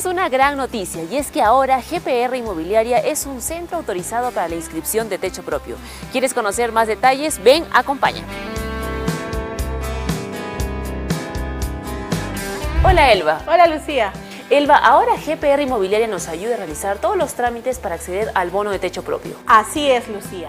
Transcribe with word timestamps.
Tenemos 0.00 0.20
una 0.20 0.30
gran 0.30 0.56
noticia 0.56 1.02
y 1.04 1.16
es 1.16 1.30
que 1.30 1.42
ahora 1.42 1.80
GPR 1.80 2.34
Inmobiliaria 2.36 2.98
es 2.98 3.26
un 3.26 3.42
centro 3.42 3.76
autorizado 3.76 4.30
para 4.30 4.48
la 4.48 4.54
inscripción 4.54 5.10
de 5.10 5.18
techo 5.18 5.42
propio. 5.42 5.76
¿Quieres 6.12 6.32
conocer 6.32 6.72
más 6.72 6.88
detalles? 6.88 7.42
Ven, 7.42 7.66
acompaña. 7.72 8.22
Hola 12.82 13.12
Elba. 13.12 13.42
Hola 13.46 13.66
Lucía. 13.66 14.14
Elba, 14.48 14.76
ahora 14.76 15.16
GPR 15.16 15.60
Inmobiliaria 15.60 16.06
nos 16.06 16.28
ayuda 16.28 16.54
a 16.54 16.58
realizar 16.58 16.96
todos 16.98 17.18
los 17.18 17.34
trámites 17.34 17.78
para 17.78 17.96
acceder 17.96 18.30
al 18.34 18.48
bono 18.50 18.70
de 18.70 18.78
techo 18.78 19.02
propio. 19.02 19.34
Así 19.46 19.90
es, 19.90 20.08
Lucía. 20.08 20.48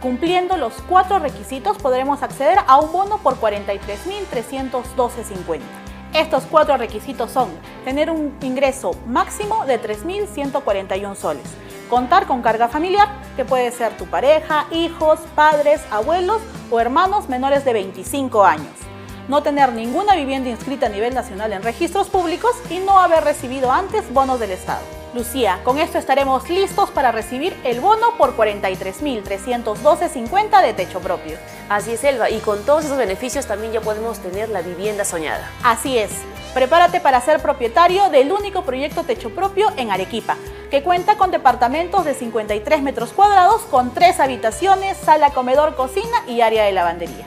Cumpliendo 0.00 0.58
los 0.58 0.74
cuatro 0.88 1.20
requisitos 1.20 1.78
podremos 1.78 2.22
acceder 2.22 2.58
a 2.66 2.78
un 2.78 2.92
bono 2.92 3.16
por 3.18 3.40
43.312.50. 3.40 5.89
Estos 6.12 6.42
cuatro 6.50 6.76
requisitos 6.76 7.30
son 7.30 7.50
tener 7.84 8.10
un 8.10 8.36
ingreso 8.42 8.90
máximo 9.06 9.64
de 9.64 9.80
3.141 9.80 11.14
soles, 11.14 11.44
contar 11.88 12.26
con 12.26 12.42
carga 12.42 12.66
familiar, 12.66 13.08
que 13.36 13.44
puede 13.44 13.70
ser 13.70 13.96
tu 13.96 14.06
pareja, 14.06 14.66
hijos, 14.72 15.20
padres, 15.36 15.80
abuelos 15.88 16.42
o 16.68 16.80
hermanos 16.80 17.28
menores 17.28 17.64
de 17.64 17.74
25 17.74 18.44
años, 18.44 18.72
no 19.28 19.44
tener 19.44 19.72
ninguna 19.72 20.16
vivienda 20.16 20.50
inscrita 20.50 20.86
a 20.86 20.88
nivel 20.88 21.14
nacional 21.14 21.52
en 21.52 21.62
registros 21.62 22.08
públicos 22.08 22.56
y 22.70 22.78
no 22.78 22.98
haber 22.98 23.22
recibido 23.22 23.70
antes 23.70 24.12
bonos 24.12 24.40
del 24.40 24.50
Estado. 24.50 24.99
Lucía, 25.12 25.58
con 25.64 25.78
esto 25.78 25.98
estaremos 25.98 26.48
listos 26.48 26.88
para 26.90 27.10
recibir 27.10 27.52
el 27.64 27.80
bono 27.80 28.16
por 28.16 28.36
43.312.50 28.36 30.62
de 30.62 30.72
techo 30.72 31.00
propio. 31.00 31.36
Así 31.68 31.94
es, 31.94 32.04
Elba, 32.04 32.30
y 32.30 32.38
con 32.38 32.64
todos 32.64 32.84
esos 32.84 32.96
beneficios 32.96 33.46
también 33.46 33.72
ya 33.72 33.80
podemos 33.80 34.20
tener 34.20 34.50
la 34.50 34.62
vivienda 34.62 35.04
soñada. 35.04 35.50
Así 35.64 35.98
es. 35.98 36.12
Prepárate 36.54 37.00
para 37.00 37.20
ser 37.20 37.42
propietario 37.42 38.08
del 38.08 38.30
único 38.30 38.62
proyecto 38.62 39.02
techo 39.02 39.30
propio 39.30 39.72
en 39.76 39.90
Arequipa, 39.90 40.36
que 40.70 40.84
cuenta 40.84 41.16
con 41.16 41.32
departamentos 41.32 42.04
de 42.04 42.14
53 42.14 42.82
metros 42.82 43.12
cuadrados 43.12 43.62
con 43.62 43.92
tres 43.92 44.20
habitaciones, 44.20 44.96
sala, 44.96 45.30
comedor, 45.30 45.74
cocina 45.74 46.22
y 46.28 46.40
área 46.40 46.62
de 46.64 46.70
lavandería. 46.70 47.26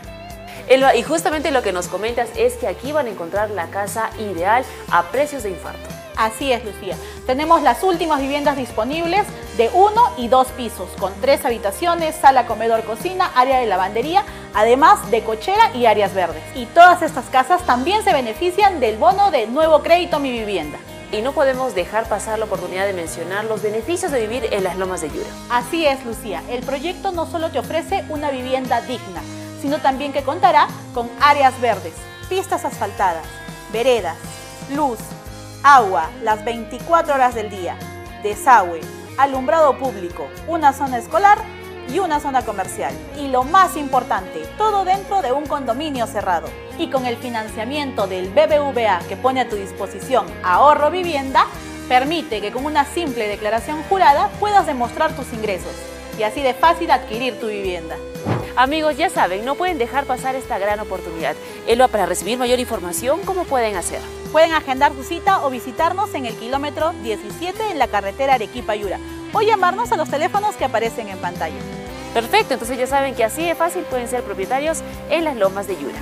Elba, 0.69 0.95
y 0.95 1.03
justamente 1.03 1.51
lo 1.51 1.61
que 1.61 1.73
nos 1.73 1.89
comentas 1.89 2.29
es 2.37 2.53
que 2.53 2.67
aquí 2.67 2.93
van 2.93 3.07
a 3.07 3.09
encontrar 3.09 3.49
la 3.49 3.67
casa 3.67 4.09
ideal 4.17 4.63
a 4.89 5.03
precios 5.03 5.43
de 5.43 5.49
infarto. 5.49 6.02
Así 6.15 6.51
es, 6.51 6.63
Lucía. 6.63 6.95
Tenemos 7.25 7.61
las 7.61 7.83
últimas 7.83 8.21
viviendas 8.21 8.55
disponibles 8.55 9.25
de 9.57 9.69
uno 9.73 10.01
y 10.17 10.27
dos 10.27 10.47
pisos, 10.49 10.89
con 10.99 11.13
tres 11.21 11.43
habitaciones, 11.45 12.15
sala, 12.15 12.45
comedor, 12.45 12.83
cocina, 12.83 13.31
área 13.35 13.59
de 13.59 13.65
lavandería, 13.65 14.23
además 14.53 15.09
de 15.11 15.23
cochera 15.23 15.71
y 15.73 15.85
áreas 15.85 16.13
verdes. 16.13 16.43
Y 16.55 16.65
todas 16.67 17.01
estas 17.01 17.25
casas 17.25 17.63
también 17.63 18.03
se 18.03 18.13
benefician 18.13 18.79
del 18.79 18.97
bono 18.97 19.31
de 19.31 19.47
nuevo 19.47 19.81
crédito 19.81 20.19
Mi 20.19 20.31
Vivienda. 20.31 20.77
Y 21.11 21.21
no 21.21 21.31
podemos 21.33 21.75
dejar 21.75 22.09
pasar 22.09 22.39
la 22.39 22.45
oportunidad 22.45 22.87
de 22.87 22.93
mencionar 22.93 23.45
los 23.45 23.61
beneficios 23.61 24.11
de 24.11 24.21
vivir 24.21 24.49
en 24.51 24.63
las 24.63 24.77
lomas 24.77 25.01
de 25.01 25.09
Yura. 25.09 25.29
Así 25.49 25.85
es, 25.85 26.03
Lucía. 26.05 26.41
El 26.49 26.63
proyecto 26.63 27.11
no 27.11 27.27
solo 27.27 27.51
te 27.51 27.59
ofrece 27.59 28.03
una 28.09 28.31
vivienda 28.31 28.81
digna, 28.81 29.21
sino 29.61 29.77
también 29.77 30.11
que 30.11 30.23
contará 30.23 30.67
con 30.93 31.09
áreas 31.21 31.59
verdes, 31.61 31.93
pistas 32.29 32.65
asfaltadas, 32.65 33.25
veredas, 33.71 34.17
luz, 34.71 34.97
agua 35.63 36.09
las 36.21 36.43
24 36.43 37.13
horas 37.13 37.33
del 37.35 37.49
día, 37.49 37.77
desagüe, 38.21 38.81
alumbrado 39.17 39.77
público, 39.77 40.27
una 40.47 40.73
zona 40.73 40.97
escolar 40.97 41.37
y 41.89 41.99
una 41.99 42.19
zona 42.19 42.43
comercial. 42.43 42.93
Y 43.17 43.29
lo 43.29 43.43
más 43.43 43.77
importante, 43.77 44.43
todo 44.57 44.83
dentro 44.83 45.21
de 45.21 45.31
un 45.31 45.45
condominio 45.45 46.05
cerrado. 46.05 46.47
Y 46.77 46.89
con 46.89 47.05
el 47.05 47.17
financiamiento 47.17 48.07
del 48.07 48.29
BBVA 48.29 48.99
que 49.07 49.15
pone 49.15 49.41
a 49.41 49.49
tu 49.49 49.55
disposición 49.55 50.25
ahorro 50.43 50.91
vivienda, 50.91 51.45
permite 51.87 52.41
que 52.41 52.51
con 52.51 52.65
una 52.65 52.85
simple 52.85 53.27
declaración 53.27 53.83
jurada 53.83 54.29
puedas 54.39 54.65
demostrar 54.65 55.15
tus 55.15 55.31
ingresos 55.33 55.73
y 56.17 56.23
así 56.23 56.41
de 56.41 56.53
fácil 56.53 56.91
adquirir 56.91 57.39
tu 57.39 57.47
vivienda. 57.47 57.95
Amigos, 58.55 58.95
ya 58.97 59.09
saben, 59.09 59.45
no 59.45 59.55
pueden 59.55 59.79
dejar 59.79 60.05
pasar 60.05 60.35
esta 60.35 60.59
gran 60.59 60.79
oportunidad. 60.79 61.35
Elba, 61.67 61.87
para 61.87 62.05
recibir 62.05 62.37
mayor 62.37 62.59
información, 62.59 63.21
¿cómo 63.25 63.45
pueden 63.45 63.75
hacer? 63.75 63.99
Pueden 64.31 64.53
agendar 64.53 64.93
su 64.93 65.03
cita 65.03 65.43
o 65.43 65.49
visitarnos 65.49 66.13
en 66.13 66.27
el 66.27 66.35
kilómetro 66.35 66.93
17 67.01 67.71
en 67.71 67.79
la 67.79 67.87
carretera 67.87 68.35
Arequipa-Yura 68.35 68.99
o 69.33 69.41
llamarnos 69.41 69.91
a 69.91 69.97
los 69.97 70.07
teléfonos 70.07 70.55
que 70.55 70.65
aparecen 70.65 71.09
en 71.09 71.17
pantalla. 71.17 71.55
Perfecto, 72.13 72.53
entonces 72.53 72.77
ya 72.77 72.85
saben 72.85 73.15
que 73.15 73.23
así 73.23 73.43
de 73.43 73.55
fácil 73.55 73.85
pueden 73.85 74.07
ser 74.07 74.21
propietarios 74.21 74.83
en 75.09 75.23
las 75.23 75.35
lomas 75.35 75.65
de 75.65 75.75
Yura. 75.75 75.97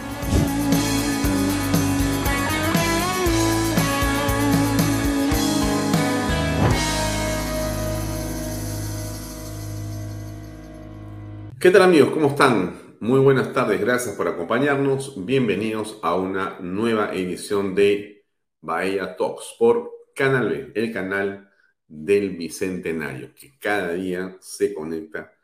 ¿Qué 11.61 11.69
tal 11.69 11.83
amigos? 11.83 12.09
¿Cómo 12.09 12.29
están? 12.29 12.97
Muy 13.01 13.19
buenas 13.19 13.53
tardes, 13.53 13.79
gracias 13.79 14.16
por 14.16 14.27
acompañarnos. 14.27 15.23
Bienvenidos 15.27 15.99
a 16.01 16.16
una 16.16 16.57
nueva 16.59 17.13
edición 17.13 17.75
de 17.75 18.25
Bahía 18.61 19.16
Talks 19.16 19.57
por 19.59 19.91
Canal 20.16 20.49
B, 20.49 20.72
el 20.73 20.91
canal 20.91 21.51
del 21.88 22.31
Bicentenario, 22.35 23.35
que 23.35 23.59
cada 23.59 23.94
día 23.94 24.38
se 24.39 24.73
conecta 24.73 25.35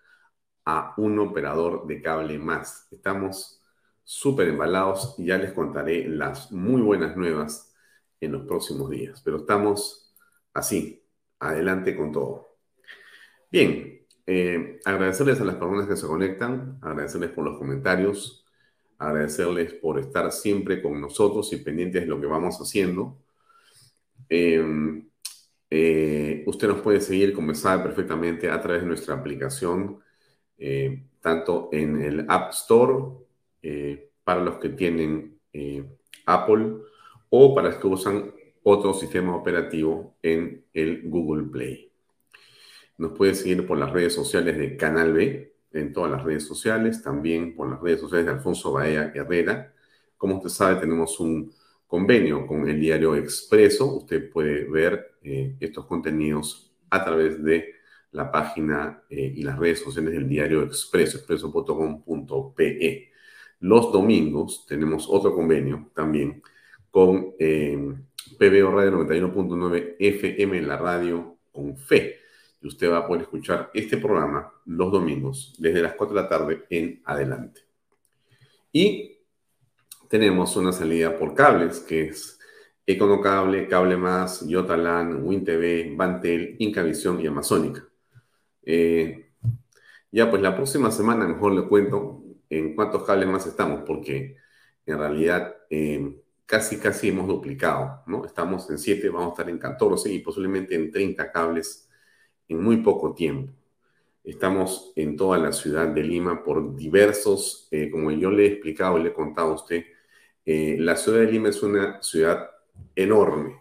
a 0.65 0.95
un 0.97 1.19
operador 1.19 1.85
de 1.85 2.01
cable 2.01 2.39
más. 2.39 2.87
Estamos 2.89 3.61
súper 4.03 4.47
embalados 4.47 5.13
y 5.19 5.25
ya 5.25 5.37
les 5.37 5.51
contaré 5.53 6.07
las 6.07 6.51
muy 6.51 6.81
buenas 6.81 7.15
nuevas 7.15 7.75
en 8.19 8.31
los 8.31 8.47
próximos 8.47 8.89
días, 8.89 9.21
pero 9.23 9.37
estamos 9.37 10.15
así, 10.51 11.05
adelante 11.37 11.95
con 11.95 12.11
todo. 12.11 12.57
Bien, 13.51 13.96
eh, 14.29 14.81
agradecerles 14.83 15.39
a 15.39 15.45
las 15.45 15.55
personas 15.55 15.87
que 15.87 15.95
se 15.95 16.05
conectan, 16.05 16.77
agradecerles 16.81 17.31
por 17.31 17.45
los 17.45 17.57
comentarios, 17.57 18.45
agradecerles 18.97 19.73
por 19.75 19.99
estar 19.99 20.33
siempre 20.33 20.81
con 20.81 20.99
nosotros 20.99 21.53
y 21.53 21.57
pendientes 21.57 22.01
de 22.01 22.07
lo 22.07 22.19
que 22.19 22.27
vamos 22.27 22.57
haciendo. 22.57 23.17
Eh, 24.29 25.01
eh, 25.69 26.43
usted 26.45 26.67
nos 26.67 26.81
puede 26.81 26.99
seguir, 26.99 27.33
sabe 27.55 27.83
perfectamente, 27.83 28.49
a 28.49 28.61
través 28.61 28.81
de 28.81 28.87
nuestra 28.87 29.15
aplicación, 29.15 29.99
tanto 31.21 31.69
en 31.71 32.01
el 32.01 32.25
App 32.27 32.51
Store 32.51 33.03
para 34.23 34.41
los 34.41 34.57
que 34.57 34.69
tienen 34.69 35.39
Apple 36.25 36.77
o 37.29 37.55
para 37.55 37.69
los 37.69 37.77
que 37.77 37.87
usan 37.87 38.33
otro 38.63 38.93
sistema 38.93 39.35
operativo 39.35 40.17
en 40.21 40.65
el 40.73 41.03
Google 41.09 41.43
Play. 41.43 41.86
Nos 42.97 43.11
puede 43.13 43.35
seguir 43.35 43.65
por 43.67 43.77
las 43.77 43.91
redes 43.91 44.13
sociales 44.13 44.57
de 44.57 44.75
Canal 44.75 45.13
B, 45.13 45.53
en 45.71 45.93
todas 45.93 46.11
las 46.11 46.23
redes 46.23 46.45
sociales, 46.45 47.03
también 47.03 47.55
por 47.55 47.69
las 47.69 47.79
redes 47.81 47.99
sociales 48.01 48.25
de 48.25 48.31
Alfonso 48.31 48.71
Baea 48.71 49.11
Herrera. 49.13 49.73
Como 50.17 50.37
usted 50.37 50.49
sabe, 50.49 50.79
tenemos 50.79 51.19
un 51.19 51.53
convenio 51.85 52.47
con 52.47 52.67
el 52.67 52.79
diario 52.79 53.15
Expreso. 53.15 53.85
Usted 53.97 54.31
puede 54.31 54.63
ver 54.65 55.17
eh, 55.23 55.55
estos 55.59 55.85
contenidos 55.85 56.73
a 56.89 57.03
través 57.03 57.43
de 57.43 57.75
la 58.11 58.31
página 58.31 59.03
eh, 59.09 59.33
y 59.35 59.43
las 59.43 59.59
redes 59.59 59.81
sociales 59.81 60.13
del 60.13 60.27
diario 60.27 60.63
Expreso, 60.63 61.17
expreso.com.pe. 61.17 63.11
Los 63.59 63.91
domingos 63.91 64.65
tenemos 64.67 65.07
otro 65.09 65.35
convenio 65.35 65.91
también 65.93 66.41
con 66.89 67.35
eh, 67.37 67.93
PBO 68.39 68.71
Radio 68.71 68.91
91.9 68.91 69.95
FM, 69.99 70.61
la 70.61 70.77
radio 70.77 71.37
con 71.51 71.77
fe 71.77 72.26
y 72.61 72.67
usted 72.67 72.91
va 72.91 72.99
a 72.99 73.07
poder 73.07 73.23
escuchar 73.23 73.71
este 73.73 73.97
programa 73.97 74.51
los 74.65 74.91
domingos 74.91 75.55
desde 75.57 75.81
las 75.81 75.93
4 75.93 76.15
de 76.15 76.21
la 76.21 76.29
tarde 76.29 76.65
en 76.69 77.01
adelante. 77.05 77.61
Y 78.71 79.19
tenemos 80.09 80.55
una 80.55 80.71
salida 80.71 81.17
por 81.17 81.33
cables 81.33 81.79
que 81.79 82.07
es 82.09 82.39
Econocable, 82.85 83.67
Cable 83.67 83.97
Más, 83.97 84.47
Yotalan, 84.47 85.23
WinTV, 85.23 85.95
Bantel, 85.95 86.55
Incavisión 86.59 87.19
y 87.19 87.27
Amazónica. 87.27 87.85
Eh, 88.63 89.31
ya 90.11 90.29
pues 90.29 90.41
la 90.41 90.55
próxima 90.55 90.89
semana 90.89 91.27
mejor 91.27 91.53
le 91.53 91.67
cuento 91.67 92.23
en 92.49 92.75
cuántos 92.75 93.03
cables 93.03 93.27
más 93.27 93.45
estamos, 93.45 93.81
porque 93.85 94.37
en 94.85 94.97
realidad 94.97 95.55
eh, 95.69 96.21
casi 96.45 96.77
casi 96.77 97.09
hemos 97.09 97.27
duplicado, 97.27 98.03
¿no? 98.07 98.25
Estamos 98.25 98.69
en 98.69 98.77
7, 98.77 99.09
vamos 99.09 99.27
a 99.27 99.31
estar 99.31 99.49
en 99.49 99.59
14 99.59 100.11
y 100.13 100.19
posiblemente 100.19 100.75
en 100.75 100.89
30 100.89 101.31
cables 101.31 101.86
en 102.47 102.61
muy 102.63 102.77
poco 102.77 103.13
tiempo. 103.13 103.53
Estamos 104.23 104.91
en 104.95 105.15
toda 105.15 105.37
la 105.37 105.51
ciudad 105.53 105.87
de 105.87 106.03
Lima 106.03 106.43
por 106.43 106.75
diversos, 106.75 107.67
eh, 107.71 107.89
como 107.89 108.11
yo 108.11 108.31
le 108.31 108.43
he 108.45 108.47
explicado 108.47 108.97
y 108.97 109.03
le 109.03 109.09
he 109.09 109.13
contado 109.13 109.51
a 109.51 109.55
usted, 109.55 109.85
la 110.45 110.95
ciudad 110.95 111.19
de 111.19 111.31
Lima 111.31 111.49
es 111.49 111.61
una 111.61 112.01
ciudad 112.01 112.49
enorme 112.95 113.57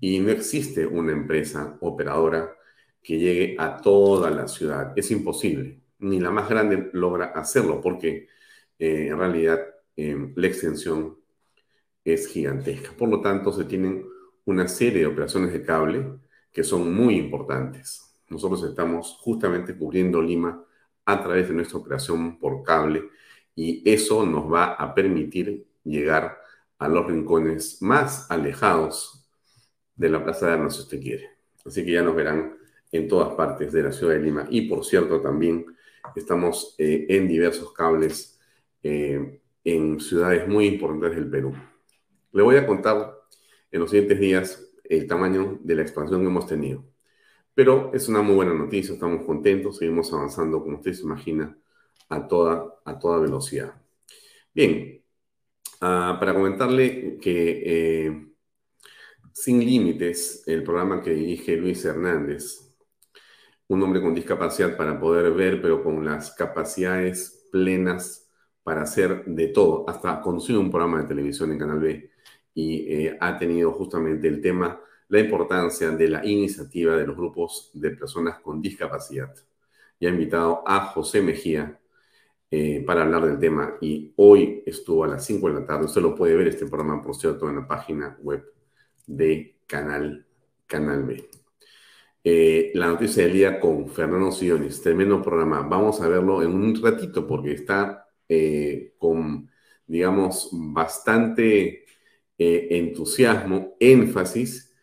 y 0.00 0.18
no 0.20 0.30
existe 0.30 0.86
una 0.86 1.12
empresa 1.12 1.78
operadora 1.80 2.54
que 3.02 3.18
llegue 3.18 3.56
a 3.58 3.80
toda 3.80 4.30
la 4.30 4.48
ciudad. 4.48 4.92
Es 4.96 5.10
imposible. 5.10 5.80
Ni 6.00 6.20
la 6.20 6.30
más 6.30 6.48
grande 6.48 6.90
logra 6.92 7.26
hacerlo 7.26 7.80
porque 7.80 8.28
eh, 8.78 9.08
en 9.08 9.18
realidad 9.18 9.60
em, 9.96 10.32
la 10.36 10.46
extensión 10.46 11.18
es 12.04 12.28
gigantesca. 12.28 12.92
Por 12.96 13.08
lo 13.08 13.20
tanto, 13.20 13.52
se 13.52 13.64
tienen 13.64 14.04
una 14.44 14.68
serie 14.68 15.00
de 15.00 15.06
operaciones 15.06 15.52
de 15.52 15.62
cable 15.62 16.04
que 16.56 16.64
son 16.64 16.94
muy 16.94 17.18
importantes. 17.18 18.16
Nosotros 18.30 18.64
estamos 18.64 19.18
justamente 19.20 19.76
cubriendo 19.76 20.22
Lima 20.22 20.64
a 21.04 21.22
través 21.22 21.48
de 21.48 21.54
nuestra 21.54 21.76
operación 21.76 22.38
por 22.38 22.62
cable 22.62 23.10
y 23.54 23.82
eso 23.84 24.24
nos 24.24 24.50
va 24.50 24.72
a 24.72 24.94
permitir 24.94 25.66
llegar 25.84 26.38
a 26.78 26.88
los 26.88 27.06
rincones 27.06 27.82
más 27.82 28.30
alejados 28.30 29.28
de 29.96 30.08
la 30.08 30.24
Plaza 30.24 30.46
de 30.46 30.52
Armas, 30.54 30.76
si 30.76 30.80
usted 30.80 30.98
quiere. 30.98 31.28
Así 31.62 31.84
que 31.84 31.92
ya 31.92 32.00
nos 32.00 32.16
verán 32.16 32.56
en 32.90 33.06
todas 33.06 33.34
partes 33.34 33.70
de 33.70 33.82
la 33.82 33.92
ciudad 33.92 34.14
de 34.14 34.20
Lima. 34.20 34.46
Y 34.48 34.62
por 34.62 34.82
cierto, 34.82 35.20
también 35.20 35.66
estamos 36.14 36.74
eh, 36.78 37.04
en 37.10 37.28
diversos 37.28 37.70
cables 37.74 38.40
eh, 38.82 39.42
en 39.62 40.00
ciudades 40.00 40.48
muy 40.48 40.68
importantes 40.68 41.16
del 41.16 41.28
Perú. 41.28 41.54
Le 42.32 42.42
voy 42.42 42.56
a 42.56 42.66
contar 42.66 43.12
en 43.70 43.80
los 43.80 43.90
siguientes 43.90 44.18
días 44.18 44.65
el 44.90 45.06
tamaño 45.06 45.58
de 45.62 45.74
la 45.76 45.82
expansión 45.82 46.20
que 46.22 46.26
hemos 46.28 46.46
tenido. 46.46 46.84
Pero 47.54 47.92
es 47.94 48.08
una 48.08 48.22
muy 48.22 48.34
buena 48.36 48.54
noticia, 48.54 48.94
estamos 48.94 49.24
contentos, 49.24 49.78
seguimos 49.78 50.12
avanzando, 50.12 50.62
como 50.62 50.76
usted 50.78 50.92
se 50.94 51.02
imagina, 51.02 51.56
a 52.08 52.28
toda, 52.28 52.80
a 52.84 52.98
toda 52.98 53.18
velocidad. 53.20 53.74
Bien, 54.54 54.96
Ah, 55.80 56.16
para 56.18 56.34
comentarle 56.34 57.18
que 57.20 58.06
eh, 58.06 58.26
Sin 59.32 59.60
Límites, 59.64 60.42
el 60.46 60.62
programa 60.62 61.02
que 61.02 61.10
dirige 61.12 61.56
Luis 61.56 61.84
Hernández, 61.84 62.74
un 63.68 63.82
hombre 63.82 64.00
con 64.02 64.14
discapacidad 64.14 64.76
para 64.76 64.98
poder 64.98 65.32
ver, 65.32 65.60
pero 65.60 65.82
con 65.82 66.04
las 66.04 66.32
capacidades 66.32 67.48
plenas 67.52 68.30
para 68.62 68.82
hacer 68.82 69.24
de 69.26 69.48
todo, 69.48 69.88
hasta 69.88 70.20
conducir 70.22 70.56
un 70.56 70.70
programa 70.70 71.02
de 71.02 71.08
televisión 71.08 71.52
en 71.52 71.58
Canal 71.58 71.80
B, 71.80 72.10
y 72.56 72.92
eh, 72.92 73.16
ha 73.20 73.38
tenido 73.38 73.70
justamente 73.70 74.26
el 74.26 74.40
tema, 74.40 74.80
la 75.08 75.20
importancia 75.20 75.90
de 75.90 76.08
la 76.08 76.26
iniciativa 76.26 76.96
de 76.96 77.06
los 77.06 77.16
grupos 77.16 77.70
de 77.74 77.90
personas 77.92 78.40
con 78.40 78.60
discapacidad. 78.60 79.32
Y 80.00 80.06
ha 80.06 80.10
invitado 80.10 80.64
a 80.66 80.86
José 80.86 81.22
Mejía, 81.22 81.78
eh, 82.48 82.84
para 82.86 83.02
hablar 83.02 83.26
del 83.26 83.40
tema 83.40 83.76
y 83.80 84.12
hoy 84.16 84.62
estuvo 84.64 85.02
a 85.02 85.08
las 85.08 85.24
5 85.24 85.48
de 85.48 85.54
la 85.54 85.66
tarde. 85.66 85.86
Usted 85.86 86.00
lo 86.00 86.14
puede 86.14 86.36
ver 86.36 86.46
este 86.46 86.66
programa, 86.66 87.02
por 87.02 87.16
cierto, 87.16 87.48
en 87.48 87.56
la 87.56 87.66
página 87.66 88.16
web 88.22 88.44
de 89.06 89.58
Canal, 89.66 90.24
Canal 90.66 91.02
B. 91.04 91.28
Eh, 92.22 92.70
la 92.74 92.86
noticia 92.86 93.24
del 93.24 93.32
día 93.32 93.58
con 93.60 93.88
Fernando 93.88 94.30
Sionis, 94.30 94.80
tremendo 94.80 95.20
programa. 95.22 95.62
Vamos 95.62 96.00
a 96.00 96.08
verlo 96.08 96.40
en 96.42 96.54
un 96.54 96.80
ratito 96.80 97.26
porque 97.26 97.52
está 97.52 98.06
eh, 98.28 98.94
con, 98.96 99.50
digamos, 99.86 100.50
bastante 100.52 101.85
entusiasmo, 102.38 103.76
énfasis 103.80 104.74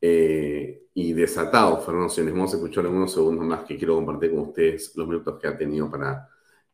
y 0.00 1.12
desatado 1.12 1.80
Fernando 1.80 2.08
Sionis. 2.08 2.32
Vamos 2.32 2.52
a 2.54 2.56
escuchar 2.56 2.86
en 2.86 2.94
unos 2.94 3.12
segundos 3.12 3.44
más 3.44 3.64
que 3.64 3.76
quiero 3.76 3.94
compartir 3.96 4.30
con 4.30 4.40
ustedes 4.40 4.92
los 4.96 5.06
minutos 5.06 5.38
que 5.40 5.46
ha 5.46 5.56
tenido 5.56 5.90
para 5.90 6.28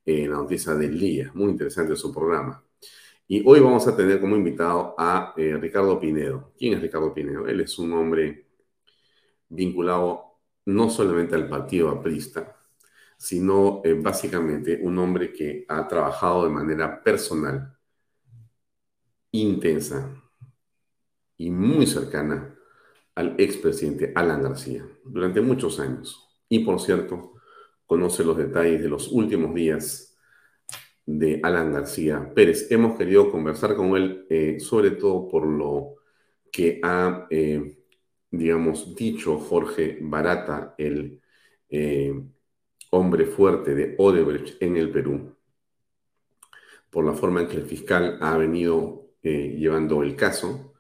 en 0.05 0.31
la 0.31 0.37
noticia 0.37 0.75
del 0.75 0.99
día. 0.99 1.31
Muy 1.35 1.50
interesante 1.50 1.97
su 1.97 2.12
programa. 2.12 2.62
Y 3.26 3.43
hoy 3.47 3.61
vamos 3.61 3.87
a 3.88 3.97
tener 3.97 4.21
como 4.21 4.37
invitado 4.37 4.94
a 4.99 5.32
eh, 5.37 5.56
Ricardo 5.59 5.99
Pinedo. 5.99 6.53
¿Quién 6.59 6.75
es 6.75 6.82
Ricardo 6.82 7.15
Pinedo? 7.15 7.47
Él 7.47 7.61
es 7.61 7.79
un 7.79 7.93
hombre 7.94 8.47
vinculado 9.49 10.38
no 10.67 10.91
solamente 10.91 11.35
al 11.35 11.49
partido 11.49 11.88
aprista, 11.88 12.56
sino 13.17 13.81
eh, 13.85 13.94
básicamente 13.94 14.79
un 14.82 14.99
hombre 14.99 15.32
que 15.32 15.65
ha 15.69 15.88
trabajado 15.88 16.44
de 16.44 16.50
manera 16.50 17.03
personal, 17.03 17.74
intensa 19.35 20.23
y 21.37 21.51
muy 21.51 21.87
cercana 21.87 22.57
al 23.17 23.35
expresidente 23.39 24.13
Alan 24.15 24.43
García 24.43 24.87
durante 25.05 25.41
muchos 25.41 25.81
años. 25.81 26.29
Y 26.49 26.61
por 26.61 26.81
cierto, 26.81 27.33
conoce 27.85 28.25
los 28.25 28.37
detalles 28.37 28.81
de 28.81 28.89
los 28.89 29.09
últimos 29.09 29.55
días 29.55 30.17
de 31.05 31.41
Alan 31.43 31.73
García 31.73 32.33
Pérez. 32.33 32.71
Hemos 32.71 32.97
querido 32.97 33.31
conversar 33.31 33.75
con 33.75 33.97
él 33.97 34.27
eh, 34.31 34.61
sobre 34.61 34.93
todo 34.93 35.29
por 35.29 35.47
lo 35.47 35.97
que 36.53 36.81
ha, 36.83 37.27
eh, 37.29 37.76
digamos, 38.31 38.95
dicho 38.95 39.38
Jorge 39.38 39.99
Barata, 40.00 40.76
el 40.79 41.21
eh, 41.69 42.14
hombre 42.91 43.26
fuerte 43.26 43.75
de 43.75 43.97
Odebrecht 43.99 44.62
en 44.62 44.76
el 44.76 44.91
Perú, 44.91 45.37
por 46.91 47.05
la 47.05 47.14
forma 47.14 47.41
en 47.41 47.49
que 47.49 47.57
el 47.57 47.64
fiscal 47.64 48.19
ha 48.21 48.37
venido 48.37 49.03
llevando 49.31 50.02
el 50.02 50.16
caso, 50.16 50.75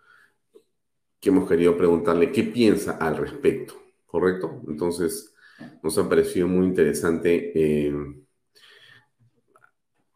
que 1.20 1.30
hemos 1.30 1.48
querido 1.48 1.76
preguntarle 1.76 2.30
qué 2.30 2.44
piensa 2.44 2.98
al 2.98 3.16
respecto, 3.16 3.74
¿correcto? 4.06 4.60
Entonces, 4.68 5.34
nos 5.82 5.96
ha 5.98 6.08
parecido 6.08 6.48
muy 6.48 6.66
interesante 6.66 7.52
eh, 7.54 7.94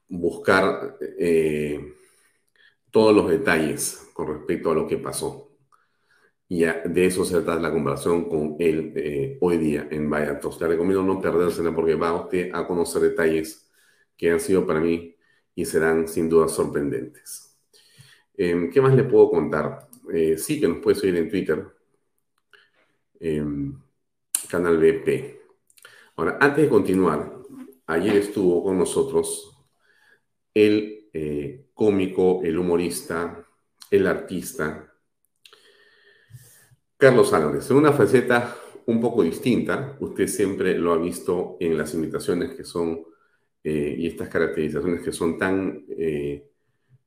buscar 0.08 0.98
eh, 1.18 1.94
todos 2.90 3.14
los 3.14 3.30
detalles 3.30 4.10
con 4.12 4.28
respecto 4.28 4.70
a 4.70 4.74
lo 4.74 4.86
que 4.86 4.98
pasó. 4.98 5.50
Y 6.50 6.64
de 6.64 7.06
eso 7.06 7.24
se 7.24 7.40
trata 7.42 7.60
la 7.60 7.70
comparación 7.70 8.28
con 8.28 8.56
él 8.58 8.92
eh, 8.96 9.38
hoy 9.40 9.58
día 9.58 9.86
en 9.90 10.08
Vallatos. 10.08 10.60
Le 10.60 10.68
recomiendo 10.68 11.02
no 11.02 11.20
perdérsela 11.20 11.74
porque 11.74 11.94
va 11.94 12.22
usted 12.22 12.50
a 12.54 12.66
conocer 12.66 13.02
detalles 13.02 13.70
que 14.16 14.30
han 14.30 14.40
sido 14.40 14.66
para 14.66 14.80
mí 14.80 15.14
y 15.54 15.64
serán 15.66 16.08
sin 16.08 16.28
duda 16.28 16.48
sorprendentes. 16.48 17.47
¿Qué 18.38 18.80
más 18.80 18.94
le 18.94 19.04
puedo 19.04 19.30
contar? 19.30 19.88
sí, 20.36 20.60
que 20.60 20.68
nos 20.68 20.78
puede 20.78 20.96
seguir 20.96 21.16
en 21.16 21.28
Twitter. 21.28 21.66
Canal 24.48 24.78
BP. 24.78 25.38
Ahora, 26.16 26.38
antes 26.40 26.64
de 26.64 26.70
continuar, 26.70 27.32
ayer 27.86 28.16
estuvo 28.16 28.62
con 28.64 28.78
nosotros 28.78 29.54
el 30.54 31.08
eh, 31.12 31.66
cómico, 31.74 32.40
el 32.42 32.58
humorista, 32.58 33.46
el 33.90 34.06
artista, 34.06 34.92
Carlos 36.96 37.32
Álvarez, 37.32 37.70
en 37.70 37.76
una 37.76 37.92
faceta 37.92 38.56
un 38.86 39.00
poco 39.00 39.22
distinta. 39.22 39.96
Usted 40.00 40.26
siempre 40.26 40.76
lo 40.78 40.92
ha 40.92 40.98
visto 40.98 41.56
en 41.60 41.76
las 41.78 41.94
imitaciones 41.94 42.54
que 42.54 42.64
son 42.64 43.04
eh, 43.62 43.94
y 43.98 44.06
estas 44.06 44.28
caracterizaciones 44.28 45.02
que 45.02 45.12
son 45.12 45.38
tan, 45.38 45.84
eh, 45.90 46.50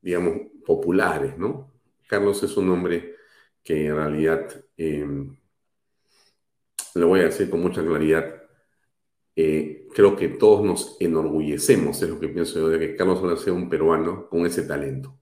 digamos, 0.02 0.51
populares, 0.66 1.38
¿no? 1.38 1.72
Carlos 2.08 2.42
es 2.44 2.58
un 2.58 2.70
hombre 2.70 3.16
que 3.64 3.88
en 3.88 3.96
realidad 3.96 4.48
le 6.96 7.06
voy 7.06 7.22
a 7.22 7.26
decir 7.26 7.50
con 7.50 7.62
mucha 7.62 7.84
claridad, 7.84 8.42
eh, 9.36 9.88
creo 9.94 10.16
que 10.16 10.28
todos 10.30 10.66
nos 10.66 10.98
enorgullecemos, 11.00 12.02
es 12.02 12.10
lo 12.10 12.20
que 12.20 12.28
pienso 12.30 12.60
yo, 12.60 12.70
de 12.70 12.80
que 12.80 12.96
Carlos 12.96 13.42
sea 13.44 13.54
un 13.54 13.70
peruano 13.70 14.28
con 14.30 14.46
ese 14.46 14.64
talento. 14.64 15.18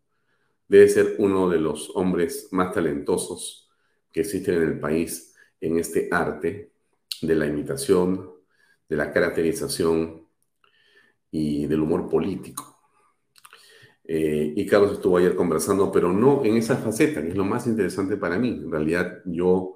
Debe 0.67 0.87
ser 0.87 1.15
uno 1.19 1.49
de 1.49 1.59
los 1.59 1.91
hombres 1.95 2.47
más 2.51 2.73
talentosos 2.73 3.69
que 4.11 4.21
existen 4.21 4.55
en 4.55 4.63
el 4.63 4.79
país 4.79 5.35
en 5.61 5.77
este 5.77 6.09
arte 6.11 6.71
de 7.21 7.35
la 7.35 7.45
imitación, 7.45 8.31
de 8.87 8.95
la 8.95 9.11
caracterización 9.11 10.27
y 11.31 11.67
del 11.67 11.81
humor 11.81 12.09
político. 12.09 12.68
Eh, 14.11 14.53
y 14.55 14.65
Carlos 14.65 14.93
estuvo 14.93 15.17
ayer 15.17 15.35
conversando, 15.35 15.91
pero 15.91 16.11
no 16.11 16.43
en 16.43 16.57
esa 16.57 16.77
faceta, 16.77 17.21
que 17.21 17.29
es 17.29 17.37
lo 17.37 17.45
más 17.45 17.67
interesante 17.67 18.17
para 18.17 18.39
mí. 18.39 18.49
En 18.49 18.71
realidad 18.71 19.21
yo... 19.25 19.75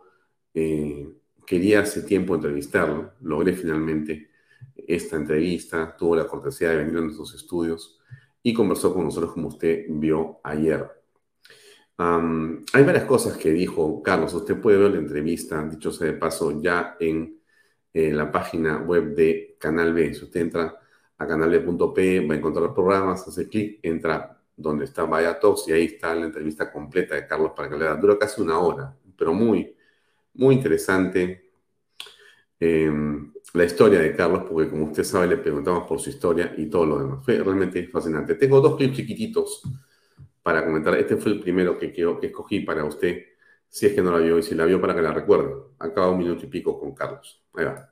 Eh, 0.54 1.08
quería 1.46 1.82
hace 1.82 2.04
tiempo 2.04 2.36
entrevistarlo, 2.36 3.14
logré 3.22 3.54
finalmente 3.54 4.30
esta 4.76 5.16
entrevista, 5.18 5.96
tuvo 5.98 6.16
la 6.16 6.28
cortesía 6.28 6.70
de 6.70 6.78
venir 6.78 6.98
a 6.98 7.02
nuestros 7.02 7.34
estudios 7.36 8.00
y 8.42 8.54
conversó 8.54 8.94
con 8.94 9.06
nosotros 9.06 9.34
como 9.34 9.50
usted 9.50 9.86
vio 9.90 10.40
ayer. 10.44 10.90
hay 11.98 12.84
varias 12.84 13.06
cosas 13.06 13.38
que 13.38 13.52
dijo 13.52 14.02
Carlos, 14.04 14.34
usted 14.34 14.60
puede 14.60 14.78
ver 14.78 14.92
la 14.92 14.98
entrevista, 14.98 15.64
dicho 15.68 15.92
sea 15.92 16.08
de 16.08 16.14
paso, 16.14 16.62
ya 16.62 16.98
en, 17.00 17.40
la 17.94 18.32
página 18.32 18.80
web 18.80 19.14
de 19.14 19.56
Canal 19.60 19.94
B. 19.94 20.16
Si 20.16 20.24
usted 20.24 20.42
entra 20.42 20.80
a 21.18 21.28
canalb.p, 21.28 22.28
va 22.28 22.34
a 22.34 22.38
encontrar 22.38 22.74
programas, 22.74 23.28
hace 23.28 23.48
clic, 23.48 23.80
entra 23.84 24.42
donde 24.56 24.86
está 24.86 25.04
Vaya 25.04 25.40
Talks 25.40 25.68
y 25.68 25.72
ahí 25.72 25.86
está 25.86 26.14
la 26.16 26.26
entrevista 26.26 26.72
completa 26.72 27.16
de 27.16 27.28
Carlos 27.28 27.52
para 27.56 27.70
que 27.70 27.78
le 27.78 27.86
Dura 27.98 28.18
casi 28.18 28.42
una 28.42 28.60
hora, 28.60 28.96
pero 29.18 29.34
muy, 29.34 29.76
muy 30.34 30.56
interesante. 30.56 31.52
Em, 32.60 33.34
la 33.54 33.66
historia 33.66 34.00
de 34.00 34.16
Carlos, 34.16 34.44
porque 34.50 34.70
como 34.70 34.86
usted 34.86 35.04
sabe, 35.04 35.28
le 35.28 35.38
preguntamos 35.38 35.88
por 35.88 36.00
su 36.00 36.10
historia 36.10 36.54
y 36.58 36.68
todo 36.68 36.86
lo 36.86 37.00
demás. 37.00 37.26
Fue 37.26 37.38
realmente 37.38 37.88
fascinante. 37.88 38.36
Tengo 38.36 38.62
dos 38.62 38.78
clips 38.78 38.98
chiquititos 38.98 39.64
para 40.42 40.66
comentar. 40.66 40.96
Este 40.96 41.18
fue 41.18 41.34
el 41.34 41.40
primero 41.40 41.78
que, 41.78 41.92
quiero, 41.92 42.20
que 42.20 42.28
escogí 42.28 42.62
para 42.62 42.86
usted, 42.86 43.24
si 43.68 43.88
es 43.88 43.94
que 43.94 44.02
no 44.02 44.12
la 44.12 44.20
vio 44.20 44.38
y 44.40 44.44
si 44.44 44.56
la 44.56 44.66
vio 44.66 44.80
para 44.80 44.96
que 44.96 45.02
la 45.02 45.14
recuerde. 45.14 45.54
Acaba 45.80 46.10
un 46.10 46.20
minuto 46.20 46.46
y 46.46 46.48
pico 46.48 46.80
con 46.80 46.94
Carlos. 46.94 47.44
Ahí 47.54 47.66
va. 47.66 47.90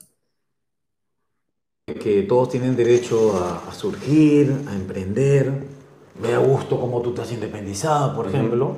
Que 1.88 2.24
todos 2.24 2.50
tienen 2.50 2.76
derecho 2.76 3.34
a, 3.68 3.74
surgir, 3.74 4.56
a 4.70 4.76
emprender. 4.76 5.52
Me 6.22 6.32
da 6.32 6.38
gusto 6.38 6.80
como 6.80 7.02
tú 7.02 7.12
te 7.14 7.22
has 7.22 7.32
independizado, 7.32 8.16
por 8.16 8.28
ejemplo. 8.28 8.76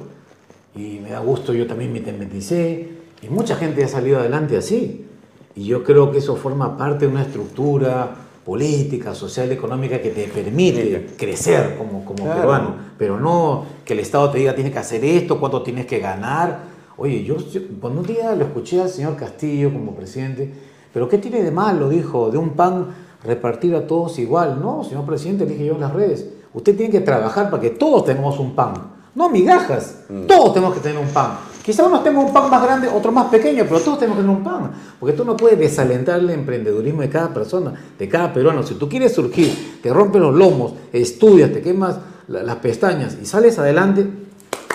Y 0.74 1.00
me 1.00 1.12
da 1.12 1.20
gusto, 1.20 1.54
yo 1.54 1.68
también 1.68 1.92
me 1.92 2.00
independicé. 2.00 2.90
Y 3.22 3.28
mucha 3.28 3.56
gente 3.58 3.84
ha 3.84 3.88
salido 3.88 4.20
adelante 4.20 4.56
así. 4.56 5.06
Y 5.54 5.66
yo 5.66 5.84
creo 5.84 6.12
que 6.12 6.20
eso 6.20 6.36
forma 6.38 6.78
parte 6.78 7.06
de 7.06 7.12
una 7.12 7.24
estructura 7.24 8.16
política, 8.46 9.14
social, 9.14 9.52
económica 9.52 10.02
que 10.02 10.10
te 10.10 10.28
permite 10.28 11.08
crecer 11.18 11.76
como, 11.78 12.06
como 12.06 12.26
peruano. 12.26 12.76
Pero 12.98 13.20
no 13.20 13.66
que 13.86 13.94
el 13.94 14.00
Estado 14.00 14.32
te 14.32 14.40
diga 14.40 14.56
tienes 14.56 14.74
que 14.74 14.80
hacer 14.80 15.04
esto, 15.04 15.40
cuánto 15.40 15.62
tienes 15.62 15.86
que 15.86 16.00
ganar. 16.00 16.72
Oye, 16.98 17.24
yo, 17.24 17.36
cuando 17.80 18.02
un 18.02 18.08
día 18.08 18.34
lo 18.34 18.46
escuché 18.46 18.82
al 18.82 18.90
señor 18.90 19.18
Castillo 19.18 19.72
como 19.72 19.94
presidente, 19.94 20.54
pero 20.94 21.10
¿qué 21.10 21.18
tiene 21.18 21.42
de 21.42 21.52
malo? 21.52 21.90
Dijo, 21.90 22.30
de 22.30 22.38
un 22.38 22.52
pan 22.52 22.88
repartir 23.24 23.76
a 23.76 23.88
todos 23.88 24.20
igual. 24.20 24.60
No, 24.62 24.84
señor 24.84 25.06
presidente, 25.06 25.46
dije 25.46 25.66
yo 25.66 25.74
en 25.74 25.82
las 25.82 25.94
redes. 25.94 26.28
Usted 26.54 26.78
tiene 26.78 26.92
que 26.92 27.02
trabajar 27.02 27.50
para 27.50 27.62
que 27.62 27.72
todos 27.72 28.06
tengamos 28.06 28.40
un 28.40 28.56
pan. 28.56 28.74
No 29.16 29.30
migajas. 29.30 30.04
Mm. 30.10 30.26
Todos 30.26 30.54
tenemos 30.54 30.76
que 30.76 30.82
tener 30.82 31.00
un 31.00 31.10
pan. 31.10 31.38
Quizá 31.64 31.86
uno 31.86 32.02
tenga 32.02 32.20
un 32.20 32.34
pan 32.34 32.50
más 32.50 32.62
grande, 32.62 32.90
otro 32.90 33.12
más 33.12 33.28
pequeño, 33.28 33.64
pero 33.64 33.80
todos 33.80 34.00
tenemos 34.00 34.18
que 34.18 34.24
tener 34.24 34.38
un 34.38 34.44
pan. 34.44 34.72
Porque 35.00 35.16
tú 35.16 35.24
no 35.24 35.38
puedes 35.38 35.58
desalentar 35.58 36.20
el 36.20 36.30
emprendedurismo 36.30 37.02
de 37.02 37.10
cada 37.10 37.34
persona, 37.34 37.74
de 37.98 38.10
cada 38.10 38.34
peruano. 38.34 38.64
Si 38.64 38.76
tú 38.76 38.90
quieres 38.90 39.14
surgir, 39.14 39.80
te 39.82 39.94
rompes 39.94 40.22
los 40.22 40.36
lomos, 40.36 40.74
estudias, 40.92 41.54
te 41.54 41.62
quemas 41.62 42.00
las 42.28 42.58
pestañas 42.58 43.18
y 43.22 43.26
sales 43.26 43.58
adelante, 43.60 44.06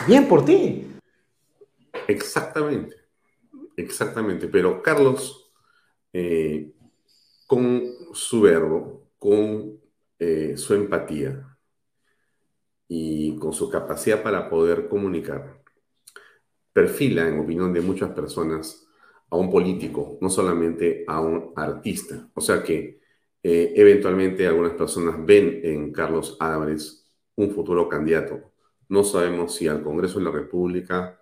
bien 0.07 0.27
por 0.29 0.45
ti. 0.45 0.87
Exactamente, 2.07 2.97
exactamente. 3.77 4.49
Pero 4.49 4.83
Carlos, 4.83 5.48
eh, 6.13 6.73
con 7.47 7.83
su 8.13 8.41
verbo, 8.43 9.11
con 9.19 9.81
eh, 10.19 10.57
su 10.57 10.75
empatía 10.75 11.57
y 12.89 13.37
con 13.37 13.53
su 13.53 13.71
capacidad 13.71 14.23
para 14.23 14.49
poder 14.49 14.89
comunicar, 14.89 15.63
perfila, 16.73 17.29
en 17.29 17.41
opinión 17.41 17.73
de 17.73 17.81
muchas 17.81 18.11
personas, 18.11 18.87
a 19.31 19.37
un 19.37 19.51
político, 19.51 20.19
no 20.21 20.31
solamente 20.31 21.05
a 21.07 21.21
un 21.21 21.53
artista. 21.57 22.31
O 22.35 22.41
sea 22.41 22.63
que 22.63 23.01
eh, 23.43 23.73
eventualmente 23.77 24.47
algunas 24.47 24.73
personas 24.73 25.25
ven 25.25 25.61
en 25.63 25.93
Carlos 25.93 26.37
Álvarez 26.41 27.07
un 27.37 27.51
futuro 27.53 27.89
candidato. 27.89 28.53
No 28.89 29.05
sabemos 29.05 29.55
si 29.55 29.69
al 29.69 29.83
Congreso 29.83 30.19
de 30.19 30.25
la 30.25 30.31
República, 30.31 31.21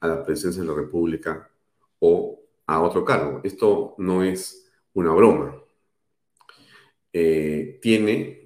a 0.00 0.08
la 0.08 0.24
presidencia 0.24 0.62
de 0.62 0.68
la 0.68 0.74
República 0.74 1.50
o 1.98 2.39
a 2.72 2.80
otro 2.80 3.04
cargo. 3.04 3.40
Esto 3.44 3.94
no 3.98 4.22
es 4.22 4.70
una 4.94 5.12
broma. 5.12 5.56
Eh, 7.12 7.78
tiene 7.82 8.44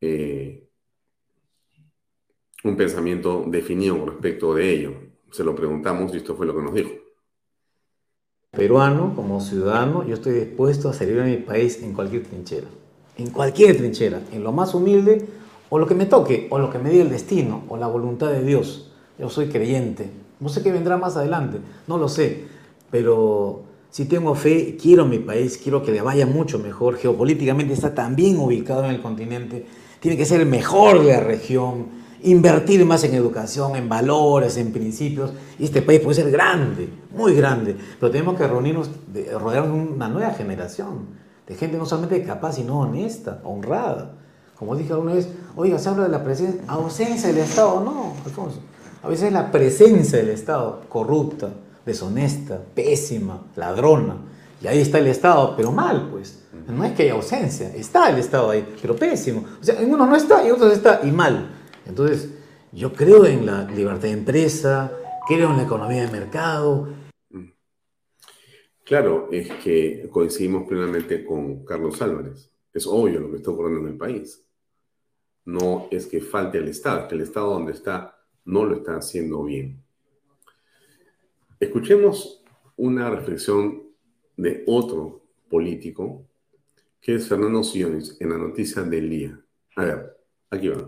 eh, 0.00 0.68
un 2.64 2.76
pensamiento 2.76 3.44
definido 3.46 4.06
respecto 4.06 4.54
de 4.54 4.70
ello 4.70 5.06
se 5.36 5.44
lo 5.44 5.54
preguntamos 5.54 6.14
y 6.14 6.16
esto 6.16 6.34
fue 6.34 6.46
lo 6.46 6.56
que 6.56 6.62
nos 6.62 6.74
dijo. 6.74 6.90
Peruano, 8.52 9.12
como 9.14 9.40
ciudadano, 9.40 10.06
yo 10.06 10.14
estoy 10.14 10.32
dispuesto 10.32 10.88
a 10.88 10.94
servir 10.94 11.20
a 11.20 11.24
mi 11.24 11.36
país 11.36 11.82
en 11.82 11.92
cualquier 11.92 12.22
trinchera. 12.22 12.68
En 13.18 13.30
cualquier 13.30 13.76
trinchera, 13.76 14.22
en 14.32 14.42
lo 14.42 14.52
más 14.52 14.74
humilde, 14.74 15.26
o 15.68 15.78
lo 15.78 15.86
que 15.86 15.94
me 15.94 16.06
toque, 16.06 16.46
o 16.50 16.58
lo 16.58 16.70
que 16.70 16.78
me 16.78 16.88
diga 16.88 17.04
el 17.04 17.10
destino, 17.10 17.64
o 17.68 17.76
la 17.76 17.86
voluntad 17.86 18.30
de 18.30 18.42
Dios. 18.42 18.90
Yo 19.18 19.28
soy 19.28 19.48
creyente. 19.48 20.08
No 20.40 20.48
sé 20.48 20.62
qué 20.62 20.72
vendrá 20.72 20.96
más 20.96 21.16
adelante, 21.16 21.58
no 21.86 21.98
lo 21.98 22.08
sé. 22.08 22.44
Pero 22.90 23.64
si 23.96 24.04
tengo 24.04 24.34
fe, 24.34 24.76
quiero 24.78 25.06
mi 25.06 25.18
país, 25.20 25.56
quiero 25.56 25.82
que 25.82 25.90
le 25.90 26.02
vaya 26.02 26.26
mucho 26.26 26.58
mejor. 26.58 26.98
Geopolíticamente 26.98 27.72
está 27.72 27.94
tan 27.94 28.12
ubicado 28.36 28.84
en 28.84 28.90
el 28.90 29.00
continente. 29.00 29.64
Tiene 30.00 30.18
que 30.18 30.26
ser 30.26 30.42
el 30.42 30.46
mejor 30.46 31.02
de 31.02 31.12
la 31.12 31.20
región 31.20 31.86
invertir 32.22 32.84
más 32.84 33.04
en 33.04 33.14
educación, 33.14 33.74
en 33.74 33.88
valores, 33.88 34.58
en 34.58 34.70
principios. 34.70 35.32
Y 35.58 35.64
este 35.64 35.80
país 35.80 36.00
puede 36.00 36.16
ser 36.16 36.30
grande, 36.30 36.90
muy 37.16 37.34
grande, 37.34 37.74
pero 37.98 38.12
tenemos 38.12 38.36
que 38.36 38.46
reunirnos, 38.46 38.90
rodearnos 39.32 39.88
de 39.88 39.94
una 39.94 40.08
nueva 40.10 40.32
generación, 40.32 41.06
de 41.46 41.54
gente 41.54 41.78
no 41.78 41.86
solamente 41.86 42.22
capaz, 42.22 42.56
sino 42.56 42.80
honesta, 42.80 43.40
honrada. 43.44 44.12
Como 44.56 44.76
dije 44.76 44.92
alguna 44.92 45.14
vez, 45.14 45.26
oiga, 45.56 45.78
se 45.78 45.88
habla 45.88 46.02
de 46.02 46.10
la 46.10 46.22
presencia, 46.22 46.60
ausencia 46.66 47.30
del 47.30 47.38
Estado. 47.38 47.80
No, 47.80 48.12
Alfonso. 48.26 48.60
A 49.02 49.08
veces 49.08 49.28
es 49.28 49.32
la 49.32 49.50
presencia 49.50 50.18
del 50.18 50.28
Estado, 50.28 50.82
corrupta, 50.90 51.48
deshonesta, 51.86 52.62
pésima, 52.74 53.46
ladrona. 53.56 54.18
Y 54.60 54.66
ahí 54.66 54.80
está 54.80 54.98
el 54.98 55.06
Estado, 55.06 55.54
pero 55.56 55.72
mal, 55.72 56.08
pues. 56.10 56.42
No 56.66 56.84
es 56.84 56.92
que 56.94 57.04
haya 57.04 57.12
ausencia, 57.12 57.74
está 57.74 58.10
el 58.10 58.18
Estado 58.18 58.50
ahí, 58.50 58.66
pero 58.82 58.96
pésimo. 58.96 59.44
O 59.60 59.64
sea, 59.64 59.80
en 59.80 59.92
uno 59.92 60.04
no 60.04 60.16
está 60.16 60.42
y 60.42 60.48
en 60.48 60.54
otros 60.54 60.72
está 60.72 61.00
y 61.04 61.12
mal. 61.12 61.50
Entonces, 61.86 62.30
yo 62.72 62.92
creo 62.92 63.24
en 63.24 63.46
la 63.46 63.64
libertad 63.64 64.02
de 64.02 64.12
empresa, 64.12 64.92
creo 65.28 65.50
en 65.50 65.58
la 65.58 65.62
economía 65.62 66.04
de 66.04 66.10
mercado. 66.10 66.88
Claro, 68.84 69.28
es 69.30 69.50
que 69.62 70.08
coincidimos 70.10 70.66
plenamente 70.68 71.24
con 71.24 71.64
Carlos 71.64 72.00
Álvarez. 72.02 72.50
Es 72.72 72.86
obvio 72.86 73.20
lo 73.20 73.30
que 73.30 73.36
está 73.36 73.50
ocurriendo 73.50 73.80
en 73.80 73.92
el 73.92 73.98
país. 73.98 74.44
No 75.44 75.88
es 75.90 76.06
que 76.06 76.20
falte 76.20 76.58
el 76.58 76.68
Estado, 76.68 77.08
que 77.08 77.14
el 77.14 77.22
Estado 77.22 77.50
donde 77.50 77.72
está 77.72 78.16
no 78.44 78.64
lo 78.64 78.76
está 78.76 78.96
haciendo 78.96 79.42
bien. 79.44 79.85
Escuchemos 81.58 82.44
una 82.76 83.08
reflexión 83.08 83.82
de 84.36 84.62
otro 84.66 85.22
político, 85.48 86.26
que 87.00 87.14
es 87.14 87.28
Fernando 87.28 87.62
Siones, 87.62 88.16
en 88.20 88.30
la 88.30 88.38
noticia 88.38 88.82
del 88.82 89.08
día. 89.08 89.40
A 89.76 89.84
ver, 89.84 90.16
aquí 90.50 90.68
va. 90.68 90.86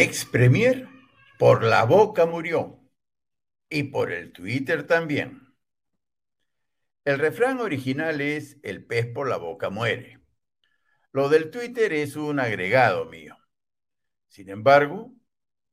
Ex 0.00 0.24
premier 0.24 0.88
por 1.38 1.62
la 1.62 1.84
boca 1.84 2.24
murió 2.24 2.80
y 3.68 3.82
por 3.82 4.10
el 4.10 4.32
Twitter 4.32 4.86
también. 4.86 5.54
El 7.04 7.18
refrán 7.18 7.60
original 7.60 8.22
es 8.22 8.56
el 8.62 8.86
pez 8.86 9.06
por 9.12 9.28
la 9.28 9.36
boca 9.36 9.68
muere. 9.68 10.18
Lo 11.12 11.28
del 11.28 11.50
Twitter 11.50 11.92
es 11.92 12.16
un 12.16 12.40
agregado 12.40 13.04
mío. 13.06 13.36
Sin 14.28 14.48
embargo, 14.48 15.12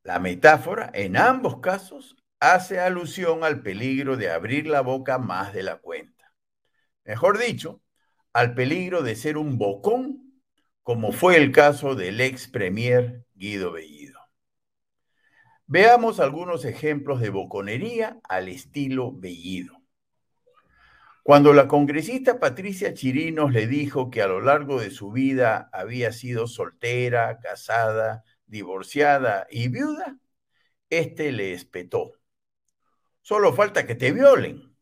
la 0.04 0.20
metáfora 0.20 0.92
en 0.94 1.16
ambos 1.16 1.62
casos 1.62 2.18
hace 2.42 2.82
alusión 2.82 3.46
al 3.46 3.62
peligro 3.62 4.18
de 4.18 4.30
abrir 4.30 4.68
la 4.68 4.82
boca 4.82 5.20
más 5.20 5.54
de 5.54 5.64
la 5.64 5.78
cuenta. 5.78 6.34
Mejor 7.06 7.38
dicho, 7.38 7.82
al 8.34 8.54
peligro 8.56 9.04
de 9.04 9.16
ser 9.16 9.38
un 9.38 9.58
bocón, 9.58 10.42
como 10.84 11.14
fue 11.14 11.38
el 11.38 11.54
caso 11.54 11.96
del 11.96 12.20
ex 12.20 12.50
premier 12.50 13.24
Guido 13.36 13.72
Bellido. 13.72 14.07
Veamos 15.70 16.22
algunos 16.22 16.64
ejemplos 16.64 17.20
de 17.20 17.30
boconería 17.30 18.22
al 18.24 18.48
estilo 18.48 19.12
Bellido. 19.12 19.82
Cuando 21.24 21.52
la 21.52 21.68
congresista 21.68 22.40
Patricia 22.40 22.94
Chirinos 22.94 23.52
le 23.52 23.68
dijo 23.68 24.10
que 24.10 24.22
a 24.22 24.28
lo 24.28 24.40
largo 24.40 24.80
de 24.80 24.92
su 24.92 25.12
vida 25.12 25.70
había 25.74 26.14
sido 26.14 26.48
soltera, 26.48 27.40
casada, 27.40 28.24
divorciada 28.46 29.46
y 29.52 29.68
viuda, 29.68 30.18
Este 30.90 31.34
le 31.34 31.52
espetó. 31.54 32.14
Solo 33.22 33.52
falta 33.54 33.86
que 33.86 33.96
te 33.96 34.14
violen. 34.14 34.74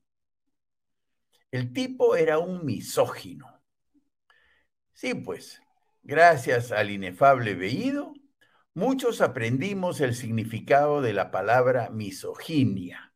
El 1.50 1.74
tipo 1.74 2.16
era 2.16 2.38
un 2.38 2.64
misógino. 2.64 3.64
Sí, 4.94 5.16
pues, 5.16 5.62
gracias 6.04 6.72
al 6.72 6.92
inefable 6.92 7.56
veído, 7.56 8.14
muchos 8.76 9.22
aprendimos 9.22 10.02
el 10.02 10.14
significado 10.14 11.02
de 11.02 11.14
la 11.14 11.32
palabra 11.32 11.90
misoginia, 11.90 13.14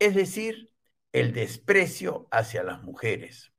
es 0.00 0.14
decir, 0.16 0.72
el 1.12 1.32
desprecio 1.32 2.26
hacia 2.30 2.64
las 2.64 2.82
mujeres. 2.82 3.52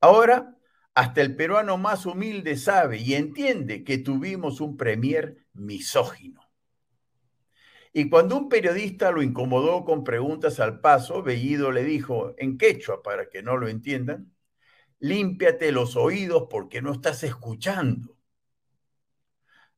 Ahora, 0.00 0.56
hasta 0.94 1.20
el 1.20 1.34
peruano 1.34 1.76
más 1.76 2.06
humilde 2.06 2.56
sabe 2.56 2.98
y 2.98 3.14
entiende 3.14 3.82
que 3.82 3.98
tuvimos 3.98 4.60
un 4.60 4.76
premier 4.76 5.44
misógino. 5.52 6.40
Y 7.92 8.08
cuando 8.08 8.36
un 8.36 8.48
periodista 8.48 9.10
lo 9.10 9.22
incomodó 9.22 9.84
con 9.84 10.04
preguntas 10.04 10.60
al 10.60 10.80
paso, 10.80 11.22
Bellido 11.22 11.72
le 11.72 11.84
dijo 11.84 12.34
en 12.38 12.58
quechua, 12.58 13.02
para 13.02 13.28
que 13.28 13.42
no 13.42 13.56
lo 13.56 13.68
entiendan, 13.68 14.32
límpiate 15.00 15.72
los 15.72 15.96
oídos 15.96 16.46
porque 16.48 16.82
no 16.82 16.92
estás 16.92 17.24
escuchando. 17.24 18.13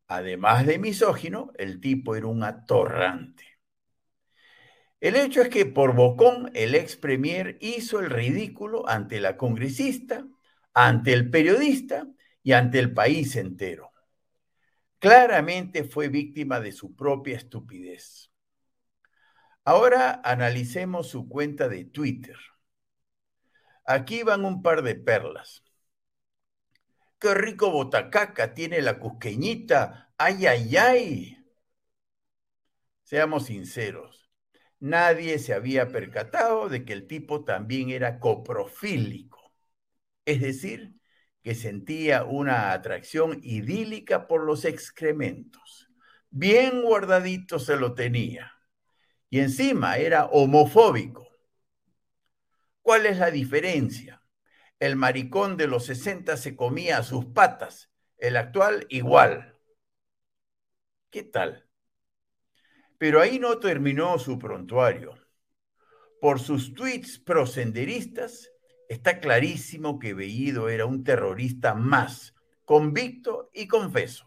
Además 0.09 0.67
de 0.67 0.79
misógino, 0.79 1.53
el 1.57 1.81
tipo 1.81 2.17
era 2.17 2.27
un 2.27 2.43
atorrante. 2.43 3.45
El 5.01 5.17
hecho 5.17 5.43
es 5.43 5.49
que 5.49 5.67
por 5.67 5.95
bocón 5.95 6.51
el 6.55 6.75
ex 6.75 6.97
premier 6.97 7.59
hizo 7.61 8.01
el 8.01 8.11
ridículo 8.11 8.89
ante 8.89 9.21
la 9.21 9.37
congresista 9.37 10.27
ante 10.79 11.15
el 11.15 11.31
periodista 11.31 12.07
y 12.43 12.53
ante 12.53 12.79
el 12.79 12.93
país 12.93 13.35
entero. 13.37 13.93
Claramente 14.99 15.85
fue 15.85 16.09
víctima 16.09 16.61
de 16.61 16.71
su 16.71 16.95
propia 16.95 17.39
estupidez. 17.39 18.31
Ahora 19.65 20.21
analicemos 20.23 21.09
su 21.09 21.31
cuenta 21.31 21.71
de 21.71 21.87
Twitter. 21.87 22.37
Aquí 23.87 24.23
van 24.23 24.45
un 24.45 24.63
par 24.63 24.83
de 24.83 24.97
perlas. 24.97 25.65
Qué 27.19 27.35
rico 27.35 27.71
botacaca 27.71 28.55
tiene 28.55 28.81
la 28.81 28.99
cusqueñita. 28.99 30.15
Ay, 30.17 30.47
ay, 30.47 30.77
ay. 30.77 31.39
Seamos 33.03 33.47
sinceros. 33.47 34.31
Nadie 34.81 35.39
se 35.39 35.55
había 35.55 35.89
percatado 35.89 36.69
de 36.69 36.85
que 36.85 36.93
el 36.93 37.07
tipo 37.07 37.45
también 37.45 37.91
era 37.91 38.19
coprofílico 38.21 39.37
es 40.25 40.41
decir, 40.41 40.95
que 41.43 41.55
sentía 41.55 42.25
una 42.25 42.73
atracción 42.73 43.41
idílica 43.43 44.27
por 44.27 44.45
los 44.45 44.65
excrementos. 44.65 45.89
Bien 46.31 46.83
guardadito 46.83 47.59
se 47.59 47.77
lo 47.77 47.95
tenía. 47.95 48.53
Y 49.31 49.41
encima 49.41 49.99
era 49.99 50.27
homofóbico. 50.27 51.29
¿Cuál 52.81 53.05
es 53.05 53.19
la 53.19 53.31
diferencia? 53.31 54.16
El 54.79 54.97
maricón 54.97 55.57
de 55.57 55.67
los 55.67 55.87
60 55.87 56.37
se 56.37 56.55
comía 56.55 56.99
a 56.99 57.03
sus 57.03 57.25
patas, 57.27 57.91
el 58.19 58.37
actual 58.37 58.87
igual. 58.91 59.59
¿Qué 61.11 61.23
tal? 61.23 61.67
Pero 62.99 63.21
ahí 63.21 63.39
no 63.39 63.59
terminó 63.59 64.19
su 64.19 64.39
prontuario. 64.39 65.15
Por 66.21 66.41
sus 66.41 66.75
tweets 66.75 67.19
prosenderistas, 67.19 68.51
está 68.89 69.21
clarísimo 69.21 69.99
que 69.99 70.15
Bellido 70.15 70.69
era 70.69 70.87
un 70.87 71.05
terrorista 71.05 71.75
más, 71.75 72.35
convicto 72.65 73.51
y 73.55 73.67
confeso. 73.69 74.27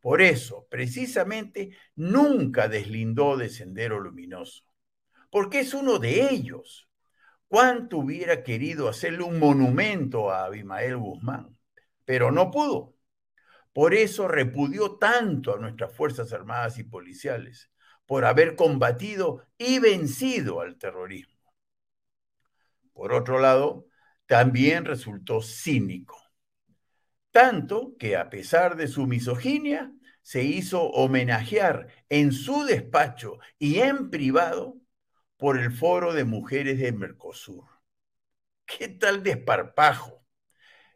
Por 0.00 0.20
eso, 0.20 0.66
precisamente, 0.68 1.76
nunca 1.94 2.68
deslindó 2.68 3.36
de 3.36 3.48
Sendero 3.48 4.00
Luminoso, 4.00 4.64
porque 5.30 5.60
es 5.60 5.74
uno 5.74 5.98
de 5.98 6.30
ellos. 6.30 6.88
¿Cuánto 7.54 7.98
hubiera 7.98 8.42
querido 8.42 8.88
hacerle 8.88 9.22
un 9.22 9.38
monumento 9.38 10.28
a 10.28 10.46
Abimael 10.46 10.96
Guzmán? 10.96 11.56
Pero 12.04 12.32
no 12.32 12.50
pudo. 12.50 12.96
Por 13.72 13.94
eso 13.94 14.26
repudió 14.26 14.96
tanto 14.96 15.54
a 15.54 15.60
nuestras 15.60 15.92
Fuerzas 15.92 16.32
Armadas 16.32 16.80
y 16.80 16.82
Policiales, 16.82 17.70
por 18.06 18.24
haber 18.24 18.56
combatido 18.56 19.46
y 19.56 19.78
vencido 19.78 20.62
al 20.62 20.78
terrorismo. 20.78 21.54
Por 22.92 23.12
otro 23.12 23.38
lado, 23.38 23.86
también 24.26 24.84
resultó 24.84 25.40
cínico. 25.40 26.20
Tanto 27.30 27.94
que 28.00 28.16
a 28.16 28.30
pesar 28.30 28.74
de 28.74 28.88
su 28.88 29.06
misoginia, 29.06 29.92
se 30.22 30.42
hizo 30.42 30.82
homenajear 30.82 31.86
en 32.08 32.32
su 32.32 32.64
despacho 32.64 33.38
y 33.60 33.78
en 33.78 34.10
privado 34.10 34.80
por 35.44 35.58
el 35.58 35.72
Foro 35.72 36.14
de 36.14 36.24
Mujeres 36.24 36.78
de 36.78 36.90
Mercosur. 36.90 37.66
¿Qué 38.64 38.88
tal 38.88 39.22
desparpajo? 39.22 40.24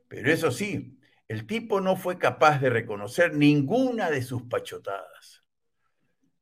Pero 0.09 0.33
eso 0.33 0.51
sí, 0.51 0.99
el 1.29 1.47
tipo 1.47 1.83
no 1.83 1.97
fue 1.97 2.17
capaz 2.17 2.59
de 2.59 2.71
reconocer 2.71 3.35
ninguna 3.35 4.09
de 4.09 4.23
sus 4.23 4.45
pachotadas. 4.45 5.45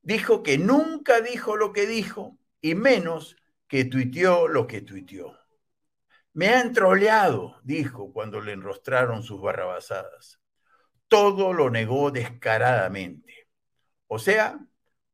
Dijo 0.03 0.45
que 0.45 0.57
nunca 0.57 1.21
dijo 1.21 1.57
lo 1.57 1.73
que 1.73 1.89
dijo 1.89 2.39
y 2.61 2.77
menos 2.77 3.37
que 3.67 3.85
tuiteó 3.85 4.47
lo 4.47 4.69
que 4.69 4.83
tuiteó. 4.83 5.37
Me 6.33 6.51
han 6.51 6.73
troleado, 6.73 7.59
dijo 7.65 8.13
cuando 8.13 8.41
le 8.41 8.53
enrostraron 8.53 9.25
sus 9.25 9.43
barrabasadas. 9.43 10.41
Todo 11.09 11.53
lo 11.53 11.71
negó 11.71 12.13
descaradamente. 12.13 13.49
O 14.07 14.21
sea, 14.21 14.61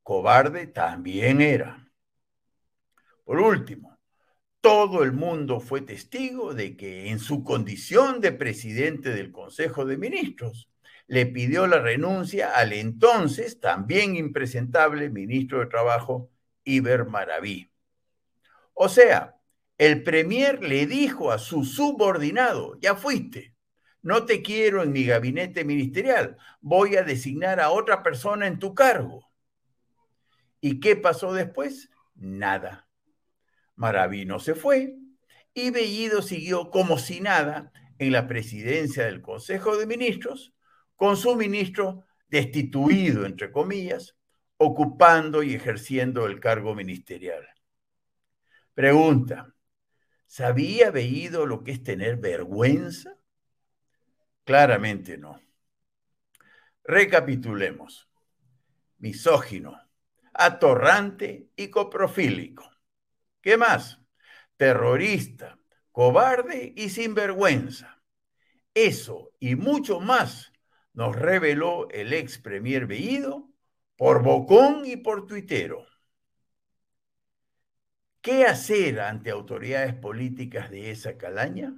cobarde 0.02 0.66
también 0.66 1.40
era. 1.40 1.81
Por 3.24 3.40
último, 3.40 3.98
todo 4.60 5.02
el 5.02 5.12
mundo 5.12 5.60
fue 5.60 5.80
testigo 5.80 6.54
de 6.54 6.76
que 6.76 7.08
en 7.08 7.18
su 7.18 7.42
condición 7.44 8.20
de 8.20 8.32
presidente 8.32 9.10
del 9.10 9.32
Consejo 9.32 9.84
de 9.84 9.96
Ministros, 9.96 10.68
le 11.06 11.26
pidió 11.26 11.66
la 11.66 11.80
renuncia 11.80 12.52
al 12.56 12.72
entonces 12.72 13.60
también 13.60 14.16
impresentable 14.16 15.10
ministro 15.10 15.60
de 15.60 15.66
Trabajo, 15.66 16.30
Iber 16.64 17.06
Maraví. 17.06 17.70
O 18.72 18.88
sea, 18.88 19.36
el 19.78 20.02
premier 20.02 20.62
le 20.62 20.86
dijo 20.86 21.32
a 21.32 21.38
su 21.38 21.64
subordinado, 21.64 22.78
ya 22.80 22.94
fuiste, 22.94 23.54
no 24.00 24.24
te 24.24 24.42
quiero 24.42 24.82
en 24.82 24.92
mi 24.92 25.04
gabinete 25.04 25.64
ministerial, 25.64 26.36
voy 26.60 26.96
a 26.96 27.02
designar 27.02 27.60
a 27.60 27.70
otra 27.70 28.02
persona 28.02 28.46
en 28.46 28.58
tu 28.58 28.74
cargo. 28.74 29.28
¿Y 30.60 30.80
qué 30.80 30.96
pasó 30.96 31.32
después? 31.32 31.90
Nada. 32.14 32.88
Maravino 33.82 34.38
se 34.38 34.54
fue 34.54 34.96
y 35.52 35.70
Bellido 35.70 36.22
siguió 36.22 36.70
como 36.70 36.98
si 36.98 37.20
nada 37.20 37.72
en 37.98 38.12
la 38.12 38.28
presidencia 38.28 39.04
del 39.04 39.20
Consejo 39.20 39.76
de 39.76 39.86
Ministros, 39.86 40.54
con 40.94 41.16
su 41.16 41.34
ministro 41.34 42.04
destituido, 42.28 43.26
entre 43.26 43.50
comillas, 43.50 44.16
ocupando 44.56 45.42
y 45.42 45.54
ejerciendo 45.54 46.26
el 46.26 46.38
cargo 46.38 46.76
ministerial. 46.76 47.44
Pregunta, 48.72 49.52
¿Sabía 50.26 50.92
Veído 50.92 51.44
lo 51.44 51.64
que 51.64 51.72
es 51.72 51.82
tener 51.82 52.18
vergüenza? 52.18 53.16
Claramente 54.44 55.18
no. 55.18 55.40
Recapitulemos. 56.84 58.08
Misógino, 58.98 59.76
atorrante 60.32 61.50
y 61.56 61.68
coprofílico. 61.68 62.71
¿Qué 63.42 63.56
más? 63.56 64.00
Terrorista, 64.56 65.58
cobarde 65.90 66.72
y 66.76 66.88
sinvergüenza. 66.88 68.02
Eso 68.74 69.32
y 69.38 69.56
mucho 69.56 70.00
más 70.00 70.52
nos 70.94 71.16
reveló 71.16 71.88
el 71.90 72.12
ex 72.12 72.38
premier 72.38 72.86
Veído 72.86 73.50
por 73.96 74.22
bocón 74.22 74.84
y 74.86 74.96
por 74.96 75.26
tuitero. 75.26 75.86
¿Qué 78.20 78.44
hacer 78.46 79.00
ante 79.00 79.30
autoridades 79.30 79.94
políticas 79.94 80.70
de 80.70 80.92
esa 80.92 81.18
calaña? 81.18 81.74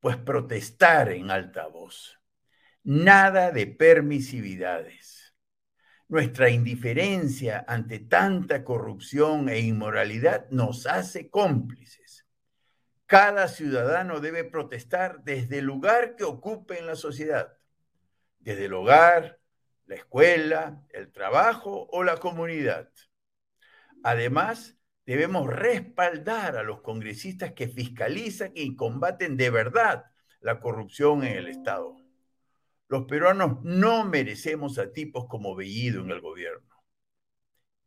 Pues 0.00 0.18
protestar 0.18 1.08
en 1.10 1.30
alta 1.30 1.66
voz. 1.66 2.20
Nada 2.82 3.50
de 3.50 3.66
permisividades. 3.66 5.13
Nuestra 6.14 6.48
indiferencia 6.48 7.64
ante 7.66 7.98
tanta 7.98 8.62
corrupción 8.62 9.48
e 9.48 9.58
inmoralidad 9.58 10.48
nos 10.50 10.86
hace 10.86 11.28
cómplices. 11.28 12.24
Cada 13.06 13.48
ciudadano 13.48 14.20
debe 14.20 14.44
protestar 14.44 15.24
desde 15.24 15.58
el 15.58 15.64
lugar 15.64 16.14
que 16.14 16.22
ocupe 16.22 16.78
en 16.78 16.86
la 16.86 16.94
sociedad, 16.94 17.58
desde 18.38 18.66
el 18.66 18.74
hogar, 18.74 19.40
la 19.86 19.96
escuela, 19.96 20.86
el 20.90 21.10
trabajo 21.10 21.88
o 21.90 22.04
la 22.04 22.18
comunidad. 22.18 22.88
Además, 24.04 24.76
Debemos 25.06 25.48
respaldar 25.48 26.56
a 26.56 26.62
los 26.62 26.80
congresistas 26.80 27.52
que 27.52 27.68
fiscalizan 27.68 28.52
y 28.54 28.74
combaten 28.74 29.36
de 29.36 29.50
verdad 29.50 30.06
la 30.40 30.60
corrupción 30.60 31.24
en 31.24 31.36
el 31.36 31.48
Estado. 31.48 32.03
Los 32.88 33.04
peruanos 33.04 33.62
no 33.62 34.04
merecemos 34.04 34.78
a 34.78 34.92
tipos 34.92 35.26
como 35.26 35.54
Bellido 35.54 36.02
en 36.02 36.10
el 36.10 36.20
gobierno. 36.20 36.74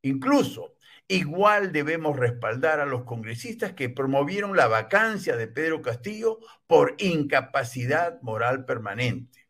Incluso, 0.01 0.75
igual 1.07 1.71
debemos 1.71 2.17
respaldar 2.17 2.79
a 2.79 2.85
los 2.85 3.03
congresistas 3.03 3.73
que 3.73 3.89
promovieron 3.89 4.55
la 4.55 4.67
vacancia 4.67 5.35
de 5.35 5.47
Pedro 5.47 5.81
Castillo 5.81 6.39
por 6.65 6.95
incapacidad 6.97 8.21
moral 8.21 8.65
permanente. 8.65 9.47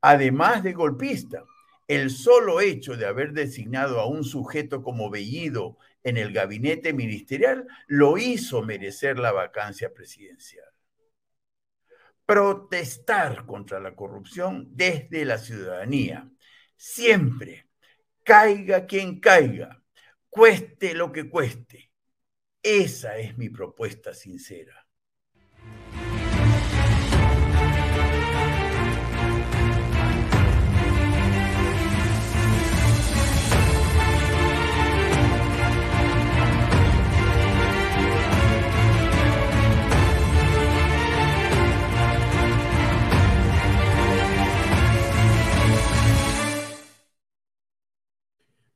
Además 0.00 0.62
de 0.62 0.72
golpista, 0.72 1.44
el 1.88 2.10
solo 2.10 2.60
hecho 2.60 2.96
de 2.96 3.06
haber 3.06 3.32
designado 3.32 4.00
a 4.00 4.06
un 4.06 4.22
sujeto 4.22 4.82
como 4.82 5.10
Bellido 5.10 5.78
en 6.04 6.18
el 6.18 6.32
gabinete 6.32 6.92
ministerial 6.92 7.66
lo 7.86 8.18
hizo 8.18 8.62
merecer 8.62 9.18
la 9.18 9.32
vacancia 9.32 9.92
presidencial. 9.92 10.68
Protestar 12.28 13.46
contra 13.46 13.80
la 13.80 13.96
corrupción 13.96 14.68
desde 14.76 15.24
la 15.24 15.38
ciudadanía, 15.38 16.30
siempre, 16.76 17.70
caiga 18.22 18.84
quien 18.84 19.18
caiga, 19.18 19.82
cueste 20.28 20.92
lo 20.92 21.10
que 21.10 21.30
cueste. 21.30 21.90
Esa 22.62 23.16
es 23.16 23.38
mi 23.38 23.48
propuesta 23.48 24.12
sincera. 24.12 24.87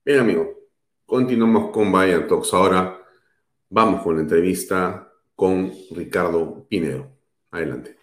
Bien, 0.05 0.19
amigo, 0.19 0.53
continuamos 1.07 1.71
con 1.71 1.93
Bayern 1.93 2.27
Talks. 2.27 2.53
Ahora 2.55 3.01
vamos 3.69 4.03
con 4.03 4.17
la 4.17 4.23
entrevista 4.23 5.13
con 5.37 5.73
Ricardo 5.93 6.67
Pinedo. 6.69 7.09
Adelante. 7.53 7.97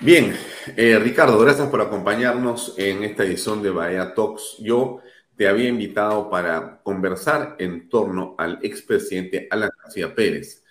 Bien, 0.00 0.34
eh, 0.78 0.98
Ricardo, 0.98 1.38
gracias 1.38 1.68
por 1.68 1.82
acompañarnos 1.82 2.74
en 2.78 3.04
esta 3.04 3.24
edición 3.24 3.62
de 3.62 3.68
Bahía 3.68 4.14
Talks. 4.14 4.56
Yo 4.60 5.00
te 5.36 5.46
había 5.46 5.68
invitado 5.68 6.30
para 6.30 6.80
conversar 6.82 7.56
en 7.58 7.90
torno 7.90 8.34
al 8.38 8.60
expresidente 8.62 9.46
Alan 9.50 9.70
García 9.82 10.14
Pérez. 10.14 10.63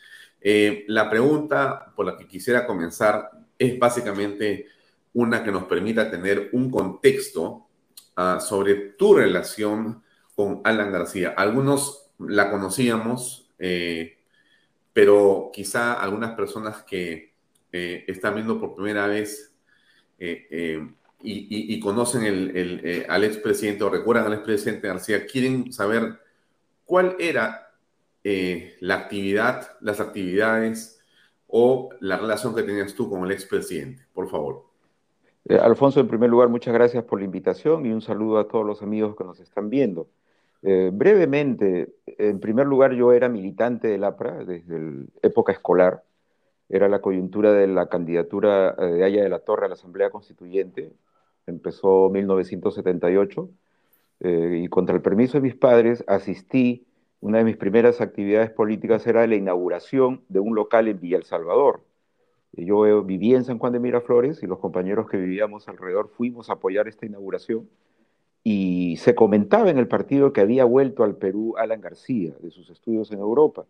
Eh, 0.46 0.84
la 0.90 1.10
pregunta 1.10 1.94
por 1.96 2.06
la 2.06 2.18
que 2.18 2.28
quisiera 2.28 2.68
comenzar 2.68 3.32
es 3.58 3.80
básicamente 3.80 4.68
una 5.14 5.42
que 5.42 5.54
nos 5.54 5.64
permita 5.64 6.12
tener 6.12 6.50
un 6.52 6.70
contexto 6.70 7.68
ah, 8.18 8.42
sobre 8.42 8.76
tu 8.76 9.16
relación 9.16 10.04
con 10.36 10.60
Alan 10.66 10.92
García. 10.92 11.34
Algunos 11.38 12.12
la 12.20 12.52
conocíamos, 12.52 13.50
eh, 13.58 14.18
pero 14.92 15.50
quizá 15.54 15.94
algunas 15.94 16.34
personas 16.34 16.84
que 16.84 17.32
eh, 17.72 18.04
están 18.08 18.36
viendo 18.36 18.60
por 18.60 18.76
primera 18.76 19.08
vez 19.08 19.52
y, 20.20 21.80
conocen 21.80 22.24
el, 22.24 23.06
al 23.10 23.24
expresidente 23.24 23.84
o 23.84 23.90
recuerdan 23.90 24.28
al 24.28 24.34
expresidente 24.34 24.88
García, 24.88 25.26
quieren 25.26 25.72
saber 25.74 26.20
cuál 26.86 27.16
era 27.20 27.63
eh, 28.26 28.78
la 28.80 28.96
actividad, 28.96 29.72
las 29.82 30.00
actividades 30.00 31.02
o 31.48 31.90
la 32.00 32.18
relación 32.18 32.56
que 32.56 32.64
tenías 32.64 32.94
tú 32.94 33.10
con 33.10 33.26
el 33.26 33.32
expresidente, 33.32 34.04
por 34.14 34.30
favor. 34.30 34.64
Eh, 35.46 35.58
Alfonso, 35.58 36.00
en 36.00 36.08
primer 36.08 36.30
lugar, 36.30 36.48
muchas 36.48 36.74
gracias 36.74 37.04
por 37.04 37.20
la 37.20 37.26
invitación 37.26 37.86
y 37.86 37.92
un 37.92 38.02
saludo 38.02 38.40
a 38.40 38.48
todos 38.48 38.66
los 38.66 38.82
amigos 38.82 39.18
que 39.18 39.26
nos 39.26 39.42
están 39.42 39.70
viendo. 39.70 40.08
Eh, 40.62 40.90
brevemente, 40.94 41.96
en 42.06 42.40
primer 42.40 42.66
lugar, 42.66 42.94
yo 42.94 43.12
era 43.12 43.28
militante 43.28 43.90
del 43.90 44.06
APRA 44.06 44.46
desde 44.46 44.80
la 44.80 45.06
época 45.22 45.52
escolar. 45.52 46.04
Era 46.70 46.88
la 46.88 47.02
coyuntura 47.02 47.52
de 47.52 47.68
la 47.68 47.90
candidatura 47.90 48.72
de 48.72 49.04
Haya 49.04 49.22
de 49.22 49.30
la 49.30 49.40
Torre 49.40 49.66
a 49.66 49.68
la 49.68 49.74
Asamblea 49.74 50.12
Constituyente. 50.12 50.94
Empezó 51.46 52.10
1978 52.10 53.50
y 54.22 54.68
contra 54.70 54.96
el 54.96 55.02
permiso 55.02 55.34
de 55.34 55.42
mis 55.42 55.56
padres 55.56 56.06
asistí 56.08 56.88
una 57.24 57.38
de 57.38 57.46
mis 57.46 57.56
primeras 57.56 58.02
actividades 58.02 58.52
políticas 58.52 59.08
era 59.08 59.26
la 59.26 59.36
inauguración 59.36 60.26
de 60.28 60.42
un 60.42 60.56
local 60.56 60.90
en 60.90 61.00
Villa 61.00 61.16
El 61.16 61.24
Salvador. 61.24 61.80
Yo 62.52 62.86
eh, 62.86 63.02
vivía 63.02 63.38
en 63.38 63.46
San 63.46 63.60
Juan 63.60 63.72
de 63.72 63.80
Miraflores 63.80 64.44
y 64.44 64.46
los 64.46 64.60
compañeros 64.60 65.10
que 65.10 65.16
vivíamos 65.16 65.70
alrededor 65.70 66.10
fuimos 66.10 66.50
a 66.50 66.54
apoyar 66.54 66.90
esta 66.90 67.06
inauguración 67.06 67.70
y 68.44 68.98
se 68.98 69.16
comentaba 69.16 69.70
en 69.70 69.78
el 69.78 69.88
partido 69.88 70.34
que 70.34 70.42
había 70.42 70.66
vuelto 70.66 71.06
al 71.06 71.16
Perú 71.16 71.56
Alan 71.58 71.80
García 71.80 72.34
de 72.42 72.52
sus 72.52 72.70
estudios 72.70 73.10
en 73.14 73.20
Europa 73.20 73.66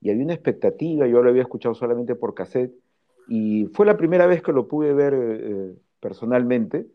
y 0.00 0.08
había 0.08 0.24
una 0.24 0.32
expectativa, 0.32 1.06
yo 1.06 1.22
lo 1.22 1.28
había 1.28 1.42
escuchado 1.42 1.74
solamente 1.74 2.14
por 2.14 2.32
cassette 2.32 2.72
y 3.28 3.66
fue 3.74 3.84
la 3.84 3.98
primera 3.98 4.26
vez 4.26 4.42
que 4.42 4.54
lo 4.54 4.66
pude 4.66 4.94
ver 4.94 5.12
eh, 5.14 5.74
personalmente 6.00 6.86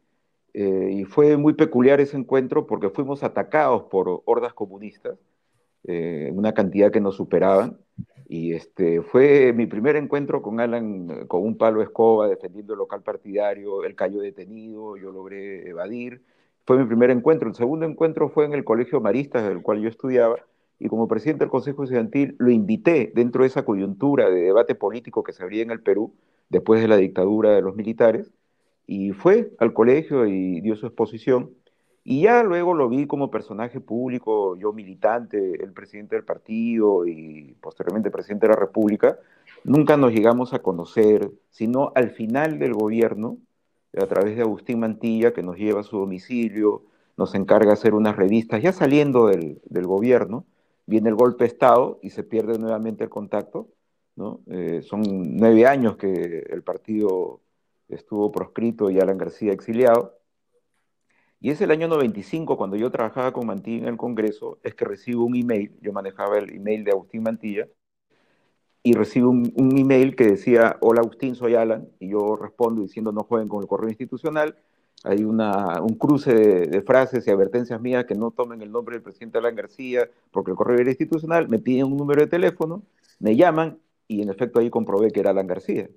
eh, 0.56 0.90
y 0.92 1.04
fue 1.06 1.38
muy 1.38 1.54
peculiar 1.54 2.02
ese 2.02 2.18
encuentro 2.18 2.66
porque 2.66 2.90
fuimos 2.90 3.22
atacados 3.22 3.84
por 3.84 4.24
hordas 4.26 4.56
comunistas 4.56 5.20
eh, 5.86 6.32
una 6.34 6.54
cantidad 6.54 6.92
que 6.92 7.02
nos 7.02 7.16
superaban. 7.16 7.78
Y 8.28 8.54
este, 8.54 9.02
fue 9.02 9.54
mi 9.54 9.66
primer 9.66 9.96
encuentro 9.96 10.42
con 10.44 10.60
Alan 10.60 11.10
eh, 11.10 11.28
con 11.28 11.44
un 11.44 11.58
palo 11.58 11.82
escoba 11.82 12.28
defendiendo 12.28 12.74
el 12.74 12.80
local 12.80 13.02
partidario. 13.02 13.84
Él 13.84 13.96
cayó 13.96 14.22
detenido, 14.22 14.98
yo 14.98 15.12
logré 15.12 15.68
evadir. 15.68 16.24
Fue 16.66 16.78
mi 16.78 16.86
primer 16.86 17.10
encuentro. 17.10 17.50
El 17.50 17.56
segundo 17.56 17.86
encuentro 17.86 18.30
fue 18.30 18.46
en 18.46 18.54
el 18.54 18.64
Colegio 18.64 19.02
Maristas, 19.02 19.48
del 19.48 19.64
cual 19.64 19.82
yo 19.82 19.90
estudiaba. 19.90 20.38
Y 20.78 20.88
como 20.88 21.08
presidente 21.08 21.44
del 21.44 21.50
Consejo 21.50 21.84
Estudiantil 21.84 22.36
lo 22.38 22.52
invité 22.52 23.12
dentro 23.16 23.42
de 23.42 23.48
esa 23.48 23.66
coyuntura 23.66 24.30
de 24.30 24.42
debate 24.42 24.76
político 24.76 25.24
que 25.24 25.34
se 25.34 25.44
abría 25.44 25.64
en 25.64 25.72
el 25.72 25.82
Perú 25.82 26.14
después 26.50 26.82
de 26.82 26.88
la 26.88 26.98
dictadura 26.98 27.52
de 27.52 27.62
los 27.62 27.76
militares. 27.76 28.32
Y 28.86 29.12
fue 29.12 29.52
al 29.60 29.74
colegio 29.74 30.26
y 30.28 30.62
dio 30.62 30.76
su 30.76 30.86
exposición. 30.86 31.52
Y 32.12 32.22
ya 32.22 32.42
luego 32.42 32.74
lo 32.74 32.90
vi 32.90 33.06
como 33.06 33.30
personaje 33.30 33.80
público, 33.80 34.56
yo 34.56 34.74
militante, 34.74 35.64
el 35.64 35.74
presidente 35.74 36.16
del 36.16 36.26
partido 36.26 37.06
y 37.06 37.56
posteriormente 37.62 38.10
presidente 38.10 38.48
de 38.48 38.54
la 38.56 38.60
República. 38.60 39.20
Nunca 39.64 39.96
nos 39.96 40.12
llegamos 40.12 40.52
a 40.56 40.58
conocer, 40.58 41.30
sino 41.52 41.92
al 41.94 42.10
final 42.10 42.58
del 42.58 42.74
gobierno, 42.74 43.38
a 43.96 44.08
través 44.08 44.36
de 44.36 44.42
Agustín 44.42 44.80
Mantilla, 44.80 45.34
que 45.34 45.44
nos 45.44 45.58
lleva 45.58 45.82
a 45.82 45.84
su 45.84 46.00
domicilio, 46.00 46.82
nos 47.16 47.36
encarga 47.36 47.74
hacer 47.74 47.94
unas 47.94 48.16
revistas, 48.16 48.64
ya 48.64 48.74
saliendo 48.74 49.28
del, 49.28 49.62
del 49.66 49.86
gobierno, 49.86 50.46
viene 50.88 51.10
el 51.10 51.16
golpe 51.16 51.44
de 51.44 51.50
Estado 51.50 52.00
y 52.02 52.10
se 52.10 52.24
pierde 52.24 52.58
nuevamente 52.58 53.04
el 53.04 53.12
contacto. 53.12 53.68
¿no? 54.16 54.40
Eh, 54.48 54.82
son 54.82 55.04
nueve 55.38 55.68
años 55.68 55.96
que 55.96 56.40
el 56.50 56.64
partido 56.64 57.40
estuvo 57.88 58.32
proscrito 58.32 58.90
y 58.90 59.00
Alan 59.00 59.20
García 59.20 59.54
exiliado. 59.54 60.19
Y 61.42 61.52
es 61.52 61.62
el 61.62 61.72
año 61.72 61.88
95, 61.88 62.58
cuando 62.58 62.76
yo 62.76 62.92
trabajaba 62.92 63.32
con 63.32 63.48
Mantilla 63.48 63.84
en 63.84 63.88
el 63.90 63.98
Congreso, 63.98 64.60
es 64.64 64.76
que 64.76 64.86
recibo 64.86 65.24
un 65.24 65.36
email, 65.36 65.72
yo 65.82 65.94
manejaba 65.94 66.38
el 66.38 66.50
email 66.50 66.84
de 66.84 66.92
Agustín 66.92 67.24
Mantilla, 67.24 67.68
y 68.84 68.94
recibo 68.94 69.30
un, 69.30 69.78
email 69.78 70.16
que 70.16 70.26
decía, 70.26 70.78
hola 70.82 71.02
Agustín, 71.02 71.36
soy 71.36 71.56
Alan, 71.56 71.88
y 72.00 72.10
yo 72.10 72.36
respondo 72.36 72.82
diciendo 72.82 73.12
no 73.12 73.24
jueguen 73.24 73.48
con 73.50 73.62
el 73.62 73.68
correo 73.68 73.90
institucional, 73.90 74.58
hay 75.04 75.24
una, 75.24 75.82
un 75.82 75.96
cruce 75.96 76.34
de, 76.34 76.82
frases 76.82 77.26
y 77.26 77.32
advertencias 77.32 77.80
mías 77.80 78.06
que 78.06 78.16
no 78.16 78.32
tomen 78.32 78.62
el 78.62 78.72
nombre 78.72 78.96
del 78.96 79.04
presidente 79.04 79.38
Alan 79.38 79.56
García 79.56 80.10
porque 80.32 80.52
el 80.52 80.58
correo 80.58 80.80
era 80.80 80.90
institucional, 80.90 81.48
me 81.48 81.60
piden 81.60 81.86
un 81.86 81.98
número 81.98 82.22
de 82.22 82.28
teléfono, 82.28 82.84
me 83.20 83.36
llaman 83.36 83.80
y 84.08 84.22
en 84.22 84.30
efecto 84.30 84.60
ahí 84.60 84.70
comprobé 84.70 85.12
que 85.12 85.22
era 85.22 85.32
Alan 85.32 85.48
García. 85.48 85.90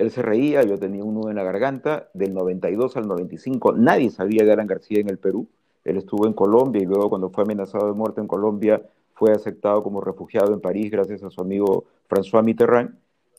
Él 0.00 0.10
se 0.10 0.22
reía, 0.22 0.62
yo 0.62 0.78
tenía 0.78 1.04
un 1.04 1.12
nudo 1.12 1.28
en 1.28 1.36
la 1.36 1.42
garganta. 1.42 2.08
Del 2.14 2.32
92 2.32 2.96
al 2.96 3.06
95 3.06 3.74
nadie 3.74 4.10
sabía 4.10 4.44
de 4.44 4.52
Alan 4.52 4.66
García 4.66 4.98
en 4.98 5.10
el 5.10 5.18
Perú. 5.18 5.46
Él 5.84 5.98
estuvo 5.98 6.26
en 6.26 6.32
Colombia 6.32 6.80
y 6.80 6.86
luego 6.86 7.10
cuando 7.10 7.28
fue 7.28 7.44
amenazado 7.44 7.86
de 7.86 7.92
muerte 7.92 8.22
en 8.22 8.26
Colombia 8.26 8.82
fue 9.12 9.32
aceptado 9.32 9.82
como 9.82 10.00
refugiado 10.00 10.54
en 10.54 10.60
París 10.62 10.90
gracias 10.90 11.22
a 11.22 11.28
su 11.28 11.42
amigo 11.42 11.84
François 12.08 12.42
Mitterrand. 12.42 12.94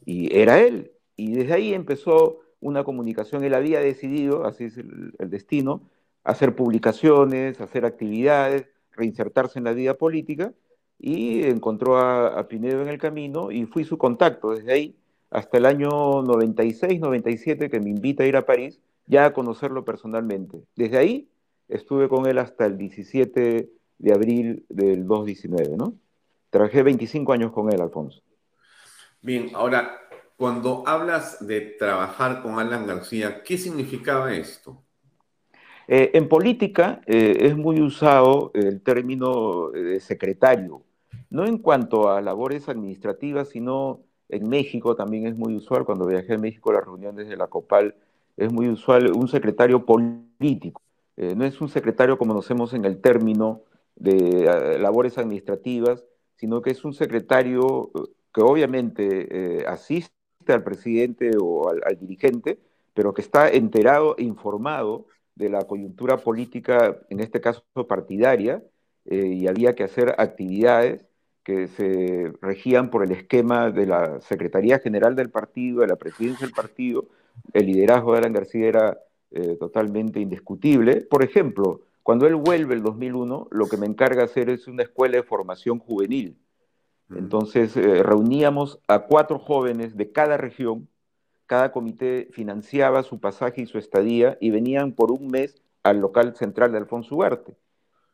Y 0.06 0.38
era 0.38 0.60
él. 0.60 0.92
Y 1.16 1.34
desde 1.34 1.54
ahí 1.54 1.74
empezó 1.74 2.42
una 2.60 2.84
comunicación. 2.84 3.44
Él 3.44 3.56
había 3.56 3.80
decidido, 3.80 4.46
así 4.46 4.66
es 4.66 4.78
el, 4.78 5.14
destino, 5.32 5.82
hacer 6.24 6.56
publicaciones, 6.56 7.60
hacer 7.60 7.86
actividades, 7.86 8.68
reinsertarse 8.92 9.58
en 9.58 9.66
la 9.66 9.74
vida 9.74 9.96
política 9.96 10.54
y 11.00 11.42
encontró 11.42 11.98
a, 11.98 12.40
a 12.40 12.48
Pinedo 12.48 12.84
en 12.84 12.88
el 12.88 13.00
camino 13.00 13.50
y 13.50 13.66
fui 13.66 13.84
su 13.84 13.98
contacto. 13.98 14.52
Desde 14.52 14.72
ahí 14.72 15.01
hasta 15.32 15.58
el 15.58 15.66
año 15.66 16.22
96, 16.22 17.00
97, 17.00 17.70
que 17.70 17.80
me 17.80 17.90
invita 17.90 18.24
a 18.24 18.28
ir 18.28 18.36
a 18.36 18.46
París, 18.46 18.82
ya 19.08 19.26
a 19.26 19.34
conocerlo 19.34 19.84
personalmente. 19.86 20.62
Desde 20.76 20.98
ahí 20.98 21.30
estuve 21.70 22.10
con 22.10 22.28
él 22.28 22.38
hasta 22.38 22.66
el 22.66 22.78
17 22.78 23.72
de 23.98 24.14
abril 24.14 24.66
del 24.68 25.08
2019, 25.08 25.78
¿no? 25.78 25.94
Trabajé 26.50 26.84
25 26.84 27.32
años 27.32 27.52
con 27.54 27.72
él, 27.72 27.82
Alfonso. 27.82 28.22
Bien, 29.22 29.52
ahora, 29.54 29.98
Cuando 30.42 30.84
hablas 30.88 31.46
de 31.46 31.62
trabajar 31.62 32.42
con 32.42 32.58
Alan 32.58 32.88
García, 32.88 33.44
¿qué 33.44 33.60
significaba 33.60 34.34
esto? 34.34 34.82
Eh, 35.88 36.10
en 36.16 36.28
política 36.28 37.02
eh, 37.06 37.38
es 37.42 37.56
muy 37.56 37.80
usado 37.80 38.50
el 38.56 38.82
término 38.82 39.70
de 39.70 40.00
secretario, 40.00 40.82
no 41.30 41.46
en 41.46 41.60
cuanto 41.60 42.10
a 42.10 42.22
labores 42.22 42.70
administrativas, 42.70 43.50
sino 43.50 44.02
en 44.32 44.50
México 44.50 44.96
también 44.96 45.28
es 45.28 45.36
muy 45.36 45.56
usual, 45.56 45.86
cuando 45.86 46.06
viajé 46.06 46.34
a 46.34 46.38
México 46.38 46.72
las 46.72 46.86
reuniones 46.86 47.28
de 47.28 47.38
la 47.38 47.48
COPAL, 47.48 47.96
es 48.38 48.52
muy 48.52 48.70
usual 48.70 49.12
un 49.12 49.28
secretario 49.28 49.86
político. 49.86 50.82
Eh, 51.18 51.36
no 51.36 51.46
es 51.46 51.62
un 51.62 51.70
secretario 51.70 52.18
como 52.18 52.34
conocemos 52.34 52.74
en 52.74 52.86
el 52.86 53.02
término 53.02 53.62
de 53.96 54.80
labores 54.80 55.18
administrativas, 55.18 56.04
sino 56.36 56.62
que 56.62 56.72
es 56.72 56.84
un 56.84 56.94
secretario 56.94 57.92
que 58.34 58.42
obviamente 58.42 59.64
asiste 59.68 60.12
al 60.48 60.64
presidente 60.64 61.32
o 61.40 61.70
al, 61.70 62.00
dirigente, 62.00 62.58
pero 62.94 63.14
que 63.14 63.22
está 63.22 63.50
enterado 63.50 64.16
e 64.18 64.24
informado 64.24 65.06
de 65.36 65.50
la 65.50 65.62
coyuntura 65.62 66.18
política, 66.18 67.00
en 67.10 67.20
este 67.20 67.42
caso 67.42 67.64
partidaria, 67.88 68.64
eh, 69.06 69.28
y 69.28 69.48
había 69.48 69.76
que 69.76 69.84
hacer 69.84 70.16
actividades 70.18 71.06
que 71.44 71.68
se 71.68 72.34
regían 72.42 72.90
por 72.90 73.04
el 73.04 73.12
esquema 73.12 73.72
de 73.72 73.86
la 73.88 74.22
Secretaría 74.22 74.80
General 74.80 75.16
del 75.16 75.30
partido, 75.30 75.82
de 75.82 75.88
la 75.88 75.96
presidencia 75.96 76.46
del 76.46 76.56
partido, 76.56 77.06
el 77.54 77.66
liderazgo 77.66 78.12
de 78.12 78.20
Alan 78.20 78.34
García 78.34 78.68
era 78.68 79.00
eh, 79.32 79.56
totalmente 79.60 80.20
indiscutible. 80.20 81.02
Por 81.02 81.24
ejemplo, 81.24 81.82
cuando 82.04 82.28
él 82.28 82.36
vuelve 82.36 82.76
el 82.76 82.84
2001, 82.84 83.48
lo 83.50 83.68
que 83.68 83.78
me 83.78 83.86
encarga 83.86 84.24
hacer 84.24 84.50
es 84.50 84.68
una 84.68 84.84
escuela 84.84 85.18
de 85.18 85.24
formación 85.24 85.80
juvenil, 85.80 86.38
entonces 87.16 87.76
eh, 87.76 88.04
reuníamos 88.04 88.80
a 88.88 89.00
cuatro 89.00 89.40
jóvenes 89.40 89.98
de 89.98 90.12
cada 90.12 90.38
región, 90.38 90.88
cada 91.46 91.72
comité 91.72 92.30
financiaba 92.32 93.04
su 93.04 93.20
pasaje 93.20 93.62
y 93.62 93.66
su 93.66 93.78
estadía 93.78 94.38
y 94.40 94.52
venían 94.52 94.94
por 94.94 95.12
un 95.12 95.28
mes 95.28 95.62
al 95.84 96.00
local 96.00 96.36
central 96.36 96.72
de 96.72 96.78
Alfonso 96.78 97.16
Ugarte. 97.16 97.58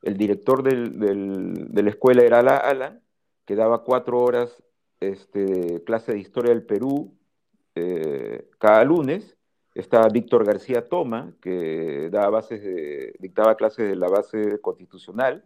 El 0.01 0.17
director 0.17 0.63
de 0.63 1.83
la 1.83 1.89
escuela 1.89 2.23
era 2.23 2.39
Alan, 2.39 3.01
que 3.47 3.55
daba 3.55 3.83
cuatro 3.83 4.19
horas 4.19 4.61
este, 4.99 5.83
clase 5.83 6.11
de 6.11 6.19
historia 6.19 6.53
del 6.53 6.63
Perú 6.63 7.17
eh, 7.73 8.47
cada 8.59 8.83
lunes. 8.83 9.35
Estaba 9.73 10.09
Víctor 10.09 10.45
García 10.45 10.87
Toma, 10.87 11.33
que 11.41 12.09
daba 12.11 12.29
bases 12.29 12.61
dictaba 13.19 13.55
clases 13.55 13.89
de 13.89 13.95
la 13.95 14.09
base 14.09 14.59
constitucional 14.59 15.43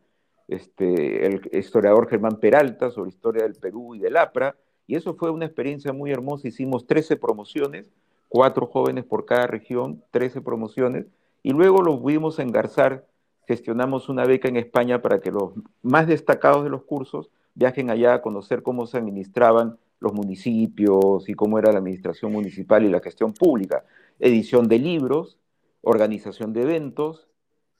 este, 0.52 1.26
el 1.26 1.50
historiador 1.54 2.10
Germán 2.10 2.38
Peralta 2.38 2.92
sobre 2.92 3.10
historia 3.10 3.44
del 3.44 3.56
Perú 3.56 3.96
y 3.96 4.00
del 4.00 4.18
APRA, 4.18 4.58
y 4.86 4.96
eso 4.96 5.16
fue 5.16 5.32
una 5.32 5.46
experiencia 5.46 5.94
muy 5.94 6.12
hermosa. 6.12 6.50
Hicimos 6.50 6.86
13 6.86 7.16
promociones, 7.16 7.90
cuatro 8.28 8.66
jóvenes 8.66 9.06
por 9.06 9.26
cada 9.26 9.48
región, 9.48 10.04
13 10.12 10.42
promociones, 10.42 11.06
y 11.42 11.52
luego 11.52 11.82
lo 11.82 12.02
pudimos 12.02 12.38
engarzar, 12.38 13.08
gestionamos 13.48 14.10
una 14.10 14.26
beca 14.26 14.50
en 14.50 14.58
España 14.58 15.02
para 15.02 15.22
que 15.22 15.32
los 15.32 15.54
más 15.82 16.08
destacados 16.08 16.66
de 16.66 16.70
los 16.70 16.84
cursos 16.84 17.30
viajen 17.56 17.90
allá 17.90 18.16
a 18.16 18.22
conocer 18.22 18.64
cómo 18.64 18.88
se 18.88 18.98
administraban 18.98 19.78
los 20.00 20.14
municipios 20.14 21.30
y 21.30 21.34
cómo 21.34 21.60
era 21.60 21.72
la 21.72 21.78
administración 21.80 22.32
municipal 22.32 22.84
y 22.84 22.90
la 22.90 23.00
gestión 23.00 23.34
pública. 23.34 23.86
Edición 24.20 24.68
de 24.68 24.80
libros, 24.80 25.38
organización 25.82 26.54
de 26.54 26.64
eventos, 26.64 27.28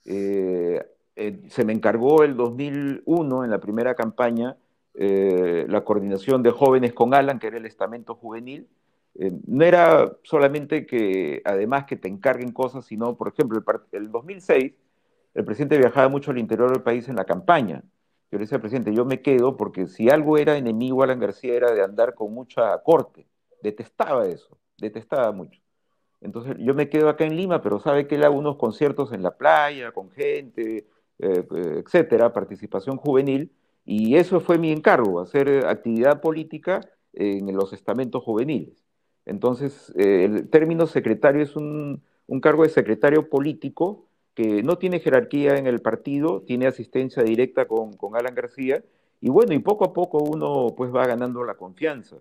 eh, 0.05 0.86
eh, 1.15 1.41
se 1.49 1.65
me 1.65 1.73
encargó 1.73 2.23
el 2.23 2.36
2001, 2.36 3.43
en 3.43 3.51
la 3.51 3.60
primera 3.60 3.95
campaña, 3.95 4.57
eh, 4.93 5.65
la 5.67 5.84
coordinación 5.84 6.43
de 6.43 6.51
jóvenes 6.51 6.93
con 6.93 7.13
Alan, 7.13 7.39
que 7.39 7.47
era 7.47 7.57
el 7.57 7.65
estamento 7.65 8.15
juvenil. 8.15 8.67
No 9.45 9.65
era 9.65 10.15
solamente 10.23 10.86
que, 10.86 11.41
además, 11.43 11.86
que 11.86 11.97
te 11.97 12.07
encarguen 12.07 12.53
cosas, 12.53 12.86
sino, 12.86 13.17
por 13.17 13.27
ejemplo, 13.27 13.62
el, 13.91 14.03
el 14.03 14.12
2006, 14.12 14.73
el 15.34 15.45
presidente 15.45 15.77
viajaba 15.77 16.07
mucho 16.07 16.31
al 16.31 16.38
interior 16.38 16.71
del 16.71 16.81
país 16.81 17.10
en 17.10 17.17
la 17.17 17.25
campaña. 17.25 17.84
Yo 18.31 18.37
le 18.37 18.45
decía 18.45 18.55
al 18.55 18.61
presidente, 18.61 18.93
yo 18.93 19.05
me 19.05 19.21
quedo 19.21 19.57
porque 19.57 19.87
si 19.87 20.09
algo 20.09 20.37
era 20.37 20.57
enemigo 20.57 21.03
Alan 21.03 21.19
García 21.19 21.53
era 21.53 21.71
de 21.71 21.83
andar 21.83 22.15
con 22.15 22.33
mucha 22.33 22.77
corte. 22.83 23.27
Detestaba 23.61 24.25
eso, 24.27 24.57
detestaba 24.77 25.31
mucho. 25.31 25.61
Entonces 26.21 26.55
yo 26.59 26.73
me 26.73 26.89
quedo 26.89 27.09
acá 27.09 27.25
en 27.25 27.35
Lima, 27.35 27.61
pero 27.61 27.79
sabe 27.79 28.07
que 28.07 28.15
él 28.15 28.23
hago 28.23 28.37
unos 28.37 28.57
conciertos 28.57 29.11
en 29.11 29.23
la 29.23 29.37
playa, 29.37 29.91
con 29.91 30.09
gente, 30.11 30.87
eh, 31.19 31.47
etcétera, 31.85 32.31
participación 32.31 32.97
juvenil, 32.97 33.51
y 33.85 34.15
eso 34.15 34.39
fue 34.39 34.57
mi 34.57 34.71
encargo, 34.71 35.19
hacer 35.19 35.49
eh, 35.49 35.61
actividad 35.67 36.21
política 36.21 36.81
en 37.13 37.53
los 37.55 37.73
estamentos 37.73 38.23
juveniles. 38.23 38.81
Entonces, 39.25 39.93
eh, 39.97 40.25
el 40.25 40.49
término 40.49 40.87
secretario 40.87 41.43
es 41.43 41.55
un, 41.55 42.03
cargo 42.41 42.63
de 42.63 42.69
secretario 42.69 43.29
político 43.29 44.07
no 44.63 44.77
tiene 44.77 44.99
jerarquía 44.99 45.58
en 45.58 45.67
el 45.67 45.82
partido, 45.82 46.41
tiene 46.41 46.67
asistencia 46.67 47.23
directa 47.23 47.67
con, 47.67 47.91
Alan 48.15 48.36
García, 48.36 48.84
y 49.19 49.30
bueno, 49.30 49.54
y 49.54 49.60
poco 49.60 49.86
a 49.86 49.93
poco 49.93 50.19
uno 50.19 50.67
pues 50.75 50.93
va 50.93 51.06
ganando 51.06 51.43
la 51.43 51.56
confianza. 51.56 52.17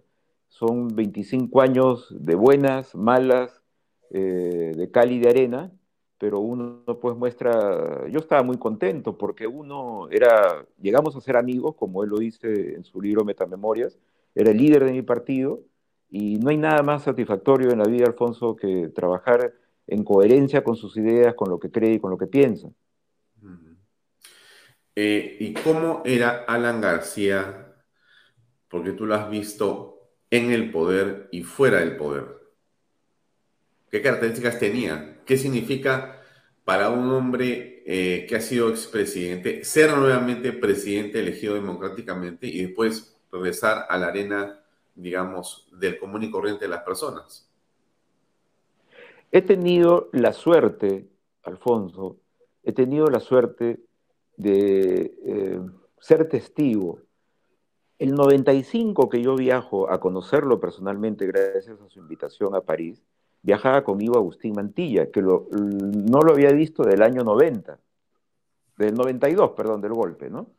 Son 0.49 0.89
25 0.89 1.61
años 1.61 2.09
de 2.11 2.35
buenas, 2.35 2.95
malas, 2.95 3.63
de 4.11 4.91
cal 4.93 5.13
y 5.13 5.21
de 5.21 5.31
arena, 5.31 5.73
pero 6.21 6.41
uno 6.41 6.83
pues 7.01 7.17
muestra, 7.17 8.07
yo 8.11 8.19
estaba 8.19 8.43
muy 8.43 8.59
contento 8.59 9.17
porque 9.17 9.47
uno 9.47 10.09
era, 10.11 10.67
llegamos 10.79 11.17
a 11.17 11.21
ser 11.23 11.37
amigos, 11.39 11.77
como 11.77 12.05
él 12.05 12.11
lo 12.11 12.19
dice 12.19 12.75
en 12.75 12.85
su 12.85 13.01
libro 13.01 13.25
Metamemorias, 13.25 13.99
era 14.35 14.51
el 14.51 14.59
líder 14.59 14.85
de 14.85 14.93
mi 14.93 15.01
partido 15.01 15.63
y 16.11 16.37
no 16.37 16.51
hay 16.51 16.59
nada 16.59 16.83
más 16.83 17.05
satisfactorio 17.05 17.71
en 17.71 17.79
la 17.79 17.89
vida, 17.89 18.05
Alfonso, 18.07 18.55
que 18.55 18.89
trabajar 18.89 19.55
en 19.91 20.05
coherencia 20.05 20.65
con 20.65 20.77
sus 20.77 20.97
ideas, 20.97 21.35
con 21.35 21.51
lo 21.51 21.59
que 21.59 21.71
cree 21.71 21.95
y 21.95 22.01
con 22.01 22.11
lo 22.11 22.19
que 22.19 22.27
piensa. 22.27 22.69
Eh, 24.97 25.37
¿Y 25.41 25.55
cómo 25.55 26.03
era 26.05 26.45
Alan 26.47 26.81
García? 26.81 27.75
Porque 28.69 28.93
tú 28.93 29.07
lo 29.07 29.15
has 29.15 29.31
visto 29.31 30.11
en 30.31 30.51
el 30.51 30.71
poder 30.71 31.29
y 31.33 31.43
fuera 31.43 31.81
del 31.81 31.97
poder. 31.97 32.41
¿Qué 33.91 34.03
características 34.03 34.59
tenía? 34.59 35.19
¿Qué 35.25 35.37
significa 35.37 36.21
para 36.65 36.91
un 36.91 37.11
hombre 37.11 37.83
eh, 37.87 38.27
que 38.29 38.37
ha 38.37 38.41
sido 38.41 38.69
expresidente 38.69 39.65
ser 39.65 39.97
nuevamente 39.97 40.53
presidente 40.53 41.19
elegido 41.19 41.55
democráticamente 41.55 42.47
y 42.47 42.67
después 42.67 43.17
regresar 43.33 43.87
a 43.89 43.99
la 43.99 44.09
arena, 44.09 44.61
digamos, 44.95 45.69
del 45.73 45.99
común 45.99 46.23
y 46.23 46.31
corriente 46.31 46.67
de 46.67 46.71
las 46.71 46.83
personas? 46.83 47.50
He 49.33 49.43
tenido 49.43 50.09
la 50.13 50.33
suerte, 50.33 51.09
Alfonso, 51.45 52.19
he 52.63 52.73
tenido 52.73 53.07
la 53.07 53.21
suerte 53.21 53.81
de 54.37 55.15
eh, 55.25 55.61
ser 56.01 56.29
testigo. 56.29 57.01
El 57.99 58.15
95 58.15 59.09
que 59.09 59.23
yo 59.23 59.37
viajo 59.37 59.91
a 59.91 60.01
conocerlo 60.01 60.59
personalmente 60.59 61.27
gracias 61.27 61.81
a 61.81 61.89
su 61.89 62.01
invitación 62.01 62.55
a 62.55 62.63
París, 62.63 63.03
viajaba 63.43 63.85
conmigo 63.85 64.17
Agustín 64.17 64.55
Mantilla, 64.55 65.11
que 65.11 65.23
no 65.23 66.21
lo 66.23 66.33
había 66.33 66.51
visto 66.51 66.83
del 66.83 67.03
año 67.03 67.23
90, 67.23 67.79
del 68.79 68.95
92, 68.95 69.53
perdón, 69.53 69.81
del 69.81 69.93
golpe, 69.93 70.31
¿no? 70.31 70.51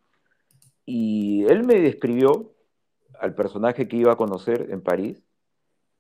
Y 0.85 1.43
él 1.45 1.63
me 1.63 1.79
describió 1.79 2.53
al 3.19 3.35
personaje 3.35 3.87
que 3.87 3.97
iba 3.97 4.13
a 4.13 4.17
conocer 4.17 4.67
en 4.71 4.81
París, 4.81 5.23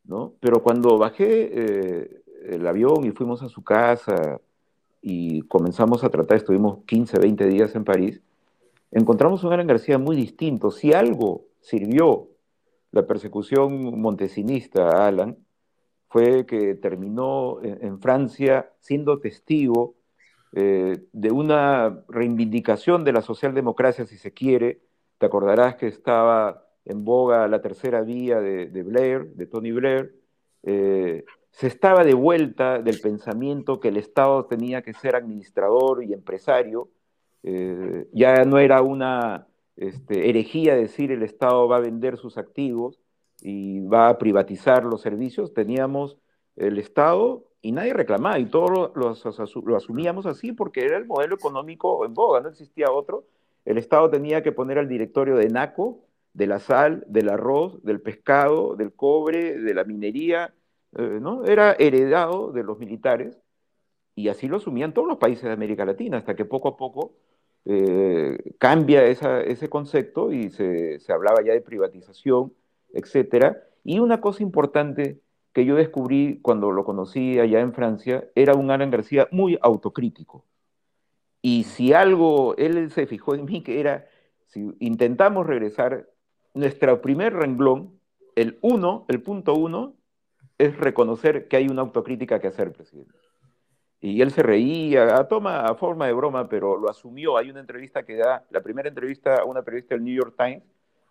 ¿no? 0.03 0.35
Pero 0.39 0.63
cuando 0.63 0.97
bajé 0.97 1.49
eh, 1.53 2.21
el 2.45 2.67
avión 2.67 3.05
y 3.05 3.11
fuimos 3.11 3.43
a 3.43 3.49
su 3.49 3.63
casa 3.63 4.39
y 5.01 5.41
comenzamos 5.43 6.03
a 6.03 6.09
tratar, 6.09 6.37
estuvimos 6.37 6.79
15, 6.85 7.19
20 7.19 7.47
días 7.47 7.75
en 7.75 7.83
París, 7.83 8.21
encontramos 8.91 9.43
un 9.43 9.53
Alan 9.53 9.67
García 9.67 9.97
muy 9.97 10.15
distinto. 10.15 10.71
Si 10.71 10.93
algo 10.93 11.45
sirvió 11.59 12.29
la 12.91 13.05
persecución 13.07 13.99
montesinista 13.99 14.89
a 14.89 15.07
Alan, 15.07 15.37
fue 16.09 16.45
que 16.45 16.75
terminó 16.75 17.63
en, 17.63 17.99
Francia 18.01 18.69
siendo 18.79 19.19
testigo 19.19 19.95
eh, 20.53 21.05
de 21.13 21.31
una 21.31 22.03
reivindicación 22.09 23.05
de 23.05 23.13
la 23.13 23.21
socialdemocracia, 23.21 24.05
si 24.05 24.17
se 24.17 24.33
quiere. 24.33 24.81
Te 25.17 25.27
acordarás 25.27 25.75
que 25.75 25.87
estaba 25.87 26.67
en 26.83 27.05
boga 27.05 27.47
la 27.47 27.61
tercera 27.61 28.01
vía 28.01 28.41
de, 28.41 28.83
Blair, 28.83 29.27
de 29.35 29.47
Tony 29.47 29.71
Blair. 29.71 30.13
Eh, 30.63 31.23
se 31.51 31.67
estaba 31.67 32.03
de 32.03 32.13
vuelta 32.13 32.81
del 32.81 32.99
pensamiento 32.99 33.79
que 33.79 33.89
el 33.89 33.97
Estado 33.97 34.45
tenía 34.45 34.81
que 34.81 34.93
ser 34.93 35.15
administrador 35.15 36.03
y 36.03 36.13
empresario. 36.13 36.89
Eh, 37.43 38.07
ya 38.13 38.45
no 38.45 38.57
era 38.59 38.81
una 38.81 39.47
este, 39.75 40.29
herejía 40.29 40.75
decir 40.75 41.11
el 41.11 41.23
Estado 41.23 41.67
va 41.67 41.77
a 41.77 41.81
vender 41.81 42.17
sus 42.17 42.37
activos, 42.37 42.99
y 43.41 43.79
va 43.81 44.09
a 44.09 44.17
privatizar 44.17 44.85
los 44.85 45.01
servicios, 45.01 45.53
teníamos 45.53 46.17
el 46.55 46.77
Estado 46.77 47.43
y 47.61 47.71
nadie 47.71 47.93
reclamaba 47.93 48.39
y 48.39 48.45
todos 48.45 48.91
lo, 48.95 49.75
asumíamos 49.75 50.25
así 50.25 50.51
porque 50.51 50.85
era 50.85 50.97
el 50.97 51.05
modelo 51.05 51.35
económico 51.35 52.05
en 52.05 52.13
boga, 52.13 52.39
no 52.41 52.49
existía 52.49 52.91
otro. 52.91 53.25
El 53.65 53.77
Estado 53.77 54.09
tenía 54.09 54.41
que 54.41 54.51
poner 54.51 54.77
al 54.77 54.87
directorio 54.87 55.35
de 55.35 55.49
NACO 55.49 55.99
de 56.33 56.47
la 56.47 56.59
sal, 56.59 57.03
del 57.07 57.29
arroz, 57.29 57.83
del 57.83 57.99
pescado, 57.99 58.75
del 58.75 58.93
cobre, 58.93 59.59
de 59.59 59.73
la 59.73 59.83
minería, 59.83 60.53
eh, 60.97 61.19
¿no? 61.21 61.45
Era 61.45 61.75
heredado 61.79 62.51
de 62.51 62.63
los 62.63 62.79
militares 62.79 63.41
y 64.15 64.27
así 64.29 64.47
lo 64.47 64.57
asumían 64.57 64.93
todos 64.93 65.07
los 65.07 65.17
países 65.17 65.43
de 65.43 65.51
América 65.51 65.85
Latina, 65.85 66.17
hasta 66.17 66.35
que 66.35 66.45
poco 66.45 66.69
a 66.69 66.77
poco 66.77 67.13
eh, 67.65 68.37
cambia 68.57 69.05
ese 69.05 69.69
concepto 69.69 70.31
y 70.31 70.49
se, 70.49 70.99
se, 70.99 71.13
hablaba 71.13 71.41
ya 71.43 71.53
de 71.53 71.61
privatización, 71.61 72.53
etc. 72.93 73.57
Y 73.83 73.99
una 73.99 74.19
cosa 74.19 74.43
importante 74.43 75.21
que 75.53 75.65
yo 75.65 75.75
descubrí 75.75 76.39
cuando 76.41 76.71
lo 76.71 76.85
conocí 76.85 77.39
allá 77.39 77.59
en 77.59 77.73
Francia 77.73 78.27
era 78.35 78.53
un 78.53 78.71
Alan 78.71 78.91
García 78.91 79.27
muy 79.31 79.57
autocrítico. 79.61 80.45
Y 81.41 81.63
si 81.63 81.93
algo, 81.93 82.55
él 82.57 82.91
se 82.91 83.07
fijó 83.07 83.35
en 83.35 83.45
mí 83.45 83.61
que 83.61 83.79
era, 83.79 84.07
si 84.47 84.75
intentamos 84.79 85.47
regresar, 85.47 86.07
nuestro 86.53 87.01
primer 87.01 87.33
renglón, 87.33 87.99
el 88.35 88.59
uno, 88.61 89.05
el 89.07 89.21
punto 89.21 89.53
uno, 89.55 89.95
es 90.61 90.77
reconocer 90.77 91.47
que 91.47 91.57
hay 91.57 91.67
una 91.67 91.81
autocrítica 91.81 92.39
que 92.39 92.47
hacer, 92.47 92.71
presidente. 92.71 93.15
Y 93.99 94.21
él 94.21 94.31
se 94.31 94.43
reía, 94.43 95.15
a, 95.15 95.27
toma, 95.27 95.61
a 95.61 95.75
forma 95.75 96.07
de 96.07 96.13
broma, 96.13 96.49
pero 96.49 96.77
lo 96.77 96.89
asumió. 96.89 97.37
Hay 97.37 97.49
una 97.49 97.59
entrevista 97.59 98.03
que 98.03 98.15
da, 98.15 98.45
la 98.49 98.61
primera 98.61 98.89
entrevista 98.89 99.37
a 99.37 99.45
una 99.45 99.63
periodista 99.63 99.95
del 99.95 100.03
New 100.03 100.15
York 100.15 100.35
Times, 100.37 100.63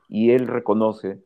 y 0.09 0.31
él 0.31 0.47
reconoce, 0.47 1.19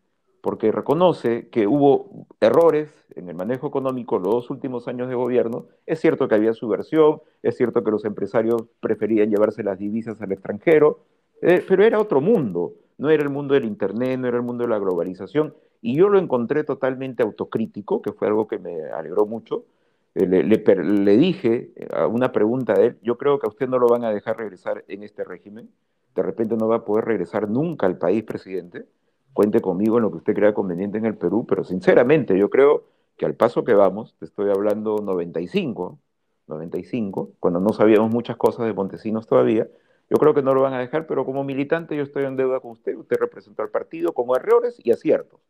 porque 0.43 0.73
reconoce 0.73 1.49
que 1.49 1.67
hubo 1.67 2.27
errores 2.41 2.91
en 3.15 3.29
el 3.29 3.35
manejo 3.35 3.67
económico 3.67 4.19
los 4.19 4.33
dos 4.33 4.51
últimos 4.51 4.89
años 4.89 5.09
de 5.09 5.15
gobierno. 5.15 5.67
Es 5.87 6.01
cierto 6.01 6.29
que 6.29 6.35
había 6.35 6.53
subversión, 6.53 7.21
es 7.43 7.57
cierto 7.57 7.85
que 7.85 7.91
los 7.91 8.05
empresarios 8.05 8.63
preferían 8.81 9.31
llevarse 9.31 9.63
las 9.63 9.79
divisas 9.79 10.21
al 10.21 10.33
extranjero, 10.33 11.01
eh, 11.43 11.65
pero 11.67 11.85
era 11.85 12.01
otro 12.01 12.21
mundo. 12.21 12.73
No 12.97 13.11
era 13.11 13.23
el 13.23 13.31
mundo 13.31 13.55
del 13.55 13.65
Internet, 13.65 14.19
no 14.19 14.29
era 14.29 14.37
el 14.37 14.43
mundo 14.43 14.65
de 14.65 14.71
la 14.71 14.79
globalización. 14.79 15.55
Y 15.87 15.95
yo 15.97 16.09
lo 16.09 16.19
encontré 16.19 16.65
totalmente 16.65 17.23
autocrítico, 17.23 18.01
que 18.01 18.11
fue 18.11 18.27
algo 18.29 18.49
que 18.49 18.59
me 18.59 18.85
alegró 18.85 19.27
mucho. 19.27 19.67
Eh, 20.15 20.27
le, 20.27 21.17
dije 21.19 21.73
eh, 21.77 21.89
a 21.93 22.07
una 22.07 22.33
pregunta 22.33 22.73
de 22.73 22.87
él, 22.87 22.99
yo 23.03 23.19
creo 23.19 23.39
que 23.39 23.47
a 23.47 23.51
usted 23.51 23.69
no 23.69 23.79
lo 23.79 23.89
van 23.89 24.03
a 24.03 24.11
dejar 24.11 24.39
regresar 24.39 24.83
en 24.89 25.03
este 25.03 25.25
régimen, 25.25 25.69
de 26.15 26.23
repente 26.23 26.57
no 26.57 26.69
va 26.69 26.77
a 26.77 26.85
poder 26.87 27.05
regresar 27.05 27.51
nunca 27.51 27.85
al 27.85 27.99
país, 27.99 28.25
presidente, 28.25 28.87
cuente 29.35 29.61
conmigo 29.61 29.99
en 29.99 30.05
lo 30.05 30.11
que 30.11 30.17
usted 30.17 30.35
crea 30.35 30.55
conveniente 30.55 30.97
en 30.97 31.05
el 31.05 31.19
Perú, 31.19 31.45
pero 31.47 31.65
sinceramente 31.65 32.39
yo 32.39 32.49
creo 32.49 32.85
que 33.19 33.27
al 33.27 33.35
paso 33.35 33.63
que 33.63 33.75
vamos, 33.75 34.17
te 34.19 34.25
estoy 34.25 34.49
hablando 34.49 34.97
95, 35.03 35.99
95, 36.47 37.33
cuando 37.41 37.61
no 37.61 37.75
sabíamos 37.75 38.11
muchas 38.11 38.39
cosas 38.39 38.65
de 38.65 38.73
Montesinos 38.73 39.27
todavía, 39.27 39.69
yo 40.09 40.17
creo 40.17 40.33
que 40.33 40.43
no 40.43 40.55
lo 40.55 40.63
van 40.63 40.73
a 40.73 40.79
dejar, 40.79 41.07
pero 41.07 41.27
como 41.27 41.45
militante 41.45 41.95
yo 41.95 42.05
estoy 42.05 42.25
en 42.25 42.37
deuda 42.37 42.61
con 42.61 42.71
usted, 42.71 42.97
usted 42.97 43.19
representa 43.21 43.63
al 43.63 43.69
partido 43.69 44.15
como 44.15 44.35
errores 44.35 44.81
y 44.83 44.91
aciertos, 44.91 45.41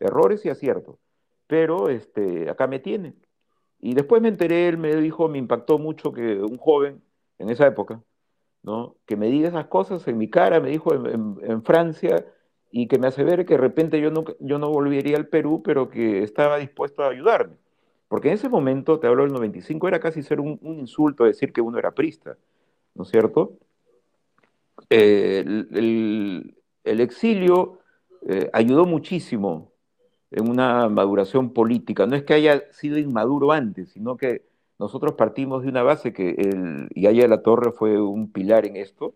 errores 0.00 0.44
y 0.44 0.50
aciertos, 0.50 0.96
pero 1.46 1.88
este, 1.88 2.50
acá 2.50 2.66
me 2.66 2.78
tiene, 2.78 3.14
y 3.80 3.94
después 3.94 4.22
me 4.22 4.28
enteré, 4.28 4.68
él 4.68 4.78
me 4.78 4.94
dijo, 4.96 5.28
me 5.28 5.38
impactó 5.38 5.78
mucho 5.78 6.12
que 6.12 6.40
un 6.40 6.56
joven 6.56 7.02
en 7.38 7.50
esa 7.50 7.66
época, 7.66 8.02
¿no? 8.62 8.96
que 9.06 9.16
me 9.16 9.28
diga 9.28 9.48
esas 9.48 9.66
cosas 9.66 10.06
en 10.08 10.18
mi 10.18 10.28
cara, 10.30 10.60
me 10.60 10.70
dijo 10.70 10.94
en, 10.94 11.62
Francia, 11.62 12.26
y 12.70 12.88
que 12.88 12.98
me 12.98 13.06
hace 13.06 13.22
ver 13.24 13.46
que 13.46 13.54
de 13.54 13.60
repente 13.60 14.00
yo 14.00 14.10
no, 14.10 14.24
yo 14.40 14.58
no 14.58 14.70
volvería 14.70 15.16
al 15.16 15.28
Perú, 15.28 15.62
pero 15.64 15.88
que 15.88 16.22
estaba 16.22 16.58
dispuesto 16.58 17.02
a 17.02 17.10
ayudarme. 17.10 17.56
Porque 18.08 18.28
en 18.28 18.34
ese 18.34 18.48
momento, 18.48 19.00
te 19.00 19.06
hablo 19.06 19.22
del 19.22 19.32
95, 19.32 19.88
era 19.88 20.00
casi 20.00 20.22
ser 20.22 20.40
un, 20.40 20.58
insulto 20.62 21.24
decir 21.24 21.52
que 21.52 21.60
uno 21.60 21.78
era 21.78 21.92
prista, 21.92 22.36
¿no 22.94 23.02
es 23.04 23.08
cierto? 23.10 23.58
Eh, 24.90 25.44
el, 25.46 26.54
exilio 27.00 27.80
eh, 28.28 28.50
ayudó 28.52 28.84
muchísimo 28.84 29.72
en 30.36 30.50
una 30.50 30.88
maduración 30.90 31.50
política. 31.54 32.06
No 32.06 32.14
es 32.14 32.22
que 32.22 32.34
haya 32.34 32.64
sido 32.70 32.98
inmaduro 32.98 33.52
antes, 33.52 33.88
sino 33.88 34.18
que 34.18 34.42
nosotros 34.78 35.14
partimos 35.14 35.62
de 35.62 35.70
una 35.70 35.82
base 35.82 36.12
que 36.12 36.30
el 36.32 36.90
Yaya 36.94 37.26
la 37.26 37.42
Torre 37.42 37.72
fue 37.72 37.98
un 37.98 38.30
pilar 38.30 38.66
en 38.66 38.76
esto. 38.76 39.14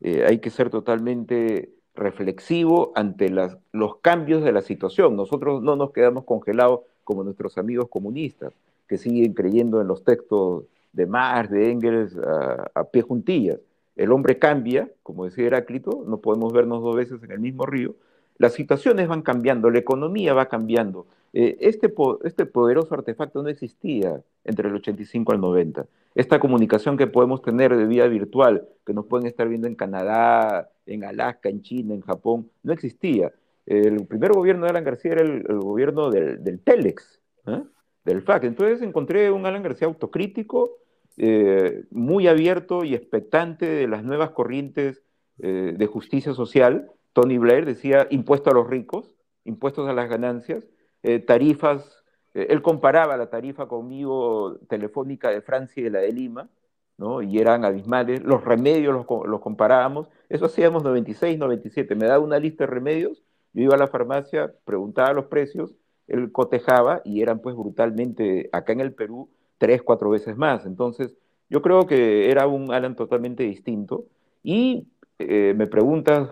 Eh, 0.00 0.24
hay 0.26 0.38
que 0.38 0.48
ser 0.48 0.70
totalmente 0.70 1.74
reflexivo 1.94 2.92
ante 2.94 3.28
los 3.28 3.96
cambios 3.98 4.42
de 4.42 4.52
la 4.52 4.62
situación. 4.62 5.14
Nosotros 5.14 5.62
no 5.62 5.76
nos 5.76 5.92
quedamos 5.92 6.24
congelados 6.24 6.80
como 7.04 7.22
nuestros 7.22 7.58
amigos 7.58 7.88
comunistas, 7.90 8.54
que 8.88 8.96
siguen 8.96 9.34
creyendo 9.34 9.82
en 9.82 9.88
los 9.88 10.04
textos 10.04 10.64
de 10.94 11.04
Marx, 11.04 11.50
de 11.50 11.70
Engels, 11.70 12.16
a, 12.16 12.70
a 12.74 12.84
pie 12.84 13.02
juntillas. 13.02 13.60
El 13.94 14.10
hombre 14.10 14.38
cambia, 14.38 14.90
como 15.02 15.26
decía 15.26 15.48
Heráclito, 15.48 16.02
no 16.06 16.22
podemos 16.22 16.50
vernos 16.54 16.82
dos 16.82 16.96
veces 16.96 17.22
en 17.22 17.30
el 17.30 17.40
mismo 17.40 17.66
río, 17.66 17.94
las 18.38 18.54
situaciones 18.54 19.08
van 19.08 19.22
cambiando, 19.22 19.70
la 19.70 19.78
economía 19.78 20.34
va 20.34 20.48
cambiando. 20.48 21.06
Eh, 21.32 21.56
este, 21.60 21.92
este 22.24 22.44
poderoso 22.44 22.94
artefacto 22.94 23.42
no 23.42 23.48
existía 23.48 24.22
entre 24.44 24.68
el 24.68 24.74
85 24.74 25.32
al 25.32 25.40
90. 25.40 25.86
Esta 26.14 26.38
comunicación 26.38 26.96
que 26.96 27.06
podemos 27.06 27.40
tener 27.40 27.74
de 27.74 27.86
vía 27.86 28.06
virtual, 28.06 28.68
que 28.84 28.92
nos 28.92 29.06
pueden 29.06 29.26
estar 29.26 29.48
viendo 29.48 29.66
en 29.66 29.74
Canadá, 29.74 30.70
en 30.84 31.04
Alaska, 31.04 31.48
en 31.48 31.62
China, 31.62 31.94
en 31.94 32.02
Japón, 32.02 32.50
no 32.62 32.72
existía. 32.72 33.32
El 33.64 34.06
primer 34.06 34.32
gobierno 34.32 34.64
de 34.64 34.70
Alan 34.70 34.84
García 34.84 35.12
era 35.12 35.22
el, 35.22 35.42
gobierno 35.60 36.10
del, 36.10 36.60
Telex, 36.60 37.20
¿eh? 37.46 37.62
del 38.04 38.22
FAC. 38.22 38.44
Entonces 38.44 38.82
encontré 38.82 39.30
un 39.30 39.46
Alan 39.46 39.62
García 39.62 39.86
autocrítico, 39.86 40.78
eh, 41.16 41.84
muy 41.90 42.26
abierto 42.26 42.84
y 42.84 42.94
expectante 42.94 43.66
de 43.66 43.86
las 43.86 44.04
nuevas 44.04 44.30
corrientes 44.30 45.02
de 45.38 45.86
justicia 45.86 46.34
social, 46.34 46.92
Tony 47.12 47.38
Blair 47.38 47.66
decía 47.66 48.06
impuesto 48.10 48.50
a 48.50 48.54
los 48.54 48.68
ricos, 48.68 49.14
impuestos 49.44 49.88
a 49.88 49.92
las 49.92 50.08
ganancias, 50.08 50.64
eh, 51.02 51.18
tarifas, 51.18 52.02
eh, 52.34 52.46
él 52.50 52.62
comparaba 52.62 53.16
la 53.16 53.30
tarifa 53.30 53.68
conmigo 53.68 54.58
telefónica 54.68 55.30
de 55.30 55.42
Francia 55.42 55.80
y 55.80 55.84
de 55.84 55.90
la 55.90 56.00
de 56.00 56.12
Lima, 56.12 56.48
¿no? 56.96 57.22
y 57.22 57.38
eran 57.38 57.64
abismales, 57.64 58.22
los 58.22 58.44
remedios 58.44 58.94
los, 58.94 59.06
los 59.26 59.40
comparábamos, 59.40 60.08
eso 60.28 60.46
hacíamos 60.46 60.84
96, 60.84 61.38
97, 61.38 61.94
me 61.94 62.06
daba 62.06 62.24
una 62.24 62.38
lista 62.38 62.64
de 62.64 62.70
remedios, 62.70 63.22
yo 63.52 63.64
iba 63.64 63.74
a 63.74 63.78
la 63.78 63.88
farmacia, 63.88 64.54
preguntaba 64.64 65.12
los 65.12 65.26
precios, 65.26 65.74
él 66.06 66.32
cotejaba 66.32 67.02
y 67.04 67.22
eran 67.22 67.40
pues 67.40 67.56
brutalmente, 67.56 68.48
acá 68.52 68.72
en 68.72 68.80
el 68.80 68.94
Perú, 68.94 69.30
tres, 69.58 69.82
cuatro 69.82 70.10
veces 70.10 70.36
más. 70.36 70.66
Entonces, 70.66 71.14
yo 71.48 71.62
creo 71.62 71.86
que 71.86 72.30
era 72.30 72.46
un 72.46 72.72
Alan 72.72 72.96
totalmente 72.96 73.44
distinto. 73.44 74.06
Y 74.42 74.88
eh, 75.18 75.54
me 75.56 75.66
preguntas 75.66 76.30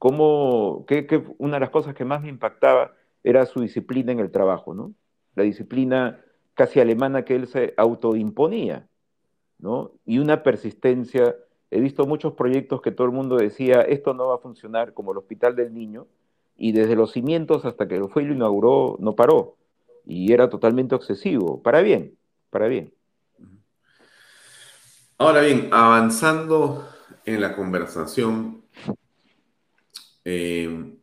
cómo, 0.00 0.86
que, 0.86 1.22
una 1.36 1.56
de 1.56 1.60
las 1.60 1.68
cosas 1.68 1.94
que 1.94 2.06
más 2.06 2.22
me 2.22 2.30
impactaba 2.30 2.94
era 3.22 3.44
su 3.44 3.60
disciplina 3.60 4.12
en 4.12 4.18
el 4.18 4.30
trabajo, 4.30 4.72
¿no? 4.72 4.94
La 5.34 5.42
disciplina 5.42 6.24
casi 6.54 6.80
alemana 6.80 7.26
que 7.26 7.36
él 7.36 7.46
se 7.46 7.74
autoimponía, 7.76 8.88
¿no? 9.58 9.92
Y 10.06 10.18
una 10.18 10.42
persistencia. 10.42 11.36
He 11.70 11.80
visto 11.80 12.06
muchos 12.06 12.32
proyectos 12.32 12.80
que 12.80 12.92
todo 12.92 13.08
el 13.08 13.12
mundo 13.12 13.36
decía, 13.36 13.82
esto 13.82 14.14
no 14.14 14.28
va 14.28 14.36
a 14.36 14.38
funcionar, 14.38 14.94
como 14.94 15.12
el 15.12 15.18
Hospital 15.18 15.54
del 15.54 15.74
Niño, 15.74 16.06
y 16.56 16.72
desde 16.72 16.96
los 16.96 17.12
cimientos 17.12 17.66
hasta 17.66 17.86
que 17.86 17.98
lo 17.98 18.08
fue 18.08 18.22
y 18.22 18.26
lo 18.26 18.32
inauguró, 18.32 18.96
no 19.00 19.14
paró. 19.14 19.58
Y 20.06 20.32
era 20.32 20.48
totalmente 20.48 20.94
obsesivo, 20.94 21.62
para 21.62 21.82
bien, 21.82 22.16
para 22.48 22.68
bien. 22.68 22.94
Ahora 25.18 25.42
bien, 25.42 25.68
avanzando 25.72 26.88
en 27.26 27.42
la 27.42 27.54
conversación, 27.54 28.59
eh, 30.24 30.96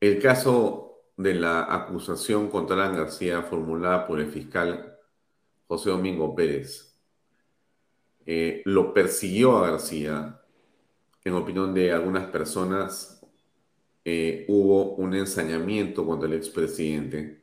el 0.00 0.20
caso 0.20 1.04
de 1.16 1.34
la 1.34 1.72
acusación 1.72 2.48
contra 2.48 2.76
Alan 2.76 2.96
García 2.96 3.42
formulada 3.42 4.06
por 4.06 4.20
el 4.20 4.30
fiscal 4.30 4.98
José 5.66 5.90
Domingo 5.90 6.34
Pérez 6.34 6.98
eh, 8.26 8.62
lo 8.64 8.92
persiguió 8.94 9.58
a 9.58 9.70
García. 9.70 10.40
En 11.24 11.34
opinión 11.34 11.72
de 11.74 11.92
algunas 11.92 12.26
personas, 12.26 13.24
eh, 14.04 14.44
hubo 14.48 14.94
un 14.96 15.14
ensañamiento 15.14 16.04
contra 16.06 16.28
el 16.28 16.34
expresidente. 16.34 17.42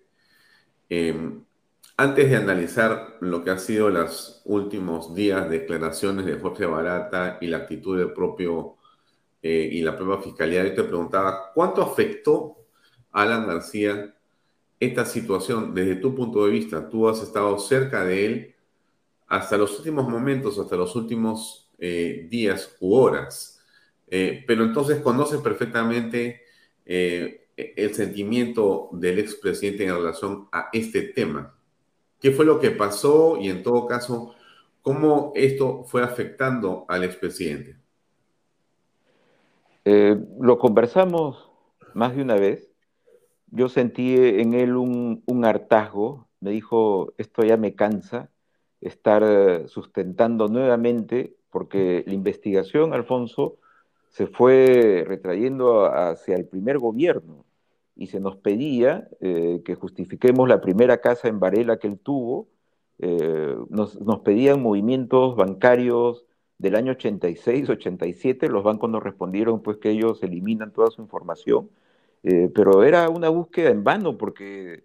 antes 1.98 2.30
de 2.30 2.36
analizar 2.36 3.18
lo 3.22 3.44
que 3.44 3.52
han 3.52 3.60
sido 3.60 3.90
los 3.90 4.42
últimos 4.46 5.14
días, 5.14 5.50
declaraciones 5.50 6.26
de 6.26 6.40
Jorge 6.40 6.66
Barata 6.66 7.38
y 7.42 7.48
la 7.48 7.58
actitud 7.58 7.98
del 7.98 8.14
propio 8.14 8.79
eh, 9.42 9.70
y 9.72 9.82
la 9.82 9.96
propia 9.96 10.22
fiscalía, 10.22 10.64
yo 10.66 10.74
te 10.74 10.84
preguntaba, 10.84 11.52
¿cuánto 11.54 11.82
afectó 11.82 12.58
a 13.12 13.22
Alan 13.24 13.48
García 13.48 14.16
esta 14.80 15.06
situación 15.06 15.74
desde 15.74 15.96
tu 15.96 16.14
punto 16.14 16.46
de 16.46 16.52
vista? 16.52 16.90
Tú 16.90 17.08
has 17.08 17.22
estado 17.22 17.58
cerca 17.58 18.04
de 18.04 18.26
él 18.26 18.56
hasta 19.28 19.58
los 19.58 19.78
últimos 19.78 20.08
momentos, 20.10 20.58
hasta 20.60 20.76
los 20.76 20.96
últimos 20.96 21.70
eh, 21.78 22.28
días 22.30 22.76
u 22.80 22.96
horas, 22.96 23.64
eh, 24.08 24.44
pero 24.46 24.64
entonces 24.64 25.02
conoces 25.02 25.40
perfectamente 25.42 26.42
el 26.86 27.94
sentimiento 27.94 28.90
del 28.94 29.20
expresidente 29.20 29.84
en 29.86 29.94
relación 29.94 30.48
a 30.52 30.70
este 30.74 31.04
tema. 31.04 31.56
¿Qué 32.20 32.32
fue 32.32 32.46
lo 32.46 32.60
que 32.60 32.72
pasó 32.72 33.38
y 33.40 33.50
en 33.50 33.64
todo 33.64 33.86
caso, 33.86 34.36
cómo 34.82 35.32
esto 35.36 35.84
fue 35.86 36.04
afectando 36.04 36.86
al 36.90 37.04
expresidente? 37.04 37.79
Eh, 39.92 40.24
lo 40.40 40.60
conversamos 40.60 41.50
más 41.96 42.16
de 42.16 42.22
una 42.22 42.36
vez. 42.36 42.72
Yo 43.48 43.70
sentí 43.70 44.16
en 44.18 44.54
él 44.54 44.76
un, 44.76 45.24
un 45.26 45.46
hartazgo. 45.46 46.28
Me 46.42 46.52
dijo, 46.52 47.14
esto 47.18 47.42
ya 47.42 47.58
me 47.58 47.74
cansa, 47.74 48.30
estar 48.82 49.24
eh, 49.26 49.68
sustentando 49.68 50.48
nuevamente, 50.48 51.36
porque 51.50 52.04
la 52.06 52.14
investigación, 52.14 52.94
Alfonso, 52.94 53.58
se 54.10 54.28
fue 54.28 55.04
retrayendo 55.08 55.86
hacia 55.86 56.36
el 56.36 56.46
primer 56.46 56.78
gobierno 56.78 57.46
y 57.96 58.08
se 58.08 58.20
nos 58.20 58.38
pedía 58.38 59.10
eh, 59.22 59.64
que 59.66 59.74
justifiquemos 59.74 60.48
la 60.48 60.62
primera 60.62 61.02
casa 61.02 61.30
en 61.30 61.40
Varela 61.40 61.78
que 61.80 61.88
él 61.88 61.98
tuvo, 61.98 62.48
nos, 63.70 64.00
nos, 64.02 64.20
pedían 64.20 64.62
movimientos 64.62 65.36
bancarios 65.36 66.26
del 66.60 66.76
año 66.76 66.92
86, 66.94 67.70
87, 67.70 68.50
los 68.50 68.64
bancos 68.64 68.90
nos 68.90 69.04
respondieron 69.04 69.62
pues 69.64 69.78
que 69.78 69.90
ellos 69.92 70.22
eliminan 70.24 70.72
toda 70.72 70.92
su 70.92 71.02
información, 71.02 71.70
eh, 72.24 72.52
pero 72.54 72.84
era 72.84 73.10
una 73.10 73.30
búsqueda 73.30 73.70
en 73.72 73.84
vano 73.84 74.18
porque 74.18 74.84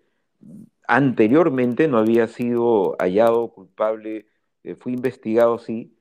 anteriormente 0.89 1.89
no 1.89 1.99
había 1.99 2.29
sido 2.29 2.97
hallado 2.99 3.49
culpable, 3.49 4.27
fui 4.79 4.95
investigado 4.95 5.59
sí, 5.59 5.95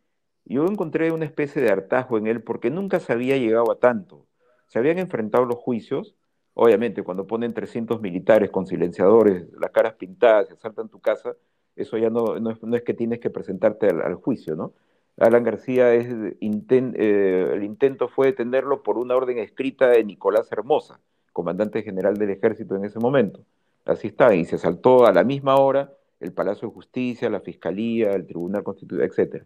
yo 0.46 0.66
encontré 0.66 1.12
una 1.12 1.26
especie 1.26 1.62
de 1.62 1.72
hartazgo 1.72 2.18
en 2.18 2.28
él 2.28 2.44
porque 2.44 2.70
nunca 2.70 3.00
se 3.00 3.14
había 3.14 3.38
llegado 3.38 3.72
a 3.72 3.80
tanto. 3.80 4.28
Se 4.68 4.80
habían 4.80 5.00
enfrentado 5.00 5.46
los 5.46 5.58
juicios, 5.58 6.16
obviamente 6.54 7.04
cuando 7.04 7.28
ponen 7.28 7.54
300 7.54 8.02
militares 8.02 8.50
con 8.52 8.68
silenciadores, 8.68 9.48
las 9.54 9.72
caras 9.72 9.94
pintadas, 9.96 10.48
se 10.48 10.54
asaltan 10.54 10.90
tu 10.90 11.00
casa, 11.00 11.36
eso 11.76 11.98
ya 11.98 12.10
no, 12.10 12.40
no, 12.40 12.76
es, 12.76 12.84
que 12.84 12.94
tienes 12.94 13.20
que 13.20 13.30
presentarte 13.30 13.88
al, 13.88 14.16
juicio, 14.16 14.56
¿no? 14.56 14.74
Alan 15.18 15.44
García, 15.44 15.94
eh, 15.94 16.36
el 16.40 17.64
intento 17.64 18.08
fue 18.08 18.28
detenerlo 18.28 18.84
por 18.84 18.98
una 18.98 19.16
orden 19.16 19.38
escrita 19.38 19.88
de 19.88 20.04
Nicolás 20.04 20.52
Hermosa, 20.52 21.00
comandante 21.32 21.84
general 21.84 22.18
del 22.18 22.32
ejército 22.32 22.76
en 22.76 22.86
ese 22.86 23.00
momento. 23.00 23.42
Así 23.86 24.08
está, 24.08 24.34
y 24.34 24.46
se 24.46 24.56
asaltó 24.56 25.06
a 25.06 25.12
la 25.12 25.24
misma 25.24 25.56
hora 25.58 25.92
el 26.20 26.32
Palacio 26.32 26.68
de 26.68 26.74
Justicia, 26.74 27.30
la 27.30 27.42
Fiscalía, 27.42 28.12
el 28.12 28.26
Tribunal 28.26 28.64
Constitucional, 28.64 29.12
etc. 29.12 29.46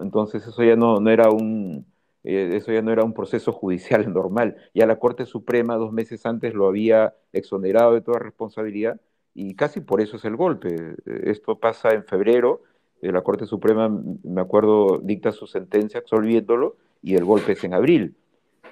Entonces 0.00 0.46
eso 0.46 0.64
ya 0.64 0.74
no 0.74 0.98
era 1.08 1.30
un, 1.30 1.86
eh, 2.24 2.50
eso 2.54 2.72
ya 2.72 2.82
no 2.82 2.92
era 2.92 3.04
un 3.04 3.14
proceso 3.14 3.52
judicial 3.52 4.12
normal. 4.12 4.56
Ya 4.74 4.86
la 4.86 4.98
Corte 4.98 5.26
Suprema 5.26 5.76
dos 5.76 5.92
meses 5.92 6.26
antes 6.26 6.54
lo 6.54 6.66
había 6.66 7.14
exonerado 7.32 7.94
de 7.94 8.00
toda 8.00 8.18
responsabilidad 8.18 9.00
y 9.34 9.54
casi 9.54 9.80
por 9.80 10.00
eso 10.00 10.16
es 10.16 10.24
el 10.24 10.36
golpe. 10.36 10.96
Esto 11.06 11.58
pasa 11.58 11.90
en 11.90 12.04
febrero, 12.04 12.62
eh, 13.02 13.12
la 13.12 13.22
Corte 13.22 13.46
Suprema, 13.46 13.88
me 13.88 14.40
acuerdo, 14.40 14.98
dicta 14.98 15.32
su 15.32 15.46
sentencia 15.46 16.00
absolviéndolo 16.00 16.76
y 17.02 17.14
el 17.14 17.24
golpe 17.24 17.52
es 17.52 17.64
en 17.64 17.74
abril. 17.74 18.16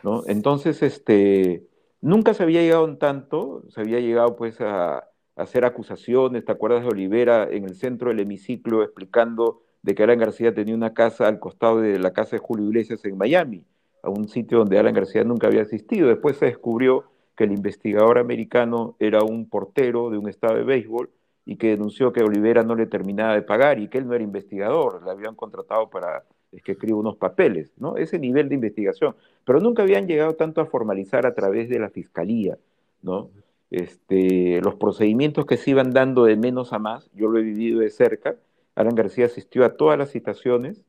¿no? 0.03 0.22
Entonces, 0.27 0.83
este, 0.83 1.64
nunca 2.01 2.35
se 2.35 2.43
había 2.43 2.62
llegado 2.62 2.87
en 2.87 2.99
tanto, 2.99 3.62
se 3.68 3.81
había 3.81 4.01
llegado 4.01 4.37
pues 4.37 4.61
a, 4.61 5.05
hacer 5.37 5.66
acusaciones, 5.66 6.45
¿te 6.45 6.53
acuerdas 6.53 6.83
de 6.83 6.89
Olivera 6.89 7.47
en 7.51 7.64
el 7.64 7.74
centro 7.74 8.09
del 8.09 8.20
hemiciclo 8.20 8.83
explicando 8.83 9.61
de 9.83 9.95
que 9.95 10.03
Alan 10.03 10.18
García 10.18 10.55
tenía 10.55 10.74
una 10.74 10.95
casa 10.95 11.29
al 11.29 11.39
costado 11.39 11.81
de 11.81 11.99
la 11.99 12.12
casa 12.12 12.37
de 12.37 12.39
Julio 12.39 12.66
Iglesias 12.66 13.05
en 13.05 13.18
Miami, 13.18 13.62
a 14.03 14.09
un 14.09 14.29
sitio 14.29 14.59
donde 14.59 14.79
Alan 14.79 14.95
García 14.95 15.24
nunca 15.24 15.47
había 15.47 15.62
asistido. 15.62 16.09
Después 16.09 16.39
se 16.39 16.47
descubrió 16.47 17.05
que 17.37 17.45
el 17.45 17.53
investigador 17.53 18.18
americano 18.18 18.97
era 18.99 19.22
un 19.22 19.47
portero 19.49 20.11
de 20.11 20.16
un 20.16 20.29
estado 20.29 20.57
de 20.57 20.64
béisbol 20.64 21.11
y 21.47 21.57
que 21.57 21.68
denunció 21.68 22.12
que 22.12 22.24
Olivera 22.24 22.64
no 22.64 22.74
le 22.74 22.86
terminaba 22.86 23.34
de 23.34 23.42
pagar 23.42 23.78
y 23.78 23.88
que 23.88 23.99
él 23.99 24.07
no 24.09 24.14
era 24.14 24.24
investigador, 24.24 25.03
le 25.05 25.11
habían 25.12 25.36
contratado 25.36 25.88
para 25.88 26.24
que 26.64 26.72
escriba 26.72 26.99
unos 26.99 27.16
papeles, 27.16 27.72
¿no? 27.78 27.97
Ese 27.97 28.18
nivel 28.18 28.49
de 28.49 28.57
investigación. 28.57 29.14
Pero 29.44 29.61
nunca 29.61 29.82
habían 29.82 30.07
llegado 30.07 30.34
tanto 30.34 30.61
a 30.61 30.66
formalizar 30.66 31.24
a 31.26 31.34
través 31.34 31.68
de 31.68 31.78
la 31.78 31.88
fiscalía, 31.88 32.59
¿no? 33.03 33.30
Este, 33.70 34.61
los 34.62 34.74
procedimientos 34.74 35.47
que 35.47 35.57
se 35.57 35.70
iban 35.70 35.92
dando 35.92 36.24
de 36.24 36.36
menos 36.36 36.72
a 36.72 36.78
más, 36.78 37.11
yo 37.14 37.28
lo 37.28 37.38
he 37.38 37.42
vivido 37.42 37.80
de 37.80 37.90
cerca, 37.90 38.36
Alan 38.74 38.94
García 38.94 39.26
asistió 39.26 39.64
a 39.64 39.76
todas 39.76 39.99
las 39.99 40.11
citaciones, 40.11 40.84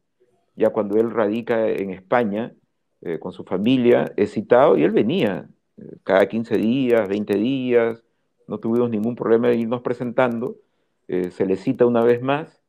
ya 0.55 0.72
cuando 0.72 0.97
él 0.97 1.12
radica 1.12 1.68
en 1.68 1.91
España 1.91 2.53
eh, 3.01 3.20
con 3.20 3.32
su 3.32 3.43
familia, 3.43 4.12
es 4.16 4.32
citado 4.32 4.78
y 4.78 4.84
él 4.84 4.91
venía 4.91 5.49
eh, 5.78 5.97
cada 6.03 6.28
15 6.28 6.58
días, 6.58 7.08
20 7.08 7.36
días, 7.36 8.03
no 8.48 8.60
tuvimos 8.60 8.89
ningún 8.89 9.16
problema 9.16 9.50
de 9.50 9.56
irnos 9.56 9.82
presentando, 9.82 10.58
eh, 11.08 11.32
se 11.32 11.45
le 11.45 11.56
cita 11.56 11.86
una 11.86 12.04
vez 12.04 12.22
más, 12.22 12.62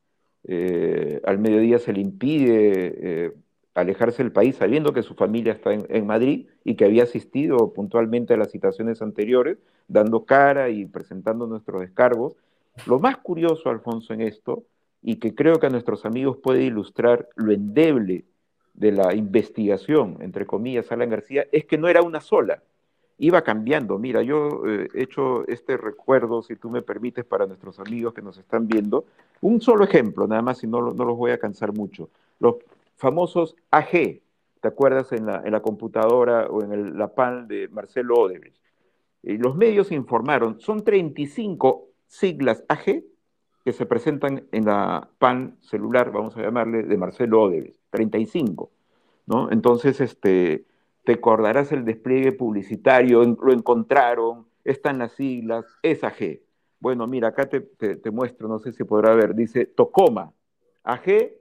al 1.25 1.39
mediodía 1.39 1.79
se 1.79 1.93
le 1.93 2.01
impide 2.01 3.35
alejarse 3.75 4.23
del 4.23 4.33
país 4.33 4.57
sabiendo 4.57 4.95
que 4.95 5.03
su 5.03 5.15
familia 5.15 5.53
está 5.53 5.75
en, 5.75 5.85
en, 5.91 6.07
Madrid 6.07 6.47
y 6.65 6.75
que 6.75 6.87
había 6.87 7.03
asistido 7.03 7.73
puntualmente 7.75 8.33
a 8.33 8.37
las 8.39 8.51
citaciones 8.51 9.03
anteriores, 9.03 9.59
dando 9.89 10.25
cara 10.25 10.71
y 10.71 10.87
presentando 10.87 11.47
nuestros 11.47 11.83
descargos. 11.83 12.35
Lo 12.87 12.99
más 12.99 13.19
curioso, 13.19 13.69
Alfonso, 13.69 14.15
en 14.15 14.23
esto 14.23 14.65
y 15.03 15.17
que 15.17 15.35
creo 15.35 15.59
que 15.59 15.67
a 15.67 15.71
nuestros 15.71 16.05
amigos 16.05 16.39
puede 16.39 16.63
ilustrar 16.63 17.29
lo 17.37 17.53
endeble 17.53 18.25
de 18.75 18.93
la 18.93 19.15
investigación, 19.15 20.19
entre 20.21 20.47
comillas, 20.47 20.91
Alan 20.93 21.11
García, 21.11 21.47
es 21.53 21.65
que 21.65 21.79
no 21.79 21.89
era 21.89 22.03
una 22.03 22.21
sola, 22.21 22.63
iba 23.19 23.43
cambiando. 23.43 23.99
Mira, 23.99 24.23
yo 24.23 24.63
eh, 24.67 24.89
he 24.95 25.03
hecho 25.03 25.47
este 25.47 25.77
recuerdo, 25.77 26.43
si 26.43 26.57
tú 26.57 26.71
me 26.71 26.83
permites, 26.83 27.25
para 27.25 27.47
nuestros 27.47 27.79
amigos 27.81 28.15
que 28.15 28.23
nos 28.23 28.39
están 28.39 28.67
viendo, 28.67 29.05
un 29.41 29.61
solo 29.61 29.85
ejemplo, 29.85 30.27
nada 30.27 30.43
más, 30.43 30.63
y 30.65 30.67
no, 30.67 30.93
no 30.93 31.05
los 31.05 31.17
voy 31.17 31.33
a 31.33 31.39
cansar 31.39 31.73
mucho. 31.73 32.09
Los 32.39 32.57
famosos 32.97 33.57
AG, 33.71 34.21
¿te 34.61 34.69
acuerdas 34.69 35.13
en 35.13 35.27
la, 35.27 35.43
en 35.45 35.53
la 35.53 35.61
computadora 35.61 36.47
o 36.47 36.63
en 36.63 36.73
el, 36.73 36.99
la 36.99 37.15
PAN 37.15 37.49
de 37.49 37.69
Marcelo 37.69 38.15
Odebrecht? 38.15 38.57
Los 39.23 39.57
medios 39.57 39.91
informaron, 39.91 40.61
son 40.61 40.85
35 40.85 41.89
siglas 42.07 42.65
AG 42.69 43.03
que 43.65 43.73
se 43.73 43.85
presentan 43.85 44.47
en 44.53 44.65
la 44.65 45.11
PAN 45.19 45.59
celular, 45.61 46.11
vamos 46.11 46.37
a 46.37 46.43
llamarle, 46.43 46.85
de 46.85 46.97
Marcelo 46.97 47.43
Odeves, 47.43 47.79
35, 47.91 48.71
¿no? 49.27 49.51
Entonces, 49.51 50.01
este, 50.01 50.65
te 51.09 51.15
acordarás 51.15 51.73
el 51.73 51.87
despliegue 51.87 52.33
publicitario, 52.33 53.25
lo 53.25 53.51
encontraron, 53.51 54.47
están 54.63 54.99
las 54.99 55.13
siglas, 55.13 55.65
es 55.81 56.05
AG. 56.05 56.41
Bueno, 56.81 57.07
mira, 57.07 57.29
acá 57.29 57.49
te, 57.49 57.61
te, 57.61 58.11
muestro, 58.11 58.47
no 58.47 58.59
sé 58.59 58.73
si 58.73 58.85
podrá 58.85 59.15
ver, 59.15 59.35
dice 59.35 59.65
Tocoma, 59.65 60.35
AG 60.85 61.33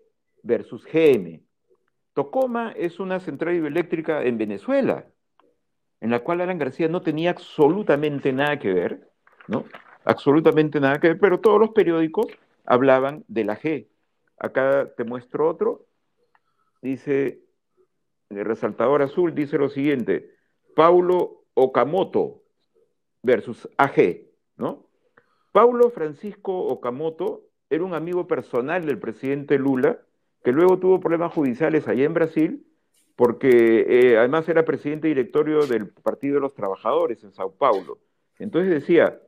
versus 0.41 0.85
GM. 0.85 1.43
Tocoma 2.13 2.71
es 2.77 3.01
una 3.01 3.19
central 3.19 3.55
hidroeléctrica 3.55 4.23
en 4.23 4.37
Venezuela, 4.37 5.05
en 5.99 6.11
la 6.11 6.21
cual 6.21 6.39
Alan 6.39 6.59
García 6.59 6.87
no 6.87 7.01
tenía 7.01 7.31
absolutamente 7.31 8.31
nada 8.31 8.59
que 8.59 8.71
ver, 8.71 9.11
¿no? 9.49 9.65
absolutamente 10.05 10.79
nada 10.79 11.01
que 11.01 11.09
ver, 11.09 11.19
pero 11.19 11.41
todos 11.41 11.59
los 11.59 11.71
periódicos 11.71 12.27
hablaban 12.63 13.25
de 13.27 13.43
la 13.43 13.59
G. 13.59 13.89
Acá 14.39 14.89
te 14.95 15.03
muestro 15.03 15.49
otro. 15.49 15.85
Dice, 16.81 17.41
el 18.29 18.45
resaltador 18.45 19.01
azul 19.01 19.33
dice 19.33 19.57
lo 19.57 19.69
siguiente, 19.69 20.35
Paulo 20.75 21.45
Okamoto 21.53 22.43
versus 23.23 23.67
AG, 23.77 24.21
¿no? 24.57 24.87
Paulo 25.51 25.89
Francisco 25.89 26.53
Okamoto 26.53 27.47
era 27.69 27.83
un 27.83 27.93
amigo 27.93 28.27
personal 28.27 28.85
del 28.85 28.99
presidente 28.99 29.57
Lula, 29.57 29.99
que 30.43 30.51
luego 30.51 30.77
tuvo 30.77 30.99
problemas 30.99 31.33
judiciales 31.33 31.87
allá 31.87 32.05
en 32.05 32.13
Brasil, 32.13 32.65
porque 33.15 33.85
eh, 33.89 34.17
además 34.17 34.47
era 34.47 34.63
presidente 34.63 35.07
directorio 35.07 35.65
del 35.65 35.89
Partido 35.89 36.35
de 36.35 36.41
los 36.41 36.53
Trabajadores 36.53 37.23
en 37.23 37.33
Sao 37.33 37.51
Paulo. 37.55 37.97
Entonces 38.37 38.69
decía, 38.69 39.19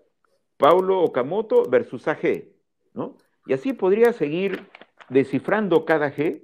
Paulo 0.57 1.01
Okamoto 1.01 1.63
versus 1.63 2.07
AG, 2.07 2.43
¿no? 2.93 3.17
Y 3.47 3.53
así 3.53 3.73
podría 3.73 4.13
seguir 4.13 4.67
descifrando 5.09 5.85
cada 5.85 6.13
G. 6.13 6.43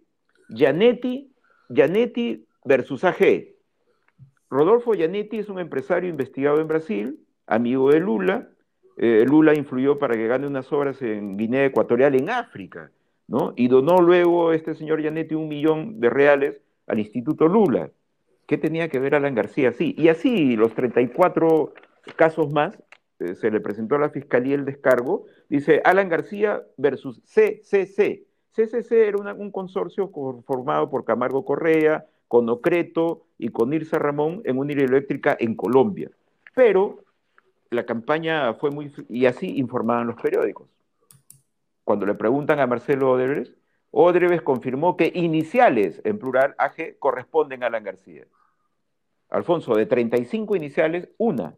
Gianetti, 0.50 1.32
Gianetti 1.70 2.45
versus 2.66 3.04
AG. 3.04 3.56
Rodolfo 4.50 4.94
Gianetti 4.94 5.40
es 5.40 5.50
un 5.50 5.60
empresario 5.60 6.10
investigado 6.10 6.60
en 6.60 6.68
Brasil, 6.68 7.20
amigo 7.48 7.92
de 7.92 8.00
Lula. 8.00 8.50
Eh, 8.98 9.26
Lula 9.28 9.54
influyó 9.56 10.00
para 10.00 10.16
que 10.16 10.28
gane 10.28 10.48
unas 10.48 10.72
obras 10.74 11.02
en 11.02 11.38
Guinea 11.38 11.66
Ecuatorial, 11.66 12.16
en 12.16 12.30
África, 12.30 12.92
¿no? 13.28 13.54
Y 13.56 13.68
donó 13.68 13.98
luego 13.98 14.52
este 14.52 14.74
señor 14.76 15.02
Gianetti 15.02 15.36
un 15.36 15.48
millón 15.48 16.00
de 16.00 16.10
reales 16.10 16.62
al 16.88 17.00
Instituto 17.00 17.48
Lula. 17.48 17.92
¿Qué 18.48 18.58
tenía 18.58 18.90
que 18.90 19.00
ver 19.00 19.16
Alan 19.16 19.36
García? 19.36 19.74
Sí, 19.74 19.96
y 19.98 20.08
así 20.10 20.56
los 20.56 20.74
34 20.76 21.74
casos 22.16 22.52
más 22.52 22.78
eh, 23.20 23.36
se 23.36 23.50
le 23.50 23.60
presentó 23.60 23.96
a 23.96 24.00
la 24.00 24.10
fiscalía 24.10 24.56
el 24.56 24.66
descargo, 24.66 25.26
dice 25.50 25.82
Alan 25.84 26.10
García 26.10 26.64
versus 26.78 27.22
CCC. 27.24 28.26
CCC 28.52 28.92
era 28.92 29.18
un 29.18 29.52
consorcio 29.52 30.10
formado 30.46 30.90
por 30.90 31.04
Camargo 31.04 31.44
Correa, 31.44 32.06
con 32.28 32.50
Ocreto 32.50 33.26
y 33.38 33.50
con 33.50 33.74
Irsa 33.74 34.00
Ramón 34.00 34.42
en 34.46 34.58
una 34.58 34.74
hidroeléctrica 34.74 35.36
en 35.40 35.56
Colombia. 35.56 36.10
Pero 36.54 37.00
la 37.70 37.86
campaña 37.86 38.54
fue 38.56 38.72
muy... 38.72 38.92
y 39.10 39.26
así 39.26 39.58
informaban 39.58 40.08
los 40.08 40.22
periódicos. 40.22 40.68
Cuando 41.84 42.06
le 42.06 42.16
preguntan 42.16 42.60
a 42.60 42.68
Marcelo 42.68 43.12
Odebrecht, 43.12 43.56
Odebrecht 43.92 44.44
confirmó 44.44 44.98
que 44.98 45.12
iniciales, 45.14 46.02
en 46.04 46.20
plural 46.20 46.56
AG, 46.58 46.98
corresponden 47.00 47.64
a 47.64 47.68
Alan 47.68 47.84
García. 47.84 48.26
Alfonso, 49.30 49.76
de 49.76 49.86
35 49.86 50.56
iniciales, 50.56 51.10
una 51.18 51.56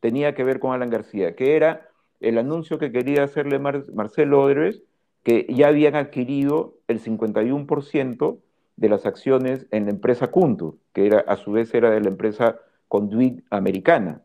tenía 0.00 0.34
que 0.34 0.44
ver 0.44 0.60
con 0.60 0.72
Alan 0.72 0.90
García, 0.90 1.34
que 1.34 1.56
era 1.56 1.88
el 2.20 2.38
anuncio 2.38 2.78
que 2.78 2.92
quería 2.92 3.24
hacerle 3.24 3.58
Marcelo 3.58 4.42
Odres, 4.42 4.82
que 5.22 5.46
ya 5.48 5.68
habían 5.68 5.94
adquirido 5.94 6.74
el 6.88 7.02
51% 7.02 8.38
de 8.76 8.88
las 8.88 9.06
acciones 9.06 9.66
en 9.70 9.84
la 9.84 9.90
empresa 9.90 10.30
Kuntur, 10.30 10.78
que 10.92 11.06
era, 11.06 11.20
a 11.20 11.36
su 11.36 11.52
vez 11.52 11.72
era 11.74 11.90
de 11.90 12.00
la 12.00 12.08
empresa 12.08 12.60
Conduit 12.88 13.44
americana. 13.50 14.22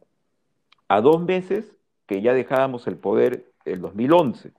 A 0.88 1.02
dos 1.02 1.22
meses 1.22 1.76
que 2.06 2.22
ya 2.22 2.34
dejábamos 2.34 2.88
el 2.88 2.98
poder 2.98 3.52
el 3.66 3.82
2011, 3.82 4.52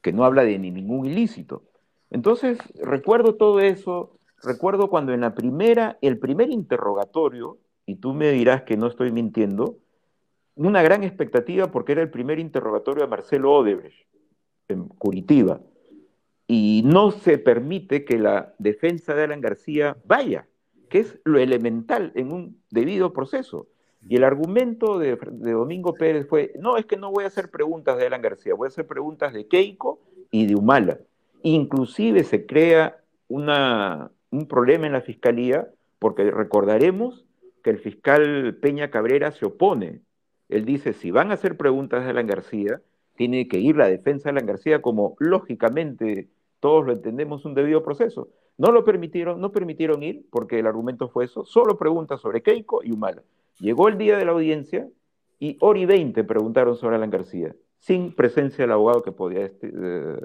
que 0.00 0.12
no 0.12 0.24
habla 0.24 0.44
de 0.44 0.58
ningún 0.58 1.06
ilícito. 1.06 1.62
Entonces, 2.10 2.58
recuerdo 2.80 3.36
todo 3.36 3.60
eso, 3.60 4.18
recuerdo 4.42 4.90
cuando 4.90 5.12
en 5.12 5.20
la 5.20 5.34
primera, 5.34 5.98
el 6.02 6.18
primer 6.18 6.50
interrogatorio, 6.50 7.58
y 7.86 7.96
tú 7.96 8.12
me 8.12 8.30
dirás 8.32 8.62
que 8.62 8.76
no 8.76 8.86
estoy 8.86 9.12
mintiendo, 9.12 9.78
una 10.54 10.82
gran 10.82 11.02
expectativa 11.02 11.70
porque 11.70 11.92
era 11.92 12.02
el 12.02 12.10
primer 12.10 12.38
interrogatorio 12.38 13.04
a 13.04 13.06
Marcelo 13.06 13.52
Odebrecht 13.52 14.06
en 14.68 14.88
Curitiba. 14.88 15.60
Y 16.46 16.82
no 16.84 17.10
se 17.10 17.38
permite 17.38 18.04
que 18.04 18.18
la 18.18 18.54
defensa 18.58 19.14
de 19.14 19.24
Alan 19.24 19.40
García 19.40 19.96
vaya, 20.04 20.46
que 20.88 21.00
es 21.00 21.18
lo 21.24 21.38
elemental 21.38 22.12
en 22.14 22.32
un 22.32 22.60
debido 22.70 23.12
proceso. 23.12 23.68
Y 24.08 24.16
el 24.16 24.24
argumento 24.24 24.98
de, 24.98 25.16
Domingo 25.16 25.94
Pérez 25.94 26.26
fue, 26.28 26.52
no, 26.58 26.76
es 26.76 26.86
que 26.86 26.96
no 26.96 27.10
voy 27.10 27.24
a 27.24 27.28
hacer 27.28 27.50
preguntas 27.50 27.96
de 27.96 28.06
Alan 28.06 28.22
García, 28.22 28.54
voy 28.54 28.66
a 28.66 28.68
hacer 28.68 28.86
preguntas 28.86 29.32
de 29.32 29.46
Keiko 29.46 30.00
y 30.30 30.46
de 30.46 30.56
Humala. 30.56 30.98
Inclusive 31.42 32.24
se 32.24 32.44
crea 32.46 32.98
una, 33.28 34.10
un 34.30 34.48
problema 34.48 34.86
en 34.86 34.92
la 34.92 35.02
fiscalía, 35.02 35.70
porque 35.98 36.30
recordaremos 36.30 37.24
que 37.62 37.70
el 37.70 37.78
fiscal 37.78 38.56
Peña 38.60 38.90
Cabrera 38.90 39.30
se 39.30 39.46
opone. 39.46 40.00
Él 40.48 40.64
dice, 40.64 40.92
si 40.92 41.10
van 41.10 41.30
a 41.30 41.34
hacer 41.34 41.56
preguntas 41.56 42.04
de 42.04 42.10
Alan 42.10 42.26
García, 42.26 42.80
tiene 43.14 43.48
que 43.48 43.58
ir 43.58 43.76
la 43.76 43.88
defensa 43.88 44.24
de 44.24 44.30
Alan 44.30 44.46
García 44.46 44.82
como 44.82 45.16
lógicamente 45.18 46.28
todos 46.60 46.86
lo 46.86 46.92
entendemos 46.92 47.44
un 47.44 47.54
debido 47.54 47.82
proceso. 47.82 48.28
No 48.58 48.70
lo 48.70 48.84
permitieron, 48.84 49.40
no 49.40 49.50
permitieron 49.50 50.02
ir 50.02 50.24
porque 50.30 50.58
el 50.58 50.66
argumento 50.66 51.08
fue 51.08 51.24
eso, 51.24 51.44
solo 51.44 51.78
preguntas 51.78 52.20
sobre 52.20 52.42
Keiko 52.42 52.82
y 52.84 52.92
Humala. 52.92 53.22
Llegó 53.58 53.88
el 53.88 53.98
día 53.98 54.16
de 54.16 54.24
la 54.24 54.32
audiencia 54.32 54.88
y 55.38 55.56
hora 55.60 55.78
y 55.78 55.86
veinte 55.86 56.24
preguntaron 56.24 56.76
sobre 56.76 56.96
Alan 56.96 57.10
García, 57.10 57.54
sin 57.78 58.12
presencia 58.12 58.62
del 58.62 58.72
abogado 58.72 59.02
que 59.02 59.12
podía 59.12 59.46
este, 59.46 59.72
eh, 59.72 60.20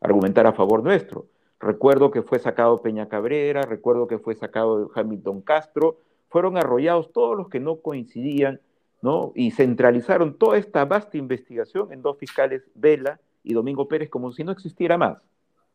argumentar 0.00 0.46
a 0.46 0.52
favor 0.52 0.82
nuestro. 0.82 1.26
Recuerdo 1.58 2.10
que 2.10 2.22
fue 2.22 2.38
sacado 2.38 2.82
Peña 2.82 3.08
Cabrera, 3.08 3.62
recuerdo 3.62 4.06
que 4.06 4.18
fue 4.18 4.34
sacado 4.34 4.90
Hamilton 4.94 5.40
Castro, 5.40 5.96
fueron 6.28 6.56
arrollados 6.56 7.12
todos 7.12 7.36
los 7.36 7.48
que 7.48 7.58
no 7.58 7.76
coincidían, 7.76 8.60
¿no? 9.04 9.32
Y 9.34 9.50
centralizaron 9.50 10.38
toda 10.38 10.56
esta 10.56 10.86
vasta 10.86 11.18
investigación 11.18 11.92
en 11.92 12.00
dos 12.00 12.16
fiscales, 12.16 12.62
Vela 12.74 13.20
y 13.42 13.52
Domingo 13.52 13.86
Pérez, 13.86 14.08
como 14.08 14.32
si 14.32 14.44
no 14.44 14.50
existiera 14.50 14.96
más, 14.96 15.18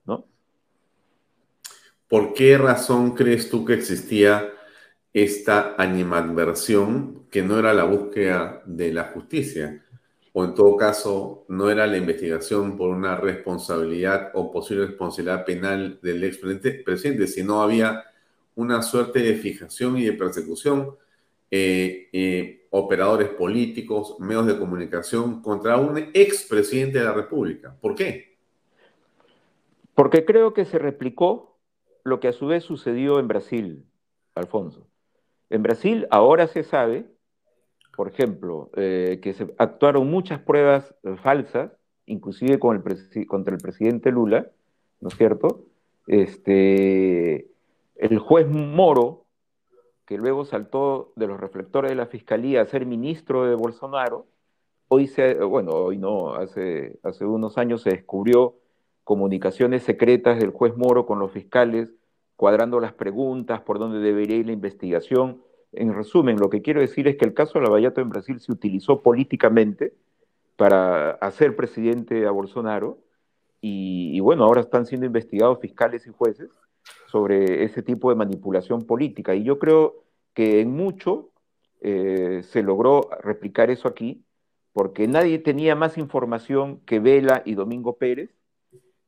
¿no? 0.03 0.25
¿Por 2.07 2.33
qué 2.33 2.57
razón 2.57 3.11
crees 3.11 3.47
tú 3.51 3.65
que 3.65 3.75
existía 3.75 4.49
esta 5.13 5.75
animadversión 5.77 7.27
que 7.29 7.43
no 7.43 7.59
era 7.59 7.71
la 7.75 7.83
búsqueda 7.83 8.63
de 8.65 8.91
la 8.91 9.03
justicia? 9.03 9.85
O 10.33 10.43
en 10.43 10.55
todo 10.55 10.75
caso, 10.75 11.45
no 11.49 11.69
era 11.69 11.85
la 11.85 11.97
investigación 11.97 12.77
por 12.77 12.89
una 12.89 13.15
responsabilidad 13.15 14.31
o 14.33 14.51
posible 14.51 14.87
responsabilidad 14.87 15.45
penal 15.45 15.99
del 16.01 16.23
ex 16.23 16.39
presidente, 16.83 17.27
sino 17.27 17.61
había 17.61 18.05
una 18.55 18.81
suerte 18.81 19.19
de 19.19 19.35
fijación 19.35 19.99
y 19.99 20.05
de 20.05 20.13
persecución, 20.13 20.95
eh, 21.51 22.09
eh, 22.13 22.67
operadores 22.69 23.29
políticos, 23.29 24.15
medios 24.19 24.45
de 24.45 24.59
comunicación 24.59 25.41
contra 25.41 25.77
un 25.77 25.97
expresidente 26.13 26.99
de 26.99 27.05
la 27.05 27.13
República. 27.13 27.75
¿Por 27.81 27.95
qué? 27.95 28.37
Porque 29.95 30.25
creo 30.25 30.53
que 30.53 30.65
se 30.65 30.77
replicó 30.77 31.57
lo 32.03 32.19
que 32.19 32.27
a 32.27 32.33
su 32.33 32.47
vez 32.47 32.63
sucedió 32.63 33.19
en 33.19 33.27
Brasil, 33.27 33.85
Alfonso. 34.35 34.87
En 35.49 35.63
Brasil 35.63 36.07
ahora 36.11 36.47
se 36.47 36.63
sabe, 36.63 37.05
por 37.97 38.07
ejemplo, 38.07 38.69
eh, 38.75 39.19
que 39.21 39.33
se 39.33 39.53
actuaron 39.57 40.09
muchas 40.09 40.39
pruebas 40.39 40.93
falsas, 41.23 41.71
inclusive 42.05 42.59
con 42.59 42.75
el 42.75 43.27
contra 43.27 43.55
el 43.55 43.61
presidente 43.61 44.11
Lula, 44.11 44.51
¿no 45.01 45.09
es 45.09 45.15
cierto? 45.15 45.65
Este, 46.07 47.49
el 47.95 48.19
juez 48.19 48.47
Moro, 48.47 49.25
que 50.09 50.17
luego 50.17 50.43
saltó 50.43 51.13
de 51.15 51.27
los 51.27 51.39
reflectores 51.39 51.91
de 51.91 51.95
la 51.95 52.07
fiscalía 52.07 52.63
a 52.63 52.65
ser 52.65 52.87
ministro 52.87 53.45
de 53.45 53.53
Bolsonaro, 53.53 54.25
hoy 54.87 55.05
se, 55.05 55.35
bueno, 55.35 55.69
hoy 55.69 55.99
no, 55.99 56.33
hace, 56.33 56.97
hace 57.03 57.25
unos 57.25 57.59
años 57.59 57.83
se 57.83 57.91
descubrió 57.91 58.55
comunicaciones 59.03 59.83
secretas 59.83 60.39
del 60.39 60.49
juez 60.49 60.75
Moro 60.75 61.05
con 61.05 61.19
los 61.19 61.31
fiscales 61.31 61.93
cuadrando 62.35 62.79
las 62.79 62.93
preguntas, 62.93 63.61
por 63.61 63.77
dónde 63.77 63.99
debería 63.99 64.37
ir 64.37 64.47
la 64.47 64.51
investigación. 64.51 65.43
En 65.73 65.93
resumen, 65.93 66.39
lo 66.39 66.49
que 66.49 66.63
quiero 66.63 66.81
decir 66.81 67.07
es 67.07 67.15
que 67.15 67.25
el 67.25 67.35
caso 67.35 67.59
de 67.59 67.65
Lavallato 67.65 68.01
en 68.01 68.09
Brasil 68.09 68.39
se 68.39 68.51
utilizó 68.51 69.03
políticamente 69.03 69.93
para 70.55 71.11
hacer 71.11 71.55
presidente 71.55 72.25
a 72.25 72.31
Bolsonaro 72.31 72.97
y, 73.61 74.19
bueno, 74.21 74.43
ahora 74.43 74.61
están 74.61 74.87
siendo 74.87 75.05
investigados 75.05 75.59
fiscales 75.59 76.07
y 76.07 76.09
jueces 76.09 76.49
sobre 77.07 77.63
ese 77.63 77.81
tipo 77.81 78.09
de 78.09 78.15
manipulación 78.15 78.85
política. 78.85 79.35
Y 79.35 79.43
yo 79.43 79.59
creo 79.59 80.03
que 80.33 80.61
en 80.61 80.71
mucho 80.75 81.31
eh, 81.81 82.41
se 82.43 82.63
logró 82.63 83.09
replicar 83.21 83.69
eso 83.69 83.87
aquí, 83.87 84.23
porque 84.73 85.07
nadie 85.07 85.39
tenía 85.39 85.75
más 85.75 85.97
información 85.97 86.79
que 86.85 86.99
Vela 86.99 87.41
y 87.45 87.55
Domingo 87.55 87.97
Pérez, 87.97 88.29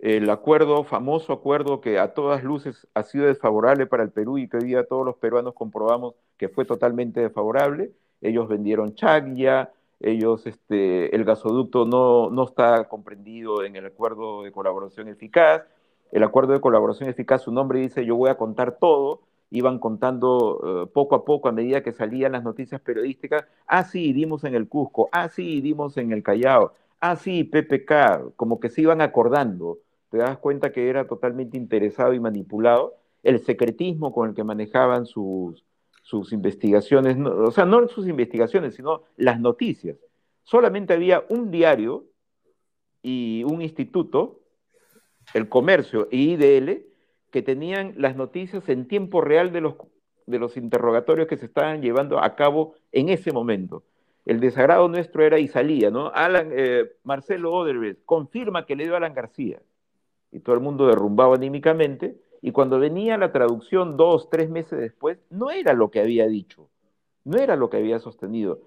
el 0.02 0.32
acuerdo, 0.32 0.84
famoso 0.84 1.32
acuerdo 1.32 1.80
que 1.80 2.00
a 2.00 2.16
todas 2.16 2.44
luces 2.44 2.88
ha 2.96 3.04
sido 3.04 3.28
desfavorable 3.28 3.86
para 3.86 4.02
el 4.02 4.10
Perú 4.10 4.40
y 4.40 4.50
que 4.50 4.58
hoy 4.58 4.64
día 4.64 4.88
todos 4.88 5.06
los 5.06 5.18
peruanos 5.18 5.54
comprobamos 5.54 6.16
que 6.38 6.50
fue 6.50 6.66
totalmente 6.66 7.20
desfavorable. 7.22 7.92
Ellos 8.20 8.48
vendieron 8.48 8.96
Chaglia, 8.96 9.72
ellos, 10.00 10.48
este, 10.48 11.16
el 11.16 11.24
gasoducto 11.24 11.86
no, 11.86 12.32
no 12.32 12.46
está 12.46 12.90
comprendido 12.90 13.64
en 13.64 13.76
el 13.76 13.86
acuerdo 13.86 14.42
de 14.42 14.52
colaboración 14.52 15.08
eficaz. 15.08 15.62
El 16.12 16.24
acuerdo 16.24 16.54
de 16.54 16.62
colaboración 16.62 17.10
eficaz, 17.10 17.44
su 17.44 17.52
nombre 17.52 17.80
dice 17.80 18.06
yo 18.06 18.16
voy 18.16 18.30
a 18.30 18.38
contar 18.38 18.78
todo, 18.80 19.22
iban 19.50 19.80
contando 19.80 20.86
eh, 20.86 20.92
poco 20.94 21.16
a 21.16 21.26
poco 21.26 21.50
a 21.50 21.52
medida 21.52 21.84
que 21.84 21.94
salían 21.94 22.34
las 22.34 22.44
noticias 22.44 22.82
periodísticas, 22.82 23.46
ah 23.68 23.84
sí, 23.84 24.14
dimos 24.14 24.44
en 24.44 24.56
el 24.56 24.68
Cusco, 24.68 25.10
ah 25.12 25.30
sí, 25.30 25.62
dimos 25.62 25.98
en 25.98 26.12
el 26.12 26.24
Callao, 26.24 26.74
ah 27.00 27.16
sí, 27.16 27.44
PPK, 27.44 28.36
como 28.36 28.60
que 28.60 28.70
se 28.70 28.82
iban 28.82 29.02
acordando 29.02 29.80
te 30.12 30.18
das 30.18 30.38
cuenta 30.38 30.74
que 30.74 30.90
era 30.90 31.08
totalmente 31.08 31.58
interesado 31.58 32.14
y 32.14 32.20
manipulado, 32.20 32.98
el 33.24 33.40
secretismo 33.40 34.14
con 34.14 34.30
el 34.30 34.36
que 34.36 34.44
manejaban 34.44 35.06
sus, 35.06 35.64
sus 36.04 36.34
investigaciones, 36.34 37.18
o 37.18 37.50
sea, 37.52 37.66
no 37.66 37.88
sus 37.88 38.08
investigaciones, 38.08 38.76
sino 38.76 39.04
las 39.16 39.40
noticias. 39.40 39.98
Solamente 40.44 40.94
había 40.94 41.24
un 41.30 41.50
diario 41.50 42.04
y 43.02 43.46
un 43.46 43.62
instituto, 43.62 44.41
el 45.34 45.50
comercio 45.50 46.08
y 46.12 46.34
IDL, 46.34 46.84
que 47.32 47.42
tenían 47.42 47.94
las 47.98 48.16
noticias 48.16 48.68
en 48.70 48.88
tiempo 48.88 49.22
real 49.22 49.52
de 49.52 49.62
los, 49.62 49.76
de 50.26 50.40
los 50.40 50.58
interrogatorios 50.58 51.28
que 51.28 51.38
se 51.38 51.46
estaban 51.46 51.82
llevando 51.82 52.22
a 52.22 52.36
cabo 52.36 52.76
en 52.92 53.10
ese 53.10 53.32
momento. 53.32 53.84
El 54.26 54.40
desagrado 54.40 54.88
nuestro 54.88 55.24
era 55.24 55.40
y 55.40 55.48
salía, 55.48 55.90
¿no? 55.90 56.12
Alan, 56.14 56.50
eh, 56.52 56.92
Marcelo 57.04 57.54
Oderbez 57.54 57.98
confirma 58.06 58.66
que 58.66 58.76
le 58.76 58.84
dio 58.84 58.94
a 58.94 58.98
Alan 58.98 59.14
García 59.14 59.62
y 60.32 60.40
todo 60.40 60.56
el 60.56 60.62
mundo 60.62 60.88
derrumbaba 60.88 61.36
anímicamente, 61.36 62.16
y 62.42 62.52
cuando 62.52 62.80
venía 62.80 63.18
la 63.18 63.32
traducción 63.32 63.98
dos, 63.98 64.30
tres 64.30 64.50
meses 64.50 64.80
después, 64.80 65.20
no 65.30 65.52
era 65.52 65.74
lo 65.74 65.92
que 65.92 66.00
había 66.00 66.28
dicho, 66.28 66.70
no 67.24 67.38
era 67.38 67.56
lo 67.56 67.70
que 67.70 67.78
había 67.78 68.00
sostenido. 68.00 68.62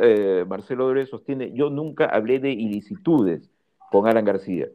Eh, 0.00 0.46
Marcelo 0.48 0.86
Dore 0.86 1.04
sostiene, 1.06 1.52
yo 1.52 1.68
nunca 1.68 2.06
hablé 2.06 2.38
de 2.38 2.52
ilicitudes 2.52 3.50
con 3.90 4.06
Alan 4.06 4.24
García. 4.24 4.68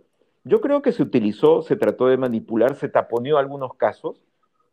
Yo 0.48 0.62
creo 0.62 0.82
que 0.82 0.92
se 0.92 1.04
utilizó, 1.04 1.62
se 1.62 1.76
trató 1.76 2.08
de 2.08 2.18
manipular, 2.18 2.76
se 2.76 2.90
taponeó 2.90 3.38
algunos 3.38 3.76
casos, 3.76 4.22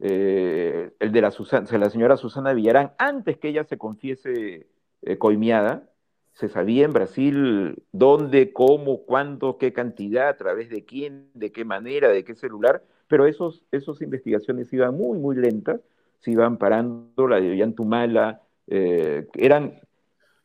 eh, 0.00 0.92
el 0.98 1.12
de 1.12 1.20
la, 1.20 1.32
la, 1.78 1.90
señora 1.90 2.16
Susana 2.16 2.52
Villarán, 2.52 2.92
antes 2.98 3.38
que 3.38 3.48
ella 3.48 3.64
se 3.64 3.78
confiese 3.78 4.66
eh, 5.02 5.18
coimiada, 5.18 5.88
se 6.32 6.48
sabía 6.48 6.84
en 6.84 6.92
Brasil 6.92 7.84
dónde, 7.92 8.52
cómo, 8.52 9.04
cuándo, 9.04 9.56
qué 9.56 9.72
cantidad, 9.72 10.28
a 10.28 10.36
través 10.36 10.68
de 10.68 10.84
quién, 10.84 11.30
de 11.34 11.52
qué 11.52 11.64
manera, 11.64 12.08
de 12.08 12.24
qué 12.24 12.34
celular, 12.34 12.82
pero 13.06 13.26
esos, 13.26 13.64
esas 13.70 14.00
investigaciones 14.02 14.72
iban 14.72 14.96
muy, 14.96 15.18
muy 15.18 15.36
lentas, 15.36 15.80
se 16.18 16.32
iban 16.32 16.58
parando, 16.58 17.28
la 17.28 17.40
de 17.40 17.52
Ollantumala, 17.52 18.42
eh, 18.66 19.28
eran 19.34 19.80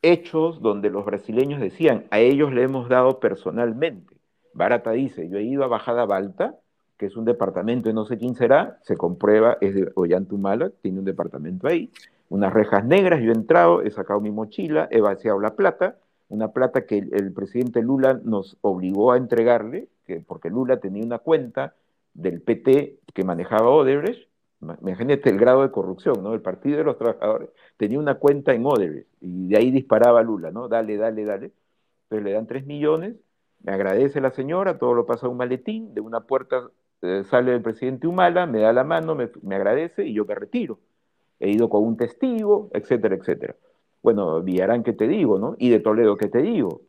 hechos 0.02 0.60
donde 0.62 0.90
los 0.90 1.04
brasileños 1.04 1.60
decían, 1.60 2.06
a 2.10 2.20
ellos 2.20 2.52
le 2.52 2.62
hemos 2.62 2.88
dado 2.88 3.18
personalmente. 3.18 4.19
Barata 4.52 4.92
dice, 4.92 5.28
yo 5.28 5.38
he 5.38 5.42
ido 5.42 5.64
a 5.64 5.68
Bajada 5.68 6.04
Balta, 6.04 6.56
que 6.96 7.06
es 7.06 7.16
un 7.16 7.24
departamento 7.24 7.88
de 7.88 7.94
no 7.94 8.04
sé 8.04 8.18
quién 8.18 8.34
será, 8.34 8.78
se 8.82 8.96
comprueba, 8.96 9.56
es 9.60 9.74
de 9.74 9.90
Ollantumala, 9.94 10.70
tiene 10.82 10.98
un 10.98 11.04
departamento 11.04 11.66
ahí, 11.66 11.90
unas 12.28 12.52
rejas 12.52 12.84
negras, 12.84 13.22
yo 13.22 13.32
he 13.32 13.34
entrado, 13.34 13.82
he 13.82 13.90
sacado 13.90 14.20
mi 14.20 14.30
mochila, 14.30 14.86
he 14.90 15.00
vaciado 15.00 15.40
la 15.40 15.56
plata, 15.56 15.96
una 16.28 16.48
plata 16.48 16.86
que 16.86 16.98
el, 16.98 17.32
presidente 17.32 17.82
Lula 17.82 18.20
nos 18.22 18.56
obligó 18.60 19.12
a 19.12 19.16
entregarle, 19.16 19.88
que, 20.06 20.20
porque 20.20 20.50
Lula 20.50 20.78
tenía 20.78 21.04
una 21.04 21.18
cuenta 21.18 21.74
del 22.14 22.40
PT 22.40 22.98
que 23.12 23.24
manejaba 23.24 23.70
Odebrecht, 23.70 24.28
imagínate 24.82 25.30
el 25.30 25.38
grado 25.38 25.62
de 25.62 25.70
corrupción, 25.70 26.22
¿no? 26.22 26.34
El 26.34 26.42
Partido 26.42 26.78
de 26.78 26.84
los 26.84 26.98
Trabajadores 26.98 27.48
tenía 27.76 27.98
una 27.98 28.16
cuenta 28.16 28.52
en 28.52 28.66
Odebrecht 28.66 29.08
y 29.20 29.48
de 29.48 29.56
ahí 29.56 29.70
disparaba 29.70 30.22
Lula, 30.22 30.50
¿no? 30.50 30.68
Dale, 30.68 30.96
dale, 30.96 31.24
dale. 31.24 31.52
Entonces 32.04 32.24
le 32.24 32.32
dan 32.32 32.46
tres 32.46 32.66
millones, 32.66 33.16
me 33.62 33.72
agradece 33.72 34.20
la 34.20 34.30
señora, 34.30 34.78
todo 34.78 34.94
lo 34.94 35.06
pasa 35.06 35.26
a 35.26 35.30
un 35.30 35.36
maletín, 35.36 35.94
de 35.94 36.00
una 36.00 36.20
puerta 36.20 36.70
eh, 37.02 37.24
sale 37.24 37.54
el 37.54 37.62
presidente 37.62 38.06
Humala, 38.06 38.46
me 38.46 38.60
da 38.60 38.72
la 38.72 38.84
mano, 38.84 39.14
me, 39.14 39.54
agradece 39.54 40.06
y 40.06 40.14
yo 40.14 40.24
me 40.24 40.34
retiro. 40.34 40.78
He 41.38 41.50
ido 41.50 41.68
con 41.68 41.82
un 41.82 41.96
testigo, 41.96 42.68
etcétera, 42.72 43.14
etcétera. 43.14 43.56
Bueno, 44.02 44.42
Villarán, 44.42 44.82
¿qué 44.82 44.92
te 44.92 45.08
digo, 45.08 45.38
no? 45.38 45.56
Y 45.58 45.70
de 45.70 45.80
Toledo, 45.80 46.16
¿qué 46.16 46.28
te 46.28 46.42
digo? 46.42 46.82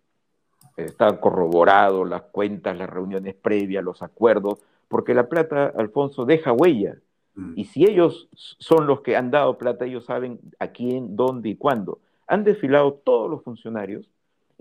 Está 0.75 1.19
corroborado 1.19 2.03
las 2.05 2.23
cuentas, 2.23 2.77
las 2.77 2.89
reuniones 2.89 3.35
previas, 3.35 3.83
los 3.83 4.01
acuerdos, 4.01 4.59
porque 4.87 5.13
la 5.13 5.29
plata, 5.29 5.73
Alfonso, 5.77 6.25
deja 6.25 6.51
huella. 6.51 6.97
Mm. 7.35 7.53
Y 7.55 7.65
si 7.65 7.85
ellos 7.85 8.29
son 8.33 8.87
los 8.87 9.01
que 9.01 9.15
han 9.15 9.31
dado 9.31 9.57
plata, 9.57 9.85
ellos 9.85 10.05
saben 10.05 10.39
a 10.59 10.67
quién, 10.67 11.15
dónde 11.15 11.49
y 11.49 11.55
cuándo. 11.55 11.99
Han 12.27 12.43
desfilado 12.43 12.93
todos 12.93 13.29
los 13.29 13.43
funcionarios 13.43 14.09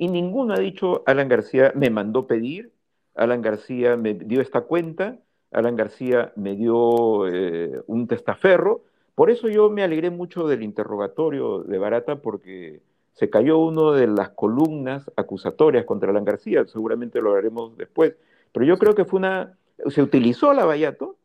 y 0.01 0.09
ninguno 0.09 0.55
ha 0.55 0.59
dicho, 0.59 1.03
Alan 1.05 1.28
García 1.28 1.72
me 1.76 1.90
mandó 1.90 2.26
pedir, 2.26 2.72
Alan 3.14 3.42
García 3.42 3.98
me 3.98 4.14
dio 4.14 4.40
esta 4.40 4.62
cuenta, 4.62 5.18
Alan 5.51 5.76
García 5.76 6.32
me 6.36 6.57
dio 6.57 7.28
eh, 7.28 7.82
un 7.86 8.09
testaferro. 8.09 8.82
Por 9.14 9.30
eso 9.30 9.51
yo 9.51 9.68
me 9.68 9.82
alegré 9.82 10.09
mucho 10.09 10.48
del 10.48 10.62
interrogatorio 10.62 11.64
de 11.64 11.76
Barata, 11.76 12.22
porque 12.22 12.80
se 13.12 13.28
cayó 13.28 13.59
una 13.59 13.92
de 13.92 14.07
las 14.07 14.30
columnas 14.30 15.11
acusatorias 15.16 15.84
contra 15.84 16.09
Alan 16.12 16.24
García, 16.24 16.64
seguramente 16.64 17.20
lo 17.20 17.34
haremos 17.34 17.76
después, 17.76 18.14
pero 18.53 18.64
yo 18.64 18.78
creo 18.78 18.94
que 18.94 19.05
fue 19.05 19.18
una, 19.18 19.59
se 19.88 20.01
utilizó 20.01 20.55
la 20.55 20.64
Vallato 20.64 21.16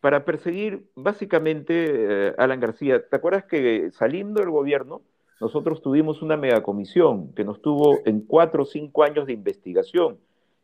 para 0.00 0.24
perseguir 0.24 0.88
básicamente 0.96 1.74
a 1.74 2.10
eh, 2.10 2.34
Alan 2.38 2.58
García. 2.58 3.06
¿Te 3.08 3.14
acuerdas 3.14 3.44
que 3.44 3.92
saliendo 3.92 4.40
del 4.40 4.50
gobierno, 4.50 5.02
nosotros 5.40 5.82
tuvimos 5.82 6.22
una 6.22 6.36
megacomisión 6.36 7.32
que 7.34 7.44
nos 7.44 7.60
tuvo 7.60 7.98
en 8.04 8.20
cuatro 8.20 8.62
o 8.62 8.66
cinco 8.66 9.02
años 9.02 9.26
de 9.26 9.32
investigación 9.32 10.18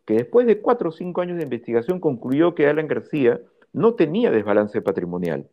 que 0.05 0.15
después 0.15 0.47
de 0.47 0.61
cuatro 0.61 0.89
o 0.89 0.93
cinco 0.93 1.21
años 1.21 1.37
de 1.37 1.45
investigación 1.45 2.01
concluyó 2.01 2.55
que 2.55 2.67
Alan 2.67 2.89
García 2.89 3.41
no 3.73 3.95
tenía 3.95 4.31
desbalance 4.31 4.81
patrimonial. 4.83 5.49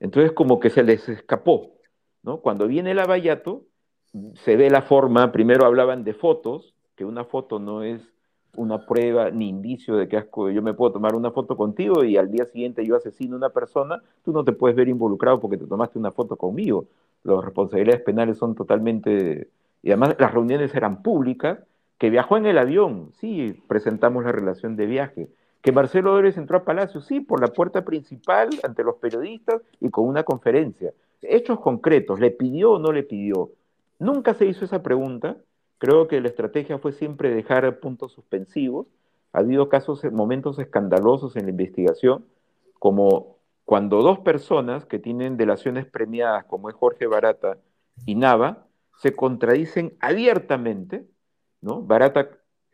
Entonces 0.00 0.32
como 0.32 0.60
que 0.60 0.70
se 0.70 0.82
les 0.82 1.08
escapó. 1.08 1.72
¿no? 2.22 2.38
Cuando 2.38 2.66
viene 2.66 2.92
el 2.92 2.98
abayato, 2.98 3.64
se 4.44 4.56
ve 4.56 4.70
la 4.70 4.82
forma, 4.82 5.32
primero 5.32 5.66
hablaban 5.66 6.04
de 6.04 6.14
fotos, 6.14 6.74
que 6.96 7.04
una 7.04 7.24
foto 7.24 7.58
no 7.58 7.82
es 7.82 8.02
una 8.54 8.84
prueba 8.84 9.30
ni 9.30 9.48
indicio 9.48 9.96
de 9.96 10.08
que 10.08 10.18
asco, 10.18 10.50
yo 10.50 10.60
me 10.60 10.74
puedo 10.74 10.92
tomar 10.92 11.14
una 11.14 11.30
foto 11.30 11.56
contigo 11.56 12.04
y 12.04 12.18
al 12.18 12.30
día 12.30 12.44
siguiente 12.44 12.84
yo 12.84 12.96
asesino 12.96 13.34
a 13.34 13.38
una 13.38 13.48
persona, 13.48 14.02
tú 14.22 14.32
no 14.32 14.44
te 14.44 14.52
puedes 14.52 14.76
ver 14.76 14.88
involucrado 14.88 15.40
porque 15.40 15.56
te 15.56 15.66
tomaste 15.66 15.98
una 15.98 16.12
foto 16.12 16.36
conmigo. 16.36 16.86
Las 17.24 17.44
responsabilidades 17.44 18.02
penales 18.02 18.38
son 18.38 18.54
totalmente... 18.54 19.48
Y 19.82 19.90
además 19.90 20.16
las 20.18 20.32
reuniones 20.32 20.74
eran 20.74 21.02
públicas 21.02 21.58
que 21.98 22.10
viajó 22.10 22.36
en 22.36 22.46
el 22.46 22.58
avión, 22.58 23.10
sí, 23.20 23.62
presentamos 23.68 24.24
la 24.24 24.32
relación 24.32 24.74
de 24.76 24.86
viaje, 24.86 25.28
que 25.60 25.70
Marcelo 25.70 26.12
Dórez 26.12 26.36
entró 26.36 26.58
a 26.58 26.64
Palacio, 26.64 27.00
sí, 27.00 27.20
por 27.20 27.40
la 27.40 27.46
puerta 27.46 27.84
principal 27.84 28.50
ante 28.64 28.82
los 28.82 28.96
periodistas 28.96 29.62
y 29.80 29.90
con 29.90 30.08
una 30.08 30.24
conferencia. 30.24 30.92
Hechos 31.22 31.60
concretos, 31.60 32.18
¿le 32.18 32.32
pidió 32.32 32.72
o 32.72 32.78
no 32.80 32.90
le 32.90 33.04
pidió? 33.04 33.50
Nunca 34.00 34.34
se 34.34 34.46
hizo 34.46 34.64
esa 34.64 34.82
pregunta. 34.82 35.36
Creo 35.78 36.08
que 36.08 36.20
la 36.20 36.26
estrategia 36.26 36.78
fue 36.78 36.90
siempre 36.90 37.32
dejar 37.32 37.78
puntos 37.78 38.12
suspensivos. 38.12 38.88
Ha 39.32 39.38
habido 39.38 39.68
casos, 39.68 40.02
momentos 40.10 40.58
escandalosos 40.58 41.36
en 41.36 41.44
la 41.44 41.50
investigación, 41.50 42.24
como 42.80 43.36
cuando 43.72 44.02
dos 44.02 44.18
personas 44.18 44.84
que 44.84 44.98
tienen 44.98 45.38
delaciones 45.38 45.86
premiadas, 45.86 46.44
como 46.44 46.68
es 46.68 46.74
Jorge 46.74 47.06
Barata 47.06 47.56
y 48.04 48.16
Nava, 48.16 48.66
se 48.98 49.16
contradicen 49.16 49.96
abiertamente 49.98 51.06
¿no? 51.62 51.80
Barata 51.80 52.28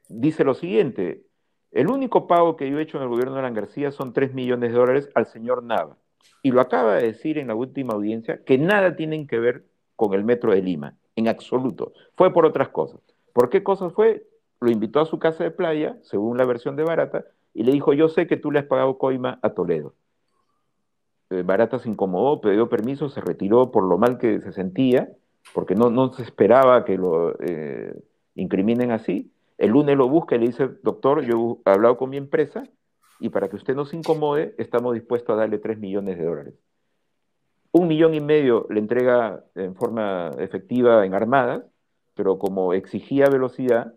dice 0.09 0.43
lo 0.43 0.55
siguiente, 0.55 1.23
el 1.71 1.87
único 1.87 2.27
pago 2.27 2.57
que 2.57 2.69
yo 2.69 2.81
he 2.81 2.83
hecho 2.83 2.97
en 2.97 3.05
el 3.05 3.11
gobierno 3.11 3.35
de 3.35 3.39
Alan 3.39 3.55
García 3.55 3.93
son 3.93 4.13
3 4.13 4.35
millones 4.35 4.73
de 4.73 4.77
dólares 4.77 5.09
al 5.15 5.27
señor 5.27 5.63
Nava. 5.63 5.97
Y 6.43 6.51
lo 6.51 6.61
acaba 6.61 6.97
de 6.97 7.07
decir 7.07 7.39
en 7.39 7.47
la 7.47 7.55
última 7.55 7.95
audiencia 7.95 8.43
que 8.43 8.59
nada 8.59 8.97
tienen 8.97 9.29
que 9.29 9.39
ver 9.39 9.67
con 9.95 10.15
el 10.15 10.25
metro 10.25 10.53
de 10.53 10.63
Lima, 10.63 10.97
en 11.15 11.29
absoluto. 11.29 11.93
Fue 12.17 12.33
por 12.33 12.45
otras 12.45 12.71
cosas. 12.71 13.01
¿Por 13.33 13.51
qué 13.51 13.63
cosas 13.63 13.93
fue? 13.93 14.27
Lo 14.59 14.69
invitó 14.69 14.99
a 14.99 15.07
su 15.07 15.21
casa 15.21 15.45
de 15.45 15.53
playa, 15.53 15.97
según 16.03 16.39
la 16.39 16.45
versión 16.45 16.75
de 16.75 16.83
Barata, 16.83 17.25
y 17.55 17.63
le 17.63 17.71
dijo, 17.71 17.93
yo 17.93 18.09
sé 18.09 18.27
que 18.27 18.37
tú 18.37 18.51
le 18.51 18.59
has 18.59 18.67
pagado 18.67 18.99
coima 18.99 19.39
a 19.43 19.51
Toledo. 19.51 19.95
Eh, 21.31 21.43
Barata 21.43 21.79
se 21.79 21.89
incomodó, 21.89 22.41
pidió 22.41 22.69
permiso, 22.69 23.09
se 23.09 23.21
retiró 23.21 23.71
por 23.71 23.85
lo 23.85 23.99
mal 23.99 24.19
que 24.19 24.41
se 24.41 24.53
sentía, 24.53 25.11
porque 25.55 25.75
no, 25.75 25.91
no 25.91 26.13
se 26.13 26.23
esperaba 26.23 26.85
que 26.85 26.97
lo... 26.97 27.35
Eh, 27.41 27.95
incriminen 28.39 28.93
así. 28.93 29.31
El 29.59 29.71
lunes 29.71 29.97
lo 29.97 30.09
busca 30.09 30.37
y 30.37 30.39
le 30.39 30.47
dice, 30.47 30.69
doctor, 30.83 31.23
yo 31.23 31.59
he 31.67 31.71
hablado 31.71 31.97
con 31.97 32.11
mi 32.11 32.17
empresa 32.17 32.65
y 33.21 33.29
para 33.31 33.49
que 33.49 33.57
usted 33.57 33.75
no 33.75 33.85
se 33.85 33.97
incomode, 33.97 34.55
estamos 34.59 34.95
dispuestos 34.95 35.35
a 35.35 35.41
darle 35.41 35.59
3 35.59 35.79
millones 35.79 36.17
de 36.17 36.25
dólares. 36.25 36.55
Un 37.73 37.89
millón 37.89 38.15
y 38.15 38.21
medio 38.21 38.67
le 38.71 38.79
entrega 38.79 39.45
en 39.57 39.75
forma 39.75 40.31
efectiva 40.39 41.05
en 41.05 41.15
armadas, 41.15 41.65
pero 42.15 42.39
como 42.39 42.73
exigía 42.73 43.29
velocidad, 43.29 43.95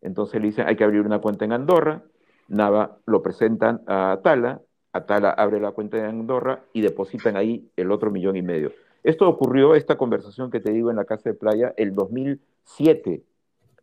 entonces 0.00 0.40
le 0.40 0.48
dicen, 0.48 0.66
hay 0.66 0.76
que 0.76 0.84
abrir 0.84 1.02
una 1.02 1.20
cuenta 1.20 1.44
en 1.44 1.52
Andorra, 1.52 2.02
Nava 2.48 2.98
lo 3.06 3.22
presentan 3.22 3.82
a 3.86 4.12
Atala, 4.12 4.60
Atala 4.94 5.30
abre 5.30 5.60
la 5.60 5.72
cuenta 5.72 5.98
en 5.98 6.04
Andorra 6.04 6.62
y 6.72 6.80
depositan 6.80 7.36
ahí 7.36 7.68
el 7.76 7.90
otro 7.90 8.10
millón 8.10 8.36
y 8.36 8.42
medio. 8.42 8.72
Esto 9.02 9.28
ocurrió, 9.28 9.74
esta 9.74 9.98
conversación 9.98 10.50
que 10.50 10.60
te 10.60 10.72
digo 10.72 10.88
en 10.88 10.96
la 10.96 11.04
casa 11.04 11.28
de 11.28 11.34
playa, 11.34 11.74
el 11.76 11.94
2007 11.94 13.22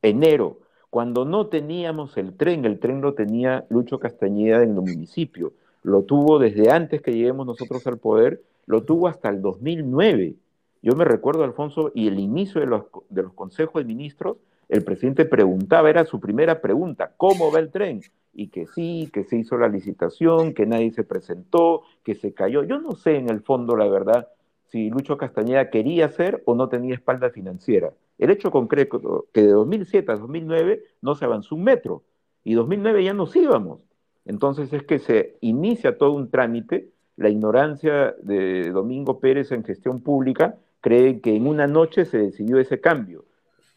enero, 0.01 0.59
cuando 0.89 1.25
no 1.25 1.47
teníamos 1.47 2.17
el 2.17 2.35
tren, 2.35 2.65
el 2.65 2.79
tren 2.79 3.01
lo 3.01 3.13
tenía 3.13 3.65
Lucho 3.69 3.99
Castañeda 3.99 4.63
en 4.63 4.71
el 4.71 4.81
municipio, 4.81 5.53
lo 5.83 6.03
tuvo 6.03 6.39
desde 6.39 6.71
antes 6.71 7.01
que 7.01 7.13
lleguemos 7.13 7.45
nosotros 7.45 7.85
al 7.87 7.97
poder, 7.97 8.41
lo 8.65 8.83
tuvo 8.83 9.07
hasta 9.07 9.29
el 9.29 9.41
2009. 9.41 10.35
Yo 10.81 10.95
me 10.95 11.05
recuerdo, 11.05 11.43
Alfonso, 11.43 11.91
y 11.93 12.07
el 12.07 12.19
inicio 12.19 12.61
de 12.61 12.67
los, 12.67 12.85
de 13.09 13.23
los 13.23 13.33
consejos 13.33 13.81
de 13.81 13.85
ministros, 13.85 14.37
el 14.71 14.85
presidente 14.85 15.25
preguntaba, 15.25 15.89
era 15.89 16.05
su 16.05 16.21
primera 16.21 16.61
pregunta, 16.61 17.11
¿cómo 17.17 17.51
va 17.51 17.59
el 17.59 17.71
tren? 17.71 18.01
Y 18.33 18.47
que 18.47 18.65
sí, 18.67 19.09
que 19.11 19.25
se 19.25 19.35
hizo 19.35 19.57
la 19.57 19.67
licitación, 19.67 20.53
que 20.53 20.65
nadie 20.65 20.91
se 20.91 21.03
presentó, 21.03 21.81
que 22.05 22.15
se 22.15 22.33
cayó. 22.33 22.63
Yo 22.63 22.79
no 22.79 22.93
sé 22.93 23.17
en 23.17 23.29
el 23.29 23.41
fondo, 23.41 23.75
la 23.75 23.89
verdad, 23.89 24.29
si 24.69 24.89
Lucho 24.89 25.17
Castañeda 25.17 25.69
quería 25.69 26.05
hacer 26.05 26.41
o 26.45 26.55
no 26.55 26.69
tenía 26.69 26.95
espalda 26.95 27.31
financiera. 27.31 27.91
El 28.17 28.29
hecho 28.29 28.49
concreto 28.49 29.25
que 29.33 29.41
de 29.41 29.51
2007 29.51 30.09
a 30.09 30.15
2009 30.15 30.81
no 31.01 31.15
se 31.15 31.25
avanzó 31.25 31.55
un 31.55 31.65
metro 31.65 32.03
y 32.45 32.53
2009 32.53 33.03
ya 33.03 33.13
nos 33.13 33.35
íbamos. 33.35 33.81
Entonces 34.23 34.71
es 34.71 34.83
que 34.83 34.99
se 34.99 35.35
inicia 35.41 35.97
todo 35.97 36.13
un 36.13 36.29
trámite. 36.29 36.91
La 37.17 37.27
ignorancia 37.27 38.15
de 38.23 38.71
Domingo 38.71 39.19
Pérez 39.19 39.51
en 39.51 39.65
gestión 39.65 39.99
pública 39.99 40.55
cree 40.79 41.19
que 41.19 41.35
en 41.35 41.45
una 41.45 41.67
noche 41.67 42.05
se 42.05 42.19
decidió 42.19 42.57
ese 42.57 42.79
cambio. 42.79 43.25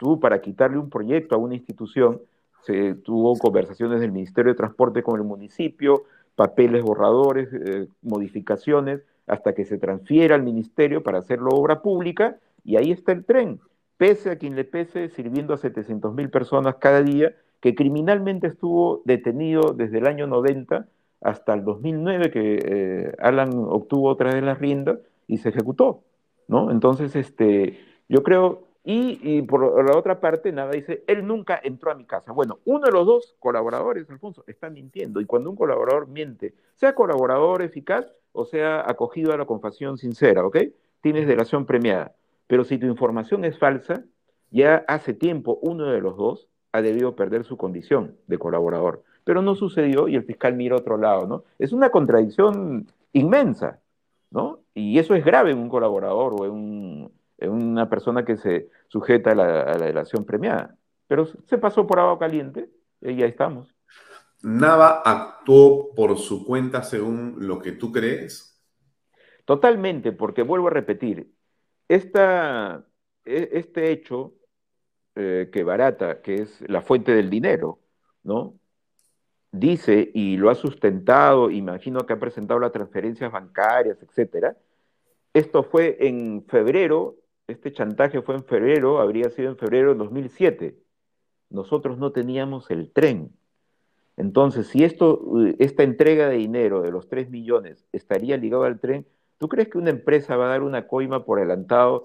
Tú, 0.04 0.20
para 0.20 0.40
quitarle 0.42 0.76
un 0.76 0.90
proyecto 0.90 1.34
a 1.34 1.38
una 1.38 1.54
institución, 1.54 2.20
se 2.60 2.94
tuvo 2.94 3.36
conversaciones 3.38 4.00
del 4.00 4.12
Ministerio 4.12 4.52
de 4.52 4.56
Transporte 4.56 5.02
con 5.02 5.18
el 5.18 5.26
municipio, 5.26 6.04
papeles 6.36 6.82
borradores, 6.82 7.48
eh, 7.52 7.88
modificaciones, 8.02 9.00
hasta 9.26 9.54
que 9.54 9.64
se 9.64 9.78
transfiera 9.78 10.34
al 10.34 10.42
ministerio 10.42 11.02
para 11.02 11.18
hacerlo 11.18 11.48
obra 11.52 11.80
pública, 11.80 12.36
y 12.64 12.76
ahí 12.76 12.92
está 12.92 13.12
el 13.12 13.24
tren 13.24 13.60
pese 13.96 14.30
a 14.30 14.36
quien 14.36 14.56
le 14.56 14.64
pese, 14.64 15.08
sirviendo 15.08 15.54
a 15.54 15.58
700 15.58 16.14
mil 16.14 16.30
personas 16.30 16.76
cada 16.76 17.02
día, 17.02 17.34
que 17.60 17.74
criminalmente 17.74 18.48
estuvo 18.48 19.02
detenido 19.04 19.72
desde 19.72 19.98
el 19.98 20.06
año 20.06 20.26
90 20.26 20.86
hasta 21.20 21.54
el 21.54 21.64
2009, 21.64 22.30
que 22.30 22.58
eh, 22.62 23.14
Alan 23.18 23.50
obtuvo 23.54 24.10
otra 24.10 24.34
vez 24.34 24.42
las 24.42 24.58
riendas 24.58 24.98
y 25.26 25.38
se 25.38 25.48
ejecutó, 25.48 26.02
¿no? 26.48 26.70
Entonces, 26.70 27.16
este, 27.16 27.80
yo 28.08 28.22
creo, 28.22 28.64
y, 28.86 29.40
por 29.42 29.82
la 29.82 29.96
otra 29.96 30.20
parte, 30.20 30.52
nada, 30.52 30.72
dice, 30.72 31.04
él 31.06 31.26
nunca 31.26 31.58
entró 31.62 31.90
a 31.90 31.94
mi 31.94 32.04
casa. 32.04 32.32
Bueno, 32.32 32.58
uno 32.66 32.84
de 32.84 32.92
los 32.92 33.06
dos 33.06 33.34
colaboradores, 33.38 34.10
Alfonso, 34.10 34.44
está 34.46 34.68
mintiendo, 34.68 35.22
y 35.22 35.24
cuando 35.24 35.48
un 35.48 35.56
colaborador 35.56 36.06
miente, 36.06 36.54
sea 36.74 36.94
colaborador 36.94 37.62
eficaz 37.62 38.06
o 38.32 38.44
sea 38.44 38.82
acogido 38.86 39.32
a 39.32 39.38
la 39.38 39.46
confesión 39.46 39.96
sincera, 39.96 40.44
¿ok? 40.44 40.58
Tienes 41.00 41.26
delación 41.26 41.64
premiada. 41.64 42.14
Pero 42.46 42.64
si 42.64 42.76
tu 42.76 42.86
información 42.86 43.44
es 43.44 43.58
falsa, 43.58 44.04
ya 44.50 44.84
hace 44.86 45.14
tiempo 45.14 45.58
uno 45.62 45.86
de 45.86 46.00
los 46.00 46.16
dos 46.16 46.48
ha 46.72 46.82
debido 46.82 47.16
perder 47.16 47.44
su 47.44 47.56
condición 47.56 48.16
de 48.26 48.38
colaborador. 48.38 49.02
pero 49.24 49.40
no 49.40 49.54
sucedió 49.54 50.06
y 50.08 50.16
el 50.16 50.24
fiscal 50.24 50.54
mira 50.54 50.76
otro 50.76 50.98
lado, 50.98 51.26
¿no? 51.26 51.44
Es 51.58 51.72
una 51.72 51.88
contradicción 51.88 52.86
inmensa, 53.14 53.80
¿no? 54.30 54.58
Y 54.74 54.98
eso 54.98 55.14
es 55.14 55.24
grave 55.24 55.52
en 55.52 55.58
un 55.58 55.70
colaborador 55.70 56.34
o 56.38 56.44
en, 56.44 57.10
una 57.48 57.88
persona 57.88 58.24
que 58.24 58.36
se 58.36 58.68
sujeta 58.88 59.32
a 59.32 59.34
la, 59.34 59.60
a 59.62 59.78
delación 59.78 60.24
premiada. 60.24 60.76
Pero 61.06 61.26
se 61.26 61.58
pasó 61.58 61.86
por 61.86 61.98
agua 61.98 62.18
caliente 62.18 62.70
y 63.00 63.16
ya 63.16 63.26
estamos. 63.26 63.74
¿Nava 64.42 65.02
actuó 65.04 65.94
por 65.94 66.18
su 66.18 66.44
cuenta 66.44 66.82
según 66.82 67.36
lo 67.38 67.58
que 67.60 67.72
tú 67.72 67.90
crees? 67.90 68.62
Totalmente, 69.44 70.12
porque 70.12 70.42
vuelvo 70.42 70.68
a 70.68 70.70
repetir, 70.70 71.30
esta, 71.88 72.84
e, 73.24 73.50
este 73.52 73.90
hecho 73.90 74.34
eh, 75.16 75.48
que 75.52 75.64
barata, 75.64 76.20
que 76.22 76.42
es 76.42 76.62
la 76.68 76.82
fuente 76.82 77.14
del 77.14 77.30
dinero, 77.30 77.78
¿no? 78.22 78.54
Dice 79.52 80.10
y 80.12 80.36
lo 80.36 80.50
ha 80.50 80.54
sustentado, 80.54 81.50
imagino 81.50 82.04
que 82.04 82.14
ha 82.14 82.18
presentado 82.18 82.58
las 82.58 82.72
transferencias 82.72 83.30
bancarias, 83.30 83.96
etcétera. 84.02 84.56
Esto 85.32 85.62
fue 85.62 85.96
en 86.00 86.44
febrero, 86.48 87.16
este 87.46 87.72
chantaje 87.72 88.22
fue 88.22 88.36
en 88.36 88.44
febrero, 88.44 89.00
habría 89.00 89.30
sido 89.30 89.50
en 89.50 89.56
febrero 89.56 89.92
de 89.92 89.98
2007. 89.98 90.78
Nosotros 91.50 91.98
no 91.98 92.12
teníamos 92.12 92.70
el 92.70 92.90
tren. 92.90 93.32
Entonces, 94.16 94.68
si 94.68 94.84
esto, 94.84 95.20
esta 95.58 95.82
entrega 95.82 96.28
de 96.28 96.36
dinero 96.36 96.82
de 96.82 96.90
los 96.90 97.08
3 97.08 97.30
millones 97.30 97.86
estaría 97.92 98.36
ligado 98.36 98.64
al 98.64 98.80
tren, 98.80 99.06
¿tú 99.38 99.48
crees 99.48 99.68
que 99.68 99.78
una 99.78 99.90
empresa 99.90 100.36
va 100.36 100.46
a 100.46 100.50
dar 100.50 100.62
una 100.62 100.86
coima 100.86 101.24
por 101.24 101.38
adelantado 101.38 102.04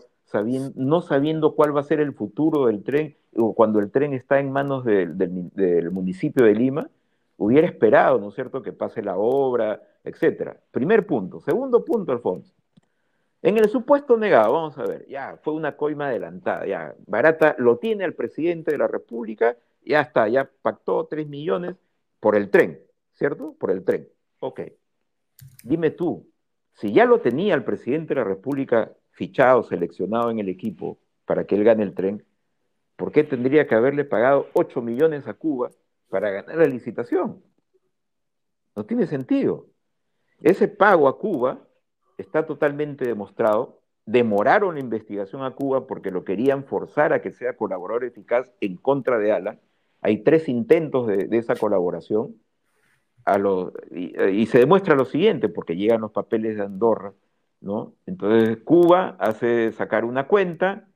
no 0.76 1.02
sabiendo 1.02 1.56
cuál 1.56 1.76
va 1.76 1.82
a 1.82 1.84
ser 1.84 2.00
el 2.00 2.14
futuro 2.14 2.68
del 2.68 2.84
tren, 2.84 3.18
o 3.36 3.54
cuando 3.54 3.80
el 3.80 3.92
tren 3.92 4.14
está 4.14 4.40
en 4.40 4.52
manos 4.52 4.86
del 4.86 5.92
municipio 5.92 6.46
de 6.46 6.54
Lima, 6.54 6.90
hubiera 7.38 7.68
esperado, 7.68 8.20
¿no 8.20 8.30
es 8.30 8.36
cierto?, 8.36 8.62
que 8.62 8.74
pase 8.74 9.02
la 9.02 9.18
obra, 9.18 9.82
etcétera. 10.04 10.60
Primer 10.72 11.06
punto. 11.08 11.40
Segundo 11.42 11.84
punto, 11.84 12.12
Alfonso. 12.12 12.54
En 13.42 13.58
el 13.58 13.70
supuesto 13.70 14.18
negado, 14.18 14.54
vamos 14.54 14.78
a 14.78 14.84
ver, 14.84 15.08
ya 15.08 15.40
fue 15.42 15.54
una 15.54 15.78
coima 15.78 16.08
adelantada, 16.08 16.66
ya 16.66 16.94
Barata 17.08 17.56
lo 17.58 17.78
tiene 17.78 18.04
al 18.04 18.14
presidente 18.14 18.72
de 18.72 18.78
la 18.78 18.88
República, 18.88 19.56
ya 19.82 20.02
está, 20.02 20.28
ya 20.28 20.50
pactó 20.62 21.06
3 21.06 21.28
millones 21.28 21.78
por 22.20 22.36
el 22.36 22.50
tren, 22.50 22.82
¿cierto? 23.14 23.56
Por 23.58 23.72
el 23.72 23.86
tren. 23.86 24.10
Ok. 24.40 24.62
Dime 25.64 25.92
tú, 25.92 26.30
si 26.74 26.92
ya 26.92 27.06
lo 27.06 27.22
tenía 27.22 27.56
el 27.56 27.64
presidente 27.64 28.14
de 28.14 28.20
la 28.20 28.26
República 28.26 28.92
fichado, 29.12 29.64
seleccionado 29.64 30.32
en 30.32 30.40
el 30.40 30.50
equipo 30.50 31.00
para 31.26 31.46
que 31.46 31.56
él 31.56 31.64
gane 31.64 31.84
el 31.84 31.94
tren, 31.94 32.26
¿por 32.98 33.14
qué 33.14 33.24
tendría 33.24 33.68
que 33.68 33.76
haberle 33.76 34.04
pagado 34.04 34.48
8 34.52 34.82
millones 34.82 35.28
a 35.28 35.34
Cuba 35.34 35.72
para 36.10 36.30
ganar 36.30 36.58
la 36.58 36.66
licitación? 36.66 37.42
No 38.76 38.86
tiene 38.86 39.08
sentido. 39.08 39.68
Ese 40.42 40.68
pago 40.68 41.08
a 41.08 41.18
Cuba 41.18 41.69
está 42.22 42.46
totalmente 42.46 43.06
demostrado. 43.06 43.80
Demoraron 44.06 44.76
la 44.76 44.82
investigación 44.82 45.44
a 45.44 45.52
Cuba 45.52 45.88
porque 45.88 46.12
lo 46.12 46.24
querían 46.24 46.64
forzar 46.64 47.14
a 47.14 47.22
que 47.22 47.32
sea 47.32 47.58
colaborador 47.58 48.04
eficaz 48.04 48.52
en 48.62 48.78
contra 48.78 49.20
de 49.20 49.32
Alan. 49.32 49.60
Hay 50.02 50.24
tres 50.24 50.50
intentos 50.50 51.08
de, 51.08 51.28
esa 51.38 51.56
colaboración. 51.56 52.36
Y 53.92 54.46
se 54.48 54.60
demuestra 54.60 54.96
lo 54.96 55.06
siguiente, 55.06 55.50
porque 55.50 55.76
llegan 55.76 56.02
los 56.02 56.12
papeles 56.12 56.58
de 56.58 56.64
Andorra 56.64 57.14
¿no? 57.62 57.94
Entonces 58.06 58.58
Cuba 58.64 59.18
hace 59.20 59.72
sacar 59.72 60.06
una 60.06 60.28
cuenta, 60.28 60.88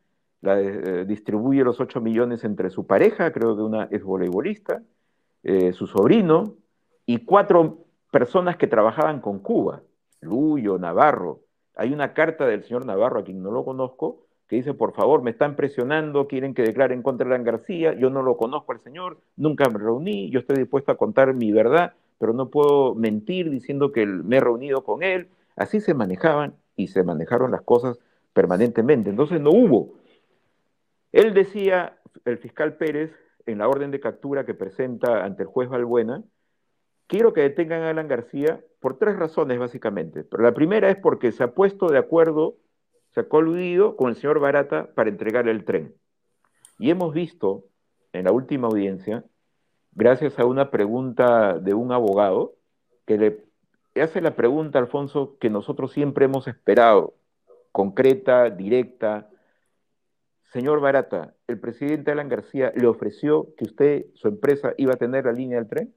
la, 0.41 0.59
eh, 0.59 1.05
distribuye 1.05 1.63
los 1.63 1.79
8 1.79 2.01
millones 2.01 2.43
entre 2.43 2.69
su 2.69 2.85
pareja, 2.85 3.31
creo 3.31 3.55
que 3.55 3.61
una 3.61 3.87
es 3.91 4.03
voleibolista, 4.03 4.83
eh, 5.43 5.73
su 5.73 5.87
sobrino, 5.87 6.55
y 7.05 7.25
cuatro 7.25 7.85
personas 8.11 8.57
que 8.57 8.67
trabajaban 8.67 9.19
con 9.19 9.39
Cuba, 9.39 9.81
Luyo, 10.23 10.77
Navarro. 10.77 11.41
Hay 11.75 11.93
una 11.93 12.13
carta 12.13 12.45
del 12.45 12.63
señor 12.63 12.85
Navarro, 12.85 13.19
a 13.19 13.23
quien 13.23 13.41
no 13.41 13.51
lo 13.51 13.65
conozco, 13.65 14.25
que 14.47 14.57
dice, 14.57 14.73
por 14.73 14.93
favor, 14.93 15.21
me 15.23 15.31
están 15.31 15.55
presionando, 15.55 16.27
quieren 16.27 16.53
que 16.53 16.63
declare 16.63 16.93
en 16.93 17.01
contra 17.01 17.29
de 17.29 17.43
García, 17.43 17.93
yo 17.93 18.09
no 18.09 18.21
lo 18.21 18.37
conozco 18.37 18.71
al 18.71 18.79
señor, 18.79 19.17
nunca 19.35 19.69
me 19.69 19.79
reuní, 19.79 20.29
yo 20.29 20.39
estoy 20.39 20.57
dispuesto 20.57 20.91
a 20.91 20.97
contar 20.97 21.33
mi 21.33 21.51
verdad, 21.51 21.93
pero 22.19 22.33
no 22.33 22.49
puedo 22.49 22.93
mentir 22.95 23.49
diciendo 23.49 23.91
que 23.91 24.05
me 24.05 24.37
he 24.37 24.39
reunido 24.39 24.83
con 24.83 25.03
él, 25.03 25.27
Así 25.55 25.79
se 25.79 25.93
manejaban 25.93 26.55
y 26.75 26.87
se 26.87 27.03
manejaron 27.03 27.51
las 27.51 27.61
cosas 27.61 27.99
permanentemente. 28.33 29.09
Entonces 29.09 29.39
no 29.39 29.51
hubo. 29.51 29.93
Él 31.11 31.33
decía, 31.33 31.97
el 32.25 32.37
fiscal 32.39 32.75
Pérez, 32.77 33.11
en 33.45 33.59
la 33.59 33.67
orden 33.67 33.91
de 33.91 33.99
captura 33.99 34.45
que 34.45 34.53
presenta 34.53 35.23
ante 35.23 35.43
el 35.43 35.49
juez 35.49 35.69
Balbuena, 35.69 36.23
quiero 37.07 37.33
que 37.33 37.41
detengan 37.41 37.81
a 37.81 37.89
Alan 37.89 38.07
García 38.07 38.61
por 38.79 38.97
tres 38.97 39.17
razones 39.17 39.59
básicamente. 39.59 40.23
Pero 40.23 40.43
la 40.43 40.53
primera 40.53 40.89
es 40.89 40.97
porque 40.97 41.31
se 41.31 41.43
ha 41.43 41.53
puesto 41.53 41.87
de 41.87 41.97
acuerdo, 41.97 42.57
se 43.11 43.21
ha 43.21 43.29
coludido 43.29 43.95
con 43.95 44.09
el 44.09 44.15
señor 44.15 44.39
Barata 44.39 44.89
para 44.93 45.09
entregar 45.09 45.47
el 45.47 45.63
tren. 45.65 45.95
Y 46.79 46.89
hemos 46.89 47.13
visto 47.13 47.65
en 48.11 48.25
la 48.25 48.31
última 48.31 48.67
audiencia, 48.67 49.23
gracias 49.91 50.37
a 50.39 50.45
una 50.45 50.71
pregunta 50.71 51.59
de 51.59 51.73
un 51.73 51.91
abogado, 51.91 52.55
que 53.05 53.17
le 53.17 54.01
hace 54.01 54.21
la 54.21 54.35
pregunta, 54.35 54.79
Alfonso, 54.79 55.37
que 55.39 55.49
nosotros 55.49 55.91
siempre 55.91 56.25
hemos 56.25 56.47
esperado, 56.47 57.15
concreta, 57.71 58.49
directa. 58.49 59.29
Señor 60.51 60.79
Barata, 60.79 61.35
¿el 61.47 61.59
presidente 61.59 62.11
Alan 62.11 62.29
García 62.29 62.71
le 62.75 62.87
ofreció 62.87 63.53
que 63.57 63.65
usted, 63.65 64.05
su 64.13 64.27
empresa, 64.27 64.73
iba 64.77 64.93
a 64.93 64.97
tener 64.97 65.25
la 65.25 65.31
línea 65.31 65.57
del 65.57 65.67
tren? 65.67 65.95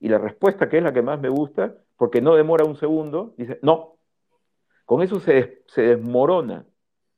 Y 0.00 0.08
la 0.08 0.18
respuesta, 0.18 0.68
que 0.68 0.78
es 0.78 0.82
la 0.82 0.92
que 0.92 1.02
más 1.02 1.20
me 1.20 1.28
gusta, 1.28 1.74
porque 1.96 2.20
no 2.20 2.34
demora 2.34 2.64
un 2.64 2.76
segundo, 2.76 3.34
dice, 3.36 3.58
no. 3.62 3.96
Con 4.84 5.02
eso 5.02 5.20
se, 5.20 5.62
se 5.66 5.82
desmorona 5.82 6.64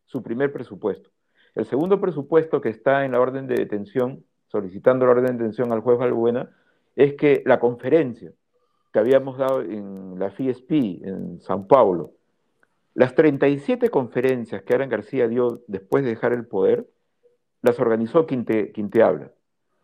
su 0.06 0.22
primer 0.22 0.52
presupuesto. 0.52 1.10
El 1.54 1.66
segundo 1.66 2.00
presupuesto 2.00 2.60
que 2.60 2.70
está 2.70 3.04
en 3.04 3.12
la 3.12 3.20
orden 3.20 3.46
de 3.46 3.54
detención, 3.54 4.24
solicitando 4.48 5.04
la 5.04 5.12
orden 5.12 5.26
de 5.26 5.32
detención 5.34 5.72
al 5.72 5.80
juez 5.80 5.98
Balbuena, 5.98 6.50
es 6.96 7.14
que 7.14 7.42
la 7.46 7.60
conferencia 7.60 8.32
que 8.92 8.98
habíamos 8.98 9.38
dado 9.38 9.62
en 9.62 10.18
la 10.18 10.30
FISP 10.30 10.72
en 10.72 11.40
San 11.40 11.66
Paulo. 11.66 12.12
Las 12.94 13.14
37 13.14 13.88
conferencias 13.88 14.62
que 14.62 14.74
Alan 14.74 14.88
García 14.88 15.28
dio 15.28 15.62
después 15.68 16.02
de 16.02 16.10
dejar 16.10 16.32
el 16.32 16.46
poder, 16.46 16.88
las 17.62 17.78
organizó 17.78 18.26
quien 18.26 18.44
te, 18.44 19.02
habla. 19.02 19.32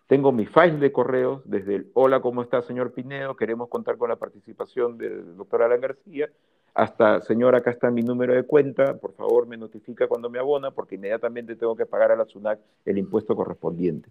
Tengo 0.06 0.30
mi 0.30 0.46
file 0.46 0.78
de 0.78 0.92
correos 0.92 1.42
desde 1.44 1.76
el 1.76 1.90
hola, 1.94 2.20
¿cómo 2.20 2.42
está, 2.42 2.62
señor 2.62 2.92
Pinedo? 2.92 3.34
Queremos 3.34 3.68
contar 3.68 3.96
con 3.96 4.08
la 4.08 4.16
participación 4.16 4.96
del 4.98 5.36
doctor 5.36 5.62
Alan 5.62 5.80
García, 5.80 6.30
hasta, 6.76 7.22
señor, 7.22 7.56
acá 7.56 7.70
está 7.70 7.90
mi 7.90 8.02
número 8.02 8.34
de 8.34 8.42
cuenta, 8.42 8.98
por 8.98 9.14
favor 9.14 9.46
me 9.46 9.56
notifica 9.56 10.06
cuando 10.06 10.28
me 10.28 10.38
abona, 10.38 10.70
porque 10.70 10.96
inmediatamente 10.96 11.56
tengo 11.56 11.74
que 11.74 11.86
pagar 11.86 12.12
a 12.12 12.16
la 12.16 12.26
SUNAC 12.26 12.60
el 12.84 12.98
impuesto 12.98 13.34
correspondiente. 13.34 14.10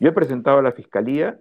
Yo 0.00 0.08
he 0.08 0.12
presentado 0.12 0.58
a 0.58 0.62
la 0.62 0.72
Fiscalía 0.72 1.38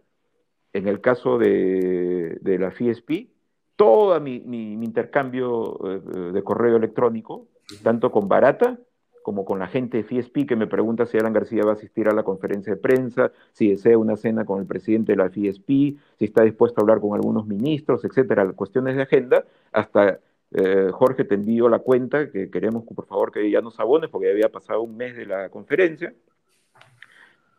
en 0.74 0.90
el 0.90 1.00
caso 1.00 1.38
de, 1.38 2.38
la 2.44 2.72
FISP, 2.72 3.30
todo 3.78 4.20
mi, 4.20 4.36
intercambio 4.84 5.80
eh, 5.90 6.32
de 6.34 6.44
correo 6.44 6.76
electrónico, 6.76 7.48
tanto 7.82 8.12
con 8.12 8.28
Barata 8.28 8.78
como 9.26 9.44
con 9.44 9.58
la 9.58 9.66
gente 9.66 9.98
de 9.98 10.04
FISP 10.04 10.46
que 10.48 10.56
me 10.56 10.68
pregunta 10.68 11.08
si 11.08 11.18
Alan 11.18 11.34
García 11.34 11.64
va 11.66 11.72
a 11.72 11.74
asistir 11.74 12.08
a 12.08 12.14
la 12.14 12.22
conferencia 12.22 12.76
de 12.76 12.80
prensa, 12.80 13.32
si 13.54 13.72
desea 13.72 13.98
una 13.98 14.18
cena 14.18 14.46
con 14.46 14.60
el 14.60 14.68
presidente 14.68 15.14
de 15.14 15.16
la 15.16 15.32
FISP, 15.32 15.68
si 15.68 15.98
está 16.20 16.44
dispuesto 16.44 16.80
a 16.80 16.84
hablar 16.84 17.00
con 17.02 17.16
algunos 17.16 17.48
ministros, 17.48 18.06
etcétera, 18.06 18.48
cuestiones 18.52 18.96
de 18.96 19.02
agenda, 19.02 19.44
hasta 19.72 20.20
eh, 20.52 20.90
Jorge 20.92 21.24
te 21.24 21.34
envío 21.34 21.68
la 21.70 21.80
cuenta, 21.80 22.30
que 22.30 22.52
queremos 22.52 22.84
por 22.84 23.08
favor 23.08 23.32
que 23.32 23.50
ya 23.50 23.62
nos 23.62 23.80
abones, 23.80 24.12
porque 24.12 24.28
ya 24.28 24.34
había 24.34 24.52
pasado 24.52 24.84
un 24.84 24.96
mes 24.96 25.16
de 25.16 25.26
la 25.26 25.50
conferencia, 25.50 26.14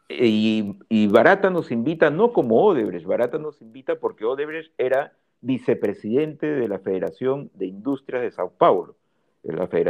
y, 0.09 1.09
Barata 1.09 1.51
nos 1.51 1.73
invita 1.73 2.11
no 2.11 2.33
como 2.33 2.65
Odebrecht, 2.65 3.07
Barata 3.07 3.39
nos 3.39 3.61
invita 3.61 3.97
porque 3.97 4.25
Odebrecht 4.25 4.73
era 4.79 5.15
vicepresidente 5.41 6.47
de 6.47 6.69
la 6.69 6.79
Federación 6.79 7.51
de 7.55 7.67
Industrias 7.67 8.23
de 8.23 8.31
Sao 8.31 8.53
Paulo. 8.53 8.95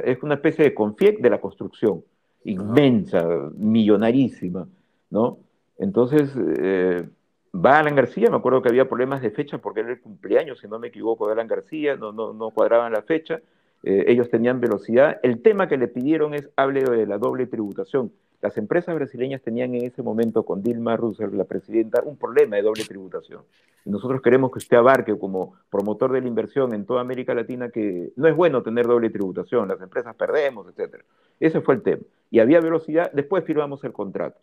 Es 0.04 0.22
una 0.22 0.34
especie 0.34 0.64
de 0.64 0.74
CONFIEC 0.74 1.20
de 1.20 1.30
la 1.30 1.40
construcción, 1.40 2.04
inmensa, 2.44 3.50
millonarísima, 3.56 4.68
¿no? 5.10 5.38
Entonces, 5.78 6.34
eh, 6.58 7.08
va 7.54 7.78
Alan 7.78 7.94
García, 7.94 8.30
me 8.30 8.36
acuerdo 8.36 8.62
que 8.62 8.68
había 8.68 8.88
problemas 8.88 9.22
de 9.22 9.30
fecha 9.30 9.58
porque 9.58 9.80
era 9.80 9.90
el 9.90 10.00
cumpleaños, 10.00 10.60
si 10.60 10.68
no 10.68 10.78
me 10.78 10.88
equivoco, 10.88 11.26
de 11.26 11.32
Alan 11.32 11.48
García, 11.48 11.96
no, 11.96 12.12
no, 12.12 12.32
no 12.32 12.50
cuadraban 12.50 12.92
la 12.92 13.02
fecha, 13.02 13.40
eh, 13.88 14.04
ellos 14.08 14.28
tenían 14.28 14.60
velocidad. 14.60 15.20
El 15.22 15.42
tema 15.42 15.68
que 15.68 15.76
le 15.76 15.86
pidieron 15.86 16.34
es, 16.34 16.50
hable 16.56 16.82
de 16.82 17.06
la 17.06 17.18
doble 17.18 17.46
tributación. 17.46 18.10
Las 18.42 18.58
empresas 18.58 18.96
brasileñas 18.96 19.42
tenían 19.42 19.76
en 19.76 19.84
ese 19.84 20.02
momento 20.02 20.42
con 20.42 20.60
Dilma 20.60 20.96
Rousseff, 20.96 21.32
la 21.32 21.44
presidenta, 21.44 22.02
un 22.04 22.16
problema 22.16 22.56
de 22.56 22.62
doble 22.62 22.82
tributación. 22.82 23.42
Nosotros 23.84 24.20
queremos 24.22 24.50
que 24.50 24.58
usted 24.58 24.76
abarque 24.76 25.16
como 25.16 25.54
promotor 25.70 26.10
de 26.10 26.20
la 26.20 26.26
inversión 26.26 26.74
en 26.74 26.84
toda 26.84 27.00
América 27.00 27.32
Latina 27.32 27.68
que 27.68 28.10
no 28.16 28.26
es 28.26 28.34
bueno 28.34 28.64
tener 28.64 28.88
doble 28.88 29.08
tributación, 29.08 29.68
las 29.68 29.80
empresas 29.80 30.16
perdemos, 30.16 30.66
etc. 30.66 31.04
Ese 31.38 31.60
fue 31.60 31.76
el 31.76 31.82
tema. 31.82 32.02
Y 32.32 32.40
había 32.40 32.60
velocidad, 32.60 33.12
después 33.12 33.44
firmamos 33.44 33.84
el 33.84 33.92
contrato. 33.92 34.40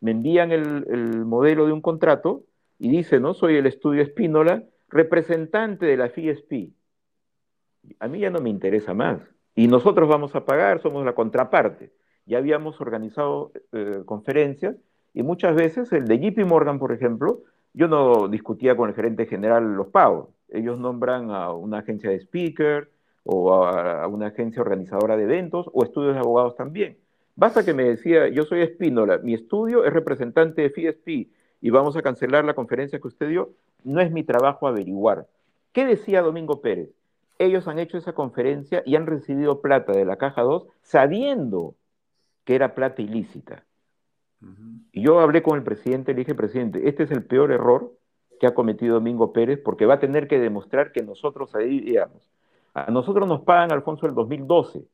Me 0.00 0.10
envían 0.10 0.50
el, 0.50 1.24
modelo 1.24 1.64
de 1.66 1.72
un 1.72 1.80
contrato 1.80 2.42
y 2.80 2.90
dice, 2.90 3.20
¿no? 3.20 3.34
Soy 3.34 3.54
el 3.54 3.66
estudio 3.66 4.02
Espínola, 4.02 4.64
representante 4.88 5.86
de 5.86 5.96
la 5.96 6.08
FISP. 6.08 6.72
A 7.98 8.08
mí 8.08 8.20
ya 8.20 8.30
no 8.30 8.40
me 8.40 8.50
interesa 8.50 8.94
más. 8.94 9.20
Y 9.54 9.66
nosotros 9.66 10.08
vamos 10.08 10.34
a 10.34 10.44
pagar, 10.44 10.80
somos 10.80 11.04
la 11.04 11.14
contraparte. 11.14 11.92
Ya 12.26 12.38
habíamos 12.38 12.80
organizado 12.80 13.52
eh, 13.72 14.02
conferencias 14.04 14.76
y 15.12 15.22
muchas 15.22 15.54
veces 15.54 15.92
el 15.92 16.06
de 16.06 16.18
JP 16.18 16.46
Morgan, 16.46 16.78
por 16.78 16.92
ejemplo, 16.92 17.42
yo 17.72 17.88
no 17.88 18.28
discutía 18.28 18.76
con 18.76 18.88
el 18.88 18.94
gerente 18.94 19.26
general 19.26 19.74
los 19.74 19.88
pagos. 19.88 20.28
Ellos 20.48 20.78
nombran 20.78 21.30
a 21.30 21.52
una 21.52 21.78
agencia 21.78 22.10
de 22.10 22.16
speaker 22.16 22.90
o 23.24 23.54
a, 23.54 24.06
una 24.08 24.28
agencia 24.28 24.62
organizadora 24.62 25.16
de 25.16 25.24
eventos 25.24 25.68
o 25.72 25.84
estudios 25.84 26.14
de 26.14 26.20
abogados 26.20 26.56
también. 26.56 26.98
Basta 27.36 27.64
que 27.64 27.74
me 27.74 27.84
decía, 27.84 28.28
yo 28.28 28.44
soy 28.44 28.62
Espínola, 28.62 29.18
mi 29.18 29.34
estudio 29.34 29.84
es 29.84 29.92
representante 29.92 30.62
de 30.62 30.70
FISP 30.70 31.30
y 31.60 31.70
vamos 31.70 31.96
a 31.96 32.02
cancelar 32.02 32.44
la 32.44 32.54
conferencia 32.54 33.00
que 33.00 33.08
usted 33.08 33.28
dio. 33.28 33.50
No 33.84 34.00
es 34.00 34.10
mi 34.10 34.24
trabajo 34.24 34.66
averiguar. 34.66 35.26
¿Qué 35.72 35.86
decía 35.86 36.22
Domingo 36.22 36.60
Pérez? 36.60 36.90
Ellos 37.40 37.66
han 37.68 37.78
hecho 37.78 37.96
esa 37.96 38.12
conferencia 38.12 38.82
y 38.84 38.96
han 38.96 39.06
recibido 39.06 39.62
plata 39.62 39.92
de 39.92 40.04
la 40.04 40.16
caja 40.16 40.42
2 40.42 40.66
sabiendo 40.82 41.74
que 42.44 42.54
era 42.54 42.74
plata 42.74 43.00
ilícita. 43.00 43.64
Y 44.92 45.02
yo 45.02 45.20
hablé 45.20 45.42
con 45.42 45.56
el 45.56 45.64
presidente, 45.64 46.12
le 46.12 46.20
dije, 46.20 46.34
presidente, 46.34 46.86
este 46.86 47.04
es 47.04 47.10
el 47.10 47.24
peor 47.24 47.50
error 47.50 47.96
que 48.38 48.46
ha 48.46 48.52
cometido 48.52 48.94
Domingo 48.94 49.32
Pérez 49.32 49.58
porque 49.64 49.86
va 49.86 49.94
a 49.94 50.00
tener 50.00 50.28
que 50.28 50.38
demostrar 50.38 50.92
que 50.92 51.02
nosotros 51.02 51.50
digamos, 51.64 52.30
A 52.74 52.90
nosotros 52.90 53.26
nos 53.26 53.40
pagan, 53.40 53.72
Alfonso, 53.72 54.06
el 54.06 54.14
2012, 54.14 54.84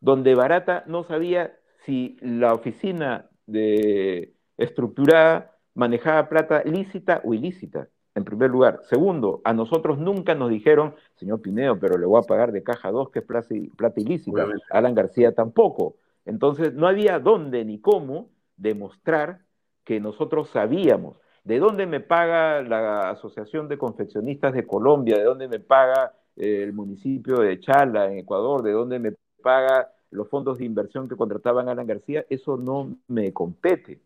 donde 0.00 0.34
Barata 0.34 0.84
no 0.86 1.02
sabía 1.02 1.56
si 1.86 2.18
la 2.20 2.52
oficina 2.52 3.30
de 3.46 4.34
estructurada 4.58 5.56
manejaba 5.74 6.28
plata 6.28 6.62
lícita 6.64 7.22
o 7.24 7.32
ilícita, 7.32 7.88
en 8.14 8.24
primer 8.24 8.50
lugar. 8.50 8.80
Segundo, 8.84 9.40
a 9.44 9.52
nosotros 9.52 9.98
nunca 9.98 10.34
nos 10.34 10.50
dijeron, 10.50 10.94
señor 11.16 11.40
Pineo, 11.40 11.78
pero 11.78 11.98
le 11.98 12.06
voy 12.06 12.20
a 12.22 12.26
pagar 12.26 12.52
de 12.52 12.62
caja 12.62 12.90
2, 12.90 13.10
que 13.10 13.20
es 13.20 13.24
plata, 13.24 14.00
ilícita. 14.00 14.46
Alan 14.70 14.94
García 14.94 15.34
tampoco. 15.34 15.96
Entonces, 16.24 16.74
no 16.74 16.86
había 16.86 17.18
dónde 17.18 17.64
ni 17.64 17.80
cómo 17.80 18.30
demostrar 18.56 19.40
que 19.84 20.00
nosotros 20.00 20.48
sabíamos 20.50 21.18
de 21.44 21.58
dónde 21.58 21.86
me 21.86 22.00
paga 22.00 22.62
la 22.62 23.10
Asociación 23.10 23.68
de 23.68 23.78
Confeccionistas 23.78 24.54
de 24.54 24.66
Colombia, 24.66 25.18
de 25.18 25.24
dónde 25.24 25.46
me 25.46 25.60
paga 25.60 26.14
eh, 26.36 26.62
el 26.62 26.72
municipio 26.72 27.36
de 27.36 27.60
Chala 27.60 28.10
en 28.10 28.18
Ecuador, 28.18 28.62
de 28.62 28.72
dónde 28.72 28.98
me 28.98 29.12
paga 29.42 29.90
los 30.10 30.28
fondos 30.28 30.58
de 30.58 30.64
inversión 30.64 31.08
que 31.08 31.16
contrataban 31.16 31.68
a 31.68 31.72
Alan 31.72 31.86
García, 31.86 32.24
eso 32.30 32.56
no 32.56 32.96
me 33.08 33.32
compete. 33.32 34.00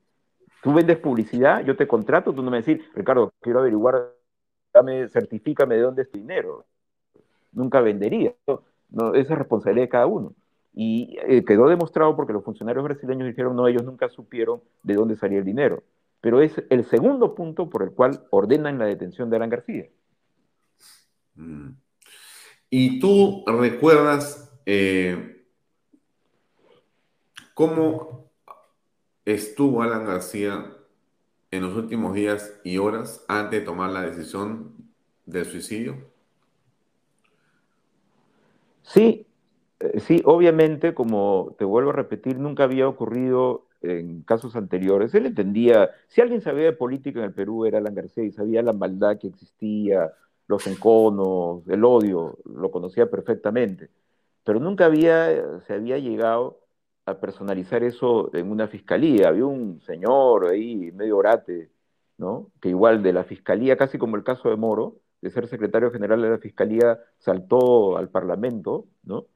Tú 0.62 0.72
vendes 0.72 0.98
publicidad, 0.98 1.64
yo 1.64 1.76
te 1.76 1.86
contrato, 1.86 2.32
tú 2.32 2.42
no 2.42 2.50
me 2.50 2.62
decís, 2.62 2.84
Ricardo, 2.94 3.32
quiero 3.40 3.60
averiguar, 3.60 4.12
certifícame 5.08 5.76
de 5.76 5.82
dónde 5.82 6.02
es 6.02 6.10
tu 6.10 6.18
dinero. 6.18 6.66
Nunca 7.52 7.80
vendería. 7.80 8.34
Esa 8.46 9.32
es 9.32 9.38
responsabilidad 9.38 9.84
de 9.84 9.88
cada 9.88 10.06
uno. 10.06 10.34
Y 10.74 11.16
eh, 11.26 11.44
quedó 11.44 11.68
demostrado 11.68 12.14
porque 12.16 12.32
los 12.32 12.44
funcionarios 12.44 12.84
brasileños 12.84 13.26
dijeron, 13.26 13.56
no, 13.56 13.66
ellos 13.66 13.84
nunca 13.84 14.08
supieron 14.08 14.60
de 14.82 14.94
dónde 14.94 15.16
salía 15.16 15.38
el 15.38 15.44
dinero. 15.44 15.82
Pero 16.20 16.40
es 16.40 16.62
el 16.70 16.84
segundo 16.84 17.34
punto 17.34 17.70
por 17.70 17.82
el 17.82 17.92
cual 17.92 18.24
ordenan 18.30 18.78
la 18.78 18.86
detención 18.86 19.30
de 19.30 19.36
Alan 19.36 19.50
García. 19.50 19.88
Mm. 21.34 21.70
¿Y 22.70 23.00
tú 23.00 23.44
recuerdas 23.46 24.52
eh, 24.66 25.46
cómo 27.54 28.27
estuvo 29.34 29.82
Alan 29.82 30.06
García 30.06 30.72
en 31.50 31.62
los 31.62 31.76
últimos 31.76 32.14
días 32.14 32.58
y 32.64 32.78
horas 32.78 33.24
antes 33.28 33.60
de 33.60 33.66
tomar 33.66 33.90
la 33.90 34.02
decisión 34.02 34.72
del 35.26 35.44
suicidio? 35.44 35.96
Sí, 38.82 39.26
eh, 39.80 40.00
sí, 40.00 40.22
obviamente, 40.24 40.94
como 40.94 41.54
te 41.58 41.64
vuelvo 41.64 41.90
a 41.90 41.94
repetir, 41.94 42.38
nunca 42.38 42.64
había 42.64 42.88
ocurrido 42.88 43.66
en 43.82 44.22
casos 44.22 44.56
anteriores. 44.56 45.14
Él 45.14 45.26
entendía, 45.26 45.90
si 46.08 46.22
alguien 46.22 46.40
sabía 46.40 46.64
de 46.64 46.72
política 46.72 47.18
en 47.18 47.26
el 47.26 47.34
Perú 47.34 47.66
era 47.66 47.78
Alan 47.78 47.94
García 47.94 48.24
y 48.24 48.32
sabía 48.32 48.62
la 48.62 48.72
maldad 48.72 49.18
que 49.18 49.28
existía, 49.28 50.10
los 50.46 50.66
enconos, 50.66 51.68
el 51.68 51.84
odio, 51.84 52.38
lo 52.46 52.70
conocía 52.70 53.10
perfectamente. 53.10 53.90
Pero 54.44 54.58
nunca 54.58 54.86
había, 54.86 55.60
se 55.66 55.74
había 55.74 55.98
llegado 55.98 56.60
personalizar 57.20 57.82
eso 57.82 58.30
en 58.34 58.50
una 58.50 58.68
fiscalía. 58.68 59.28
Había 59.28 59.46
un 59.46 59.80
señor 59.82 60.50
ahí, 60.50 60.92
medio 60.92 61.18
orate, 61.18 61.70
¿no? 62.18 62.50
Que 62.60 62.70
igual 62.70 63.02
de 63.02 63.12
la 63.12 63.24
fiscalía, 63.24 63.76
casi 63.76 63.98
como 63.98 64.16
el 64.16 64.24
caso 64.24 64.50
de 64.50 64.56
Moro, 64.56 64.96
de 65.22 65.30
ser 65.30 65.48
secretario 65.48 65.90
general 65.90 66.22
de 66.22 66.30
la 66.30 66.38
fiscalía, 66.38 66.98
saltó 67.18 67.96
al 67.96 68.08
parlamento, 68.08 68.86
¿no? 69.04 69.26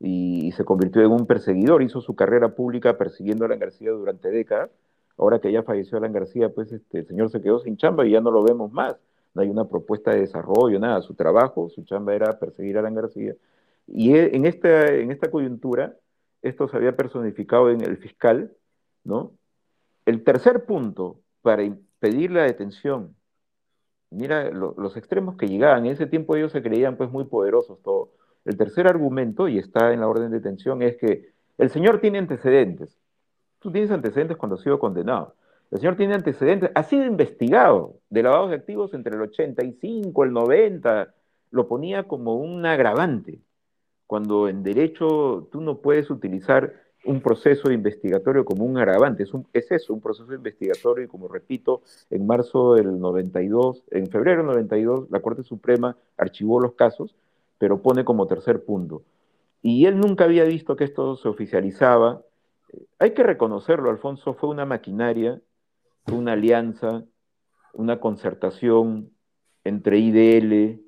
y, 0.00 0.52
se 0.52 0.64
convirtió 0.64 1.02
en 1.02 1.10
un 1.10 1.26
perseguidor, 1.26 1.82
hizo 1.82 2.00
su 2.00 2.14
carrera 2.14 2.54
pública 2.54 2.96
persiguiendo 2.98 3.44
a 3.44 3.46
Alan 3.46 3.58
García 3.58 3.90
durante 3.90 4.30
décadas. 4.30 4.70
Ahora 5.16 5.40
que 5.40 5.50
ya 5.52 5.62
falleció 5.62 5.98
Alan 5.98 6.12
García, 6.12 6.50
pues 6.50 6.72
este, 6.72 7.00
el 7.00 7.06
señor 7.06 7.30
se 7.30 7.40
quedó 7.40 7.58
sin 7.58 7.76
chamba 7.76 8.06
y 8.06 8.12
ya 8.12 8.20
no 8.20 8.30
lo 8.30 8.42
vemos 8.42 8.72
más. 8.72 8.96
No 9.34 9.42
hay 9.42 9.48
una 9.48 9.66
propuesta 9.68 10.12
de 10.12 10.20
desarrollo, 10.20 10.78
nada. 10.78 11.02
Su 11.02 11.14
trabajo, 11.14 11.68
su 11.70 11.84
chamba 11.84 12.14
era 12.14 12.38
perseguir 12.38 12.76
a 12.76 12.80
Alan 12.80 12.94
García. 12.94 13.34
Y 13.86 14.14
e, 14.14 14.36
en 14.36 14.46
esta, 14.46 14.94
en 14.94 15.10
esta 15.10 15.30
coyuntura, 15.30 15.96
esto 16.42 16.68
se 16.68 16.76
había 16.76 16.96
personificado 16.96 17.70
en 17.70 17.80
el 17.82 17.96
fiscal, 17.96 18.52
¿no? 19.04 19.32
El 20.06 20.24
tercer 20.24 20.64
punto 20.64 21.20
para 21.42 21.62
impedir 21.62 22.30
la 22.30 22.44
detención, 22.44 23.14
mira 24.10 24.50
los 24.50 24.96
extremos 24.96 25.36
que 25.36 25.48
llegaban, 25.48 25.86
en 25.86 25.92
ese 25.92 26.06
tiempo 26.06 26.36
ellos 26.36 26.52
se 26.52 26.62
creían 26.62 26.96
pues 26.96 27.10
muy 27.10 27.24
poderosos 27.24 27.82
todos 27.82 28.08
el 28.48 28.56
tercer 28.56 28.86
argumento, 28.86 29.46
y 29.46 29.58
está 29.58 29.92
en 29.92 30.00
la 30.00 30.08
orden 30.08 30.30
de 30.30 30.38
detención, 30.38 30.80
es 30.82 30.96
que 30.96 31.32
el 31.58 31.68
señor 31.70 32.00
tiene 32.00 32.18
antecedentes. 32.18 32.98
Tú 33.58 33.70
tienes 33.70 33.90
antecedentes 33.90 34.38
cuando 34.38 34.56
has 34.56 34.62
sido 34.62 34.78
condenado. 34.78 35.34
El 35.70 35.80
señor 35.80 35.96
tiene 35.96 36.14
antecedentes, 36.14 36.70
ha 36.74 36.82
sido 36.82 37.04
investigado 37.04 37.96
de 38.08 38.22
lavados 38.22 38.48
de 38.50 38.56
activos 38.56 38.94
entre 38.94 39.14
el 39.14 39.20
85, 39.20 40.24
el 40.24 40.32
90, 40.32 41.14
lo 41.50 41.68
ponía 41.68 42.04
como 42.04 42.36
un 42.36 42.64
agravante, 42.64 43.38
cuando 44.08 44.48
en 44.48 44.64
derecho 44.64 45.46
tú 45.52 45.60
no 45.60 45.78
puedes 45.78 46.10
utilizar 46.10 46.72
un 47.04 47.20
proceso 47.20 47.70
investigatorio 47.70 48.44
como 48.44 48.64
un 48.64 48.76
agravante, 48.76 49.22
es, 49.22 49.30
es 49.52 49.70
eso, 49.70 49.94
un 49.94 50.00
proceso 50.00 50.34
investigatorio 50.34 51.04
y 51.04 51.08
como 51.08 51.28
repito, 51.28 51.82
en 52.10 52.26
marzo 52.26 52.74
del 52.74 52.98
92, 52.98 53.84
en 53.92 54.08
febrero 54.08 54.38
del 54.38 54.46
92, 54.46 55.08
la 55.10 55.20
Corte 55.20 55.44
Suprema 55.44 55.96
archivó 56.16 56.58
los 56.58 56.72
casos 56.72 57.14
pero 57.58 57.82
pone 57.82 58.04
como 58.04 58.26
tercer 58.26 58.64
punto. 58.64 59.02
Y 59.60 59.86
él 59.86 59.98
nunca 59.98 60.24
había 60.24 60.44
visto 60.44 60.76
que 60.76 60.84
esto 60.84 61.16
se 61.16 61.28
oficializaba. 61.28 62.22
Hay 62.98 63.12
que 63.12 63.24
reconocerlo, 63.24 63.90
Alfonso, 63.90 64.34
fue 64.34 64.48
una 64.48 64.64
maquinaria, 64.64 65.40
una 66.10 66.32
alianza, 66.32 67.04
una 67.72 68.00
concertación 68.00 69.10
entre 69.64 69.98
IDL, 69.98 70.80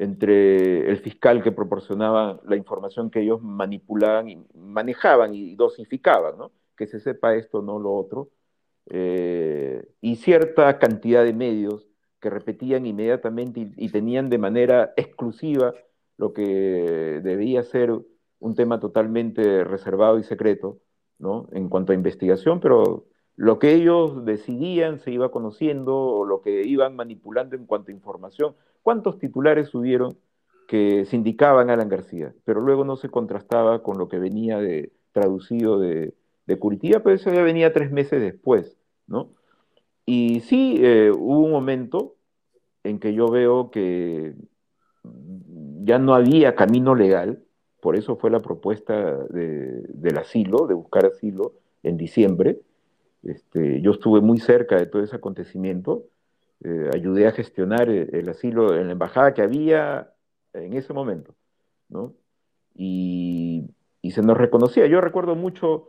entre 0.00 0.90
el 0.90 0.96
fiscal 0.96 1.42
que 1.42 1.52
proporcionaba 1.52 2.40
la 2.46 2.56
información 2.56 3.10
que 3.10 3.20
ellos 3.20 3.42
manipulaban 3.42 4.30
y 4.30 4.42
manejaban 4.54 5.34
y 5.34 5.54
dosificaban, 5.56 6.38
¿no? 6.38 6.52
que 6.74 6.86
se 6.86 7.00
sepa 7.00 7.34
esto, 7.34 7.60
no 7.60 7.78
lo 7.78 7.92
otro, 7.92 8.30
eh, 8.88 9.84
y 10.00 10.16
cierta 10.16 10.78
cantidad 10.78 11.22
de 11.22 11.34
medios 11.34 11.86
que 12.18 12.30
repetían 12.30 12.86
inmediatamente 12.86 13.72
y 13.76 13.88
tenían 13.90 14.30
de 14.30 14.38
manera 14.38 14.94
exclusiva 14.96 15.74
lo 16.16 16.32
que 16.32 17.20
debía 17.22 17.62
ser 17.62 17.92
un 18.38 18.54
tema 18.54 18.80
totalmente 18.80 19.64
reservado 19.64 20.18
y 20.18 20.22
secreto, 20.22 20.80
¿no? 21.18 21.46
En 21.52 21.68
cuanto 21.68 21.92
a 21.92 21.94
investigación, 21.94 22.58
pero 22.60 23.04
lo 23.36 23.58
que 23.58 23.74
ellos 23.74 24.24
decidían 24.24 24.98
se 25.00 25.10
iba 25.10 25.30
conociendo, 25.30 25.96
o 25.96 26.24
lo 26.24 26.42
que 26.42 26.62
iban 26.66 26.96
manipulando 26.96 27.56
en 27.56 27.66
cuanto 27.66 27.90
a 27.90 27.94
información. 27.94 28.54
¿Cuántos 28.82 29.18
titulares 29.18 29.74
hubieron 29.74 30.16
que 30.68 31.04
se 31.06 31.16
indicaban 31.16 31.70
a 31.70 31.74
Alan 31.74 31.88
García? 31.88 32.34
Pero 32.44 32.60
luego 32.60 32.84
no 32.84 32.96
se 32.96 33.08
contrastaba 33.08 33.82
con 33.82 33.98
lo 33.98 34.08
que 34.08 34.18
venía 34.18 34.58
de, 34.58 34.92
traducido 35.12 35.78
de, 35.78 36.14
Curitiba, 36.58 36.98
pero 36.98 37.14
eso 37.14 37.32
ya 37.32 37.42
venía 37.42 37.72
tres 37.72 37.92
meses 37.92 38.20
después, 38.20 38.76
¿no? 39.06 39.30
Y 40.04 40.40
sí, 40.40 40.80
eh, 40.80 41.12
hubo 41.16 41.44
un 41.44 41.52
momento 41.52 42.16
en 42.82 42.98
que 42.98 43.14
yo 43.14 43.28
veo 43.28 43.70
que 43.70 44.34
ya 45.84 46.00
no 46.00 46.12
había 46.12 46.56
camino 46.56 46.96
legal, 46.96 47.44
por 47.80 47.94
eso 47.94 48.16
fue 48.16 48.30
la 48.30 48.40
propuesta 48.40 49.16
del 49.28 50.18
asilo, 50.18 50.66
de 50.66 50.74
buscar 50.74 51.06
asilo 51.06 51.54
en 51.84 51.96
diciembre. 51.96 52.60
Este, 53.22 53.80
yo 53.82 53.92
estuve 53.92 54.20
muy 54.20 54.38
cerca 54.38 54.76
de 54.76 54.86
todo 54.86 55.02
ese 55.02 55.16
acontecimiento, 55.16 56.04
eh, 56.62 56.90
ayudé 56.94 57.26
a 57.26 57.32
gestionar 57.32 57.88
el, 57.88 58.28
asilo 58.28 58.74
en 58.76 58.86
la 58.86 58.92
embajada 58.92 59.34
que 59.34 59.42
había 59.42 60.12
en 60.52 60.74
ese 60.74 60.92
momento, 60.92 61.34
¿no? 61.88 62.14
Y, 62.74 63.70
se 64.10 64.22
nos 64.22 64.36
reconocía. 64.36 64.86
Yo 64.86 65.00
recuerdo 65.00 65.36
mucho 65.36 65.88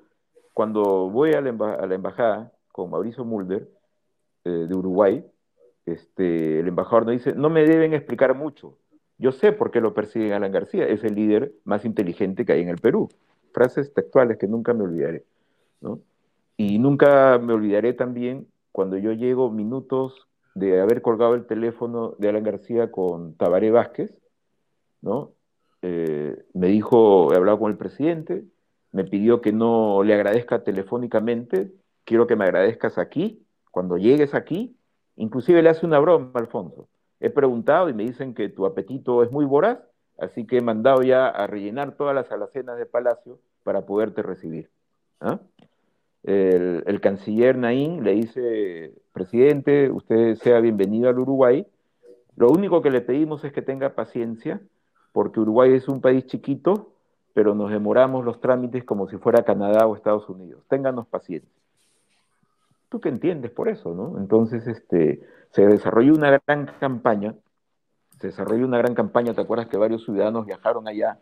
cuando 0.53 1.09
voy 1.09 1.32
a 1.34 1.41
la, 1.41 1.49
embajada 1.49 2.51
con 2.71 2.91
Mauricio 2.91 3.25
Mulder 3.25 3.67
eh, 4.45 4.49
de 4.49 4.75
Uruguay, 4.75 5.25
este, 5.88 6.59
el 6.59 6.67
embajador 6.67 7.05
nos 7.05 7.13
dice, 7.13 7.34
no 7.34 7.49
me 7.49 7.65
deben 7.65 7.93
explicar 7.93 8.36
mucho. 8.36 8.77
Yo 9.17 9.32
sé 9.32 9.53
por 9.53 9.71
qué 9.71 9.82
lo 9.82 9.93
persiguen 9.93 10.34
Alan 10.34 10.51
García, 10.51 10.88
es 10.88 11.03
el 11.03 11.15
líder 11.15 11.53
más 11.63 11.86
inteligente 11.86 12.45
que 12.45 12.53
hay 12.53 12.61
en 12.61 12.69
el 12.69 12.77
Perú. 12.77 13.09
Frases 13.53 13.93
textuales 13.93 14.38
que 14.38 14.47
nunca 14.47 14.73
me 14.73 14.84
olvidaré. 14.84 15.25
Y 16.57 16.79
nunca 16.79 17.39
me 17.39 17.53
olvidaré 17.53 17.93
también 17.93 18.47
cuando 18.71 18.97
yo 18.97 19.13
llego 19.13 19.51
minutos 19.51 20.27
de 20.55 20.81
haber 20.81 21.01
colgado 21.01 21.33
el 21.35 21.45
teléfono 21.45 22.15
de 22.17 22.29
Alan 22.29 22.43
García 22.43 22.91
con 22.91 23.35
Tabaré 23.35 23.71
Vázquez, 23.71 24.13
¿no? 25.01 25.33
Eh, 25.81 26.37
me 26.53 26.67
dijo, 26.67 27.33
he 27.33 27.37
hablado 27.37 27.59
con 27.59 27.71
el 27.71 27.77
presidente, 27.77 28.43
me 28.91 29.03
pidió 29.03 29.41
que 29.41 29.51
no 29.51 30.03
le 30.03 30.13
agradezca 30.13 30.63
telefónicamente, 30.63 31.71
quiero 32.03 32.27
que 32.27 32.35
me 32.35 32.45
agradezcas 32.45 32.97
aquí, 32.97 33.45
cuando 33.71 33.97
llegues 33.97 34.33
aquí, 34.33 34.77
inclusive 35.15 35.61
le 35.61 35.69
hace 35.69 35.85
una 35.85 35.99
broma, 35.99 36.31
Alfonso. 36.35 36.89
He 37.19 37.29
preguntado 37.29 37.89
y 37.89 37.93
me 37.93 38.03
dicen 38.03 38.33
que 38.33 38.49
tu 38.49 38.65
apetito 38.65 39.23
es 39.23 39.31
muy 39.31 39.45
voraz, 39.45 39.79
así 40.17 40.45
que 40.45 40.57
he 40.57 40.61
mandado 40.61 41.01
ya 41.03 41.27
a 41.27 41.47
rellenar 41.47 41.95
todas 41.95 42.13
las 42.13 42.31
alacenas 42.31 42.77
de 42.77 42.85
Palacio 42.85 43.39
para 43.63 43.85
poderte 43.85 44.21
recibir. 44.21 44.69
¿ah? 45.19 45.39
El, 46.24 46.99
canciller 47.01 47.57
Naín 47.57 48.03
le 48.03 48.13
dice, 48.13 48.93
presidente, 49.11 49.89
usted 49.89 50.36
sea 50.36 50.59
bienvenido 50.59 51.09
al 51.09 51.19
Uruguay. 51.19 51.65
Lo 52.36 52.49
único 52.49 52.82
que 52.82 52.91
le 52.91 53.01
pedimos 53.01 53.43
es 53.43 53.51
que 53.51 53.61
tenga 53.61 53.95
paciencia, 53.95 54.61
porque 55.13 55.39
Uruguay 55.39 55.74
es 55.74 55.88
un 55.88 56.01
país 56.01 56.26
chiquito, 56.28 56.93
pero 57.34 57.55
nos 57.55 57.72
demoramos 57.72 58.24
los 58.24 58.39
trámites 58.39 58.84
como 58.84 59.07
si 59.07 59.17
fuera 59.17 59.43
Canadá 59.43 59.88
o 59.88 59.95
Estados 59.95 60.30
Unidos. 60.30 60.63
Ténganos 60.67 61.07
paciencia. 61.07 61.49
¿Tú 62.89 62.99
qué 62.99 63.09
entiendes 63.09 63.51
por 63.51 63.69
eso, 63.69 63.93
no? 63.95 64.17
Entonces, 64.17 64.67
este, 64.67 65.22
se 65.51 65.65
desarrolló 65.65 66.13
una 66.13 66.39
gran 66.45 66.65
campaña, 66.80 67.36
se 68.19 68.28
desarrolló 68.28 68.65
una 68.65 68.78
gran 68.78 68.93
campaña, 68.93 69.34
¿te 69.34 69.41
acuerdas 69.41 69.67
que 69.67 69.78
varios 69.78 70.03
ciudadanos 70.03 70.45
viajaron 70.45 70.88
allá 70.88 71.17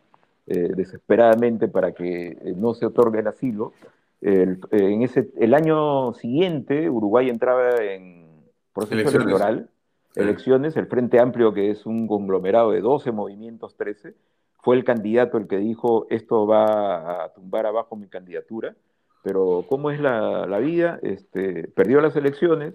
eh, 0.47 0.72
desesperadamente 0.76 1.68
para 1.68 1.91
que 1.91 2.30
eh, 2.30 2.54
no 2.58 2.74
se 2.74 2.88
otorgue 2.88 3.20
el 3.20 3.28
asilo? 3.28 3.74
El, 4.22 4.59
en 4.72 5.01
ese, 5.03 5.30
el 5.39 5.53
año 5.53 6.13
siguiente, 6.13 6.89
Uruguay 6.89 7.30
entraba 7.30 7.76
en 7.82 8.28
proceso 8.74 8.95
elecciones. 8.95 9.28
electoral, 9.28 9.70
elecciones, 10.15 10.78
el 10.78 10.88
Frente 10.88 11.20
Amplio, 11.20 11.53
que 11.53 11.72
es 11.72 11.86
un 11.86 12.07
conglomerado 12.07 12.72
de 12.72 12.82
12 12.82 13.11
movimientos, 13.11 13.76
13, 13.78 14.13
fue 14.61 14.76
el 14.76 14.84
candidato 14.84 15.38
el 15.38 15.47
que 15.47 15.57
dijo, 15.57 16.05
esto 16.09 16.45
va 16.45 17.24
a 17.24 17.34
tumbar 17.34 17.65
abajo 17.65 17.95
mi 17.95 18.07
candidatura, 18.07 18.76
pero 19.24 19.65
¿cómo 19.70 19.91
es 19.91 19.99
la, 19.99 20.45
la 20.45 20.59
vida? 20.59 20.99
Este, 21.01 21.67
perdió 21.70 22.01
las 22.01 22.15
elecciones 22.15 22.74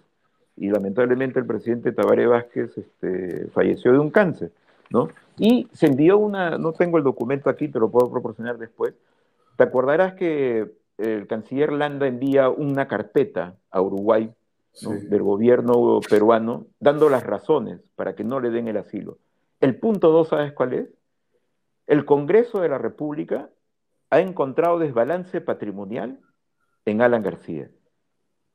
y 0.56 0.70
lamentablemente 0.70 1.38
el 1.38 1.46
presidente 1.46 1.92
Tabaré 1.92 2.26
Vázquez 2.26 2.76
este, 2.78 3.48
falleció 3.48 3.92
de 3.92 3.98
un 3.98 4.10
cáncer, 4.10 4.50
¿no? 4.90 5.08
Y 5.36 5.68
se 5.72 5.86
envió 5.86 6.16
una, 6.18 6.58
no 6.58 6.72
tengo 6.72 6.98
el 6.98 7.04
documento 7.04 7.50
aquí, 7.50 7.68
te 7.68 7.78
lo 7.80 7.90
puedo 7.90 8.10
proporcionar 8.10 8.56
después, 8.56 8.94
te 9.56 9.64
acordarás 9.64 10.14
que 10.14 10.70
el 10.98 11.26
canciller 11.26 11.72
Landa 11.72 12.06
envía 12.06 12.48
una 12.48 12.88
carpeta 12.88 13.56
a 13.70 13.80
Uruguay 13.80 14.32
del 14.82 15.22
gobierno 15.22 16.00
peruano 16.08 16.66
dando 16.80 17.08
las 17.08 17.24
razones 17.24 17.80
para 17.94 18.14
que 18.14 18.24
no 18.24 18.40
le 18.40 18.50
den 18.50 18.68
el 18.68 18.76
asilo. 18.76 19.18
El 19.60 19.78
punto 19.78 20.10
dos, 20.10 20.28
¿sabes 20.28 20.52
cuál 20.52 20.72
es? 20.74 20.88
El 21.86 22.04
Congreso 22.04 22.60
de 22.60 22.68
la 22.68 22.78
República 22.78 23.50
ha 24.10 24.20
encontrado 24.20 24.78
desbalance 24.78 25.40
patrimonial 25.40 26.20
en 26.84 27.02
Alan 27.02 27.22
García. 27.22 27.70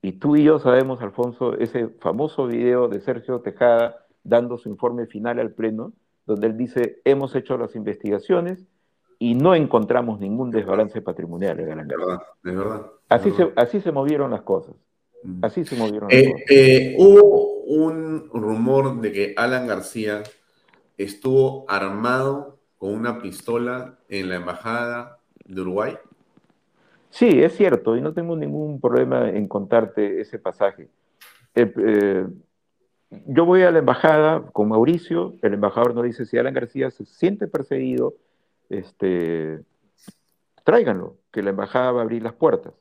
Y 0.02 0.14
tú 0.14 0.36
y 0.36 0.44
yo 0.44 0.60
sabemos, 0.60 1.02
Alfonso, 1.02 1.58
ese 1.58 1.90
famoso 1.90 2.48
video 2.48 2.88
de 2.88 3.02
Sergio 3.02 3.42
Tejada 3.42 4.06
dando 4.24 4.58
su 4.58 4.70
informe 4.70 5.08
final 5.08 5.40
al 5.40 5.52
Pleno, 5.52 5.94
donde 6.26 6.48
él 6.48 6.58
dice, 6.58 7.02
hemos 7.06 7.36
hecho 7.36 7.58
las 7.58 7.76
investigaciones 7.76 8.66
y 9.20 9.36
no 9.36 9.54
encontramos 9.54 10.20
ningún 10.20 10.50
desbalance 10.50 11.02
patrimonial 11.02 11.60
en 11.60 11.72
Alan 11.72 11.88
García. 11.88 12.20
De 12.42 12.56
verdad. 12.56 12.86
así, 13.10 13.32
Se, 13.32 13.52
así 13.58 13.82
se 13.82 13.92
movieron 13.92 14.32
las 14.32 14.42
cosas. 14.42 14.74
Mm. 15.24 15.44
Así 15.44 15.66
se 15.66 15.76
movieron 15.76 16.10
eh, 16.10 16.24
las 16.24 16.34
cosas. 16.34 16.46
Eh, 16.50 16.96
hubo 16.98 17.64
un 17.64 18.30
rumor 18.34 19.02
de 19.02 19.12
que 19.12 19.34
Alan 19.36 19.68
García 19.68 20.24
estuvo 20.98 21.66
armado 21.68 22.60
con 22.78 22.94
una 22.94 23.22
pistola 23.22 24.00
en 24.08 24.30
la 24.30 24.36
embajada 24.36 25.20
de 25.46 25.62
Uruguay. 25.62 25.98
Sí, 27.10 27.42
es 27.42 27.58
cierto, 27.58 27.98
y 27.98 28.02
no 28.02 28.14
tengo 28.14 28.38
ningún 28.38 28.80
problema 28.80 29.30
en 29.30 29.48
contarte 29.48 30.22
ese 30.22 30.40
pasaje. 30.40 30.88
Eh, 31.56 31.74
eh, 31.78 32.26
yo 33.26 33.46
voy 33.46 33.64
a 33.64 33.72
la 33.72 33.80
embajada 33.80 34.44
con 34.54 34.70
Mauricio, 34.70 35.34
el 35.42 35.56
embajador 35.56 35.96
nos 35.96 36.06
dice, 36.06 36.26
si 36.26 36.38
Alan 36.38 36.54
García 36.54 36.92
se 36.92 37.06
siente 37.06 37.48
perseguido, 37.48 38.14
este, 38.70 39.64
tráiganlo, 40.64 41.18
que 41.32 41.44
la 41.44 41.50
embajada 41.50 41.92
va 41.92 42.00
a 42.02 42.04
abrir 42.04 42.24
las 42.24 42.34
puertas. 42.34 42.74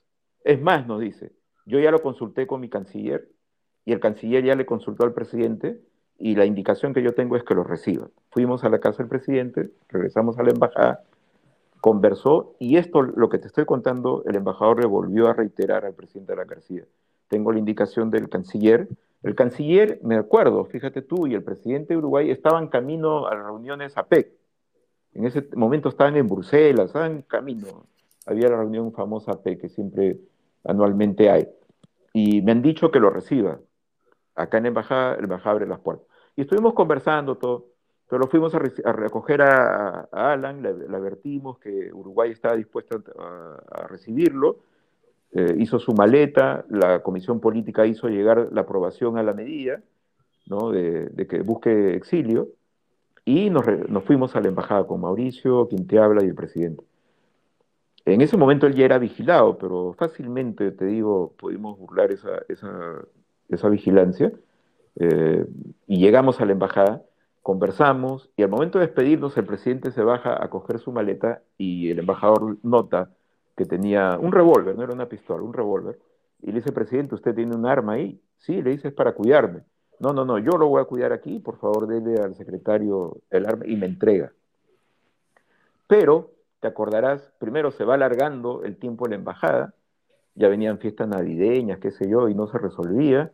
Es 0.44 0.60
más, 0.60 0.86
nos 0.86 1.00
dice, 1.00 1.32
yo 1.66 1.78
ya 1.80 1.90
lo 1.90 2.00
consulté 2.00 2.46
con 2.46 2.60
mi 2.60 2.68
canciller 2.68 3.28
y 3.84 3.92
el 3.92 4.00
canciller 4.00 4.44
ya 4.44 4.54
le 4.54 4.66
consultó 4.66 5.04
al 5.04 5.14
presidente 5.14 5.80
y 6.18 6.34
la 6.34 6.44
indicación 6.44 6.92
que 6.92 7.02
yo 7.02 7.14
tengo 7.14 7.36
es 7.36 7.44
que 7.44 7.54
lo 7.54 7.64
reciba. 7.64 8.08
Fuimos 8.30 8.64
a 8.64 8.68
la 8.68 8.80
casa 8.80 8.98
del 8.98 9.08
presidente, 9.08 9.70
regresamos 9.88 10.38
a 10.38 10.42
la 10.42 10.50
embajada, 10.50 11.04
conversó 11.80 12.54
y 12.58 12.76
esto, 12.76 13.02
lo 13.02 13.28
que 13.28 13.38
te 13.38 13.46
estoy 13.46 13.64
contando, 13.64 14.22
el 14.26 14.36
embajador 14.36 14.80
le 14.80 14.86
volvió 14.86 15.28
a 15.28 15.34
reiterar 15.34 15.84
al 15.84 15.94
presidente 15.94 16.32
de 16.32 16.36
la 16.36 16.44
García. 16.44 16.84
Tengo 17.28 17.52
la 17.52 17.58
indicación 17.58 18.10
del 18.10 18.28
canciller. 18.28 18.88
El 19.22 19.34
canciller, 19.34 20.00
me 20.02 20.16
acuerdo, 20.16 20.64
fíjate 20.64 21.02
tú, 21.02 21.26
y 21.26 21.34
el 21.34 21.42
presidente 21.42 21.94
de 21.94 21.98
Uruguay 21.98 22.30
estaban 22.30 22.68
camino 22.68 23.26
a 23.26 23.34
las 23.34 23.44
reuniones 23.44 23.96
APEC. 23.96 24.37
En 25.18 25.26
ese 25.26 25.48
momento 25.56 25.88
estaban 25.88 26.16
en 26.16 26.28
Bruselas, 26.28 26.86
estaban 26.86 27.22
camino. 27.22 27.86
Había 28.24 28.48
la 28.50 28.58
reunión 28.58 28.92
famosa 28.92 29.32
APEC 29.32 29.62
que 29.62 29.68
siempre 29.68 30.16
anualmente 30.62 31.28
hay. 31.28 31.48
Y 32.12 32.40
me 32.42 32.52
han 32.52 32.62
dicho 32.62 32.92
que 32.92 33.00
lo 33.00 33.10
reciba. 33.10 33.58
Acá 34.36 34.58
en 34.58 34.62
la 34.62 34.68
embajada, 34.68 35.14
el 35.16 35.24
embajada 35.24 35.50
abre 35.56 35.66
las 35.66 35.80
puertas. 35.80 36.06
Y 36.36 36.42
estuvimos 36.42 36.72
conversando 36.74 37.36
todo. 37.36 37.66
Pero 38.08 38.28
fuimos 38.28 38.54
a, 38.54 38.58
a 38.58 38.92
recoger 38.92 39.42
a, 39.42 40.08
a 40.12 40.32
Alan, 40.32 40.62
le, 40.62 40.72
le, 40.72 40.96
advertimos 40.96 41.58
que 41.58 41.92
Uruguay 41.92 42.30
estaba 42.30 42.54
dispuesto 42.54 43.02
a, 43.18 43.60
a 43.70 43.86
recibirlo, 43.88 44.60
eh, 45.32 45.56
hizo 45.58 45.80
su 45.80 45.92
maleta, 45.94 46.64
la 46.70 47.02
comisión 47.02 47.40
política 47.40 47.86
hizo 47.86 48.08
llegar 48.08 48.50
la 48.52 48.60
aprobación 48.60 49.18
a 49.18 49.24
la 49.24 49.34
medida 49.34 49.82
¿no? 50.46 50.70
de, 50.70 51.06
de, 51.06 51.26
que 51.26 51.42
busque 51.42 51.96
exilio, 51.96 52.48
y 53.28 53.50
nos, 53.50 53.66
nos, 53.90 54.04
fuimos 54.04 54.34
a 54.36 54.40
la 54.40 54.48
embajada 54.48 54.86
con 54.86 55.02
Mauricio, 55.02 55.68
quien 55.68 55.86
te 55.86 55.98
habla, 55.98 56.24
y 56.24 56.28
el 56.28 56.34
presidente. 56.34 56.82
En 58.06 58.22
ese 58.22 58.38
momento 58.38 58.66
él 58.66 58.74
ya 58.74 58.86
era 58.86 58.96
vigilado, 58.96 59.58
pero 59.58 59.92
fácilmente, 59.92 60.70
te 60.70 60.86
digo, 60.86 61.34
pudimos 61.36 61.78
burlar 61.78 62.10
esa, 62.10 62.40
esa, 62.48 63.04
esa 63.50 63.68
vigilancia, 63.68 64.32
eh, 64.96 65.44
y 65.86 65.98
llegamos 65.98 66.40
a 66.40 66.46
la 66.46 66.52
embajada, 66.52 67.02
conversamos 67.42 68.30
y 68.34 68.44
al 68.44 68.48
momento 68.48 68.78
de 68.78 68.86
despedirnos 68.86 69.36
el 69.36 69.44
presidente 69.44 69.92
se 69.92 70.02
baja 70.02 70.42
a 70.42 70.48
coger 70.48 70.78
su 70.78 70.90
maleta 70.90 71.42
y 71.58 71.90
el 71.90 71.98
embajador 71.98 72.56
nota 72.62 73.10
que 73.58 73.66
tenía 73.66 74.18
un 74.18 74.32
revólver, 74.32 74.74
no 74.74 74.84
era 74.84 74.94
una 74.94 75.06
pistola, 75.06 75.42
un 75.42 75.52
revólver. 75.52 75.98
Y 76.40 76.46
le 76.46 76.60
dice, 76.60 76.72
presidente, 76.72 77.14
¿usted 77.14 77.34
tiene 77.34 77.54
un 77.54 77.66
arma 77.66 77.92
ahí? 77.92 78.18
Sí, 78.38 78.62
le 78.62 78.70
dice, 78.70 78.88
es 78.88 78.94
para 78.94 79.12
cuidarme. 79.12 79.64
No, 80.00 80.12
no, 80.12 80.24
no, 80.24 80.38
yo 80.38 80.52
lo 80.52 80.68
voy 80.68 80.80
a 80.80 80.84
cuidar 80.84 81.12
aquí, 81.12 81.38
por 81.40 81.58
favor, 81.58 81.86
dele 81.86 82.20
al 82.22 82.34
secretario 82.36 83.18
el 83.30 83.46
arma 83.46 83.66
y 83.66 83.76
me 83.76 83.86
entrega. 83.86 84.32
Pero, 85.86 86.30
te 86.60 86.68
acordarás, 86.68 87.32
primero 87.38 87.70
se 87.70 87.84
va 87.84 87.94
alargando 87.94 88.62
el 88.62 88.76
tiempo 88.76 89.06
en 89.06 89.10
la 89.10 89.16
embajada, 89.16 89.74
ya 90.34 90.48
venían 90.48 90.78
fiestas 90.78 91.08
navideñas, 91.08 91.80
qué 91.80 91.90
sé 91.90 92.08
yo, 92.08 92.28
y 92.28 92.34
no 92.34 92.46
se 92.46 92.58
resolvía. 92.58 93.32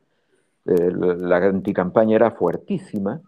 Eh, 0.64 0.90
la, 0.92 1.36
anticampaña 1.36 2.16
era 2.16 2.30
fuertísima 2.30 3.20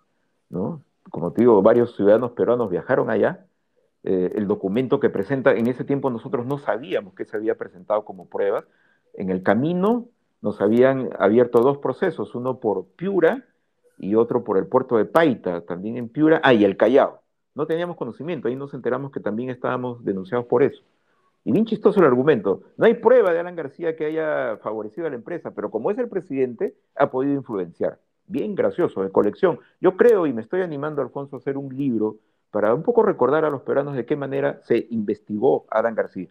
¿no? 0.48 0.82
Como 1.10 1.32
te 1.32 1.42
digo, 1.42 1.60
varios 1.60 1.94
ciudadanos 1.94 2.32
peruanos 2.32 2.70
viajaron 2.70 3.10
allá. 3.10 3.46
Eh, 4.02 4.32
el 4.36 4.46
documento 4.46 5.00
que 5.00 5.10
presenta, 5.10 5.52
en 5.52 5.66
ese 5.66 5.84
tiempo 5.84 6.10
nosotros 6.10 6.46
no 6.46 6.58
sabíamos 6.58 7.14
que 7.14 7.24
se 7.24 7.36
había 7.36 7.56
presentado 7.56 8.04
como 8.04 8.26
prueba. 8.26 8.64
En 9.14 9.30
el 9.30 9.42
camino 9.42 10.08
nos 10.46 10.60
habían 10.60 11.10
abierto 11.18 11.58
dos 11.58 11.78
procesos, 11.78 12.36
uno 12.36 12.60
por 12.60 12.86
Piura 12.94 13.44
y 13.98 14.14
otro 14.14 14.44
por 14.44 14.58
el 14.58 14.66
puerto 14.68 14.96
de 14.96 15.04
Paita, 15.04 15.62
también 15.62 15.96
en 15.96 16.08
Piura, 16.08 16.40
ah, 16.44 16.54
y 16.54 16.64
el 16.64 16.76
Callao. 16.76 17.20
No 17.56 17.66
teníamos 17.66 17.96
conocimiento, 17.96 18.46
ahí 18.46 18.54
nos 18.54 18.72
enteramos 18.72 19.10
que 19.10 19.18
también 19.18 19.50
estábamos 19.50 20.04
denunciados 20.04 20.46
por 20.46 20.62
eso. 20.62 20.84
Y 21.42 21.50
bien 21.50 21.64
chistoso 21.64 21.98
el 21.98 22.06
argumento. 22.06 22.62
No 22.76 22.86
hay 22.86 22.94
prueba 22.94 23.32
de 23.32 23.40
Alan 23.40 23.56
García 23.56 23.96
que 23.96 24.04
haya 24.04 24.58
favorecido 24.58 25.08
a 25.08 25.10
la 25.10 25.16
empresa, 25.16 25.50
pero 25.50 25.72
como 25.72 25.90
es 25.90 25.98
el 25.98 26.08
presidente, 26.08 26.76
ha 26.94 27.10
podido 27.10 27.34
influenciar 27.34 27.98
bien 28.28 28.54
gracioso, 28.54 29.02
de 29.02 29.10
colección. 29.10 29.58
Yo 29.80 29.96
creo 29.96 30.28
y 30.28 30.32
me 30.32 30.42
estoy 30.42 30.60
animando, 30.60 31.02
Alfonso, 31.02 31.34
a 31.34 31.38
hacer 31.40 31.56
un 31.56 31.76
libro 31.76 32.18
para 32.52 32.72
un 32.72 32.84
poco 32.84 33.02
recordar 33.02 33.44
a 33.44 33.50
los 33.50 33.62
peruanos 33.62 33.96
de 33.96 34.06
qué 34.06 34.14
manera 34.14 34.60
se 34.62 34.86
investigó 34.90 35.66
a 35.72 35.80
Adán 35.80 35.96
García. 35.96 36.28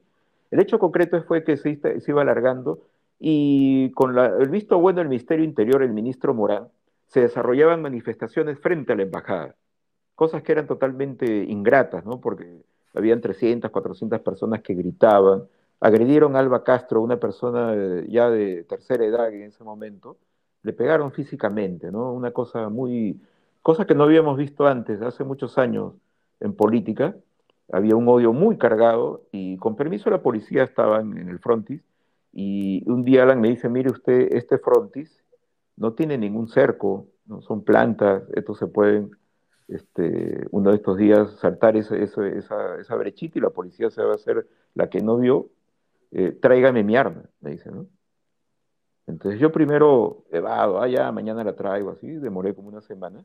El 0.51 0.61
hecho 0.61 0.80
concreto 0.80 1.22
fue 1.24 1.43
que 1.43 1.57
se 1.57 2.01
iba 2.07 2.22
alargando 2.22 2.80
y 3.20 3.91
con 3.91 4.18
el 4.18 4.49
visto 4.49 4.80
bueno 4.80 4.99
del 4.99 5.09
Ministerio 5.09 5.45
Interior, 5.45 5.82
el 5.84 5.93
ministro 5.93 6.34
Morán, 6.34 6.68
se 7.07 7.22
desarrollaban 7.22 7.82
manifestaciones 7.82 8.59
frente 8.59 8.93
a 8.93 8.95
la 8.95 9.03
embajada, 9.03 9.55
cosas 10.16 10.43
que 10.43 10.51
eran 10.51 10.68
totalmente 10.68 11.26
ingratas, 11.26 12.05
¿no? 12.05 12.20
Porque 12.20 12.63
habían 12.93 13.22
300, 13.22 13.72
400 13.72 14.20
personas 14.22 14.61
que 14.61 14.74
gritaban, 14.74 15.43
agredieron 15.80 16.36
a 16.36 16.39
Alba 16.39 16.63
Castro, 16.63 17.01
una 17.01 17.20
persona 17.20 17.74
eh, 17.76 18.05
ya 18.09 18.30
de 18.30 18.63
tercera 18.63 19.05
edad 19.05 19.34
en 19.34 19.43
ese 19.43 19.63
momento, 19.63 20.18
le 20.63 20.74
pegaron 20.74 21.11
físicamente, 21.11 21.91
¿no? 21.91 22.11
Una 22.13 22.32
cosa 22.32 22.70
muy, 22.70 23.22
cosa 23.61 23.86
que 23.86 23.95
no 23.95 24.03
habíamos 24.03 24.38
visto 24.38 24.68
antes, 24.68 25.01
hace 25.01 25.24
muchos 25.24 25.57
años 25.57 25.93
en 26.39 26.55
política, 26.55 27.16
había 27.72 27.95
un 27.95 28.07
odio 28.07 28.34
muy 28.34 28.57
cargado 28.57 29.24
y 29.32 29.57
con 29.57 29.76
permiso 29.76 30.05
de 30.05 30.18
la 30.18 30.22
policía 30.24 30.63
estaban 30.63 31.18
en 31.18 31.30
el 31.30 31.39
frontis 31.39 31.82
y 32.38 32.84
un 32.90 33.06
día 33.06 33.24
Alan 33.24 33.40
me 33.40 33.50
dice, 33.50 33.70
mire 33.70 33.90
usted, 33.90 34.28
este 34.32 34.58
frontis 34.58 35.24
no 35.78 35.94
tiene 35.94 36.18
ningún 36.18 36.50
cerco, 36.50 37.08
no 37.26 37.42
son 37.42 37.64
plantas, 37.64 38.24
estos 38.36 38.60
se 38.60 38.68
pueden 38.68 39.12
este, 39.70 40.46
uno 40.52 40.72
de 40.72 40.76
estos 40.76 40.98
días 40.98 41.32
saltar 41.40 41.78
esa, 41.78 41.96
esa, 41.96 42.96
brechita 42.98 43.40
y 43.40 43.42
la 43.42 43.52
policía 43.52 43.90
se 43.90 44.04
va 44.04 44.12
a 44.12 44.16
hacer 44.16 44.48
la 44.74 44.90
que 44.90 45.02
no 45.02 45.18
vio, 45.18 45.50
eh, 46.12 46.34
tráigame 46.34 46.84
mi 46.84 46.98
arma, 46.98 47.24
me 47.40 47.52
dice, 47.52 47.72
¿no? 47.72 47.88
Entonces 49.08 49.40
yo 49.40 49.54
primero 49.54 50.26
evado, 50.30 50.82
ah, 50.82 50.90
ya, 50.90 51.10
mañana 51.14 51.42
la 51.44 51.56
traigo, 51.56 51.92
así, 51.92 52.08
demoré 52.08 52.54
como 52.54 52.68
una 52.68 52.82
semana, 52.82 53.24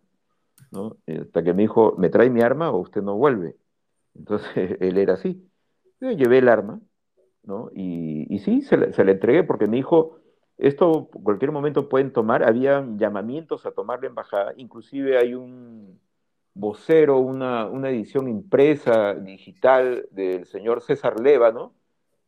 ¿no? 0.71 0.99
Hasta 1.07 1.43
que 1.43 1.53
me 1.53 1.63
dijo, 1.63 1.97
¿me 1.99 2.11
trae 2.11 2.31
mi 2.31 2.43
arma 2.43 2.71
o 2.71 2.79
usted 2.79 3.03
no 3.03 3.17
vuelve? 3.17 3.57
Entonces 4.15 4.51
él 4.81 4.99
era 4.99 5.15
así. 5.15 5.51
Yo 6.01 6.13
llevé 6.13 6.39
el 6.39 6.49
arma, 6.49 6.81
Y, 7.75 8.39
sí, 8.39 8.63
se 8.63 8.77
le, 8.77 8.93
se 8.93 9.03
entregué 9.03 9.45
porque 9.45 9.67
me 9.67 9.77
dijo, 9.77 10.19
esto 10.59 11.09
cualquier 11.11 11.53
momento 11.53 11.89
pueden 11.89 12.13
tomar, 12.13 12.43
había 12.43 12.87
llamamientos 12.97 13.67
a 13.67 13.73
tomar 13.73 14.01
la 14.01 14.09
embajada, 14.09 14.53
inclusive 14.57 15.19
hay 15.19 15.35
un 15.35 15.99
vocero, 16.55 17.19
una, 17.19 17.67
una 17.67 17.91
edición 17.91 18.29
impresa, 18.29 19.15
digital, 19.15 20.07
del 20.11 20.47
señor 20.47 20.83
César 20.83 21.19
Leva, 21.21 21.71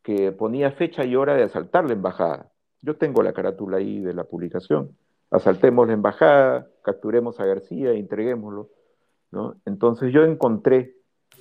que 0.02 0.32
ponía 0.32 0.72
fecha 0.72 1.04
y 1.04 1.16
hora 1.16 1.34
de 1.34 1.44
asaltar 1.44 1.84
la 1.84 1.92
embajada. 1.92 2.50
Yo 2.80 2.96
tengo 2.96 3.22
la 3.22 3.32
carátula 3.32 3.76
ahí 3.76 4.00
de 4.00 4.14
la 4.14 4.24
publicación. 4.24 4.96
Asaltemos 5.30 5.86
la 5.86 5.94
embajada, 5.94 6.68
capturemos 6.82 7.38
a 7.40 7.46
García, 7.46 7.92
entreguémoslo. 7.92 8.70
Entonces 9.64 10.12
yo 10.12 10.24
encontré 10.24 10.96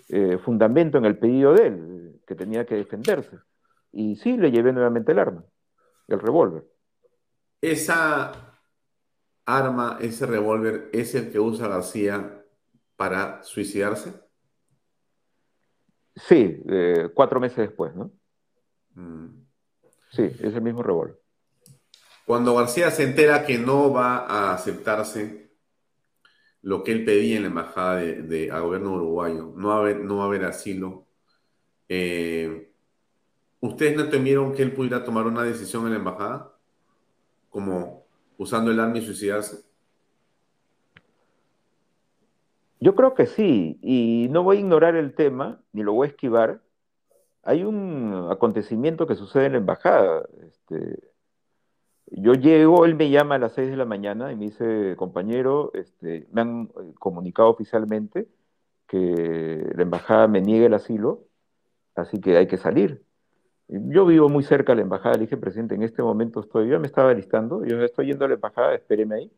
eh, 0.09 0.37
fundamento 0.37 0.97
en 0.97 1.05
el 1.05 1.17
pedido 1.17 1.53
de 1.53 1.67
él, 1.67 2.21
que 2.27 2.35
tenía 2.35 2.65
que 2.65 2.75
defenderse. 2.75 3.37
Y 3.91 4.15
sí, 4.15 4.37
le 4.37 4.51
llevé 4.51 4.71
nuevamente 4.71 5.11
el 5.11 5.19
arma, 5.19 5.43
el 6.07 6.19
revólver. 6.19 6.65
Esa 7.61 8.57
arma, 9.45 9.97
ese 10.01 10.25
revólver, 10.25 10.89
es 10.93 11.13
el 11.15 11.31
que 11.31 11.39
usa 11.39 11.67
García 11.67 12.43
para 12.95 13.43
suicidarse. 13.43 14.13
Sí, 16.15 16.61
eh, 16.69 17.09
cuatro 17.13 17.39
meses 17.39 17.57
después, 17.57 17.95
¿no? 17.95 18.11
Mm. 18.95 19.45
Sí, 20.11 20.23
es 20.23 20.53
el 20.53 20.61
mismo 20.61 20.83
revólver. 20.83 21.19
Cuando 22.25 22.55
García 22.55 22.91
se 22.91 23.03
entera 23.03 23.45
que 23.45 23.57
no 23.57 23.91
va 23.91 24.25
a 24.25 24.53
aceptarse 24.53 25.51
lo 26.61 26.83
que 26.83 26.91
él 26.91 27.03
pedía 27.03 27.37
en 27.37 27.43
la 27.43 27.47
embajada 27.47 27.95
de, 27.95 28.51
al 28.51 28.61
gobierno 28.61 28.93
uruguayo, 28.93 29.53
no 29.55 29.69
va 29.69 29.75
a 29.75 29.79
haber, 29.79 29.99
no 29.99 30.17
va 30.17 30.23
a 30.23 30.27
haber 30.27 30.45
asilo, 30.45 31.07
eh, 31.89 32.70
¿ustedes 33.61 33.95
no 33.95 34.09
temieron 34.09 34.53
que 34.53 34.63
él 34.63 34.73
pudiera 34.73 35.03
tomar 35.03 35.25
una 35.25 35.43
decisión 35.43 35.85
en 35.85 35.91
la 35.91 35.97
embajada? 35.99 36.51
Como 37.49 38.05
usando 38.37 38.71
el 38.71 38.79
arma 38.79 38.97
y 38.97 39.05
suicidarse. 39.05 39.63
Yo 42.79 42.95
creo 42.95 43.13
que 43.13 43.27
sí, 43.27 43.79
y 43.83 44.27
no 44.31 44.43
voy 44.43 44.57
a 44.57 44.59
ignorar 44.61 44.95
el 44.95 45.13
tema, 45.13 45.61
ni 45.71 45.83
lo 45.83 45.93
voy 45.93 46.07
a 46.07 46.09
esquivar, 46.09 46.61
hay 47.43 47.63
un 47.63 48.27
acontecimiento 48.31 49.05
que 49.05 49.15
sucede 49.15 49.45
en 49.45 49.51
la 49.53 49.57
embajada. 49.59 50.27
Este, 50.47 50.99
yo 52.07 52.33
llego, 52.33 52.85
él 52.85 52.95
me 52.95 53.09
llama 53.09 53.35
a 53.35 53.39
las 53.39 53.53
6 53.53 53.69
de 53.69 53.77
la 53.77 53.85
mañana 53.85 54.31
y 54.31 54.35
me 54.35 54.45
dice, 54.45 54.95
compañero, 54.97 55.71
este, 55.75 56.27
me 56.31 56.41
han 56.41 56.71
eh, 56.79 56.93
comunicado 56.99 57.49
oficialmente 57.49 58.27
que 58.87 59.71
la 59.75 59.83
embajada 59.83 60.27
me 60.27 60.41
niegue 60.41 60.65
el 60.65 60.73
asilo, 60.73 61.27
así 61.95 62.19
que 62.19 62.37
hay 62.37 62.47
que 62.47 62.57
salir. 62.57 63.03
Yo 63.71 64.05
vivo 64.05 64.27
muy 64.27 64.43
cerca 64.43 64.73
de 64.73 64.77
la 64.77 64.81
embajada, 64.81 65.15
le 65.15 65.21
dije, 65.21 65.37
presidente, 65.37 65.75
en 65.75 65.83
este 65.83 66.03
momento 66.03 66.41
estoy, 66.41 66.67
yo 66.67 66.77
me 66.79 66.87
estaba 66.87 67.13
listando, 67.13 67.63
yo 67.63 67.81
estoy 67.81 68.07
yendo 68.07 68.25
a 68.25 68.27
la 68.27 68.33
embajada, 68.33 68.75
espéreme 68.75 69.15
ahí. 69.15 69.31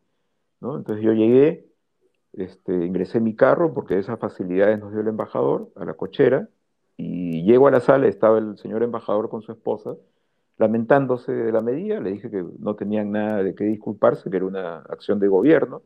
¿no? 0.60 0.76
Entonces 0.76 1.04
yo 1.04 1.12
llegué, 1.12 1.68
este, 2.32 2.84
ingresé 2.84 3.20
mi 3.20 3.36
carro, 3.36 3.72
porque 3.72 3.96
esas 3.96 4.18
facilidades 4.18 4.80
nos 4.80 4.90
dio 4.90 5.02
el 5.02 5.08
embajador, 5.08 5.70
a 5.76 5.84
la 5.84 5.94
cochera, 5.94 6.48
y 6.96 7.44
llego 7.44 7.68
a 7.68 7.70
la 7.70 7.78
sala, 7.78 8.08
estaba 8.08 8.38
el 8.38 8.58
señor 8.58 8.82
embajador 8.82 9.28
con 9.28 9.42
su 9.42 9.52
esposa, 9.52 9.94
lamentándose 10.58 11.30
de 11.32 11.52
la 11.52 11.60
medida, 11.60 12.00
le 12.00 12.10
dije 12.10 12.28
que 12.28 12.44
no 12.58 12.74
tenían 12.74 13.12
nada 13.12 13.42
de 13.42 13.54
qué 13.54 13.64
disculparse, 13.64 14.30
que 14.30 14.36
era 14.36 14.46
una 14.46 14.78
acción 14.78 15.20
de 15.20 15.28
gobierno 15.28 15.82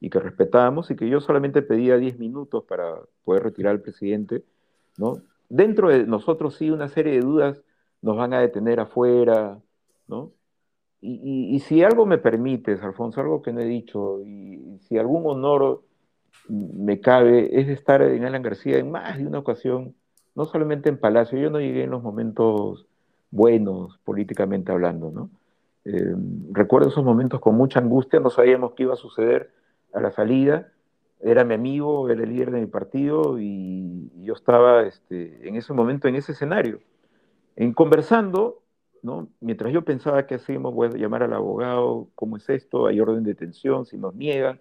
y 0.00 0.10
que 0.10 0.18
respetábamos 0.18 0.90
y 0.90 0.96
que 0.96 1.08
yo 1.08 1.20
solamente 1.20 1.62
pedía 1.62 1.96
10 1.98 2.18
minutos 2.18 2.64
para 2.64 2.96
poder 3.24 3.44
retirar 3.44 3.72
al 3.72 3.80
presidente, 3.80 4.42
¿no? 4.98 5.18
Dentro 5.48 5.88
de 5.88 6.04
nosotros 6.06 6.56
sí 6.56 6.70
una 6.70 6.88
serie 6.88 7.12
de 7.14 7.20
dudas 7.20 7.62
nos 8.02 8.16
van 8.16 8.34
a 8.34 8.40
detener 8.40 8.80
afuera, 8.80 9.58
¿no? 10.08 10.32
Y, 11.04 11.58
si 11.60 11.82
algo 11.82 12.06
me 12.06 12.18
permites, 12.18 12.80
Alfonso, 12.82 13.20
algo 13.20 13.42
que 13.42 13.52
no 13.52 13.60
he 13.60 13.64
dicho, 13.64 14.20
y, 14.24 14.78
si 14.82 14.98
algún 14.98 15.24
honor 15.26 15.82
me 16.48 17.00
cabe, 17.00 17.60
es 17.60 17.68
estar 17.68 18.02
en 18.02 18.24
Alan 18.24 18.42
García 18.42 18.78
en 18.78 18.90
más 18.90 19.18
de 19.18 19.26
una 19.26 19.40
ocasión 19.40 19.94
no 20.34 20.44
solamente 20.44 20.88
en 20.88 20.98
Palacio, 20.98 21.38
yo 21.38 21.50
no 21.50 21.60
llegué 21.60 21.84
en 21.84 21.90
los 21.90 22.02
momentos 22.02 22.86
buenos 23.30 23.98
políticamente 24.04 24.72
hablando, 24.72 25.10
¿no? 25.10 25.30
Eh, 25.84 26.14
recuerdo 26.52 26.88
esos 26.88 27.04
momentos 27.04 27.40
con 27.40 27.56
mucha 27.56 27.80
angustia, 27.80 28.20
no 28.20 28.30
sabíamos 28.30 28.72
qué 28.74 28.84
iba 28.84 28.94
a 28.94 28.96
suceder 28.96 29.50
a 29.92 30.00
la 30.00 30.10
salida, 30.12 30.72
era 31.20 31.44
mi 31.44 31.54
amigo, 31.54 32.08
era 32.08 32.22
el 32.22 32.30
líder 32.30 32.50
de 32.50 32.60
mi 32.60 32.66
partido 32.66 33.38
y, 33.38 34.10
yo 34.22 34.34
estaba 34.34 34.82
este, 34.82 35.48
en 35.48 35.56
ese 35.56 35.72
momento 35.72 36.06
en 36.06 36.14
ese 36.14 36.32
escenario, 36.32 36.80
en 37.56 37.72
conversando, 37.72 38.62
mientras 39.40 39.72
yo 39.72 39.82
pensaba 39.82 40.26
qué 40.26 40.36
hacemos, 40.36 40.74
voy 40.74 40.88
a 40.88 40.90
llamar 40.90 41.22
al 41.22 41.32
abogado, 41.32 42.08
¿cómo 42.14 42.36
es 42.36 42.48
esto? 42.48 42.86
¿Hay 42.86 43.00
orden 43.00 43.24
de 43.24 43.30
detención? 43.30 43.86
Si 43.86 43.96
nos 43.96 44.14
niegan, 44.14 44.60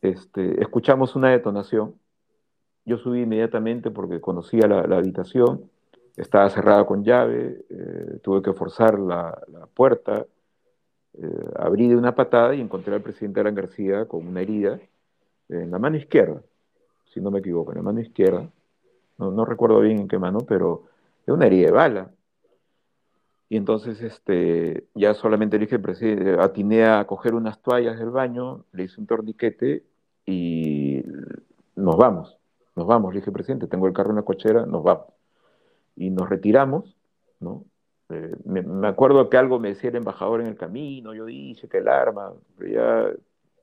este, 0.00 0.60
escuchamos 0.60 1.16
una 1.16 1.30
detonación 1.30 1.94
yo 2.86 2.98
subí 2.98 3.22
inmediatamente 3.22 3.90
porque 3.90 4.20
conocía 4.20 4.68
la, 4.68 4.96
habitación, 4.96 5.68
estaba 6.16 6.48
cerrada 6.48 6.86
con 6.86 7.02
llave, 7.04 7.64
eh, 7.68 8.20
tuve 8.22 8.40
que 8.42 8.52
forzar 8.52 8.98
la, 8.98 9.36
puerta, 9.74 10.24
eh, 11.14 11.50
abrí 11.56 11.88
de 11.88 11.96
una 11.96 12.14
patada 12.14 12.54
y 12.54 12.60
encontré 12.60 12.94
al 12.94 13.02
presidente 13.02 13.40
Alan 13.40 13.56
García 13.56 14.06
con 14.06 14.26
una 14.26 14.40
herida 14.40 14.78
en 15.48 15.70
la 15.72 15.80
mano 15.80 15.96
izquierda, 15.96 16.40
si 17.06 17.20
no 17.20 17.32
me 17.32 17.40
equivoco, 17.40 17.72
en 17.72 17.78
la 17.78 17.82
mano 17.82 18.00
izquierda, 18.00 18.48
no, 19.18 19.44
recuerdo 19.44 19.80
bien 19.80 19.98
en 19.98 20.08
qué 20.08 20.18
mano, 20.18 20.40
pero 20.46 20.84
es 21.26 21.34
una 21.34 21.46
herida 21.46 21.66
de 21.66 21.72
bala. 21.72 22.10
Y 23.48 23.56
entonces 23.56 24.02
este, 24.02 24.86
ya 24.94 25.14
solamente 25.14 25.58
le 25.58 25.66
dije, 25.66 25.78
presidente, 25.78 26.36
atiné 26.40 26.86
a 26.86 27.06
coger 27.06 27.34
unas 27.34 27.60
toallas 27.62 27.98
del 27.98 28.10
baño, 28.10 28.64
le 28.72 28.84
hice 28.84 29.00
un 29.00 29.06
torniquete 29.06 29.84
y 30.26 31.02
nos 31.76 31.96
vamos 31.96 32.36
nos 32.76 32.86
vamos, 32.86 33.12
le 33.14 33.20
dije, 33.20 33.32
presidente, 33.32 33.66
tengo 33.66 33.86
el 33.88 33.94
carro 33.94 34.10
en 34.10 34.16
la 34.16 34.22
cochera, 34.22 34.66
nos 34.66 34.84
vamos. 34.84 35.06
Y 35.96 36.10
nos 36.10 36.28
retiramos, 36.28 36.94
¿no? 37.40 37.64
Eh, 38.10 38.36
me, 38.44 38.86
acuerdo 38.86 39.28
que 39.30 39.38
algo 39.38 39.58
me 39.58 39.70
decía 39.70 39.90
el 39.90 39.96
embajador 39.96 40.42
en 40.42 40.48
el 40.48 40.56
camino, 40.56 41.14
yo 41.14 41.24
dije 41.24 41.68
que 41.68 41.78
el 41.78 41.88
arma, 41.88 42.32
pero 42.56 42.70
ya 42.70 43.10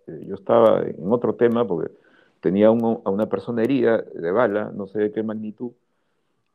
eh, 0.08 0.26
yo 0.28 0.36
estaba 0.36 0.82
en 0.82 1.12
otro 1.12 1.36
tema 1.36 1.66
porque 1.66 1.94
tenía 2.42 2.68
a 2.68 2.72
una 2.72 3.30
persona 3.30 3.62
herida 3.64 4.02
de 4.02 4.32
bala, 4.32 4.72
no 4.76 4.88
sé 4.88 5.00
de 5.00 5.12
qué 5.12 5.24
magnitud, 5.24 5.72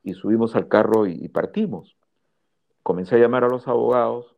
y 0.03 0.13
subimos 0.15 0.55
al 0.57 0.69
carro 0.69 1.07
y, 1.07 1.29
partimos. 1.29 1.97
Comencé 2.89 3.17
a 3.17 3.19
llamar 3.19 3.45
a 3.45 3.49
los 3.49 3.69
abogados, 3.69 4.35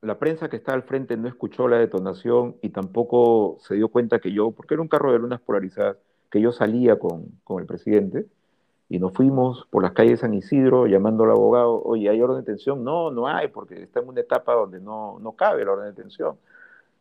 la 0.00 0.18
prensa 0.18 0.48
que 0.48 0.56
está 0.56 0.72
al 0.72 0.84
frente 0.84 1.18
no 1.18 1.28
escuchó 1.28 1.68
la 1.68 1.76
detonación 1.76 2.56
y 2.62 2.70
tampoco 2.70 3.58
se 3.60 3.74
dio 3.74 3.88
cuenta 3.88 4.20
que 4.20 4.32
yo, 4.32 4.52
porque 4.52 4.72
era 4.72 4.80
un 4.80 4.88
carro 4.88 5.12
de 5.12 5.18
lunas 5.18 5.42
polarizadas, 5.42 5.98
que 6.30 6.40
yo 6.40 6.50
salía 6.50 6.98
con, 6.98 7.26
el 7.58 7.66
presidente 7.66 8.24
y 8.88 8.98
nos 8.98 9.12
fuimos 9.12 9.66
por 9.68 9.82
las 9.82 9.92
calles 9.92 10.12
de 10.12 10.16
San 10.16 10.32
Isidro 10.32 10.86
llamando 10.86 11.24
al 11.24 11.32
abogado, 11.32 11.82
oye, 11.82 12.08
¿hay 12.08 12.22
orden 12.22 12.36
de 12.36 12.40
detención? 12.40 12.82
No, 12.82 13.10
no 13.10 13.28
hay, 13.28 13.48
porque 13.48 13.82
está 13.82 14.00
en 14.00 14.08
una 14.08 14.22
etapa 14.22 14.54
donde 14.54 14.80
no, 14.80 15.18
no 15.20 15.32
cabe 15.32 15.66
la 15.66 15.72
orden 15.72 15.84
de 15.84 15.90
detención. 15.90 16.38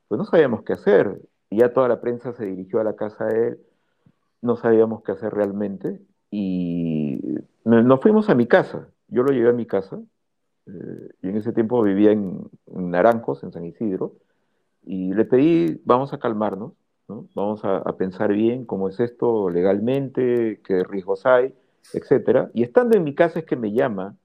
Pues 0.09 0.19
no 0.19 0.25
sabíamos 0.25 0.63
qué 0.63 0.73
hacer. 0.73 1.21
Y 1.49 1.59
ya 1.59 1.71
toda 1.71 1.87
la 1.87 2.01
prensa 2.01 2.33
se 2.33 2.45
dirigió 2.45 2.81
a 2.81 2.83
la 2.83 2.97
casa 2.97 3.23
de 3.23 3.47
él, 3.47 3.59
no 4.41 4.57
sabíamos 4.57 5.01
qué 5.03 5.13
hacer 5.13 5.33
realmente 5.33 6.01
y 6.29 7.21
nos 7.63 8.01
fuimos 8.01 8.29
a 8.29 8.35
mi 8.35 8.47
casa. 8.47 8.89
Yo 9.07 9.23
lo 9.23 9.31
llevé 9.31 9.49
a 9.49 9.53
mi 9.53 9.65
casa, 9.65 9.97
eh, 10.67 11.09
y 11.21 11.29
en 11.29 11.37
ese 11.37 11.53
tiempo 11.53 11.81
vivía 11.81 12.11
en, 12.11 12.49
Naranjos, 12.67 13.43
en 13.43 13.51
San 13.51 13.65
Isidro, 13.65 14.13
Y 14.83 15.13
le 15.13 15.25
pedí, 15.25 15.81
vamos 15.85 16.13
a 16.13 16.19
calmarnos, 16.19 16.73
¿no? 17.07 17.27
vamos 17.35 17.61
a, 17.63 17.83
pensar 17.97 18.33
bien 18.33 18.65
cómo 18.65 18.89
es 18.89 18.99
esto 18.99 19.49
legalmente, 19.49 20.59
qué 20.63 20.83
riesgos 20.83 21.25
hay, 21.25 21.53
etc. 21.93 22.49
Y 22.53 22.63
estando 22.63 22.97
en 22.97 23.03
mi 23.03 23.13
casa 23.15 23.39
es 23.39 23.45
que 23.45 23.55
me 23.55 23.71
llama 23.71 24.15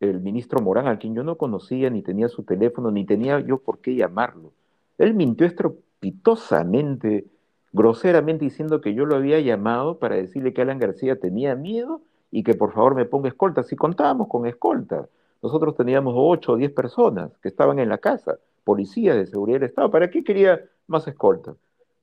el 0.00 0.20
ministro 0.20 0.60
Morán, 0.60 0.88
a 0.88 0.98
quien 0.98 1.14
yo 1.14 1.22
no 1.24 1.36
conocía, 1.36 1.90
ni 1.90 2.02
tenía 2.02 2.28
su 2.28 2.42
teléfono, 2.44 2.90
ni 2.90 3.04
tenía 3.04 3.40
yo 3.40 3.58
por 3.58 3.80
qué 3.80 3.94
llamarlo. 3.94 4.52
Él 4.98 5.14
mintió 5.14 5.46
estrepitosamente, 5.46 7.26
groseramente, 7.72 8.44
diciendo 8.44 8.80
que 8.80 8.94
yo 8.94 9.06
lo 9.06 9.16
había 9.16 9.40
llamado 9.40 9.98
para 9.98 10.16
decirle 10.16 10.52
que 10.52 10.62
Alan 10.62 10.78
García 10.78 11.18
tenía 11.18 11.54
miedo 11.54 12.02
y 12.30 12.42
que 12.44 12.54
por 12.54 12.72
favor 12.72 12.94
me 12.94 13.04
ponga 13.04 13.28
escolta. 13.28 13.62
Si 13.62 13.76
contábamos 13.76 14.28
con 14.28 14.46
escolta, 14.46 15.08
nosotros 15.42 15.76
teníamos 15.76 16.14
ocho 16.16 16.52
o 16.52 16.56
diez 16.56 16.72
personas 16.72 17.36
que 17.38 17.48
estaban 17.48 17.78
en 17.78 17.88
la 17.88 17.98
casa, 17.98 18.38
policías 18.64 19.16
de 19.16 19.26
seguridad 19.26 19.60
del 19.60 19.68
Estado. 19.68 19.90
¿Para 19.90 20.10
qué 20.10 20.22
quería 20.22 20.60
más 20.86 21.06
escolta? 21.08 21.54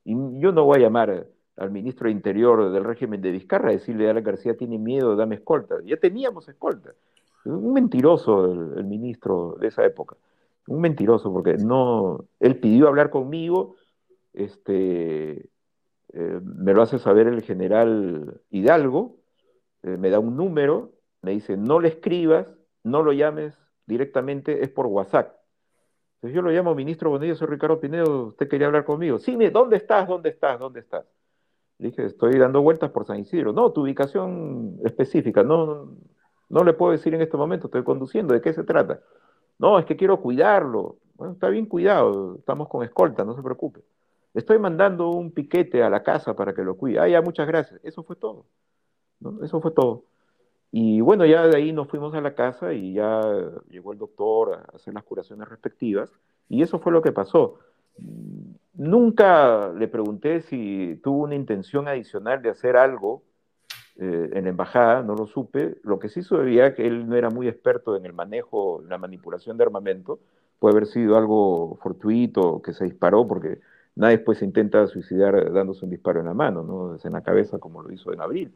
Y 0.04 0.14
yo 0.40 0.52
no 0.52 0.64
voy 0.64 0.78
a 0.78 0.80
llamar 0.82 1.26
al 1.56 1.70
ministro 1.70 2.06
de 2.06 2.12
Interior 2.12 2.70
del 2.70 2.84
régimen 2.84 3.20
de 3.20 3.30
Vizcarra 3.30 3.70
a 3.70 3.72
decirle, 3.72 4.08
Alan 4.08 4.24
García 4.24 4.56
tiene 4.56 4.78
miedo, 4.78 5.16
dame 5.16 5.36
escolta. 5.36 5.76
Ya 5.84 5.96
teníamos 5.96 6.48
escolta. 6.48 6.92
Un 7.44 7.72
mentiroso 7.72 8.44
el, 8.46 8.78
el 8.78 8.84
ministro 8.84 9.56
de 9.60 9.68
esa 9.68 9.84
época. 9.84 10.16
Un 10.66 10.80
mentiroso, 10.80 11.32
porque 11.32 11.56
no, 11.56 12.26
él 12.40 12.58
pidió 12.58 12.88
hablar 12.88 13.10
conmigo, 13.10 13.76
este, 14.34 15.48
eh, 16.12 16.40
me 16.42 16.74
lo 16.74 16.82
hace 16.82 16.98
saber 16.98 17.26
el 17.26 17.42
general 17.42 18.40
Hidalgo, 18.50 19.16
eh, 19.82 19.96
me 19.96 20.10
da 20.10 20.18
un 20.18 20.36
número, 20.36 20.92
me 21.22 21.32
dice, 21.32 21.56
no 21.56 21.80
le 21.80 21.88
escribas, 21.88 22.54
no 22.84 23.02
lo 23.02 23.12
llames 23.12 23.54
directamente, 23.86 24.62
es 24.62 24.70
por 24.70 24.86
WhatsApp. 24.86 25.34
Entonces 26.16 26.34
yo 26.34 26.42
lo 26.42 26.50
llamo, 26.50 26.74
ministro 26.74 27.10
Bonilla, 27.10 27.34
soy 27.34 27.46
Ricardo 27.46 27.80
Pinedo, 27.80 28.26
usted 28.26 28.48
quería 28.48 28.66
hablar 28.66 28.84
conmigo. 28.84 29.18
Sí, 29.18 29.36
¿dónde 29.52 29.76
estás? 29.76 30.08
¿Dónde 30.08 30.30
estás? 30.30 30.58
¿Dónde 30.58 30.80
estás? 30.80 31.06
Le 31.78 31.90
dije, 31.90 32.06
estoy 32.06 32.38
dando 32.38 32.60
vueltas 32.60 32.90
por 32.90 33.06
San 33.06 33.20
Isidro. 33.20 33.52
No, 33.52 33.70
tu 33.72 33.82
ubicación 33.82 34.80
específica, 34.84 35.44
no, 35.44 35.96
no 36.48 36.64
le 36.64 36.72
puedo 36.72 36.92
decir 36.92 37.14
en 37.14 37.22
este 37.22 37.36
momento, 37.36 37.68
estoy 37.68 37.84
conduciendo, 37.84 38.34
¿de 38.34 38.40
qué 38.40 38.52
se 38.52 38.64
trata? 38.64 39.00
No, 39.58 39.78
es 39.78 39.84
que 39.86 39.96
quiero 39.96 40.20
cuidarlo. 40.20 40.98
Bueno, 41.14 41.34
está 41.34 41.48
bien 41.48 41.66
cuidado, 41.66 42.36
estamos 42.38 42.68
con 42.68 42.84
escolta, 42.84 43.24
no 43.24 43.34
se 43.34 43.42
preocupe. 43.42 43.80
Estoy 44.34 44.58
mandando 44.58 45.10
un 45.10 45.32
piquete 45.32 45.82
a 45.82 45.90
la 45.90 46.02
casa 46.02 46.34
para 46.34 46.54
que 46.54 46.62
lo 46.62 46.76
cuide. 46.76 47.00
Ah, 47.00 47.08
ya, 47.08 47.22
muchas 47.22 47.46
gracias. 47.46 47.80
Eso 47.82 48.02
fue 48.02 48.16
todo. 48.16 48.46
¿no? 49.20 49.42
Eso 49.44 49.60
fue 49.60 49.72
todo. 49.72 50.04
Y 50.70 51.00
bueno, 51.00 51.24
ya 51.24 51.46
de 51.46 51.56
ahí 51.56 51.72
nos 51.72 51.88
fuimos 51.88 52.14
a 52.14 52.20
la 52.20 52.34
casa 52.34 52.72
y 52.74 52.94
ya 52.94 53.20
llegó 53.70 53.92
el 53.92 53.98
doctor 53.98 54.54
a 54.54 54.76
hacer 54.76 54.94
las 54.94 55.04
curaciones 55.04 55.48
respectivas. 55.48 56.10
Y 56.48 56.62
eso 56.62 56.78
fue 56.78 56.92
lo 56.92 57.02
que 57.02 57.12
pasó. 57.12 57.58
Nunca 58.74 59.72
le 59.72 59.88
pregunté 59.88 60.40
si 60.42 61.00
tuvo 61.02 61.24
una 61.24 61.34
intención 61.34 61.88
adicional 61.88 62.42
de 62.42 62.50
hacer 62.50 62.76
algo 62.76 63.22
eh, 63.96 64.30
en 64.32 64.44
la 64.44 64.50
embajada, 64.50 65.02
no 65.02 65.14
lo 65.16 65.26
supe. 65.26 65.78
Lo 65.82 65.98
que 65.98 66.08
sí 66.08 66.22
sabía 66.22 66.74
que 66.74 66.86
él 66.86 67.08
no 67.08 67.16
era 67.16 67.30
muy 67.30 67.48
experto 67.48 67.96
en 67.96 68.06
el 68.06 68.12
manejo, 68.12 68.82
la 68.88 68.98
manipulación 68.98 69.56
de 69.56 69.64
armamento. 69.64 70.20
Puede 70.58 70.76
haber 70.76 70.86
sido 70.86 71.16
algo 71.16 71.78
fortuito 71.82 72.62
que 72.62 72.72
se 72.72 72.84
disparó 72.84 73.26
porque 73.26 73.60
nadie 73.96 74.18
después 74.18 74.38
se 74.38 74.44
intenta 74.44 74.86
suicidar 74.86 75.52
dándose 75.52 75.84
un 75.84 75.90
disparo 75.90 76.20
en 76.20 76.26
la 76.26 76.34
mano, 76.34 76.62
¿no? 76.62 76.96
En 77.02 77.12
la 77.12 77.22
cabeza 77.22 77.58
como 77.58 77.82
lo 77.82 77.92
hizo 77.92 78.12
en 78.12 78.20
abril. 78.20 78.52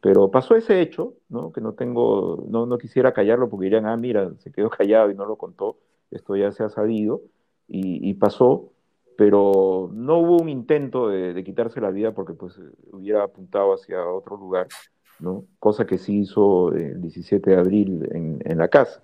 Pero 0.00 0.30
pasó 0.30 0.54
ese 0.54 0.80
hecho, 0.80 1.14
¿no? 1.28 1.52
que 1.52 1.60
no 1.60 1.72
tengo, 1.72 2.46
no, 2.48 2.66
no 2.66 2.78
quisiera 2.78 3.12
callarlo 3.12 3.48
porque 3.48 3.64
dirían, 3.64 3.86
ah, 3.86 3.96
mira, 3.96 4.30
se 4.38 4.52
quedó 4.52 4.70
callado 4.70 5.10
y 5.10 5.14
no 5.14 5.24
lo 5.24 5.36
contó, 5.36 5.78
esto 6.10 6.36
ya 6.36 6.52
se 6.52 6.62
ha 6.62 6.68
sabido, 6.68 7.22
y, 7.70 8.14
pasó, 8.14 8.72
pero 9.16 9.90
no 9.92 10.18
hubo 10.20 10.38
un 10.38 10.48
intento 10.48 11.08
de, 11.08 11.44
quitarse 11.44 11.82
la 11.82 11.90
vida 11.90 12.12
porque 12.12 12.32
pues 12.32 12.58
hubiera 12.92 13.24
apuntado 13.24 13.74
hacia 13.74 14.06
otro 14.06 14.38
lugar, 14.38 14.68
¿no? 15.20 15.44
cosa 15.58 15.84
que 15.84 15.98
sí 15.98 16.20
hizo 16.20 16.72
el 16.72 17.02
17 17.02 17.50
de 17.50 17.56
abril 17.56 18.08
en, 18.10 18.38
en 18.42 18.58
la 18.58 18.68
casa, 18.68 19.02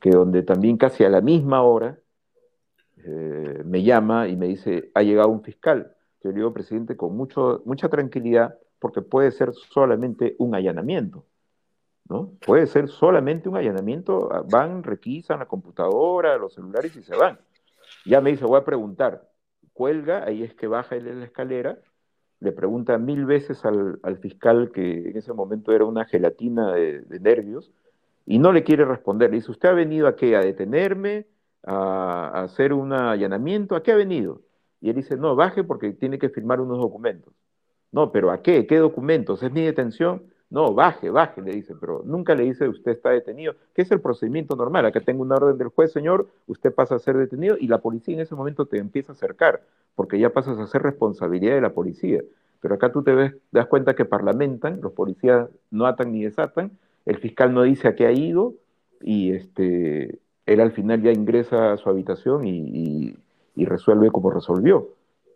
que 0.00 0.10
donde 0.10 0.42
también 0.42 0.76
casi 0.78 1.04
a 1.04 1.10
la 1.10 1.20
misma 1.20 1.62
hora 1.62 1.96
eh, 3.04 3.62
me 3.64 3.82
llama 3.82 4.28
y 4.28 4.36
me 4.36 4.46
dice, 4.46 4.90
ha 4.94 5.02
llegado 5.02 5.28
un 5.28 5.42
fiscal. 5.42 5.94
Yo 6.22 6.30
le 6.30 6.36
digo, 6.36 6.52
presidente, 6.52 6.96
con 6.96 7.16
mucho, 7.16 7.62
mucha 7.64 7.88
tranquilidad, 7.88 8.58
porque 8.82 9.00
puede 9.00 9.30
ser 9.30 9.54
solamente 9.54 10.34
un 10.38 10.56
allanamiento. 10.56 11.24
¿no? 12.08 12.32
Puede 12.44 12.66
ser 12.66 12.88
solamente 12.88 13.48
un 13.48 13.56
allanamiento, 13.56 14.28
ah, 14.32 14.42
van, 14.50 14.82
requisan 14.82 15.38
la 15.38 15.46
computadora, 15.46 16.36
los 16.36 16.54
celulares 16.54 16.96
y 16.96 17.02
se 17.04 17.16
van. 17.16 17.38
Ya 18.04 18.20
me 18.20 18.30
dice, 18.30 18.44
voy 18.44 18.58
a 18.58 18.64
preguntar, 18.64 19.30
cuelga, 19.72 20.24
ahí 20.24 20.42
es 20.42 20.52
que 20.54 20.66
baja 20.66 20.96
él 20.96 21.06
en 21.06 21.20
la 21.20 21.26
escalera, 21.26 21.78
le 22.40 22.50
pregunta 22.50 22.98
mil 22.98 23.24
veces 23.24 23.64
al, 23.64 24.00
al, 24.02 24.18
fiscal, 24.18 24.72
que 24.72 25.10
en 25.10 25.16
ese 25.16 25.32
momento 25.32 25.70
era 25.72 25.84
una 25.84 26.04
gelatina 26.04 26.72
de, 26.72 27.02
de, 27.02 27.20
nervios, 27.20 27.70
y 28.26 28.40
no 28.40 28.50
le 28.50 28.64
quiere 28.64 28.84
responder. 28.84 29.30
Le 29.30 29.36
dice, 29.36 29.52
¿usted 29.52 29.68
ha 29.68 29.74
venido 29.74 30.08
a 30.08 30.16
qué? 30.16 30.34
¿A 30.34 30.40
detenerme? 30.40 31.28
¿A, 31.62 32.32
a 32.34 32.42
hacer 32.42 32.72
un 32.72 32.92
allanamiento? 32.92 33.76
¿A 33.76 33.82
qué 33.84 33.92
ha 33.92 33.96
venido? 33.96 34.42
Y 34.80 34.90
él 34.90 34.96
dice, 34.96 35.16
no, 35.16 35.36
baje 35.36 35.62
porque 35.62 35.92
tiene 35.92 36.18
que 36.18 36.30
firmar 36.30 36.60
unos 36.60 36.78
documentos. 36.78 37.32
No, 37.92 38.10
pero 38.10 38.30
¿a 38.30 38.42
qué? 38.42 38.66
¿Qué 38.66 38.78
documentos? 38.78 39.42
¿Es 39.42 39.52
mi 39.52 39.62
detención? 39.62 40.22
No, 40.50 40.74
baje, 40.74 41.08
baje, 41.08 41.40
le 41.40 41.52
dice, 41.52 41.74
pero 41.80 42.02
nunca 42.04 42.34
le 42.34 42.44
dice 42.44 42.68
usted 42.68 42.92
está 42.92 43.10
detenido, 43.10 43.54
que 43.74 43.82
es 43.82 43.90
el 43.90 44.00
procedimiento 44.00 44.54
normal. 44.54 44.84
Acá 44.84 45.00
tengo 45.00 45.22
una 45.22 45.36
orden 45.36 45.56
del 45.56 45.68
juez, 45.68 45.92
señor, 45.92 46.28
usted 46.46 46.74
pasa 46.74 46.94
a 46.94 46.98
ser 46.98 47.16
detenido 47.16 47.56
y 47.58 47.68
la 47.68 47.78
policía 47.78 48.14
en 48.14 48.20
ese 48.20 48.34
momento 48.34 48.66
te 48.66 48.78
empieza 48.78 49.12
a 49.12 49.14
acercar, 49.14 49.62
porque 49.94 50.18
ya 50.18 50.30
pasas 50.30 50.58
a 50.58 50.66
ser 50.66 50.82
responsabilidad 50.82 51.54
de 51.54 51.62
la 51.62 51.70
policía. 51.70 52.20
Pero 52.60 52.74
acá 52.74 52.92
tú 52.92 53.02
te 53.02 53.14
ves, 53.14 53.34
das 53.50 53.66
cuenta 53.66 53.94
que 53.94 54.04
parlamentan, 54.04 54.80
los 54.82 54.92
policías 54.92 55.48
no 55.70 55.86
atan 55.86 56.12
ni 56.12 56.24
desatan, 56.24 56.70
el 57.06 57.18
fiscal 57.18 57.54
no 57.54 57.62
dice 57.62 57.88
a 57.88 57.94
qué 57.94 58.06
ha 58.06 58.12
ido 58.12 58.54
y 59.00 59.32
este, 59.32 60.18
él 60.46 60.60
al 60.60 60.72
final 60.72 61.02
ya 61.02 61.12
ingresa 61.12 61.72
a 61.72 61.76
su 61.76 61.88
habitación 61.88 62.46
y, 62.46 63.16
resuelve 63.56 64.10
como 64.10 64.30
resolvió 64.30 64.88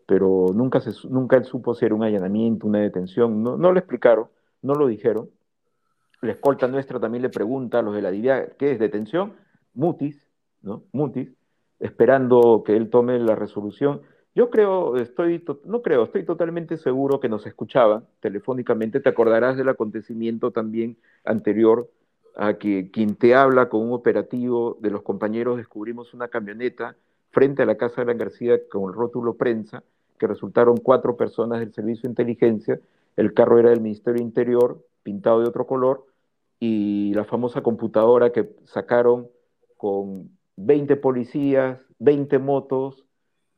pero 0.06 0.46
nunca, 0.54 0.80
se, 0.80 0.92
nunca 1.08 1.36
él 1.36 1.44
supo 1.44 1.74
si 1.74 1.84
era 1.84 1.94
un 1.94 2.04
allanamiento, 2.04 2.66
una 2.66 2.78
detención, 2.78 3.42
no, 3.42 3.56
no 3.56 3.72
lo 3.72 3.78
explicaron, 3.78 4.28
no 4.62 4.74
lo 4.74 4.86
dijeron. 4.86 5.28
La 6.22 6.32
escolta 6.32 6.68
nuestra 6.68 7.00
también 7.00 7.22
le 7.22 7.28
pregunta 7.28 7.80
a 7.80 7.82
los 7.82 7.94
de 7.94 8.02
la 8.02 8.10
DIVIA, 8.10 8.56
¿qué 8.56 8.70
es 8.70 8.78
detención? 8.78 9.34
Mutis, 9.74 10.26
¿no? 10.62 10.84
Mutis, 10.92 11.34
esperando 11.80 12.62
que 12.64 12.76
él 12.76 12.88
tome 12.88 13.18
la 13.18 13.34
resolución. 13.34 14.02
Yo 14.34 14.50
creo, 14.50 14.96
estoy, 14.96 15.44
no 15.64 15.82
creo, 15.82 16.04
estoy 16.04 16.24
totalmente 16.24 16.76
seguro 16.76 17.20
que 17.20 17.28
nos 17.28 17.46
escuchaban 17.46 18.06
telefónicamente. 18.20 19.00
Te 19.00 19.08
acordarás 19.08 19.56
del 19.56 19.68
acontecimiento 19.68 20.52
también 20.52 20.98
anterior 21.24 21.90
a 22.36 22.54
que 22.54 22.90
quien 22.90 23.16
te 23.16 23.34
habla 23.34 23.68
con 23.68 23.82
un 23.82 23.92
operativo 23.92 24.78
de 24.80 24.90
los 24.90 25.02
compañeros 25.02 25.56
descubrimos 25.56 26.14
una 26.14 26.28
camioneta 26.28 26.96
frente 27.30 27.62
a 27.62 27.66
la 27.66 27.76
casa 27.76 28.02
de 28.02 28.06
la 28.06 28.14
García 28.14 28.58
con 28.70 28.90
el 28.90 28.94
rótulo 28.94 29.34
prensa 29.36 29.82
que 30.16 30.26
resultaron 30.26 30.76
cuatro 30.78 31.16
personas 31.16 31.60
del 31.60 31.72
Servicio 31.72 32.02
de 32.02 32.12
Inteligencia, 32.12 32.80
el 33.16 33.34
carro 33.34 33.58
era 33.58 33.70
del 33.70 33.80
Ministerio 33.80 34.22
Interior, 34.22 34.84
pintado 35.02 35.40
de 35.40 35.48
otro 35.48 35.66
color, 35.66 36.06
y 36.58 37.12
la 37.14 37.24
famosa 37.24 37.62
computadora 37.62 38.32
que 38.32 38.50
sacaron 38.64 39.28
con 39.76 40.30
20 40.56 40.96
policías, 40.96 41.80
20 41.98 42.38
motos, 42.38 43.04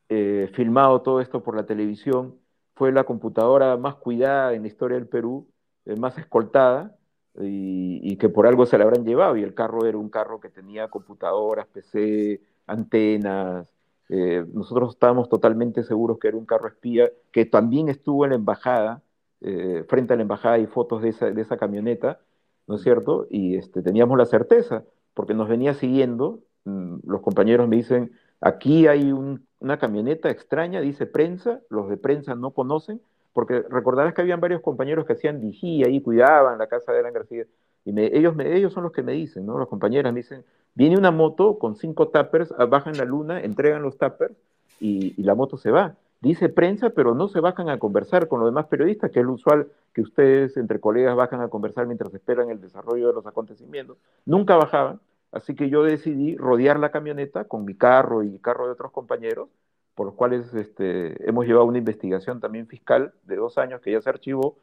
eh, 0.08 0.50
filmado 0.54 1.02
todo 1.02 1.20
esto 1.20 1.42
por 1.42 1.56
la 1.56 1.66
televisión, 1.66 2.36
fue 2.74 2.92
la 2.92 3.04
computadora 3.04 3.76
más 3.76 3.96
cuidada 3.96 4.54
en 4.54 4.62
la 4.62 4.68
historia 4.68 4.96
del 4.96 5.08
Perú, 5.08 5.48
eh, 5.84 5.96
más 5.96 6.18
escoltada, 6.18 6.96
y, 7.40 8.00
y, 8.02 8.16
que 8.16 8.28
por 8.28 8.48
algo 8.48 8.66
se 8.66 8.78
la 8.78 8.84
habrán 8.84 9.04
llevado, 9.04 9.36
y 9.36 9.42
el 9.44 9.54
carro 9.54 9.86
era 9.86 9.96
un 9.96 10.08
carro 10.08 10.40
que 10.40 10.48
tenía 10.48 10.88
computadoras, 10.88 11.66
PC, 11.68 12.40
antenas, 12.66 13.68
eh, 14.08 14.44
nosotros 14.52 14.94
estábamos 14.94 15.28
totalmente 15.28 15.82
seguros 15.82 16.18
que 16.18 16.28
era 16.28 16.36
un 16.36 16.46
carro 16.46 16.68
espía 16.68 17.10
que 17.30 17.44
también 17.44 17.88
estuvo 17.88 18.24
en 18.24 18.30
la 18.30 18.36
embajada, 18.36 19.02
eh, 19.40 19.84
frente 19.88 20.14
a 20.14 20.16
la 20.16 20.22
embajada 20.22 20.54
hay 20.54 20.66
fotos 20.66 21.02
de 21.02 21.10
esa, 21.10 21.30
de 21.30 21.42
esa 21.42 21.56
camioneta, 21.56 22.20
¿no 22.66 22.76
es 22.76 22.82
cierto? 22.82 23.26
Y 23.30 23.56
este, 23.56 23.82
teníamos 23.82 24.16
la 24.18 24.26
certeza, 24.26 24.84
porque 25.14 25.34
nos 25.34 25.48
venía 25.48 25.74
siguiendo, 25.74 26.40
mmm, 26.64 26.96
los 27.04 27.20
compañeros 27.20 27.68
me 27.68 27.76
dicen, 27.76 28.12
aquí 28.40 28.86
hay 28.86 29.12
un, 29.12 29.46
una 29.60 29.78
camioneta 29.78 30.30
extraña, 30.30 30.80
dice 30.80 31.06
prensa, 31.06 31.60
los 31.70 31.88
de 31.88 31.96
prensa 31.96 32.34
no 32.34 32.52
conocen, 32.52 33.00
porque 33.32 33.62
recordarás 33.68 34.14
que 34.14 34.22
habían 34.22 34.40
varios 34.40 34.62
compañeros 34.62 35.06
que 35.06 35.12
hacían 35.12 35.40
vigía 35.40 35.88
y 35.88 36.00
cuidaban 36.00 36.58
la 36.58 36.66
casa 36.66 36.92
de 36.92 37.00
Alan 37.00 37.12
García, 37.12 37.44
y 37.88 37.92
me, 37.92 38.06
ellos, 38.06 38.36
me, 38.36 38.54
ellos 38.56 38.72
son 38.72 38.82
los 38.82 38.92
que 38.92 39.02
me 39.02 39.12
dicen, 39.12 39.46
¿no? 39.46 39.58
Los 39.58 39.68
compañeros 39.68 40.12
me 40.12 40.20
dicen, 40.20 40.44
Viene 40.78 40.96
una 40.96 41.10
moto 41.10 41.58
con 41.58 41.74
cinco 41.74 42.06
tappers, 42.06 42.54
ah, 42.56 42.66
bajan 42.66 42.96
la 42.96 43.04
luna, 43.04 43.40
entregan 43.40 43.82
los 43.82 43.98
tappers 43.98 44.32
y, 44.78 45.20
y, 45.20 45.24
la 45.24 45.34
moto 45.34 45.56
se 45.56 45.72
va. 45.72 45.96
Dice 46.20 46.48
prensa, 46.48 46.90
pero 46.90 47.16
no 47.16 47.26
se 47.26 47.40
bajan 47.40 47.68
a 47.68 47.80
conversar 47.80 48.28
con 48.28 48.38
los 48.38 48.48
demás 48.48 48.66
periodistas, 48.66 49.10
que 49.10 49.18
es 49.18 49.26
lo 49.26 49.32
usual 49.32 49.66
que 49.92 50.02
ustedes 50.02 50.56
entre 50.56 50.78
colegas 50.78 51.16
bajan 51.16 51.40
a 51.40 51.48
conversar 51.48 51.88
mientras 51.88 52.14
esperan 52.14 52.50
el 52.50 52.60
desarrollo 52.60 53.08
de 53.08 53.12
los 53.12 53.26
acontecimientos. 53.26 53.96
Nunca 54.24 54.54
bajaban, 54.56 55.00
así 55.32 55.56
que 55.56 55.68
yo 55.68 55.82
decidí 55.82 56.36
rodear 56.36 56.78
la 56.78 56.92
camioneta 56.92 57.42
con 57.44 57.64
mi 57.64 57.74
carro 57.74 58.22
y 58.22 58.28
el 58.28 58.40
carro 58.40 58.66
de 58.66 58.72
otros 58.74 58.92
compañeros 58.92 59.48
por 59.96 60.06
los 60.06 60.14
cuales 60.14 60.54
este, 60.54 61.28
hemos 61.28 61.44
llevado 61.44 61.64
una 61.64 61.78
investigación 61.78 62.38
también 62.38 62.68
fiscal 62.68 63.14
de 63.24 63.34
dos 63.34 63.58
años 63.58 63.80
que 63.80 63.90
ya 63.90 64.00
se 64.00 64.10
archivó 64.10 64.58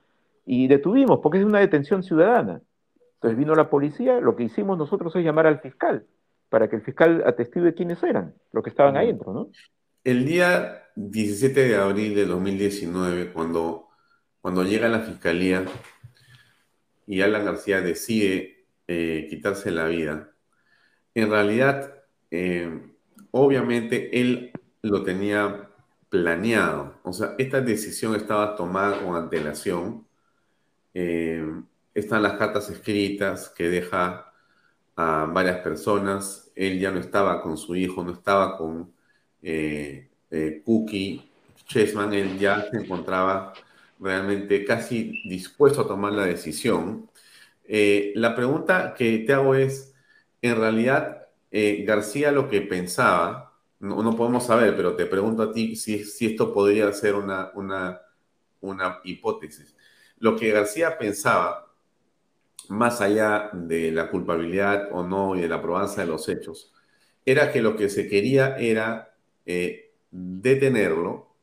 y 0.46 0.70
detuvimos, 0.70 1.20
porque 1.20 1.40
es 1.40 1.44
una 1.44 1.60
detención 1.60 2.04
ciudadana. 2.04 2.62
Entonces 3.16 3.38
vino 3.38 3.56
la 3.56 3.70
policía, 3.70 4.20
lo 4.20 4.36
que 4.36 4.44
hicimos 4.44 4.78
nosotros 4.78 5.16
es 5.16 5.24
llamar 5.24 5.48
al 5.48 5.60
fiscal, 5.60 6.06
para 6.50 6.70
que 6.70 6.76
el 6.76 6.82
fiscal 6.82 7.24
atestigue 7.26 7.74
quiénes 7.74 8.02
eran, 8.04 8.36
los 8.52 8.64
que 8.64 8.70
estaban 8.70 8.98
ahí 8.98 9.08
dentro, 9.08 9.34
¿no? 9.34 9.50
El 10.04 10.26
día 10.26 10.84
17 10.96 11.68
de 11.68 11.76
abril 11.76 12.14
de 12.14 12.26
2019, 12.26 13.32
cuando, 13.32 13.88
cuando 14.42 14.64
llega 14.64 14.88
la 14.88 15.00
fiscalía 15.00 15.66
y 17.08 17.22
Alan 17.22 17.46
García 17.46 17.82
decide 17.82 18.68
eh, 18.88 19.28
quitarse 19.30 19.72
la 19.72 19.88
vida, 19.88 20.30
en 21.16 21.30
realidad, 21.30 22.04
eh, 22.30 22.82
obviamente 23.32 24.20
él 24.20 24.52
lo 24.82 25.04
tenía 25.04 25.70
planeado. 26.10 27.00
O 27.04 27.14
sea, 27.14 27.36
esta 27.38 27.62
decisión 27.62 28.16
estaba 28.16 28.56
tomada 28.56 29.02
con 29.02 29.16
antelación. 29.16 30.06
Eh, 30.94 31.44
están 31.96 32.22
las 32.22 32.34
cartas 32.34 32.70
escritas 32.70 33.50
que 33.50 33.70
deja 33.70 34.32
a 34.96 35.26
varias 35.26 35.60
personas. 35.60 36.52
Él 36.56 36.80
ya 36.80 36.92
no 36.92 37.00
estaba 37.00 37.42
con 37.42 37.58
su 37.58 37.76
hijo, 37.76 38.04
no 38.04 38.14
estaba 38.14 38.58
con 38.58 38.94
eh, 39.42 40.10
eh, 40.30 40.62
Cookie 40.64 41.32
Chessman. 41.68 42.14
Él 42.14 42.38
ya 42.38 42.70
se 42.70 42.78
encontraba 42.78 43.54
realmente 44.00 44.64
casi 44.66 45.24
dispuesto 45.28 45.82
a 45.82 45.88
tomar 45.88 46.14
la 46.14 46.26
decisión. 46.26 47.10
la 47.68 48.36
pregunta 48.36 48.94
que 48.96 49.20
te 49.20 49.34
hago 49.34 49.56
es, 49.56 49.94
en 50.42 50.58
realidad, 50.58 51.28
García 51.86 52.32
lo 52.32 52.50
que 52.50 52.62
pensaba 52.62 53.46
no, 53.80 54.16
podemos 54.16 54.46
saber, 54.46 54.76
pero 54.76 54.96
te 54.96 55.06
pregunto 55.06 55.44
a 55.44 55.52
ti 55.52 55.76
si, 55.76 56.04
si 56.04 56.28
esto 56.28 56.54
podría 56.54 56.92
ser 56.94 57.16
una, 57.16 57.52
una, 57.54 58.02
una 58.62 59.00
hipótesis. 59.04 59.76
Lo 60.20 60.36
que 60.36 60.52
García 60.52 60.98
pensaba, 60.98 61.65
más 62.70 63.02
allá 63.02 63.50
de 63.54 63.92
la 63.92 64.10
culpabilidad 64.10 64.90
o 64.92 65.04
no 65.04 65.36
y 65.36 65.42
de 65.42 65.48
la 65.48 65.62
probanza 65.62 66.02
de 66.02 66.08
los 66.08 66.28
hechos, 66.30 66.74
era 67.26 67.52
que 67.52 67.62
lo 67.62 67.76
que 67.76 67.90
se 67.90 68.08
quería 68.08 68.56
era 68.58 69.16
eh, 69.46 69.94
detenerlo 70.12 71.36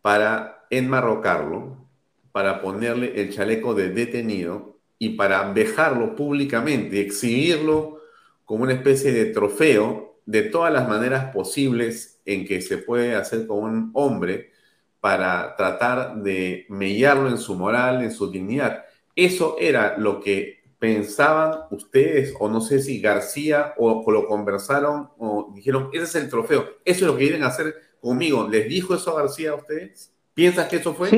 para 0.00 0.66
enmarrocarlo, 0.70 1.86
para 2.32 2.60
ponerle 2.60 3.20
el 3.20 3.32
chaleco 3.32 3.74
de 3.74 3.90
detenido 3.90 4.78
y 4.98 5.10
para 5.10 5.52
dejarlo 5.52 6.14
públicamente, 6.14 7.00
exhibirlo 7.00 8.00
como 8.44 8.64
una 8.64 8.74
especie 8.74 9.12
de 9.12 9.26
trofeo 9.26 10.20
de 10.26 10.42
todas 10.42 10.72
las 10.72 10.88
maneras 10.88 11.32
posibles 11.32 12.20
en 12.24 12.46
que 12.46 12.60
se 12.60 12.78
puede 12.78 13.14
hacer 13.14 13.46
con 13.46 13.64
un 13.64 13.90
hombre 13.94 14.52
para 15.00 15.56
tratar 15.56 16.22
de 16.22 16.66
mellarlo 16.68 17.28
en 17.28 17.38
su 17.38 17.56
moral, 17.56 18.02
en 18.02 18.12
su 18.12 18.30
dignidad. 18.30 18.84
Eso 19.14 19.56
era 19.58 19.96
lo 19.98 20.20
que 20.20 20.62
pensaban 20.78 21.60
ustedes, 21.70 22.34
o 22.40 22.48
no 22.48 22.60
sé 22.60 22.80
si 22.80 23.00
García 23.00 23.74
o, 23.76 24.10
lo 24.10 24.26
conversaron 24.26 25.10
o 25.18 25.52
dijeron, 25.54 25.90
ese 25.92 26.04
es 26.04 26.14
el 26.16 26.28
trofeo, 26.28 26.64
eso 26.84 27.04
es 27.04 27.06
lo 27.06 27.16
que 27.16 27.24
quieren 27.24 27.44
hacer 27.44 27.74
conmigo. 28.00 28.48
¿Les 28.48 28.68
dijo 28.68 28.94
eso 28.94 29.16
a 29.16 29.22
García 29.22 29.52
a 29.52 29.54
ustedes? 29.54 30.12
¿Piensas 30.34 30.68
que 30.68 30.76
eso 30.76 30.94
fue? 30.94 31.08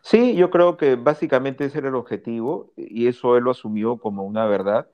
Sí, 0.00 0.34
yo 0.34 0.50
creo 0.50 0.76
que 0.76 0.96
básicamente 0.96 1.64
ese 1.64 1.78
era 1.78 1.88
el 1.88 1.94
objetivo 1.94 2.72
y 2.76 3.08
eso 3.08 3.36
él 3.36 3.44
lo 3.44 3.50
asumió 3.50 3.98
como 3.98 4.24
una 4.24 4.46
verdad 4.46 4.88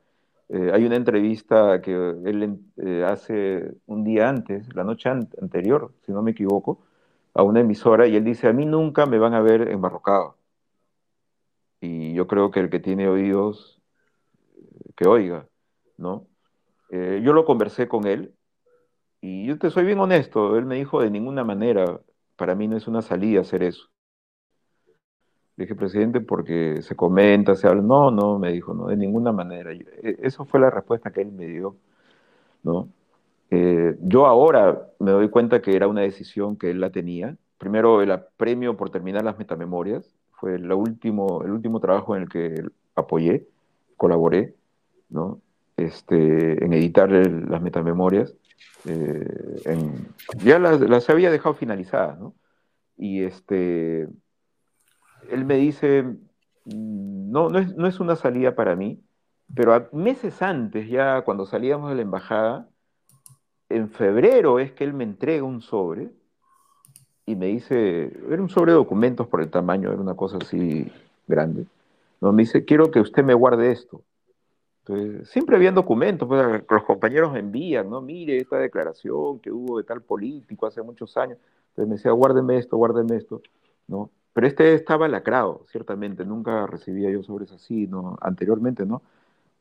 eh, 0.49 0.71
hay 0.73 0.85
una 0.85 0.97
entrevista 0.97 1.81
que 1.81 1.93
él 1.93 2.61
eh, 2.77 3.05
hace 3.07 3.73
un 3.87 4.05
día 4.05 4.29
antes, 4.29 4.75
la 4.75 4.85
noche 4.85 5.09
anterior, 5.09 5.93
si 6.05 6.13
no 6.13 6.23
me 6.23 6.33
equivoco, 6.33 6.81
a 7.35 7.43
una 7.43 7.61
emisora 7.61 8.07
y 8.07 8.17
él 8.17 8.25
dice, 8.25 8.49
a 8.49 8.53
mí 8.53 8.67
nunca 8.67 9.07
me 9.07 9.19
van 9.19 9.35
a 9.35 9.41
ver 9.41 9.69
embarrocado. 9.71 10.37
Y 11.85 12.15
yo 12.15 12.27
creo 12.27 12.51
que 12.51 12.61
el 12.61 12.71
que 12.71 12.81
tiene 12.81 13.09
oídos, 13.09 13.81
que 14.97 15.07
oiga, 15.09 15.47
¿no? 15.99 16.27
Eh, 16.91 17.21
yo 17.25 17.33
lo 17.33 17.45
conversé 17.45 17.89
con 17.89 18.07
él 18.07 18.35
y 19.21 19.47
yo 19.47 19.59
te 19.59 19.71
soy 19.71 19.85
bien 19.85 19.99
honesto, 20.01 20.57
él 20.57 20.67
me 20.67 20.77
dijo 20.77 21.03
de 21.03 21.11
ninguna 21.11 21.45
manera, 21.45 22.01
para 22.37 22.55
mí 22.55 22.69
no 22.69 22.77
es 22.77 22.89
una 22.89 23.03
salida 23.03 23.41
hacer 23.43 23.63
eso 23.63 23.89
dije, 25.57 25.75
presidente, 25.75 26.21
porque 26.21 26.83
se 26.83 26.97
comenta, 26.97 27.55
se 27.55 27.69
habla. 27.69 27.83
No, 27.83 28.11
no, 28.11 28.39
me 28.39 28.53
dijo, 28.53 28.75
no, 28.75 28.89
de 28.89 28.97
ninguna 28.97 29.33
manera. 29.33 29.73
E, 29.73 30.17
eso 30.23 30.45
fue 30.45 30.61
la 30.61 30.71
respuesta 30.71 31.13
que 31.13 31.23
él 31.23 31.33
me 31.33 31.47
dio, 31.47 31.77
¿no? 32.63 32.89
Eh, 33.51 33.97
yo 34.03 34.27
ahora 34.27 34.89
me 34.99 35.13
doy 35.13 35.29
cuenta 35.31 35.63
que 35.63 35.77
era 35.77 35.89
una 35.89 36.03
decisión 36.03 36.57
que 36.57 36.71
él 36.71 36.81
la 36.81 36.91
tenía. 36.91 37.37
Primero, 37.59 38.03
el 38.03 38.21
premio 38.37 38.77
por 38.77 38.91
terminar 38.91 39.25
las 39.25 39.39
metamemorias 39.39 40.15
fue 40.45 40.57
el 40.57 40.71
último, 40.71 41.43
el 41.43 41.53
último 41.53 41.81
trabajo 41.81 42.15
en 42.15 42.25
el 42.25 42.29
que 42.29 42.63
apoyé, 42.95 43.49
colaboré, 43.97 44.55
¿no? 45.09 45.41
Este, 45.79 46.63
en 46.63 46.75
editar 46.75 47.11
las 47.11 47.63
metamemorias. 47.63 48.35
Eh, 48.85 49.27
ya 50.45 50.59
las, 50.59 50.83
las 50.83 51.09
había 51.09 51.31
dejado 51.31 51.55
finalizadas, 51.55 52.19
¿no? 52.19 52.35
Y 52.99 53.23
este, 53.23 54.03
él 55.31 55.45
me 55.47 55.57
dice, 55.57 56.05
no, 56.67 57.49
no 57.49 57.59
es, 57.59 57.75
no 57.75 57.87
es 57.87 57.99
una 57.99 58.15
salida 58.15 58.55
para 58.55 58.77
mí, 58.77 59.03
pero 59.55 59.89
meses 59.93 60.43
antes, 60.43 60.91
ya 60.91 61.23
cuando 61.23 61.47
salíamos 61.47 61.89
de 61.89 61.97
la 61.97 62.03
embajada, 62.03 62.69
en 63.71 63.89
febrero 63.89 64.59
es 64.59 64.73
que 64.73 64.85
él 64.85 64.93
me 64.93 65.05
entrega 65.05 65.43
un 65.43 65.63
sobre 65.63 66.11
y 67.27 67.37
me 67.37 67.47
dice, 67.47 68.13
era 68.31 68.43
un 68.43 68.51
sobre 68.51 68.73
de 68.73 68.79
documentos 68.79 69.27
por 69.27 69.41
el 69.41 69.51
tamaño, 69.51 69.91
era 69.91 70.01
una 70.01 70.15
cosa 70.15 70.39
así 70.39 70.91
grande. 71.27 71.67
No, 72.21 72.33
me 72.33 72.43
dice, 72.43 72.65
quiero 72.65 72.91
que 72.91 73.01
usted 73.01 73.25
me 73.25 73.35
guarde 73.35 73.71
esto. 73.71 74.03
Entonces, 74.87 75.31
siempre 75.31 75.57
habían 75.57 75.75
documentos, 75.75 76.29
pues, 76.29 76.63
los 76.69 76.85
compañeros 76.85 77.35
envían, 77.37 77.89
¿no? 77.89 78.03
Mire 78.03 78.37
esta 78.37 78.59
declaración 78.59 79.39
que 79.41 79.51
hubo 79.51 79.79
de 79.79 79.85
tal 79.85 80.03
político 80.03 80.67
hace 80.67 80.83
muchos 80.83 81.17
años. 81.17 81.39
Entonces 81.71 81.89
me 81.89 81.97
decía, 81.97 82.13
guárdeme 82.13 82.59
esto, 82.59 82.77
guárdeme 82.77 83.17
esto, 83.17 83.41
¿no? 83.89 84.11
Pero 84.35 84.47
este 84.47 84.75
estaba 84.75 85.09
lacrado, 85.09 85.65
ciertamente, 85.71 86.25
nunca 86.27 86.67
recibía 86.67 87.11
yo 87.11 87.23
sobres 87.23 87.53
así, 87.53 87.87
¿no? 87.87 88.19
Anteriormente, 88.21 88.85
¿no? 88.85 89.01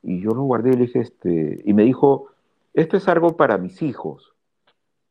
Y 0.02 0.19
yo 0.19 0.31
lo 0.31 0.44
guardé 0.44 0.72
y 0.72 0.73
le 0.73 0.85
dije, 0.88 0.99
este, 0.99 1.61
y 1.64 1.73
me 1.73 1.84
dijo, 1.84 2.27
esto 2.73 2.98
es 2.98 3.07
algo 3.07 3.38
para 3.38 3.57
mis 3.57 3.81
hijos. 3.81 4.32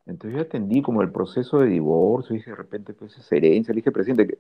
Entonces 0.06 0.36
yo 0.36 0.42
atendí 0.42 0.82
como 0.82 1.02
el 1.02 1.12
proceso 1.12 1.58
de 1.58 1.68
divorcio, 1.68 2.34
dije, 2.34 2.50
de 2.50 2.56
repente, 2.56 2.92
pues 2.94 3.16
es 3.16 3.32
herencia, 3.32 3.72
le 3.72 3.78
dije, 3.78 3.92
presidente, 3.92 4.38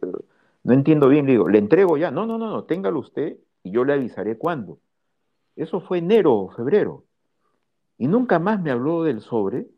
no 0.64 0.74
entiendo 0.74 1.08
bien, 1.08 1.26
le 1.26 1.32
digo, 1.32 1.48
le 1.48 1.58
entrego 1.58 1.96
ya, 1.96 2.10
no, 2.10 2.26
no, 2.26 2.38
no, 2.38 2.50
no, 2.50 2.64
téngalo 2.64 3.00
usted 3.00 3.38
y 3.62 3.70
yo 3.70 3.84
le 3.84 3.94
avisaré 3.94 4.36
cuándo. 4.38 4.78
Eso 5.56 5.80
fue 5.80 5.98
enero 5.98 6.34
o 6.34 6.50
febrero. 6.50 7.04
Y 7.98 8.08
nunca 8.08 8.38
más 8.38 8.60
me 8.60 8.70
habló 8.70 9.04
del 9.04 9.20
sobre. 9.20 9.68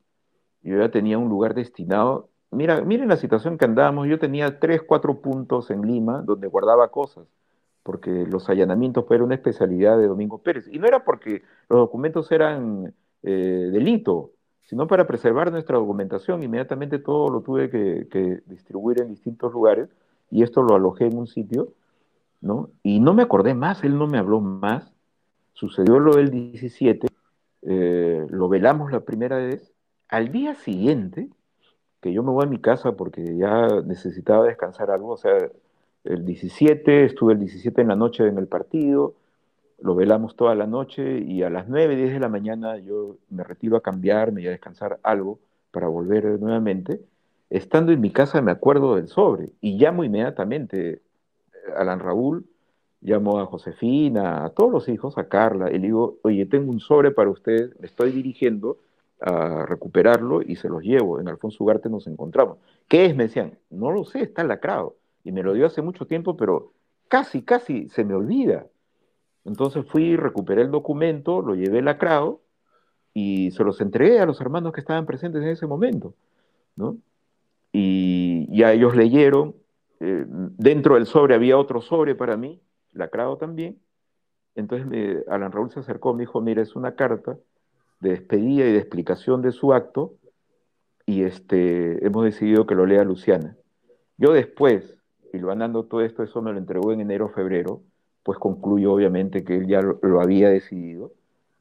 Yo 0.62 0.78
ya 0.78 0.90
tenía 0.90 1.18
un 1.18 1.28
lugar 1.28 1.54
destinado 1.54 2.30
Mira, 2.54 2.80
miren 2.82 3.08
la 3.08 3.16
situación 3.16 3.58
que 3.58 3.64
andábamos. 3.64 4.06
Yo 4.08 4.18
tenía 4.18 4.60
tres, 4.60 4.82
cuatro 4.82 5.20
puntos 5.20 5.70
en 5.70 5.82
Lima 5.82 6.22
donde 6.22 6.46
guardaba 6.46 6.90
cosas, 6.90 7.26
porque 7.82 8.10
los 8.10 8.48
allanamientos 8.48 9.06
fueron 9.06 9.26
una 9.26 9.34
especialidad 9.34 9.98
de 9.98 10.06
Domingo 10.06 10.38
Pérez. 10.42 10.68
Y 10.70 10.78
no 10.78 10.86
era 10.86 11.04
porque 11.04 11.42
los 11.68 11.80
documentos 11.80 12.30
eran 12.32 12.94
eh, 13.22 13.70
delito, 13.72 14.32
sino 14.64 14.86
para 14.86 15.06
preservar 15.06 15.50
nuestra 15.52 15.76
documentación. 15.76 16.42
Inmediatamente 16.42 16.98
todo 16.98 17.30
lo 17.30 17.40
tuve 17.40 17.70
que, 17.70 18.42
distribuir 18.46 19.00
en 19.00 19.08
distintos 19.08 19.52
lugares 19.52 19.88
y 20.30 20.42
esto 20.42 20.62
lo 20.62 20.74
alojé 20.74 21.06
en 21.06 21.18
un 21.18 21.26
sitio, 21.26 21.68
¿no? 22.40 22.70
Y 22.82 23.00
no 23.00 23.14
me 23.14 23.22
acordé 23.22 23.54
más, 23.54 23.84
él 23.84 23.96
no 23.98 24.06
me 24.06 24.18
habló 24.18 24.40
más. 24.40 24.92
Sucedió 25.52 26.00
lo 26.00 26.16
del 26.16 26.30
17, 26.30 27.06
eh, 27.62 28.26
lo 28.28 28.48
velamos 28.48 28.90
la 28.90 29.00
primera 29.00 29.36
vez. 29.36 29.72
Al 30.08 30.32
día 30.32 30.54
siguiente, 30.54 31.28
que 32.00 32.12
yo 32.12 32.22
me 32.22 32.30
voy 32.30 32.44
a 32.44 32.48
mi 32.48 32.58
casa 32.58 32.92
porque 32.92 33.36
ya 33.36 33.68
necesitaba 33.84 34.46
descansar 34.46 34.90
algo, 34.90 35.12
o 35.12 35.16
sea, 35.16 35.36
el 36.04 36.24
17, 36.24 37.04
estuve 37.04 37.32
el 37.34 37.38
17 37.40 37.80
en 37.80 37.88
la 37.88 37.96
noche 37.96 38.26
en 38.26 38.36
el 38.36 38.46
partido, 38.46 39.14
lo 39.80 39.94
velamos 39.94 40.36
toda 40.36 40.54
la 40.54 40.66
noche 40.66 41.18
y 41.18 41.42
a 41.42 41.50
las 41.50 41.68
9, 41.68 41.96
10 41.96 42.12
de 42.14 42.20
la 42.20 42.28
mañana 42.28 42.78
yo 42.78 43.16
me 43.30 43.44
retiro 43.44 43.76
a 43.76 43.82
cambiarme 43.82 44.42
y 44.42 44.46
a 44.46 44.50
descansar 44.50 44.98
algo 45.02 45.38
para 45.70 45.88
volver 45.88 46.24
nuevamente. 46.40 47.00
Estando 47.50 47.92
en 47.92 48.00
mi 48.00 48.10
casa 48.10 48.40
me 48.40 48.52
acuerdo 48.52 48.96
del 48.96 49.08
sobre 49.08 49.50
y 49.60 49.76
llamo 49.78 50.04
inmediatamente 50.04 51.02
a 51.76 51.82
Alan 51.82 52.00
Raúl, 52.00 52.46
llamo 53.00 53.38
a 53.38 53.46
Josefina, 53.46 54.44
a 54.44 54.50
todos 54.50 54.72
los 54.72 54.88
hijos, 54.88 55.18
a 55.18 55.28
Carla, 55.28 55.70
y 55.70 55.78
le 55.78 55.86
digo, 55.86 56.18
oye, 56.22 56.46
tengo 56.46 56.70
un 56.70 56.80
sobre 56.80 57.10
para 57.10 57.30
usted, 57.30 57.74
me 57.78 57.86
estoy 57.86 58.12
dirigiendo, 58.12 58.78
a 59.20 59.64
recuperarlo 59.66 60.42
y 60.42 60.56
se 60.56 60.68
los 60.68 60.82
llevo. 60.82 61.20
En 61.20 61.28
Alfonso 61.28 61.64
Ugarte 61.64 61.88
nos 61.88 62.06
encontramos. 62.06 62.58
¿Qué 62.88 63.06
es? 63.06 63.16
Me 63.16 63.24
decían, 63.24 63.58
no 63.70 63.90
lo 63.90 64.04
sé, 64.04 64.22
está 64.22 64.44
lacrado. 64.44 64.96
Y 65.24 65.32
me 65.32 65.42
lo 65.42 65.54
dio 65.54 65.66
hace 65.66 65.82
mucho 65.82 66.06
tiempo, 66.06 66.36
pero 66.36 66.72
casi, 67.08 67.42
casi 67.42 67.88
se 67.88 68.04
me 68.04 68.14
olvida. 68.14 68.66
Entonces 69.44 69.84
fui, 69.86 70.16
recuperé 70.16 70.62
el 70.62 70.70
documento, 70.70 71.42
lo 71.42 71.54
llevé 71.54 71.82
lacrado 71.82 72.40
y 73.12 73.50
se 73.52 73.62
los 73.62 73.80
entregué 73.80 74.20
a 74.20 74.26
los 74.26 74.40
hermanos 74.40 74.72
que 74.72 74.80
estaban 74.80 75.06
presentes 75.06 75.42
en 75.42 75.48
ese 75.48 75.66
momento. 75.66 76.14
¿no? 76.76 76.96
Y 77.72 78.46
ya 78.56 78.72
ellos 78.72 78.96
leyeron, 78.96 79.54
eh, 80.00 80.24
dentro 80.28 80.94
del 80.94 81.06
sobre 81.06 81.34
había 81.34 81.58
otro 81.58 81.80
sobre 81.80 82.14
para 82.14 82.36
mí, 82.36 82.60
lacrado 82.92 83.36
también, 83.36 83.78
entonces 84.54 85.24
Alan 85.28 85.52
Raúl 85.52 85.70
se 85.70 85.80
acercó, 85.80 86.14
me 86.14 86.20
dijo, 86.20 86.40
mira, 86.40 86.62
es 86.62 86.76
una 86.76 86.94
carta 86.94 87.36
de 88.00 88.10
despedida 88.10 88.66
y 88.66 88.72
de 88.72 88.78
explicación 88.78 89.42
de 89.42 89.52
su 89.52 89.72
acto, 89.72 90.14
y 91.06 91.22
este, 91.22 92.04
hemos 92.06 92.24
decidido 92.24 92.66
que 92.66 92.74
lo 92.74 92.86
lea 92.86 93.04
Luciana. 93.04 93.56
Yo 94.16 94.32
después, 94.32 94.96
y 95.32 95.38
lo 95.38 95.50
andando 95.50 95.84
todo 95.84 96.00
esto, 96.02 96.22
eso 96.22 96.40
me 96.40 96.52
lo 96.52 96.58
entregó 96.58 96.92
en 96.92 97.00
enero 97.00 97.28
febrero, 97.28 97.82
pues 98.24 98.38
concluyo 98.38 98.92
obviamente 98.92 99.44
que 99.44 99.58
él 99.58 99.68
ya 99.68 99.80
lo, 99.80 100.20
había 100.20 100.48
decidido, 100.48 101.12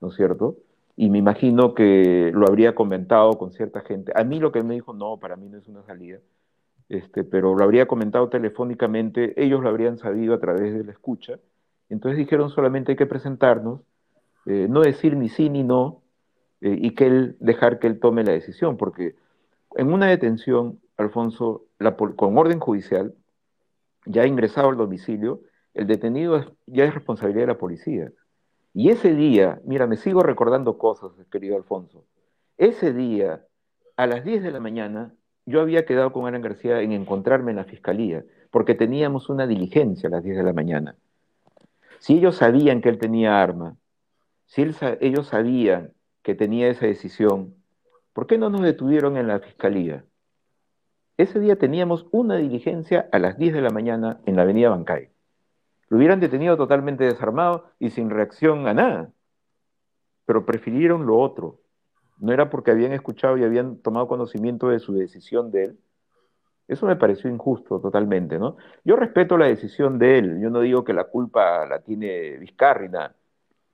¿no 0.02 0.08
es 0.08 0.16
cierto? 0.16 0.58
Y 0.96 1.10
me 1.10 1.18
imagino 1.18 1.74
que 1.76 2.32
lo 2.34 2.48
habría 2.48 2.74
comentado 2.74 3.38
con 3.38 3.52
cierta 3.52 3.82
gente. 3.82 4.14
A 4.16 4.24
mí 4.24 4.40
lo 4.40 4.52
que 4.52 4.60
él 4.60 4.66
me 4.66 4.76
dijo, 4.76 4.94
no, 4.94 5.18
para 5.18 5.36
mí 5.36 5.50
no 5.50 5.58
es 5.58 5.68
una 5.68 5.84
salida, 5.84 6.20
este, 6.88 7.24
pero 7.24 7.54
lo 7.56 7.64
habría 7.64 7.86
comentado 7.86 8.30
telefónicamente, 8.30 9.34
ellos 9.44 9.62
lo 9.62 9.70
habrían 9.70 9.98
sabido 9.98 10.34
a 10.34 10.40
través 10.40 10.74
de 10.74 10.84
la 10.86 10.92
escucha. 10.92 11.38
Entonces 11.90 12.18
dijeron 12.18 12.50
solamente 12.50 12.94
hay 12.94 12.96
que 12.96 13.06
presentarnos, 13.06 13.82
eh, 14.46 14.68
no 14.70 14.82
decir 14.82 15.18
ni 15.18 15.28
sí 15.30 15.50
ni 15.50 15.64
no, 15.64 16.02
eh, 16.62 16.78
y 16.80 16.92
que 16.92 17.08
él, 17.08 17.36
dejar 17.42 17.80
que 17.80 17.88
él 17.88 18.00
tome 18.00 18.24
la 18.24 18.32
decisión, 18.32 18.78
porque 18.78 19.16
en 19.76 19.92
una 19.92 20.08
detención, 20.08 20.80
Alfonso, 20.96 21.66
con 22.16 22.38
orden 22.38 22.60
judicial, 22.60 23.14
ya 24.06 24.26
ingresado 24.26 24.70
al 24.70 24.78
domicilio, 24.78 25.42
el 25.74 25.88
detenido 25.88 26.56
ya 26.68 26.86
es 26.86 26.94
responsabilidad 26.94 27.44
de 27.44 27.54
la 27.54 27.58
policía. 27.58 28.12
Y 28.74 28.90
ese 28.90 29.14
día, 29.14 29.62
mira, 29.66 29.88
me 29.88 29.98
sigo 29.98 30.24
recordando 30.24 30.78
cosas, 30.78 31.12
querido 31.32 31.56
Alfonso. 31.56 32.06
Ese 32.58 32.94
día, 32.94 33.46
a 33.98 34.08
las 34.08 34.24
10 34.24 34.44
de 34.44 34.52
la 34.52 34.60
mañana, 34.60 35.14
yo 35.46 35.62
había 35.62 35.86
quedado 35.86 36.12
con 36.12 36.26
Alan 36.26 36.42
García 36.42 36.82
en 36.82 36.92
encontrarme 36.92 37.52
en 37.52 37.58
la 37.58 37.66
fiscalía, 37.66 38.24
porque 38.52 38.76
teníamos 38.76 39.30
una 39.30 39.48
diligencia 39.48 40.08
a 40.08 40.12
las 40.12 40.24
10 40.24 40.38
de 40.38 40.44
la 40.44 40.54
mañana. 40.54 40.96
Si 42.00 42.18
ellos 42.18 42.38
sabían 42.38 42.82
que 42.82 42.90
él 42.90 42.98
tenía 42.98 43.42
arma, 43.42 43.76
si 44.46 44.66
ellos 45.02 45.28
sabían 45.28 45.94
que 46.22 46.36
tenía 46.36 46.70
esa 46.70 46.86
decisión, 46.86 47.56
¿por 48.14 48.28
qué 48.28 48.38
no 48.38 48.50
nos 48.50 48.62
detuvieron 48.62 49.18
en 49.18 49.28
la 49.28 49.40
fiscalía? 49.40 50.06
Ese 51.18 51.40
día 51.40 51.58
teníamos 51.58 52.08
una 52.12 52.38
diligencia 52.38 53.08
a 53.12 53.20
las 53.20 53.38
10 53.38 53.54
de 53.54 53.62
la 53.62 53.70
mañana 53.70 54.20
en 54.26 54.36
la 54.36 54.44
avenida 54.44 54.70
Bancay. 54.70 55.13
Lo 55.94 56.00
hubieran 56.00 56.20
detenido 56.20 56.58
totalmente 56.58 57.04
desarmado 57.04 57.66
y 57.78 57.92
sin 57.92 58.10
reacción 58.10 58.68
a 58.68 58.74
nada. 58.74 59.12
Pero 60.26 60.44
prefirieron 60.44 61.06
lo 61.06 61.20
otro. 61.20 61.60
No 62.18 62.34
era 62.34 62.50
porque 62.50 62.72
habían 62.72 62.94
escuchado 62.94 63.38
y 63.38 63.44
habían 63.44 63.78
tomado 63.78 64.08
conocimiento 64.08 64.70
de 64.70 64.80
su 64.80 64.96
decisión 64.96 65.52
de 65.52 65.66
él. 65.66 65.80
Eso 66.68 66.88
me 66.88 66.96
pareció 66.96 67.30
injusto 67.30 67.80
totalmente, 67.80 68.40
¿no? 68.40 68.58
Yo 68.84 68.96
respeto 68.96 69.38
la 69.38 69.46
decisión 69.46 70.00
de 70.00 70.18
él. 70.18 70.42
Yo 70.42 70.50
no 70.50 70.62
digo 70.62 70.84
que 70.84 70.94
la 70.94 71.04
culpa 71.04 71.64
la 71.68 71.82
tiene 71.82 72.40
Vizcarrina. 72.40 73.16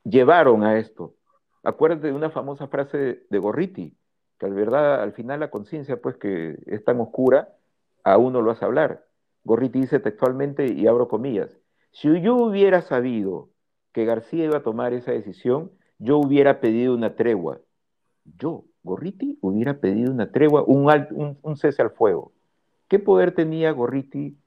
Llevaron 0.03 0.65
a 0.65 0.77
esto. 0.77 1.15
Acuérdate 1.63 2.07
de 2.07 2.13
una 2.13 2.31
famosa 2.31 2.67
frase 2.67 3.23
de 3.29 3.39
Gorriti, 3.39 3.95
que 4.37 4.45
al 4.45 4.55
verdad, 4.55 5.03
al 5.03 5.13
final 5.13 5.39
la 5.39 5.51
conciencia, 5.51 6.01
pues 6.01 6.17
que 6.17 6.57
es 6.65 6.83
tan 6.83 6.99
oscura, 6.99 7.55
a 8.03 8.17
uno 8.17 8.41
lo 8.41 8.51
hace 8.51 8.65
hablar. 8.65 9.05
Gorriti 9.45 9.79
dice 9.79 10.01
textualmente, 10.01 10.65
y 10.65 10.85
abro 10.85 11.07
comillas, 11.07 11.57
si 11.91 12.21
yo 12.21 12.35
hubiera 12.35 12.81
sabido 12.81 13.49
que 13.91 14.05
García 14.05 14.45
iba 14.45 14.57
a 14.57 14.63
tomar 14.63 14.93
esa 14.93 15.11
decisión, 15.11 15.71
yo 15.97 16.17
hubiera 16.17 16.59
pedido 16.61 16.93
una 16.93 17.15
tregua. 17.15 17.59
Yo, 18.37 18.65
Gorriti, 18.83 19.37
hubiera 19.41 19.79
pedido 19.79 20.11
una 20.11 20.31
tregua, 20.31 20.63
un, 20.63 21.57
cese 21.57 21.81
al 21.81 21.91
fuego. 21.91 22.31
¿Qué 22.87 22.99
poder 22.99 23.33
tenía 23.33 23.71
Gorriti? 23.71 24.37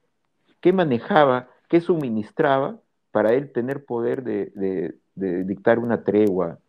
¿Qué 0.59 0.73
manejaba? 0.73 1.49
¿Qué 1.69 1.81
suministraba 1.81 2.79
para 3.11 3.33
él 3.33 3.51
tener 3.51 3.85
poder 3.85 4.23
de, 4.23 4.95
dictar 5.15 5.79
una 5.79 6.03
tregua, 6.03 6.59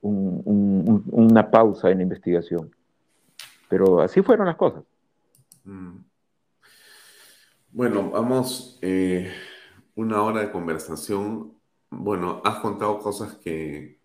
una 0.00 1.50
pausa 1.50 1.90
en 1.90 1.98
la 1.98 2.02
investigación? 2.02 2.70
Pero 3.68 4.00
así 4.00 4.22
fueron 4.22 4.46
las 4.46 4.56
cosas. 4.56 4.82
Mm. 5.64 5.98
Bueno, 7.70 8.10
vamos 8.10 8.78
eh, 8.82 9.32
una 9.94 10.22
hora 10.22 10.40
de 10.40 10.50
conversación. 10.50 11.54
Bueno, 11.90 12.40
has 12.44 12.60
contado 12.60 12.98
cosas 12.98 13.34
que 13.34 13.98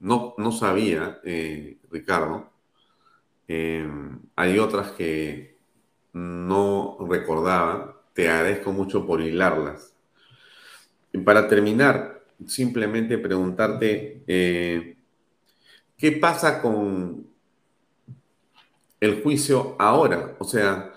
no, 0.00 0.34
no 0.38 0.52
sabía, 0.52 1.20
eh, 1.24 1.78
Ricardo. 1.90 2.50
Eh, 3.48 3.88
hay 4.36 4.58
otras 4.58 4.92
que 4.92 5.56
no 6.12 6.98
recordaba. 7.08 8.02
Te 8.12 8.28
agradezco 8.28 8.72
mucho 8.72 9.06
por 9.06 9.20
hilarlas. 9.20 9.94
Y 11.12 11.18
para 11.18 11.48
terminar, 11.48 12.24
simplemente 12.46 13.18
preguntarte, 13.18 14.24
eh, 14.26 14.96
¿qué 15.96 16.12
pasa 16.12 16.60
con 16.60 17.26
el 19.00 19.22
juicio 19.22 19.76
ahora? 19.78 20.34
O 20.38 20.44
sea, 20.44 20.92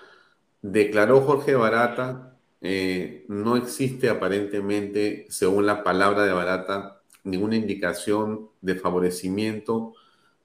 declaró 0.62 1.22
Jorge 1.22 1.56
Barata 1.56 2.37
eh, 2.62 3.26
no 3.28 3.56
existe 3.56 4.10
aparentemente, 4.10 5.26
según 5.30 5.66
la 5.66 5.84
palabra 5.84 6.24
de 6.24 6.34
Barata, 6.34 7.02
ninguna 7.24 7.56
indicación 7.56 8.50
de 8.62 8.76
favorecimiento 8.76 9.94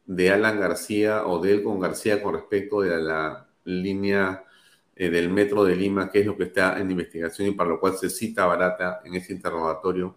de 0.07 0.31
Alan 0.31 0.61
García 0.61 1.27
o 1.27 1.41
de 1.41 1.53
él 1.53 1.63
con 1.63 1.81
García 1.81 2.23
con 2.23 2.35
respecto 2.35 2.81
de 2.81 3.01
la 3.01 3.47
línea 3.65 4.45
eh, 4.95 5.09
del 5.09 5.31
metro 5.31 5.65
de 5.65 5.77
Lima, 5.77 6.11
que 6.11 6.21
es 6.21 6.27
lo 6.27 6.37
que 6.37 6.45
está 6.45 6.79
en 6.79 6.91
investigación 6.91 7.49
y 7.49 7.53
para 7.53 7.71
lo 7.71 7.81
cual 7.81 7.95
se 7.95 8.11
cita 8.11 8.47
Barata 8.47 9.01
en 9.05 9.15
ese 9.15 9.33
interrogatorio. 9.33 10.17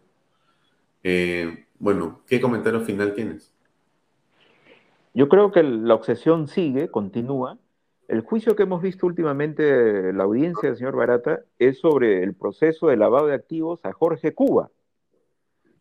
Eh, 1.04 1.68
bueno, 1.80 2.22
¿qué 2.28 2.42
comentario 2.42 2.82
final 2.82 3.14
tienes? 3.14 3.54
Yo 5.14 5.30
creo 5.30 5.52
que 5.52 5.64
la 5.64 5.94
obsesión 5.94 6.48
sigue, 6.48 6.90
continúa, 6.90 7.58
el 8.07 8.22
juicio 8.22 8.56
que 8.56 8.64
hemos 8.64 8.82
visto 8.82 9.06
últimamente, 9.06 10.14
la 10.14 10.23
audiencia 10.23 10.69
del 10.69 10.77
señor 10.77 10.95
Barata, 10.95 11.41
es 11.60 11.80
sobre 11.80 12.23
el 12.23 12.34
proceso 12.34 12.88
de 12.88 12.98
lavado 12.98 13.27
de 13.27 13.36
activos 13.36 13.80
a 13.84 13.94
Jorge 13.94 14.34
Cuba, 14.34 14.69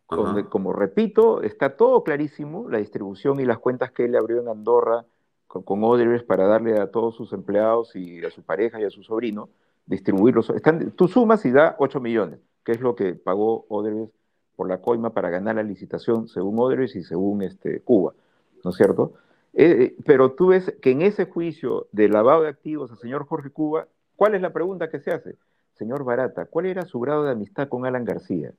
donde, 0.09 0.44
como 0.44 0.72
repito, 0.72 1.42
está 1.42 1.76
todo 1.76 2.05
clarísimo, 2.05 2.68
la 2.68 2.78
distribución 2.78 3.40
y 3.40 3.44
las 3.44 3.59
cuentas 3.59 3.90
que 3.90 4.05
él 4.05 4.16
abrió 4.16 4.40
en 4.40 4.48
Andorra 4.48 5.05
con, 5.46 5.62
con 5.62 5.80
para 6.26 6.46
darle 6.46 6.78
a 6.80 6.90
todos 6.90 7.14
sus 7.14 7.32
empleados 7.32 7.94
y 7.96 8.24
a 8.24 8.30
su 8.30 8.42
pareja 8.42 8.80
y 8.80 8.84
a 8.84 8.90
su 8.90 9.02
sobrino, 9.02 9.48
distribuirlos. 9.86 10.51
Están, 10.51 10.92
tú 10.92 11.09
sumas 11.09 11.44
y 11.44 11.51
da 11.51 11.76
8 11.78 12.01
millones, 12.01 12.40
que 12.64 12.72
es 12.72 12.80
lo 12.80 12.94
que 12.94 13.14
pagó 13.14 13.66
Odebrecht 13.68 14.12
por 14.56 14.68
la 14.68 14.80
coima 14.80 15.10
para 15.10 15.30
ganar 15.30 15.56
la 15.56 15.62
licitación, 15.62 16.28
según 16.28 16.59
Odebrecht 16.59 16.96
y 16.96 17.02
según 17.02 17.42
este, 17.42 17.80
Cuba, 17.80 18.14
¿no 18.62 18.70
es 18.70 18.76
cierto? 18.76 19.14
Eh, 19.56 19.76
eh, 19.78 19.97
pero 20.05 20.32
tú 20.32 20.48
ves 20.48 20.74
que 20.82 20.90
en 20.90 21.02
ese 21.02 21.26
juicio 21.26 21.86
de 21.93 22.09
lavado 22.09 22.43
de 22.43 22.48
activos 22.48 22.90
al 22.90 22.98
señor 22.98 23.26
Jorge 23.26 23.51
Cuba, 23.51 23.86
¿cuál 24.16 24.35
es 24.35 24.43
la 24.43 24.52
pregunta 24.52 24.90
que 24.90 24.98
se 24.98 25.12
hace? 25.12 25.36
Señor 25.74 26.05
Barata, 26.05 26.47
¿cuál 26.47 26.66
era 26.66 26.82
su 26.82 26.98
grado 27.01 27.24
de 27.24 27.32
amistad 27.32 27.68
con 27.68 27.86
Alan 27.86 28.05
García? 28.05 28.52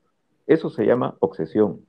Eso 0.48 0.70
se 0.70 0.86
llama 0.86 1.16
obsesión, 1.20 1.82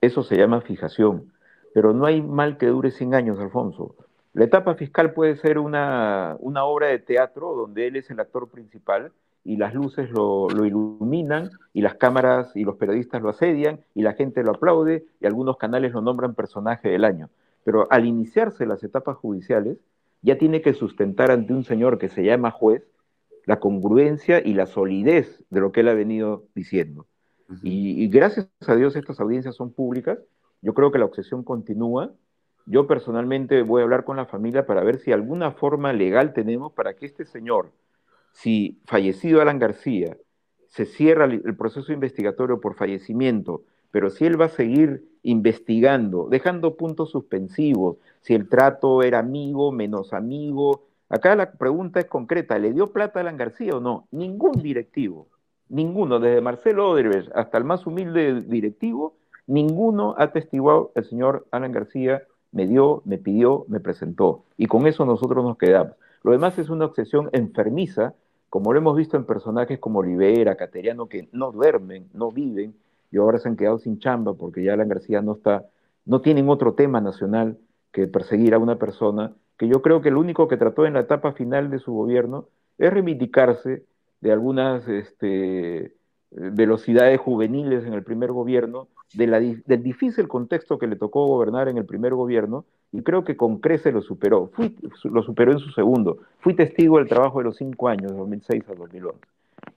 eso 0.00 0.22
se 0.22 0.36
llama 0.36 0.60
fijación, 0.60 1.32
pero 1.74 1.92
no 1.92 2.06
hay 2.06 2.22
mal 2.22 2.58
que 2.58 2.66
dure 2.66 2.90
100 2.90 3.14
años, 3.14 3.40
Alfonso. 3.40 3.96
La 4.34 4.44
etapa 4.44 4.74
fiscal 4.74 5.14
puede 5.14 5.36
ser 5.36 5.58
una, 5.58 6.36
obra 6.40 6.88
de 6.88 6.98
teatro 6.98 7.54
donde 7.54 7.88
él 7.88 7.96
es 7.96 8.10
el 8.10 8.20
actor 8.20 8.48
principal 8.48 9.10
y 9.44 9.56
las 9.56 9.74
luces 9.74 10.10
lo, 10.10 10.48
lo, 10.50 10.64
iluminan 10.64 11.50
y 11.72 11.80
las 11.80 11.94
cámaras 11.94 12.54
y 12.54 12.62
los 12.62 12.76
periodistas 12.76 13.22
lo 13.22 13.30
asedian 13.30 13.80
y 13.94 14.02
la 14.02 14.12
gente 14.12 14.44
lo 14.44 14.52
aplaude 14.52 15.06
y 15.20 15.26
algunos 15.26 15.56
canales 15.56 15.92
lo 15.92 16.02
nombran 16.02 16.34
personaje 16.34 16.88
del 16.88 17.04
año. 17.04 17.30
Pero 17.68 17.86
al 17.90 18.06
iniciarse 18.06 18.64
las 18.64 18.82
etapas 18.82 19.18
judiciales, 19.18 19.76
ya 20.22 20.38
tiene 20.38 20.62
que 20.62 20.72
sustentar 20.72 21.30
ante 21.30 21.52
un 21.52 21.64
señor 21.64 21.98
que 21.98 22.08
se 22.08 22.24
llama 22.24 22.50
juez 22.50 22.82
la 23.44 23.60
congruencia 23.60 24.40
y 24.42 24.54
la 24.54 24.64
solidez 24.64 25.44
de 25.50 25.60
lo 25.60 25.70
que 25.70 25.80
él 25.80 25.88
ha 25.88 25.92
venido 25.92 26.46
diciendo. 26.54 27.04
y, 27.62 28.08
gracias 28.08 28.48
a 28.66 28.74
Dios 28.74 28.96
estas 28.96 29.20
audiencias 29.20 29.54
son 29.54 29.70
públicas. 29.70 30.18
Yo 30.62 30.72
creo 30.72 30.90
que 30.90 30.98
la 30.98 31.04
obsesión 31.04 31.44
continúa. 31.44 32.14
Yo 32.64 32.86
personalmente 32.86 33.60
voy 33.60 33.82
a 33.82 33.84
hablar 33.84 34.04
con 34.04 34.16
la 34.16 34.24
familia 34.24 34.64
para 34.64 34.82
ver 34.82 34.96
si 34.96 35.12
alguna 35.12 35.52
forma 35.52 35.92
legal 35.92 36.32
tenemos 36.32 36.72
para 36.72 36.94
que 36.94 37.04
este 37.04 37.26
señor, 37.26 37.70
si 38.32 38.80
fallecido 38.86 39.42
Alan 39.42 39.58
García, 39.58 40.16
se 40.68 40.86
cierra 40.86 41.26
el 41.26 41.54
proceso 41.54 41.92
investigatorio 41.92 42.62
por 42.62 42.76
fallecimiento, 42.76 43.64
pero 43.90 44.08
si 44.08 44.24
él 44.24 44.40
va 44.40 44.46
a 44.46 44.48
seguir 44.48 45.06
investigando, 45.28 46.26
dejando 46.30 46.74
puntos 46.74 47.10
suspensivos, 47.10 47.98
si 48.22 48.34
el 48.34 48.48
trato 48.48 49.02
era 49.02 49.18
amigo, 49.18 49.72
menos 49.72 50.14
amigo. 50.14 50.86
Acá 51.10 51.36
la 51.36 51.52
pregunta 51.52 52.00
es 52.00 52.06
concreta, 52.06 52.58
¿le 52.58 52.72
dio 52.72 52.92
plata 52.92 53.18
a 53.18 53.22
Alan 53.22 53.36
García 53.36 53.76
o 53.76 53.80
no? 53.80 54.08
Ningún 54.10 54.62
directivo, 54.62 55.28
ninguno, 55.68 56.18
desde 56.18 56.40
Marcelo 56.40 56.90
Odebrecht 56.90 57.30
hasta 57.34 57.58
el 57.58 57.64
más 57.64 57.86
humilde 57.86 58.40
directivo, 58.40 59.16
ninguno 59.46 60.14
ha 60.16 60.32
testiguado 60.32 60.92
el 60.94 61.04
señor 61.04 61.46
Alan 61.50 61.72
García 61.72 62.22
me 62.50 62.66
dio, 62.66 63.02
me 63.04 63.18
pidió, 63.18 63.66
me 63.68 63.80
presentó. 63.80 64.44
Y 64.56 64.66
con 64.66 64.86
eso 64.86 65.04
nosotros 65.04 65.44
nos 65.44 65.58
quedamos. 65.58 65.92
Lo 66.22 66.32
demás 66.32 66.58
es 66.58 66.70
una 66.70 66.86
obsesión 66.86 67.28
enfermiza, 67.32 68.14
como 68.48 68.72
lo 68.72 68.78
hemos 68.78 68.96
visto 68.96 69.18
en 69.18 69.24
personajes 69.24 69.78
como 69.78 69.98
Olivera, 69.98 70.56
Cateriano, 70.56 71.06
que 71.06 71.28
no 71.32 71.52
duermen, 71.52 72.08
no 72.14 72.32
viven, 72.32 72.74
y 73.10 73.18
ahora 73.18 73.38
se 73.38 73.48
han 73.48 73.56
quedado 73.56 73.78
sin 73.78 73.98
chamba 73.98 74.34
porque 74.34 74.62
ya 74.62 74.74
Alan 74.74 74.88
García 74.88 75.22
no 75.22 75.32
está, 75.32 75.64
no 76.04 76.20
tienen 76.20 76.48
otro 76.48 76.74
tema 76.74 77.00
nacional 77.00 77.58
que 77.92 78.06
perseguir 78.06 78.54
a 78.54 78.58
una 78.58 78.76
persona, 78.76 79.32
que 79.56 79.68
yo 79.68 79.82
creo 79.82 80.00
que 80.00 80.10
lo 80.10 80.20
único 80.20 80.48
que 80.48 80.56
trató 80.56 80.86
en 80.86 80.94
la 80.94 81.00
etapa 81.00 81.32
final 81.32 81.70
de 81.70 81.78
su 81.78 81.92
gobierno 81.92 82.48
es 82.78 82.92
reivindicarse 82.92 83.84
de 84.20 84.32
algunas 84.32 84.86
este, 84.88 85.94
velocidades 86.30 87.20
juveniles 87.20 87.84
en 87.84 87.94
el 87.94 88.02
primer 88.02 88.32
gobierno, 88.32 88.88
del 89.14 89.82
difícil 89.82 90.28
contexto 90.28 90.78
que 90.78 90.86
le 90.86 90.96
tocó 90.96 91.26
gobernar 91.26 91.68
en 91.68 91.78
el 91.78 91.86
primer 91.86 92.14
gobierno, 92.14 92.66
y 92.92 93.02
creo 93.02 93.24
que 93.24 93.36
con 93.36 93.58
crece 93.58 93.90
lo 93.90 94.02
superó. 94.02 94.48
Fui, 94.52 94.76
lo 95.04 95.22
superó 95.22 95.52
en 95.52 95.58
su 95.58 95.70
segundo. 95.70 96.18
Fui 96.40 96.54
testigo 96.54 96.98
del 96.98 97.08
trabajo 97.08 97.38
de 97.38 97.44
los 97.44 97.56
cinco 97.56 97.88
años, 97.88 98.12
de 98.12 98.18
2006 98.18 98.64
a 98.68 98.74
2011. 98.74 99.18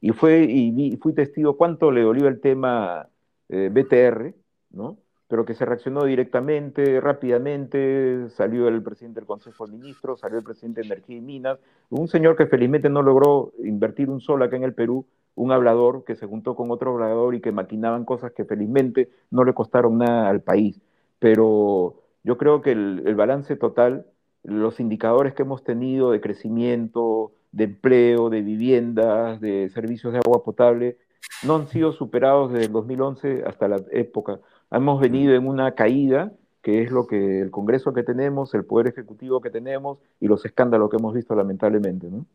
Y, 0.02 0.12
fue, 0.12 0.44
y 0.44 0.98
fui 0.98 1.14
testigo 1.14 1.58
cuánto 1.58 1.92
le 1.92 2.02
dolió 2.02 2.28
el 2.28 2.40
tema 2.40 3.08
eh, 3.52 3.70
BTR, 3.72 4.34
¿no? 4.72 4.98
pero 5.32 5.46
que 5.46 5.54
se 5.54 5.64
reaccionó 5.64 6.04
directamente, 6.04 7.00
rápidamente, 7.00 8.28
salió 8.32 8.68
el 8.68 8.84
presidente 8.84 9.22
del 9.22 9.28
Consejo 9.28 9.66
de 9.66 9.72
Ministros, 9.72 10.20
salió 10.20 10.38
el 10.38 10.44
presidente 10.44 10.82
de 10.82 10.88
Energía 10.88 11.16
y 11.16 11.22
Minas, 11.22 11.58
un 11.90 12.10
señor 12.10 12.36
que 12.36 12.48
felizmente 12.48 12.90
no 12.90 13.02
logró 13.02 13.54
invertir 13.64 14.10
un 14.10 14.20
sol 14.20 14.44
acá 14.44 14.58
en 14.58 14.64
el 14.64 14.74
Perú, 14.74 15.06
un 15.36 15.54
hablador 15.54 16.04
que 16.04 16.16
se 16.16 16.28
juntó 16.28 16.58
con 16.58 16.70
otro 16.70 16.92
hablador 16.92 17.34
y 17.34 17.40
que 17.40 17.54
maquinaban 17.54 18.04
cosas 18.04 18.34
que 18.34 18.44
felizmente 18.44 19.10
no 19.30 19.46
le 19.46 19.54
costaron 19.54 20.00
nada 20.00 20.28
al 20.28 20.42
país. 20.42 20.82
Pero 21.18 22.02
yo 22.26 22.38
creo 22.38 22.62
que 22.62 22.74
el, 22.74 23.04
el 23.06 23.16
balance 23.16 23.56
total, 23.56 24.06
los 24.44 24.82
indicadores 24.82 25.34
que 25.34 25.44
hemos 25.44 25.64
tenido 25.64 26.12
de 26.12 26.20
crecimiento, 26.20 27.32
de 27.54 27.64
empleo, 27.64 28.30
de 28.30 28.42
viviendas, 28.42 29.40
de 29.40 29.70
servicios 29.70 30.12
de 30.12 30.20
agua 30.20 30.44
potable, 30.44 30.98
no 31.44 31.56
han 31.56 31.68
sido 31.68 31.92
superados 31.92 32.52
desde 32.52 32.66
el 32.66 32.72
2011 32.72 33.44
hasta 33.46 33.68
la 33.68 33.82
época 33.92 34.40
hemos 34.72 35.02
venido 35.02 35.36
en 35.36 35.48
una 35.48 35.74
caída, 35.74 36.32
que 36.62 36.82
es 36.82 36.92
lo 36.92 37.08
que 37.08 37.42
el 37.42 37.52
Congreso 37.52 37.94
que 37.94 38.04
tenemos, 38.04 38.54
el 38.54 38.66
Poder 38.66 38.88
Ejecutivo 38.88 39.42
que 39.42 39.50
tenemos 39.50 40.00
y 40.20 40.28
los 40.28 40.46
escándalos 40.46 40.90
que 40.90 40.98
hemos 40.98 41.14
visto 41.14 41.36
lamentablemente. 41.36 42.08
¿no? 42.10 42.26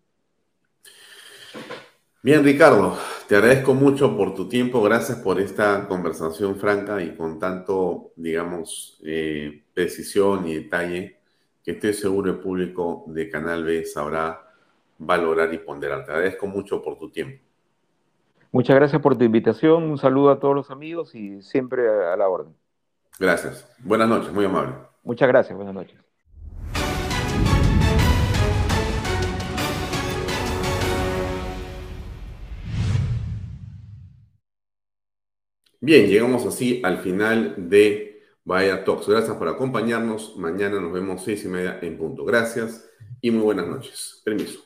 Bien, 2.23 2.45
Ricardo, 2.45 2.97
te 3.29 3.37
agradezco 3.37 3.73
mucho 3.73 4.17
por 4.17 4.35
tu 4.35 4.49
tiempo, 4.49 4.83
gracias 4.83 5.19
por 5.19 5.41
esta 5.41 5.87
conversación 5.87 6.57
franca 6.57 7.01
y 7.01 7.15
con 7.15 7.39
tanto, 7.39 8.11
digamos, 8.17 9.01
eh, 9.05 9.63
precisión 9.73 10.47
y 10.49 10.55
detalle 10.57 11.17
que 11.65 11.73
estoy 11.73 11.95
seguro 11.95 12.33
el 12.33 12.39
público 12.39 13.05
de 13.09 13.29
Canal 13.29 13.65
B 13.65 13.85
sabrá 13.85 14.43
valorar 14.99 15.53
y 15.55 15.59
ponderar. 15.59 16.05
Te 16.05 16.13
agradezco 16.13 16.47
mucho 16.47 16.83
por 16.83 16.99
tu 16.99 17.11
tiempo. 17.11 17.46
Muchas 18.57 18.75
gracias 18.75 19.03
por 19.03 19.19
tu 19.19 19.23
invitación, 19.23 19.83
un 19.83 19.99
saludo 19.99 20.31
a 20.31 20.41
todos 20.41 20.55
los 20.55 20.71
amigos 20.71 21.15
y 21.15 21.43
siempre 21.43 21.87
a 21.91 22.17
la 22.17 22.27
orden. 22.27 22.55
Gracias. 23.19 23.69
Buenas 23.81 24.09
noches, 24.09 24.33
muy 24.33 24.47
amable. 24.47 24.73
Muchas 25.05 25.29
gracias, 25.29 25.55
buenas 25.55 25.75
noches. 25.75 26.01
Bien, 35.79 36.07
llegamos 36.07 36.47
así 36.47 36.81
al 36.83 36.97
final 37.01 37.69
de 37.69 38.23
Vaya 38.43 38.85
Talks. 38.85 39.07
Gracias 39.07 39.37
por 39.37 39.49
acompañarnos. 39.49 40.35
Mañana 40.39 40.81
nos 40.81 40.95
vemos 40.95 41.23
seis 41.23 41.45
y 41.45 41.49
media 41.49 41.79
en 41.83 41.99
punto. 41.99 42.25
Gracias 42.25 42.89
y 43.21 43.31
muy 43.31 43.43
buenas 43.43 43.67
noches. 43.67 44.23
Permiso. 44.25 44.66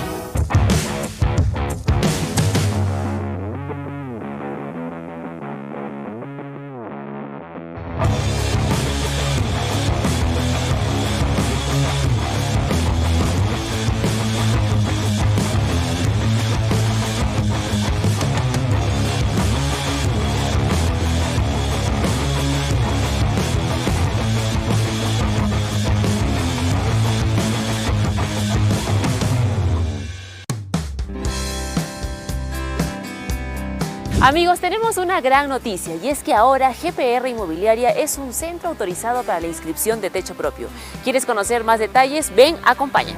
Tenemos 34.61 34.95
una 34.97 35.19
gran 35.21 35.49
noticia 35.49 35.95
y 35.95 36.07
es 36.07 36.21
que 36.21 36.35
ahora 36.35 36.71
GPR 36.71 37.27
Inmobiliaria 37.27 37.89
es 37.89 38.19
un 38.19 38.31
centro 38.31 38.69
autorizado 38.69 39.23
para 39.23 39.39
la 39.39 39.47
inscripción 39.47 40.01
de 40.01 40.11
techo 40.11 40.35
propio. 40.35 40.67
¿Quieres 41.03 41.25
conocer 41.25 41.63
más 41.63 41.79
detalles? 41.79 42.31
Ven, 42.35 42.55
acompáñame. 42.63 43.17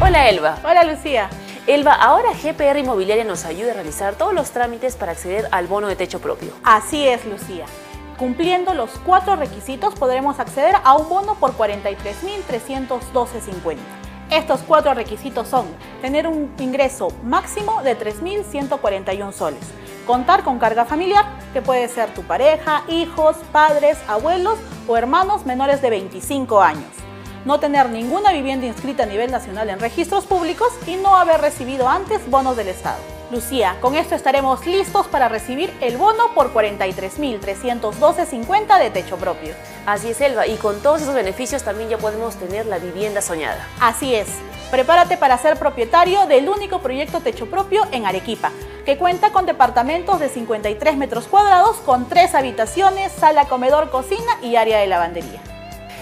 Hola 0.00 0.28
Elba. 0.28 0.60
Hola 0.62 0.84
Lucía. 0.84 1.28
Elba, 1.66 1.94
ahora 1.94 2.28
GPR 2.32 2.78
Inmobiliaria 2.78 3.24
nos 3.24 3.44
ayuda 3.44 3.72
a 3.72 3.74
realizar 3.74 4.14
todos 4.14 4.32
los 4.32 4.52
trámites 4.52 4.94
para 4.94 5.10
acceder 5.12 5.48
al 5.50 5.66
bono 5.66 5.88
de 5.88 5.96
techo 5.96 6.20
propio. 6.20 6.52
Así 6.62 7.08
es, 7.08 7.24
Lucía. 7.24 7.66
Cumpliendo 8.16 8.74
los 8.74 8.90
cuatro 9.04 9.34
requisitos 9.34 9.96
podremos 9.96 10.38
acceder 10.38 10.76
a 10.84 10.94
un 10.94 11.08
bono 11.08 11.34
por 11.34 11.56
43.312.50. 11.56 14.05
Estos 14.30 14.60
cuatro 14.66 14.92
requisitos 14.92 15.46
son 15.46 15.66
tener 16.02 16.26
un 16.26 16.52
ingreso 16.58 17.08
máximo 17.22 17.82
de 17.82 17.96
3.141 17.96 19.32
soles, 19.32 19.60
contar 20.04 20.42
con 20.42 20.58
carga 20.58 20.84
familiar, 20.84 21.24
que 21.52 21.62
puede 21.62 21.86
ser 21.86 22.12
tu 22.12 22.22
pareja, 22.22 22.82
hijos, 22.88 23.36
padres, 23.52 23.96
abuelos 24.08 24.58
o 24.88 24.96
hermanos 24.96 25.46
menores 25.46 25.80
de 25.80 25.90
25 25.90 26.60
años, 26.60 26.90
no 27.44 27.60
tener 27.60 27.88
ninguna 27.88 28.32
vivienda 28.32 28.66
inscrita 28.66 29.04
a 29.04 29.06
nivel 29.06 29.30
nacional 29.30 29.70
en 29.70 29.78
registros 29.78 30.26
públicos 30.26 30.72
y 30.88 30.96
no 30.96 31.14
haber 31.14 31.40
recibido 31.40 31.88
antes 31.88 32.28
bonos 32.28 32.56
del 32.56 32.68
Estado. 32.68 33.15
Lucía, 33.30 33.76
con 33.80 33.94
esto 33.96 34.14
estaremos 34.14 34.64
listos 34.66 35.06
para 35.08 35.28
recibir 35.28 35.74
el 35.80 35.96
bono 35.96 36.32
por 36.32 36.54
43.312.50 36.54 38.78
de 38.78 38.90
techo 38.90 39.16
propio. 39.16 39.52
Así 39.84 40.10
es, 40.10 40.20
Elba, 40.20 40.46
y 40.46 40.54
con 40.56 40.80
todos 40.80 41.02
esos 41.02 41.14
beneficios 41.14 41.64
también 41.64 41.88
ya 41.88 41.98
podemos 41.98 42.36
tener 42.36 42.66
la 42.66 42.78
vivienda 42.78 43.20
soñada. 43.20 43.66
Así 43.80 44.14
es. 44.14 44.28
Prepárate 44.70 45.16
para 45.16 45.36
ser 45.38 45.58
propietario 45.58 46.26
del 46.26 46.48
único 46.48 46.78
proyecto 46.78 47.18
techo 47.20 47.46
propio 47.46 47.82
en 47.90 48.06
Arequipa, 48.06 48.52
que 48.84 48.96
cuenta 48.96 49.32
con 49.32 49.44
departamentos 49.44 50.20
de 50.20 50.28
53 50.28 50.96
metros 50.96 51.26
cuadrados 51.26 51.78
con 51.78 52.08
tres 52.08 52.36
habitaciones, 52.36 53.10
sala, 53.10 53.46
comedor, 53.46 53.90
cocina 53.90 54.38
y 54.40 54.54
área 54.54 54.78
de 54.78 54.86
lavandería. 54.86 55.40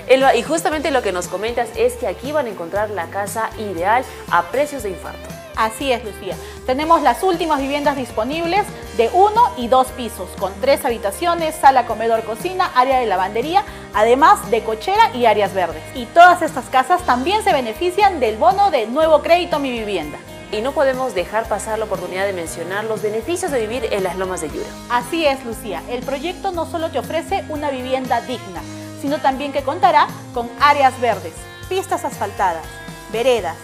Elba, 0.09 0.35
y 0.35 0.43
justamente 0.43 0.91
lo 0.91 1.01
que 1.01 1.13
nos 1.13 1.29
comentas 1.29 1.71
es 1.75 1.95
que 1.95 2.07
aquí 2.07 2.33
van 2.33 2.45
a 2.47 2.51
encontrar 2.51 2.91
la 2.91 3.07
casa 3.07 3.49
ideal 3.59 4.05
a 4.31 4.43
precios 4.43 4.83
de 4.83 4.91
infarto. 4.91 5.44
Así 5.57 5.93
es, 5.93 6.05
Lucía. 6.05 6.37
Tenemos 6.67 7.03
las 7.03 7.23
últimas 7.23 7.61
viviendas 7.61 7.97
disponibles 7.97 8.65
de 8.97 9.11
uno 9.13 9.53
y 9.57 9.69
dos 9.69 9.89
pisos, 9.89 10.29
con 10.39 10.53
tres 10.61 10.85
habitaciones, 10.85 11.55
sala, 11.55 11.87
comedor, 11.87 12.25
cocina, 12.25 12.71
área 12.75 12.99
de 12.99 13.07
lavandería, 13.07 13.65
además 13.93 14.51
de 14.51 14.63
cochera 14.63 15.15
y 15.15 15.27
áreas 15.27 15.55
verdes. 15.55 15.83
Y 15.95 16.07
todas 16.07 16.43
estas 16.43 16.65
casas 16.67 17.03
también 17.03 17.45
se 17.45 17.53
benefician 17.53 18.21
del 18.21 18.37
bono 18.37 18.71
de 18.71 18.87
nuevo 18.87 19.23
crédito 19.23 19.59
Mi 19.59 19.71
Vivienda. 19.71 20.19
Y 20.51 20.61
no 20.61 20.73
podemos 20.73 21.15
dejar 21.15 21.49
pasar 21.49 21.79
la 21.79 21.87
oportunidad 21.87 22.27
de 22.27 22.33
mencionar 22.33 22.85
los 22.85 23.03
beneficios 23.03 23.51
de 23.51 23.61
vivir 23.61 23.89
en 23.93 24.05
las 24.05 24.17
lomas 24.17 24.41
de 24.41 24.49
Yura. 24.49 24.69
Así 24.89 25.27
es, 25.27 25.45
Lucía. 25.45 25.83
El 25.89 26.03
proyecto 26.03 26.53
no 26.53 26.67
solo 26.67 26.91
te 26.91 26.99
ofrece 26.99 27.45
una 27.49 27.71
vivienda 27.71 28.21
digna, 28.21 28.61
sino 29.01 29.19
también 29.19 29.53
que 29.53 29.63
contará 29.63 30.07
con 30.33 30.49
áreas 30.61 30.99
verdes, 31.01 31.35
pistas 31.69 32.05
asfaltadas, 32.05 32.65
veredas, 33.13 33.57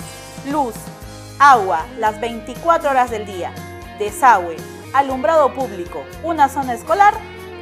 luz, 0.46 0.74
agua 1.40 1.86
las 1.98 2.20
24 2.20 2.90
horas 2.90 3.10
del 3.10 3.24
día, 3.24 3.50
desagüe, 3.98 4.56
alumbrado 4.92 5.54
público, 5.54 6.04
una 6.22 6.50
zona 6.50 6.74
escolar 6.74 7.14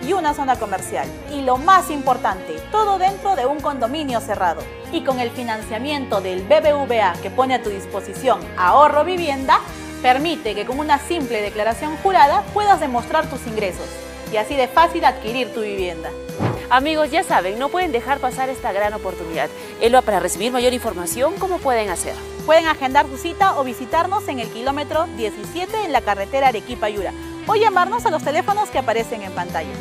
y 0.02 0.12
una 0.12 0.34
zona 0.34 0.56
comercial. 0.56 1.08
Y 1.32 1.42
lo 1.42 1.58
más 1.58 1.88
importante, 1.88 2.56
todo 2.72 2.98
dentro 2.98 3.36
de 3.36 3.46
un 3.46 3.60
condominio 3.60 4.20
cerrado. 4.20 4.62
Y 4.90 5.04
con 5.04 5.20
el 5.20 5.30
financiamiento 5.30 6.20
del 6.20 6.42
BBVA 6.42 7.14
que 7.22 7.30
pone 7.30 7.54
a 7.54 7.62
tu 7.62 7.70
disposición 7.70 8.40
ahorro 8.58 9.04
vivienda, 9.04 9.60
Permite 10.02 10.54
que 10.54 10.64
con 10.64 10.78
una 10.78 10.98
simple 11.00 11.42
declaración 11.42 11.96
jurada 11.96 12.44
puedas 12.54 12.78
demostrar 12.78 13.28
tus 13.28 13.44
ingresos 13.48 13.84
y 14.32 14.36
así 14.36 14.56
de 14.56 14.68
fácil 14.68 15.04
adquirir 15.04 15.52
tu 15.52 15.60
vivienda. 15.60 16.10
Amigos, 16.70 17.10
ya 17.10 17.24
saben, 17.24 17.58
no 17.58 17.70
pueden 17.70 17.92
dejar 17.92 18.18
pasar 18.18 18.50
esta 18.50 18.72
gran 18.72 18.92
oportunidad. 18.92 19.48
Elba, 19.80 20.02
para 20.02 20.20
recibir 20.20 20.52
mayor 20.52 20.74
información, 20.74 21.34
¿cómo 21.38 21.58
pueden 21.58 21.88
hacer? 21.88 22.14
Pueden 22.44 22.66
agendar 22.66 23.06
su 23.06 23.16
cita 23.16 23.58
o 23.58 23.64
visitarnos 23.64 24.28
en 24.28 24.38
el 24.38 24.48
kilómetro 24.48 25.06
17 25.16 25.84
en 25.84 25.92
la 25.92 26.02
carretera 26.02 26.48
Arequipa-Yura 26.48 27.12
o 27.46 27.54
llamarnos 27.54 28.04
a 28.04 28.10
los 28.10 28.22
teléfonos 28.22 28.68
que 28.68 28.78
aparecen 28.78 29.22
en 29.22 29.32
pantalla. 29.32 29.72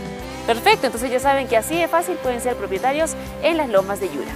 Perfecto, 0.46 0.86
entonces 0.86 1.12
ya 1.12 1.20
saben 1.20 1.48
que 1.48 1.58
así 1.58 1.76
de 1.76 1.90
fácil 1.90 2.16
pueden 2.16 2.40
ser 2.40 2.56
propietarios 2.56 3.16
en 3.44 3.58
las 3.58 3.68
lomas 3.68 4.00
de 4.00 4.08
Yura. 4.08 4.32